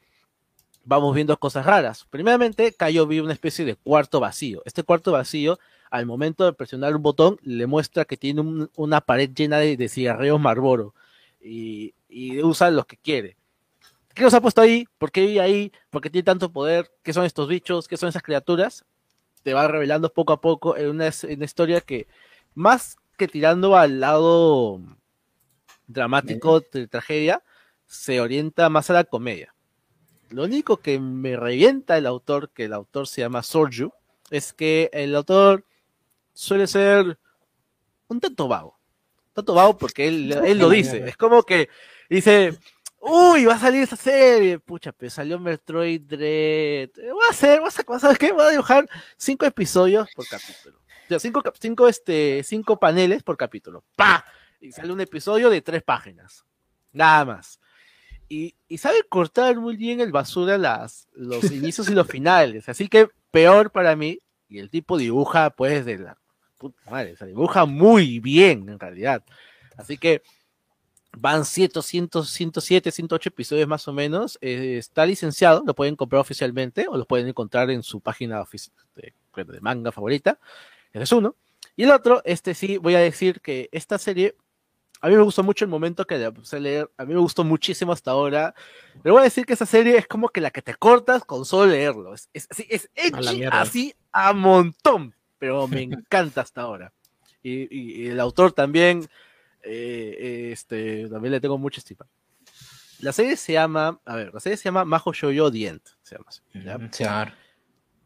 vamos 0.84 1.14
viendo 1.14 1.36
cosas 1.38 1.66
raras. 1.66 2.06
Primeramente, 2.10 2.72
Cayo 2.72 3.06
vi 3.06 3.20
una 3.20 3.32
especie 3.32 3.64
de 3.64 3.76
cuarto 3.76 4.20
vacío. 4.20 4.62
Este 4.64 4.82
cuarto 4.82 5.12
vacío, 5.12 5.58
al 5.90 6.06
momento 6.06 6.44
de 6.44 6.52
presionar 6.52 6.94
un 6.94 7.02
botón, 7.02 7.38
le 7.42 7.66
muestra 7.66 8.04
que 8.04 8.16
tiene 8.16 8.40
un, 8.40 8.70
una 8.76 9.00
pared 9.00 9.30
llena 9.34 9.58
de, 9.58 9.88
cigarrillos 9.88 10.40
Marlboro 10.40 10.94
y, 11.40 11.94
y 12.08 12.42
usa 12.42 12.70
los 12.70 12.86
que 12.86 12.96
quiere 12.96 13.36
¿Qué 14.16 14.22
nos 14.22 14.32
ha 14.32 14.40
puesto 14.40 14.62
ahí? 14.62 14.88
¿Por 14.96 15.12
qué 15.12 15.26
vive 15.26 15.40
ahí? 15.42 15.72
¿Por 15.90 16.00
qué 16.00 16.08
tiene 16.08 16.24
tanto 16.24 16.50
poder? 16.50 16.90
¿Qué 17.02 17.12
son 17.12 17.26
estos 17.26 17.48
bichos? 17.48 17.86
¿Qué 17.86 17.98
son 17.98 18.08
esas 18.08 18.22
criaturas? 18.22 18.86
Te 19.42 19.52
va 19.52 19.68
revelando 19.68 20.10
poco 20.10 20.32
a 20.32 20.40
poco 20.40 20.74
en 20.74 20.88
una, 20.88 21.08
en 21.08 21.36
una 21.36 21.44
historia 21.44 21.82
que, 21.82 22.08
más 22.54 22.96
que 23.18 23.28
tirando 23.28 23.76
al 23.76 24.00
lado 24.00 24.80
dramático 25.86 26.60
de 26.60 26.88
tragedia, 26.88 27.42
se 27.86 28.20
orienta 28.20 28.68
más 28.68 28.90
a 28.90 28.94
la 28.94 29.04
comedia. 29.04 29.54
Lo 30.30 30.44
único 30.44 30.78
que 30.78 30.98
me 30.98 31.36
revienta 31.36 31.96
el 31.96 32.06
autor, 32.06 32.50
que 32.50 32.64
el 32.64 32.72
autor 32.72 33.06
se 33.06 33.20
llama 33.20 33.42
Sorju, 33.42 33.92
es 34.30 34.52
que 34.52 34.90
el 34.92 35.14
autor 35.14 35.64
suele 36.32 36.66
ser 36.66 37.18
un 38.08 38.20
tanto 38.20 38.48
vago. 38.48 38.76
Un 39.28 39.34
tanto 39.34 39.54
vago 39.54 39.78
porque 39.78 40.08
él, 40.08 40.32
él 40.44 40.58
lo 40.58 40.68
dice. 40.68 41.08
Es 41.08 41.16
como 41.16 41.44
que 41.44 41.68
dice, 42.10 42.58
Uy, 43.08 43.44
va 43.44 43.54
a 43.54 43.58
salir 43.58 43.82
esa 43.82 43.94
serie. 43.94 44.58
Pucha, 44.58 44.90
pero 44.90 45.10
salió 45.10 45.38
Metroid 45.38 46.02
Dread. 46.02 46.90
Voy 46.96 47.24
a 47.28 47.30
hacer, 47.30 47.60
voy 47.60 47.68
a, 47.68 47.98
¿sabes 48.00 48.18
qué? 48.18 48.32
Voy 48.32 48.44
a 48.44 48.50
dibujar 48.50 48.88
cinco 49.16 49.46
episodios 49.46 50.08
por 50.16 50.26
capítulo. 50.26 50.78
O 50.78 51.08
sea, 51.08 51.20
cinco, 51.20 51.40
cinco, 51.60 51.86
este, 51.86 52.42
cinco 52.42 52.80
paneles 52.80 53.22
por 53.22 53.36
capítulo. 53.36 53.84
¡Pa! 53.94 54.24
Y 54.66 54.72
sale 54.72 54.92
un 54.92 55.00
episodio 55.00 55.48
de 55.48 55.62
tres 55.62 55.82
páginas. 55.82 56.44
Nada 56.92 57.24
más. 57.24 57.60
Y, 58.28 58.56
y 58.66 58.78
sabe 58.78 59.04
cortar 59.08 59.56
muy 59.56 59.76
bien 59.76 60.00
el 60.00 60.10
basura 60.10 60.58
las, 60.58 61.08
los 61.12 61.44
inicios 61.52 61.88
y 61.88 61.94
los 61.94 62.08
finales. 62.08 62.68
Así 62.68 62.88
que 62.88 63.08
peor 63.30 63.70
para 63.70 63.94
mí. 63.94 64.18
Y 64.48 64.58
el 64.58 64.68
tipo 64.68 64.98
dibuja, 64.98 65.50
pues, 65.50 65.84
de 65.84 65.98
la 65.98 66.18
puta 66.58 66.90
madre. 66.90 67.12
O 67.12 67.16
sea, 67.16 67.28
dibuja 67.28 67.64
muy 67.64 68.18
bien, 68.18 68.68
en 68.68 68.80
realidad. 68.80 69.24
Así 69.76 69.98
que 69.98 70.22
van 71.16 71.44
100, 71.44 71.70
107, 72.24 72.90
108 72.90 73.28
episodios 73.28 73.68
más 73.68 73.86
o 73.86 73.92
menos. 73.92 74.36
Eh, 74.40 74.78
está 74.78 75.06
licenciado, 75.06 75.62
lo 75.64 75.74
pueden 75.74 75.94
comprar 75.94 76.20
oficialmente 76.20 76.86
o 76.88 76.96
lo 76.96 77.06
pueden 77.06 77.28
encontrar 77.28 77.70
en 77.70 77.84
su 77.84 78.00
página 78.00 78.42
de, 78.96 79.12
de 79.44 79.60
manga 79.60 79.92
favorita. 79.92 80.40
Ese 80.92 81.04
es 81.04 81.12
uno. 81.12 81.36
Y 81.76 81.84
el 81.84 81.90
otro, 81.90 82.22
este 82.24 82.54
sí, 82.54 82.78
voy 82.78 82.94
a 82.94 83.00
decir 83.00 83.40
que 83.42 83.68
esta 83.70 83.98
serie, 83.98 84.34
a 85.00 85.08
mí 85.08 85.16
me 85.16 85.22
gustó 85.22 85.42
mucho 85.42 85.64
el 85.64 85.70
momento 85.70 86.06
que 86.06 86.30
puse 86.32 86.56
a 86.56 86.60
leer, 86.60 86.90
a 86.96 87.04
mí 87.04 87.14
me 87.14 87.20
gustó 87.20 87.44
muchísimo 87.44 87.92
hasta 87.92 88.10
ahora, 88.10 88.54
pero 89.02 89.14
voy 89.14 89.20
a 89.20 89.24
decir 89.24 89.44
que 89.44 89.52
esta 89.52 89.66
serie 89.66 89.96
es 89.98 90.06
como 90.06 90.28
que 90.28 90.40
la 90.40 90.50
que 90.50 90.62
te 90.62 90.74
cortas 90.74 91.24
con 91.24 91.44
solo 91.44 91.70
leerlo, 91.70 92.14
es, 92.14 92.28
es, 92.32 92.48
es, 92.58 92.88
así 93.50 93.94
a 94.12 94.32
montón, 94.32 95.14
pero 95.38 95.68
me 95.68 95.82
encanta 95.82 96.40
hasta 96.40 96.62
ahora. 96.62 96.92
Y, 97.42 98.08
el 98.08 98.18
autor 98.18 98.52
también, 98.52 99.06
eh, 99.62 100.50
este, 100.52 101.08
también 101.08 101.32
le 101.32 101.40
tengo 101.40 101.58
mucha 101.58 101.78
estima. 101.78 102.06
La 102.98 103.12
serie 103.12 103.36
se 103.36 103.52
llama, 103.52 104.00
a 104.04 104.16
ver, 104.16 104.34
la 104.34 104.40
serie 104.40 104.56
se 104.56 104.64
llama 104.64 104.84
Majo 104.84 105.12
Shoyo 105.12 105.50
Dient, 105.50 105.86
se 106.02 106.16
llama 106.16 106.26
así, 106.28 106.40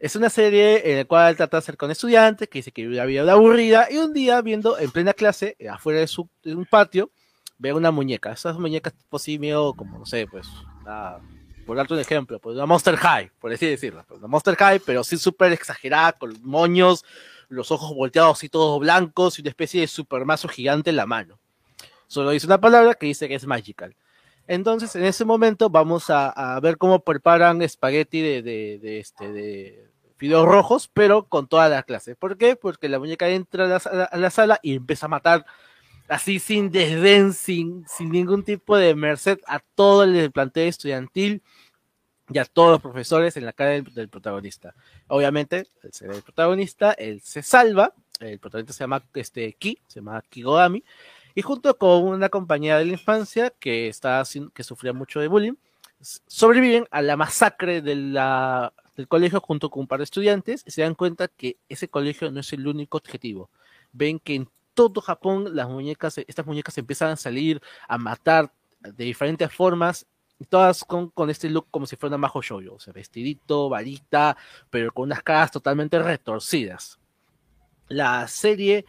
es 0.01 0.17
una 0.17 0.31
serie 0.31 0.91
en 0.91 0.97
la 0.97 1.05
cual 1.05 1.37
trata 1.37 1.59
de 1.59 1.59
hacer 1.59 1.77
con 1.77 1.91
estudiantes 1.91 2.49
que 2.49 2.61
dice 2.61 2.73
que 2.73 2.83
vive 2.83 2.95
una 2.95 3.05
vida 3.05 3.31
aburrida 3.31 3.87
y 3.91 3.99
un 3.99 4.15
día 4.15 4.41
viendo 4.41 4.79
en 4.79 4.91
plena 4.91 5.13
clase, 5.13 5.57
eh, 5.59 5.69
afuera 5.69 6.01
de, 6.01 6.07
su, 6.07 6.27
un 6.47 6.65
patio, 6.65 7.11
ve 7.59 7.75
una 7.75 7.91
muñeca. 7.91 8.33
Esas 8.33 8.59
muñecas 8.59 8.95
tipo 8.95 9.19
así 9.19 9.39
medio 9.39 9.75
como, 9.75 9.99
no 9.99 10.07
sé, 10.07 10.27
pues, 10.27 10.49
por 11.67 11.77
darte 11.77 11.93
un 11.93 12.01
ejemplo, 12.01 12.41
pues 12.41 12.57
una 12.57 12.65
Monster 12.65 12.97
High, 12.97 13.31
por 13.39 13.53
así 13.53 13.67
decirlo. 13.67 14.03
Pues, 14.09 14.21
una 14.21 14.29
Monster 14.29 14.57
High, 14.57 14.81
pero 14.87 15.05
sí 15.05 15.19
súper 15.19 15.53
exagerada, 15.53 16.13
con 16.13 16.35
moños, 16.43 17.05
los 17.51 17.71
ojos 17.71 17.95
volteados 17.95 18.43
y 18.43 18.49
todos 18.49 18.81
blancos 18.81 19.39
y 19.39 19.43
una 19.43 19.51
especie 19.51 19.83
de 19.83 19.87
supermazo 19.87 20.49
gigante 20.49 20.89
en 20.89 20.97
la 20.97 21.05
mano. 21.05 21.39
Solo 22.07 22.31
dice 22.31 22.47
una 22.47 22.59
palabra 22.59 22.95
que 22.95 23.05
dice 23.05 23.29
que 23.29 23.35
es 23.35 23.47
magical. 23.47 23.95
Entonces, 24.47 24.97
en 24.97 25.05
ese 25.05 25.25
momento 25.27 25.69
vamos 25.69 26.07
a, 26.09 26.59
ver 26.61 26.79
cómo 26.79 27.05
preparan 27.05 27.61
espagueti 27.61 28.21
de, 28.21 28.43
de, 28.43 28.99
este, 28.99 29.31
de, 29.31 29.90
fideos 30.21 30.45
rojos, 30.45 30.91
pero 30.93 31.25
con 31.25 31.49
toda 31.49 31.71
la 31.71 31.83
clase. 31.83 32.15
¿Por 32.15 32.37
qué? 32.37 32.55
Porque 32.55 32.91
la 32.91 32.99
muñeca 32.99 33.27
entra 33.31 33.65
a 33.65 34.19
la, 34.19 34.31
sala 34.31 34.61
y 34.63 34.75
empieza 34.75 35.07
a 35.07 35.09
matar 35.09 35.47
así 36.09 36.39
sin 36.39 36.71
desdén, 36.71 37.33
sin, 37.33 37.87
sin 37.89 38.11
ningún 38.11 38.45
tipo 38.45 38.77
de 38.77 38.95
merced 38.95 39.39
a 39.47 39.61
todo 39.61 40.05
el 40.05 40.31
plantel 40.31 40.69
estudiantil 40.69 41.43
y 42.29 42.37
a 42.37 42.45
todos 42.45 42.73
los 42.73 42.83
profesores 42.83 43.35
en 43.39 43.47
la 43.47 43.55
cara 43.55 43.71
del, 43.71 44.11
protagonista. 44.11 44.75
Obviamente, 45.09 45.69
el, 45.83 46.11
el 46.11 46.23
protagonista, 46.23 46.93
él 46.93 47.23
se 47.23 47.43
salva, 47.43 47.95
el 48.21 48.39
protagonista 48.39 48.75
se 48.75 48.85
llama 48.85 49.03
este, 49.15 49.55
Ki, 49.55 49.81
se 49.87 50.01
llama 50.01 50.23
Kigogami, 50.29 50.85
y 51.35 51.41
junto 51.41 51.79
con 51.79 52.03
una 52.05 52.29
compañera 52.29 52.79
de 52.79 52.85
la 52.85 52.93
infancia 52.93 53.49
que, 53.59 53.89
está, 53.89 54.23
que 54.53 54.65
sufría 54.65 54.93
mucho 54.93 55.19
de 55.19 55.29
bullying, 55.29 55.55
sobreviven 56.03 56.87
a 56.91 57.01
la 57.01 57.17
masacre 57.17 57.81
de 57.81 57.95
la 57.95 58.75
el 58.97 59.09
colegio 59.09 59.41
junto 59.41 59.71
con 59.71 59.83
un 59.83 59.87
par 59.87 59.99
de 59.99 60.05
estudiantes 60.05 60.63
y 60.67 60.71
se 60.71 60.83
dan 60.83 60.95
cuenta 60.95 61.29
que 61.29 61.57
ese 61.69 61.89
colegio 61.89 62.31
no 62.31 62.41
es 62.41 62.53
el 62.53 62.67
único 62.67 62.99
objetivo. 62.99 63.51
Ven 63.93 64.19
que 64.19 64.35
en 64.35 64.49
todo 64.75 65.01
Japón 65.01 65.55
las 65.55 65.69
muñecas, 65.69 66.19
estas 66.19 66.47
muñecas 66.47 66.77
empiezan 66.79 67.11
a 67.11 67.17
salir 67.17 67.61
a 67.89 67.99
matar 67.99 68.53
de 68.81 69.05
diferentes 69.05 69.53
formas, 69.53 70.07
todas 70.49 70.85
con, 70.85 71.11
con 71.11 71.29
este 71.29 71.51
look 71.51 71.67
como 71.71 71.87
si 71.87 71.97
fuera 71.97 72.15
una 72.15 72.19
majo 72.19 72.41
shoujo, 72.41 72.75
o 72.75 72.81
sea, 72.81 72.93
vestidito, 72.93 73.69
varita, 73.69 74.37
pero 74.71 74.93
con 74.93 75.05
unas 75.05 75.23
caras 75.23 75.51
totalmente 75.51 75.99
retorcidas. 75.99 76.99
La 77.89 78.27
serie 78.29 78.87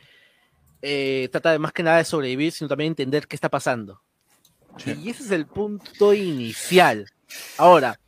eh, 0.82 1.30
trata 1.32 1.52
de 1.52 1.60
más 1.60 1.74
que 1.74 1.84
nada 1.84 1.98
de 1.98 2.06
sobrevivir, 2.06 2.52
sino 2.52 2.68
también 2.68 2.92
entender 2.92 3.28
qué 3.28 3.36
está 3.36 3.50
pasando. 3.50 4.02
Y 4.86 5.10
ese 5.10 5.24
es 5.24 5.32
el 5.32 5.46
punto 5.46 6.14
inicial. 6.14 7.08
Ahora, 7.58 8.00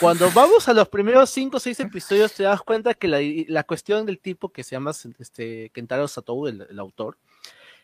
cuando 0.00 0.30
vamos 0.32 0.68
a 0.68 0.74
los 0.74 0.88
primeros 0.88 1.30
5 1.30 1.56
o 1.56 1.60
6 1.60 1.80
episodios, 1.80 2.32
te 2.32 2.42
das 2.42 2.62
cuenta 2.62 2.94
que 2.94 3.08
la, 3.08 3.18
la, 3.48 3.64
cuestión 3.64 4.06
del 4.06 4.18
tipo 4.18 4.50
que 4.50 4.64
se 4.64 4.76
llama 4.76 4.92
este, 5.18 5.70
Kentaro 5.70 6.08
Satou, 6.08 6.46
el, 6.46 6.66
el 6.68 6.78
autor, 6.78 7.16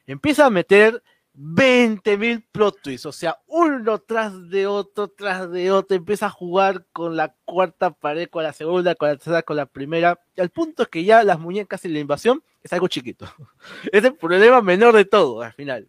empieza 0.07 0.47
a 0.47 0.51
meter 0.51 1.03
20.000 1.39 2.45
plot 2.51 2.83
twists, 2.83 3.07
o 3.07 3.13
sea, 3.13 3.39
uno 3.47 4.01
tras 4.01 4.51
de 4.51 4.67
otro, 4.67 5.07
tras 5.07 5.49
de 5.53 5.71
otro, 5.71 5.97
empieza 5.97 6.27
a 6.27 6.31
jugar 6.31 6.85
con 6.93 7.17
la 7.17 7.33
cuarta 7.45 7.91
pared, 7.91 8.29
con 8.29 8.43
la 8.43 8.53
segunda, 8.53 8.97
con 8.97 9.09
la 9.09 9.17
tercera, 9.17 9.43
con 9.43 9.57
la 9.57 9.67
primera, 9.67 10.19
al 10.37 10.51
punto 10.51 10.87
que 10.87 11.05
ya 11.05 11.23
las 11.23 11.39
muñecas 11.39 11.85
y 11.85 11.91
la 11.91 12.01
invasión 12.01 12.43
es 12.63 12.73
algo 12.73 12.89
chiquito. 12.89 13.27
Es 13.93 14.03
el 14.03 14.15
problema 14.15 14.61
menor 14.63 14.97
de 14.97 15.05
todo, 15.05 15.43
al 15.43 15.53
final. 15.53 15.89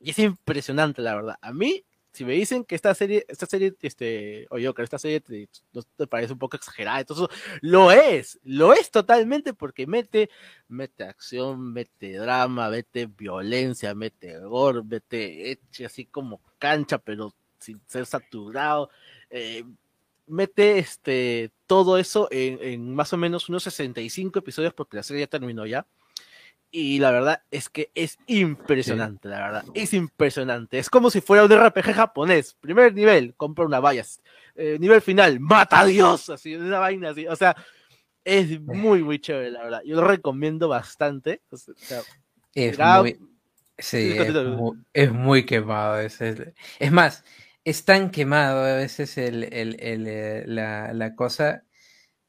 Y 0.00 0.10
es 0.10 0.18
impresionante, 0.18 1.00
la 1.00 1.14
verdad. 1.14 1.38
A 1.40 1.52
mí 1.52 1.84
si 2.18 2.24
me 2.24 2.32
dicen 2.32 2.64
que 2.64 2.74
esta 2.74 2.92
serie, 2.96 3.24
esta 3.28 3.46
serie, 3.46 3.76
este, 3.80 4.48
o 4.50 4.58
yo 4.58 4.74
que 4.74 4.82
esta 4.82 4.98
serie 4.98 5.20
te, 5.20 5.48
te, 5.96 6.06
parece 6.08 6.32
un 6.32 6.38
poco 6.40 6.56
exagerada, 6.56 6.98
entonces 6.98 7.28
lo 7.60 7.92
es, 7.92 8.40
lo 8.42 8.72
es 8.72 8.90
totalmente 8.90 9.54
porque 9.54 9.86
mete, 9.86 10.28
mete 10.66 11.04
acción, 11.04 11.72
mete 11.72 12.14
drama, 12.14 12.70
mete 12.70 13.06
violencia, 13.06 13.94
mete 13.94 14.36
gore, 14.40 14.82
mete 14.82 15.52
eche 15.52 15.86
así 15.86 16.06
como 16.06 16.40
cancha, 16.58 16.98
pero 16.98 17.32
sin 17.60 17.80
ser 17.86 18.04
saturado, 18.04 18.90
eh, 19.30 19.64
mete 20.26 20.78
este 20.80 21.52
todo 21.68 21.98
eso 21.98 22.26
en, 22.32 22.58
en, 22.60 22.94
más 22.96 23.12
o 23.12 23.16
menos 23.16 23.48
unos 23.48 23.62
65 23.62 24.40
episodios 24.40 24.74
porque 24.74 24.96
la 24.96 25.04
serie 25.04 25.22
ya 25.22 25.28
terminó 25.28 25.66
ya 25.66 25.86
y 26.70 26.98
la 26.98 27.10
verdad 27.10 27.42
es 27.50 27.68
que 27.68 27.90
es 27.94 28.18
impresionante, 28.26 29.28
la 29.28 29.38
verdad, 29.38 29.64
es 29.74 29.94
impresionante. 29.94 30.78
Es 30.78 30.90
como 30.90 31.10
si 31.10 31.20
fuera 31.20 31.44
un 31.44 31.50
RPG 31.50 31.94
japonés. 31.94 32.56
Primer 32.60 32.94
nivel, 32.94 33.34
compra 33.36 33.64
una 33.64 33.80
valla. 33.80 34.04
Eh, 34.54 34.76
nivel 34.78 35.00
final, 35.00 35.40
mata 35.40 35.80
a 35.80 35.86
Dios, 35.86 36.28
así, 36.30 36.54
una 36.54 36.78
vaina 36.78 37.10
así. 37.10 37.26
O 37.26 37.36
sea, 37.36 37.56
es 38.24 38.60
muy, 38.60 39.02
muy 39.02 39.18
chévere, 39.18 39.50
la 39.50 39.62
verdad. 39.62 39.82
Yo 39.84 39.96
lo 39.96 40.06
recomiendo 40.06 40.68
bastante. 40.68 41.40
es, 42.54 42.78
muy, 42.78 43.18
sí, 43.78 44.16
es, 44.92 45.12
muy, 45.12 45.46
quemado. 45.46 45.98
Es, 45.98 46.20
es, 46.20 46.92
más, 46.92 47.24
es 47.64 47.84
tan 47.84 48.10
quemado 48.10 48.64
a 48.64 48.76
veces 48.76 49.16
el, 49.16 49.44
el, 49.44 49.76
el, 49.80 50.06
eh, 50.06 50.44
la, 50.46 50.92
la 50.92 51.14
cosa 51.14 51.64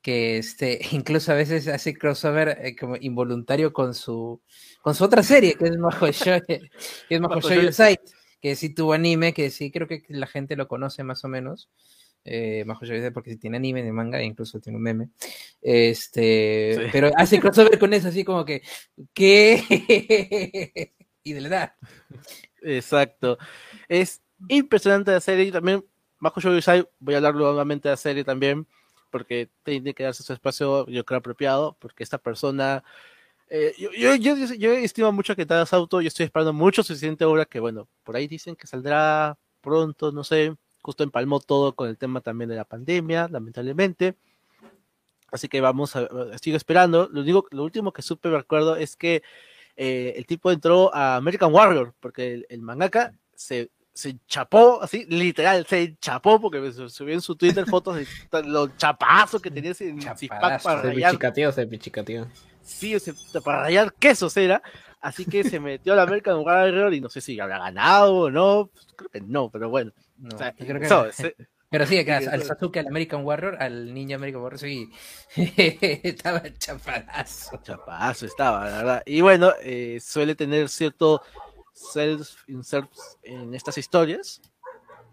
que 0.02 0.38
este, 0.38 0.80
incluso 0.92 1.32
a 1.32 1.36
veces 1.36 1.68
hace 1.68 1.94
crossover 1.94 2.58
eh, 2.62 2.76
como 2.76 2.96
involuntario 3.00 3.74
con 3.74 3.94
su, 3.94 4.42
con 4.82 4.96
su 4.96 5.04
otra 5.04 5.24
serie, 5.24 5.56
que 5.56 5.66
es 5.66 5.78
Majo 5.78 6.06
que 6.48 6.70
es 7.10 7.22
Majo 7.22 7.42
Site, 7.42 8.02
que 8.42 8.56
sí 8.56 8.74
tuvo 8.74 8.94
anime, 8.94 9.34
que 9.34 9.50
sí 9.50 9.72
creo 9.72 9.88
que 9.88 10.04
la 10.10 10.28
gente 10.28 10.56
lo 10.56 10.68
conoce 10.68 11.04
más 11.04 11.24
o 11.26 11.28
menos. 11.28 11.70
Eh, 12.26 12.64
Majo 12.66 12.86
porque 13.14 13.32
si 13.32 13.38
tiene 13.38 13.58
anime 13.58 13.82
de 13.82 13.92
manga, 13.92 14.22
incluso 14.22 14.60
tiene 14.60 14.78
un 14.78 14.84
meme. 14.84 15.10
Este, 15.62 16.90
pero 16.92 17.12
hace 17.16 17.40
crossover 17.40 17.80
con 17.80 17.94
eso, 17.94 18.10
así 18.10 18.24
como 18.24 18.44
que, 18.46 18.62
¿qué? 19.14 20.94
y 21.24 21.34
de 21.34 21.42
la 21.42 21.48
edad. 21.48 21.74
Exacto. 22.62 23.38
Es 23.88 24.22
impresionante 24.50 25.12
la 25.12 25.22
serie. 25.22 25.52
También, 25.52 25.84
Majo 26.20 26.42
Site, 26.42 26.90
voy 27.00 27.14
a 27.14 27.18
hablar 27.18 27.36
nuevamente 27.36 27.88
de 27.88 27.94
la 27.94 27.98
serie 27.98 28.24
también 28.24 28.68
porque 29.10 29.50
tiene 29.64 29.94
que 29.94 30.04
darse 30.04 30.24
su 30.24 30.34
espacio, 30.34 30.86
yo 30.88 31.06
creo, 31.06 31.20
apropiado, 31.20 31.76
porque 31.80 32.04
esta 32.04 32.18
persona, 32.18 32.84
eh, 33.50 33.74
yo, 33.78 33.92
yo, 33.94 34.16
yo, 34.16 34.36
yo, 34.56 34.72
estimo 34.74 35.12
mucho 35.12 35.36
que 35.36 35.46
das 35.46 35.74
auto, 35.74 36.02
yo 36.02 36.08
estoy 36.08 36.26
esperando 36.26 36.54
mucho 36.54 36.84
suficiente 36.84 37.26
obra 37.26 37.46
que, 37.46 37.60
bueno, 37.60 37.88
por 38.04 38.16
ahí 38.16 38.28
dicen 38.28 38.56
que 38.56 38.68
saldrá 38.68 39.38
pronto, 39.62 40.12
no 40.12 40.24
sé, 40.24 40.56
justo 40.82 41.04
empalmó 41.04 41.40
todo 41.40 41.76
con 41.76 41.90
el 41.90 41.98
tema 41.98 42.22
también 42.22 42.50
de 42.50 42.56
la 42.56 42.66
pandemia, 42.66 43.28
lamentablemente. 43.30 44.16
Así 45.32 45.48
que 45.48 45.62
vamos 45.62 45.96
a, 45.96 46.08
sigo 46.42 46.58
esperando. 46.58 47.08
Lo, 47.12 47.22
único, 47.22 47.48
lo 47.52 47.64
último 47.64 47.94
que 47.94 48.02
supe, 48.02 48.30
recuerdo, 48.30 48.76
es 48.76 48.96
que 48.96 49.22
eh, 49.76 50.14
el 50.16 50.26
tipo 50.26 50.52
entró 50.52 50.94
a 50.96 51.18
American 51.18 51.54
Warrior, 51.54 51.94
porque 52.00 52.34
el, 52.34 52.46
el 52.50 52.62
mangaka 52.62 53.14
se 53.36 53.70
se 54.00 54.18
chapó, 54.28 54.82
así, 54.82 55.06
literal, 55.10 55.66
se 55.68 55.98
chapó 56.00 56.40
porque 56.40 56.72
subió 56.72 57.14
en 57.14 57.22
su 57.22 57.36
Twitter 57.36 57.66
fotos 57.66 57.98
de 57.98 58.08
los 58.44 58.78
chapazos 58.78 59.42
que 59.42 59.52
tenía 59.52 59.72
ese 59.72 59.94
para 60.30 60.58
rayar. 60.58 61.12
Se 61.52 61.68
pichicateó, 61.68 62.28
Sí, 62.62 62.96
para 63.44 63.64
rayar 63.64 63.94
quesos 63.94 64.38
era. 64.38 64.62
Así 65.02 65.26
que 65.26 65.44
se 65.44 65.60
metió 65.60 65.94
a 65.94 65.96
la 65.98 66.04
American 66.04 66.38
Warrior 66.38 66.94
y 66.94 67.02
no 67.02 67.10
sé 67.10 67.20
si 67.20 67.38
habrá 67.40 67.60
ganado 67.60 68.16
o 68.16 68.32
no. 68.32 68.70
Creo 68.96 69.10
que 69.10 69.22
no, 69.22 69.50
pero 69.50 69.70
bueno. 69.70 69.92
pero 71.70 71.86
sí, 71.86 72.00
al 72.00 72.44
Sasuke, 72.44 72.78
al 72.78 72.88
American 72.88 73.26
Warrior, 73.26 73.62
al 73.62 73.94
Ninja 73.94 74.16
American 74.16 74.42
Warrior, 74.42 74.60
sí. 74.60 74.90
estaba 75.36 76.42
chapadazo. 76.58 77.60
Chapadazo 77.64 78.26
estaba, 78.26 78.70
la 78.70 78.78
verdad. 78.78 79.04
Y 79.06 79.20
bueno, 79.22 79.52
eh, 79.62 80.00
suele 80.02 80.36
tener 80.36 80.70
cierto 80.70 81.22
self-inserts 81.80 83.18
en 83.24 83.54
estas 83.54 83.78
historias. 83.78 84.42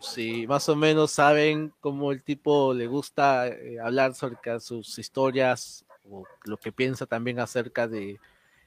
Si 0.01 0.47
más 0.47 0.69
o 0.69 0.77
menos 0.77 1.11
saben 1.11 1.73
cómo 1.81 2.13
el 2.13 2.23
tipo 2.23 2.75
le 2.75 2.87
gusta 2.87 3.49
eh, 3.49 3.79
hablar 3.81 4.15
sobre 4.15 4.37
sus 4.61 4.99
historias 4.99 5.85
o 6.05 6.25
lo 6.45 6.57
que 6.59 6.73
piensa 6.73 7.07
también 7.07 7.41
acerca 7.41 7.89
de 7.89 8.21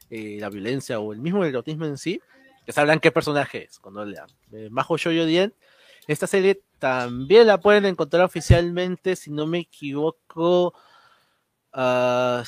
eh, 0.09 0.37
la 0.39 0.49
violencia 0.49 0.99
o 0.99 1.13
el 1.13 1.19
mismo 1.19 1.45
erotismo 1.45 1.85
en 1.85 1.97
sí, 1.97 2.21
Ya 2.65 2.73
sabrán 2.73 2.99
qué 2.99 3.11
personaje 3.11 3.65
es 3.65 3.79
cuando 3.79 4.03
lean. 4.05 4.27
Eh, 4.51 4.69
Majo 4.71 4.97
Shoujo 4.97 5.25
Dien. 5.25 5.53
Esta 6.07 6.25
serie 6.25 6.63
también 6.79 7.45
la 7.45 7.59
pueden 7.59 7.85
encontrar 7.85 8.23
oficialmente, 8.23 9.15
si 9.15 9.29
no 9.29 9.45
me 9.45 9.59
equivoco. 9.59 10.73
Uh, 11.71 12.41
a 12.41 12.43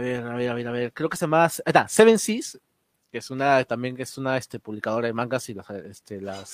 ver, 0.00 0.24
a 0.24 0.34
ver, 0.34 0.48
a 0.48 0.54
ver, 0.54 0.68
a 0.68 0.72
ver. 0.72 0.92
Creo 0.94 1.10
que 1.10 1.18
se 1.18 1.24
llama 1.26 1.44
ah, 1.44 1.88
Seven 1.88 2.18
Seas, 2.18 2.58
que 3.14 3.18
es 3.18 3.30
una 3.30 3.62
también 3.62 3.94
que 3.94 4.02
es 4.02 4.18
una 4.18 4.36
este, 4.36 4.58
publicadora 4.58 5.06
de 5.06 5.12
mangas 5.12 5.48
y 5.48 5.54
la, 5.54 5.64
este, 5.88 6.20
la. 6.20 6.44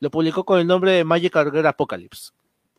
Lo 0.00 0.10
publicó 0.10 0.44
con 0.44 0.58
el 0.58 0.66
nombre 0.66 0.90
de 0.90 1.04
Magic 1.04 1.32
Girl 1.32 1.64
Apocalypse, 1.64 2.32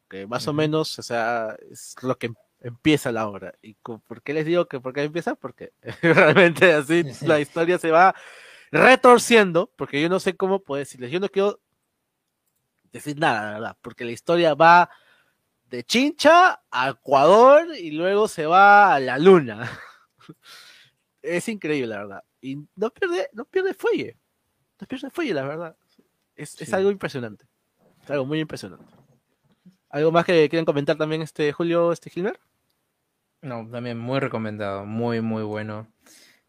que 0.09 0.27
más 0.27 0.45
o 0.49 0.51
menos, 0.51 0.99
o 0.99 1.01
sea, 1.01 1.55
es 1.71 1.95
lo 2.01 2.17
que 2.17 2.33
empieza 2.59 3.13
la 3.13 3.29
obra. 3.29 3.55
¿Y 3.61 3.75
por 3.75 4.21
qué 4.21 4.33
les 4.33 4.45
digo 4.45 4.65
que 4.65 4.81
por 4.81 4.91
qué 4.91 5.03
empieza? 5.03 5.35
Porque 5.35 5.71
realmente 6.01 6.73
así 6.73 7.05
la 7.21 7.39
historia 7.39 7.77
se 7.77 7.91
va 7.91 8.13
retorciendo, 8.73 9.71
porque 9.77 10.01
yo 10.01 10.09
no 10.09 10.19
sé 10.19 10.35
cómo 10.35 10.59
puedo 10.59 10.79
decirles, 10.79 11.11
yo 11.11 11.21
no 11.21 11.29
quiero 11.29 11.61
decir 12.91 13.17
nada, 13.17 13.41
la 13.41 13.51
verdad, 13.53 13.77
porque 13.81 14.03
la 14.03 14.11
historia 14.11 14.53
va 14.53 14.89
de 15.63 15.85
Chincha 15.85 16.61
a 16.69 16.89
Ecuador 16.89 17.67
y 17.73 17.91
luego 17.91 18.27
se 18.27 18.47
va 18.47 18.93
a 18.93 18.99
la 18.99 19.17
luna. 19.17 19.79
es 21.21 21.47
increíble, 21.47 21.87
la 21.87 21.97
verdad. 21.99 22.23
Y 22.41 22.57
no 22.75 22.89
pierde, 22.91 23.29
no 23.33 23.45
pierde 23.45 23.73
fuelle. 23.73 24.17
No 24.79 24.87
pierde 24.87 25.09
fuelle, 25.11 25.33
la 25.33 25.43
verdad. 25.43 25.77
Es, 26.35 26.73
algo 26.73 26.89
impresionante. 26.89 27.45
Es 28.03 28.09
algo 28.09 28.25
muy 28.25 28.39
impresionante. 28.39 28.85
¿Algo 29.89 30.11
más 30.11 30.25
que 30.25 30.49
quieren 30.49 30.65
comentar 30.65 30.97
también, 30.97 31.21
este 31.21 31.51
Julio, 31.53 31.91
este 31.91 32.09
Gilmer? 32.09 32.39
No, 33.41 33.67
también 33.69 33.97
muy 33.97 34.19
recomendado, 34.19 34.85
muy, 34.85 35.21
muy 35.21 35.43
bueno. 35.43 35.87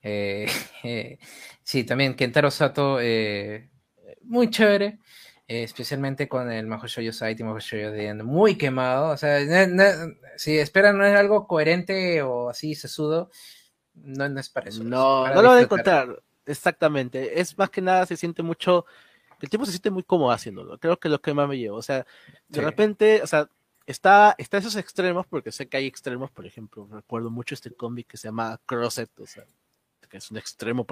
Eh, 0.01 0.47
eh, 0.83 1.19
sí, 1.63 1.85
también 1.85 2.15
Kentaro 2.15 2.51
Sato, 2.51 2.99
eh, 3.01 3.71
muy 4.23 4.51
chévere, 4.51 4.99
especialmente 5.47 6.29
con 6.29 6.51
el 6.51 6.67
Mahoshoyo 6.67 7.13
Site 7.13 7.43
y 7.43 7.45
Mahoshoyo 7.45 7.91
de 7.91 8.15
muy 8.15 8.57
quemado. 8.57 9.11
O 9.11 9.17
sea, 9.17 9.39
si 10.37 10.59
esperan 10.59 10.97
no 10.97 11.05
es 11.05 11.15
algo 11.15 11.47
coherente 11.47 12.23
o 12.23 12.49
así 12.49 12.75
sesudo, 12.75 13.31
no, 13.95 14.29
no 14.29 14.41
es 14.41 14.49
para 14.49 14.69
eso. 14.69 14.83
No, 14.83 15.27
no 15.29 15.43
lo 15.43 15.49
van 15.49 15.59
a 15.59 15.63
encontrar, 15.63 16.23
exactamente. 16.47 17.41
Es 17.41 17.57
más 17.57 17.71
que 17.71 17.81
nada, 17.81 18.07
se 18.07 18.17
siente 18.17 18.43
mucho 18.43 18.87
el 19.43 19.51
tipo 19.51 19.67
se 19.67 19.73
siente 19.73 19.91
muy 19.91 20.05
cómodo 20.05 20.31
haciéndolo. 20.31 20.79
Creo 20.79 20.99
que 20.99 21.09
es 21.09 21.13
lo 21.13 21.21
que 21.21 21.35
más 21.35 21.49
me 21.49 21.59
llevo. 21.59 21.77
O 21.77 21.83
sea, 21.83 22.07
de 22.49 22.61
repente, 22.61 23.21
o 23.23 23.27
sea, 23.27 23.51
está, 23.87 24.37
está 24.39 24.59
esos 24.59 24.77
extremos, 24.77 25.27
porque 25.27 25.51
sé 25.51 25.69
que 25.69 25.77
hay 25.77 25.87
extremos, 25.87 26.31
por 26.31 26.47
ejemplo, 26.47 26.89
recuerdo 26.91 27.29
mucho 27.29 27.55
este 27.55 27.73
cómic 27.73 28.07
que 28.07 28.17
se 28.17 28.29
llama 28.29 28.61
Crosset, 28.67 29.11
o 29.19 29.27
sea, 29.27 29.45
que 30.09 30.19
es 30.19 30.31
un 30.31 30.37
extremo 30.37 30.85
para 30.85 30.91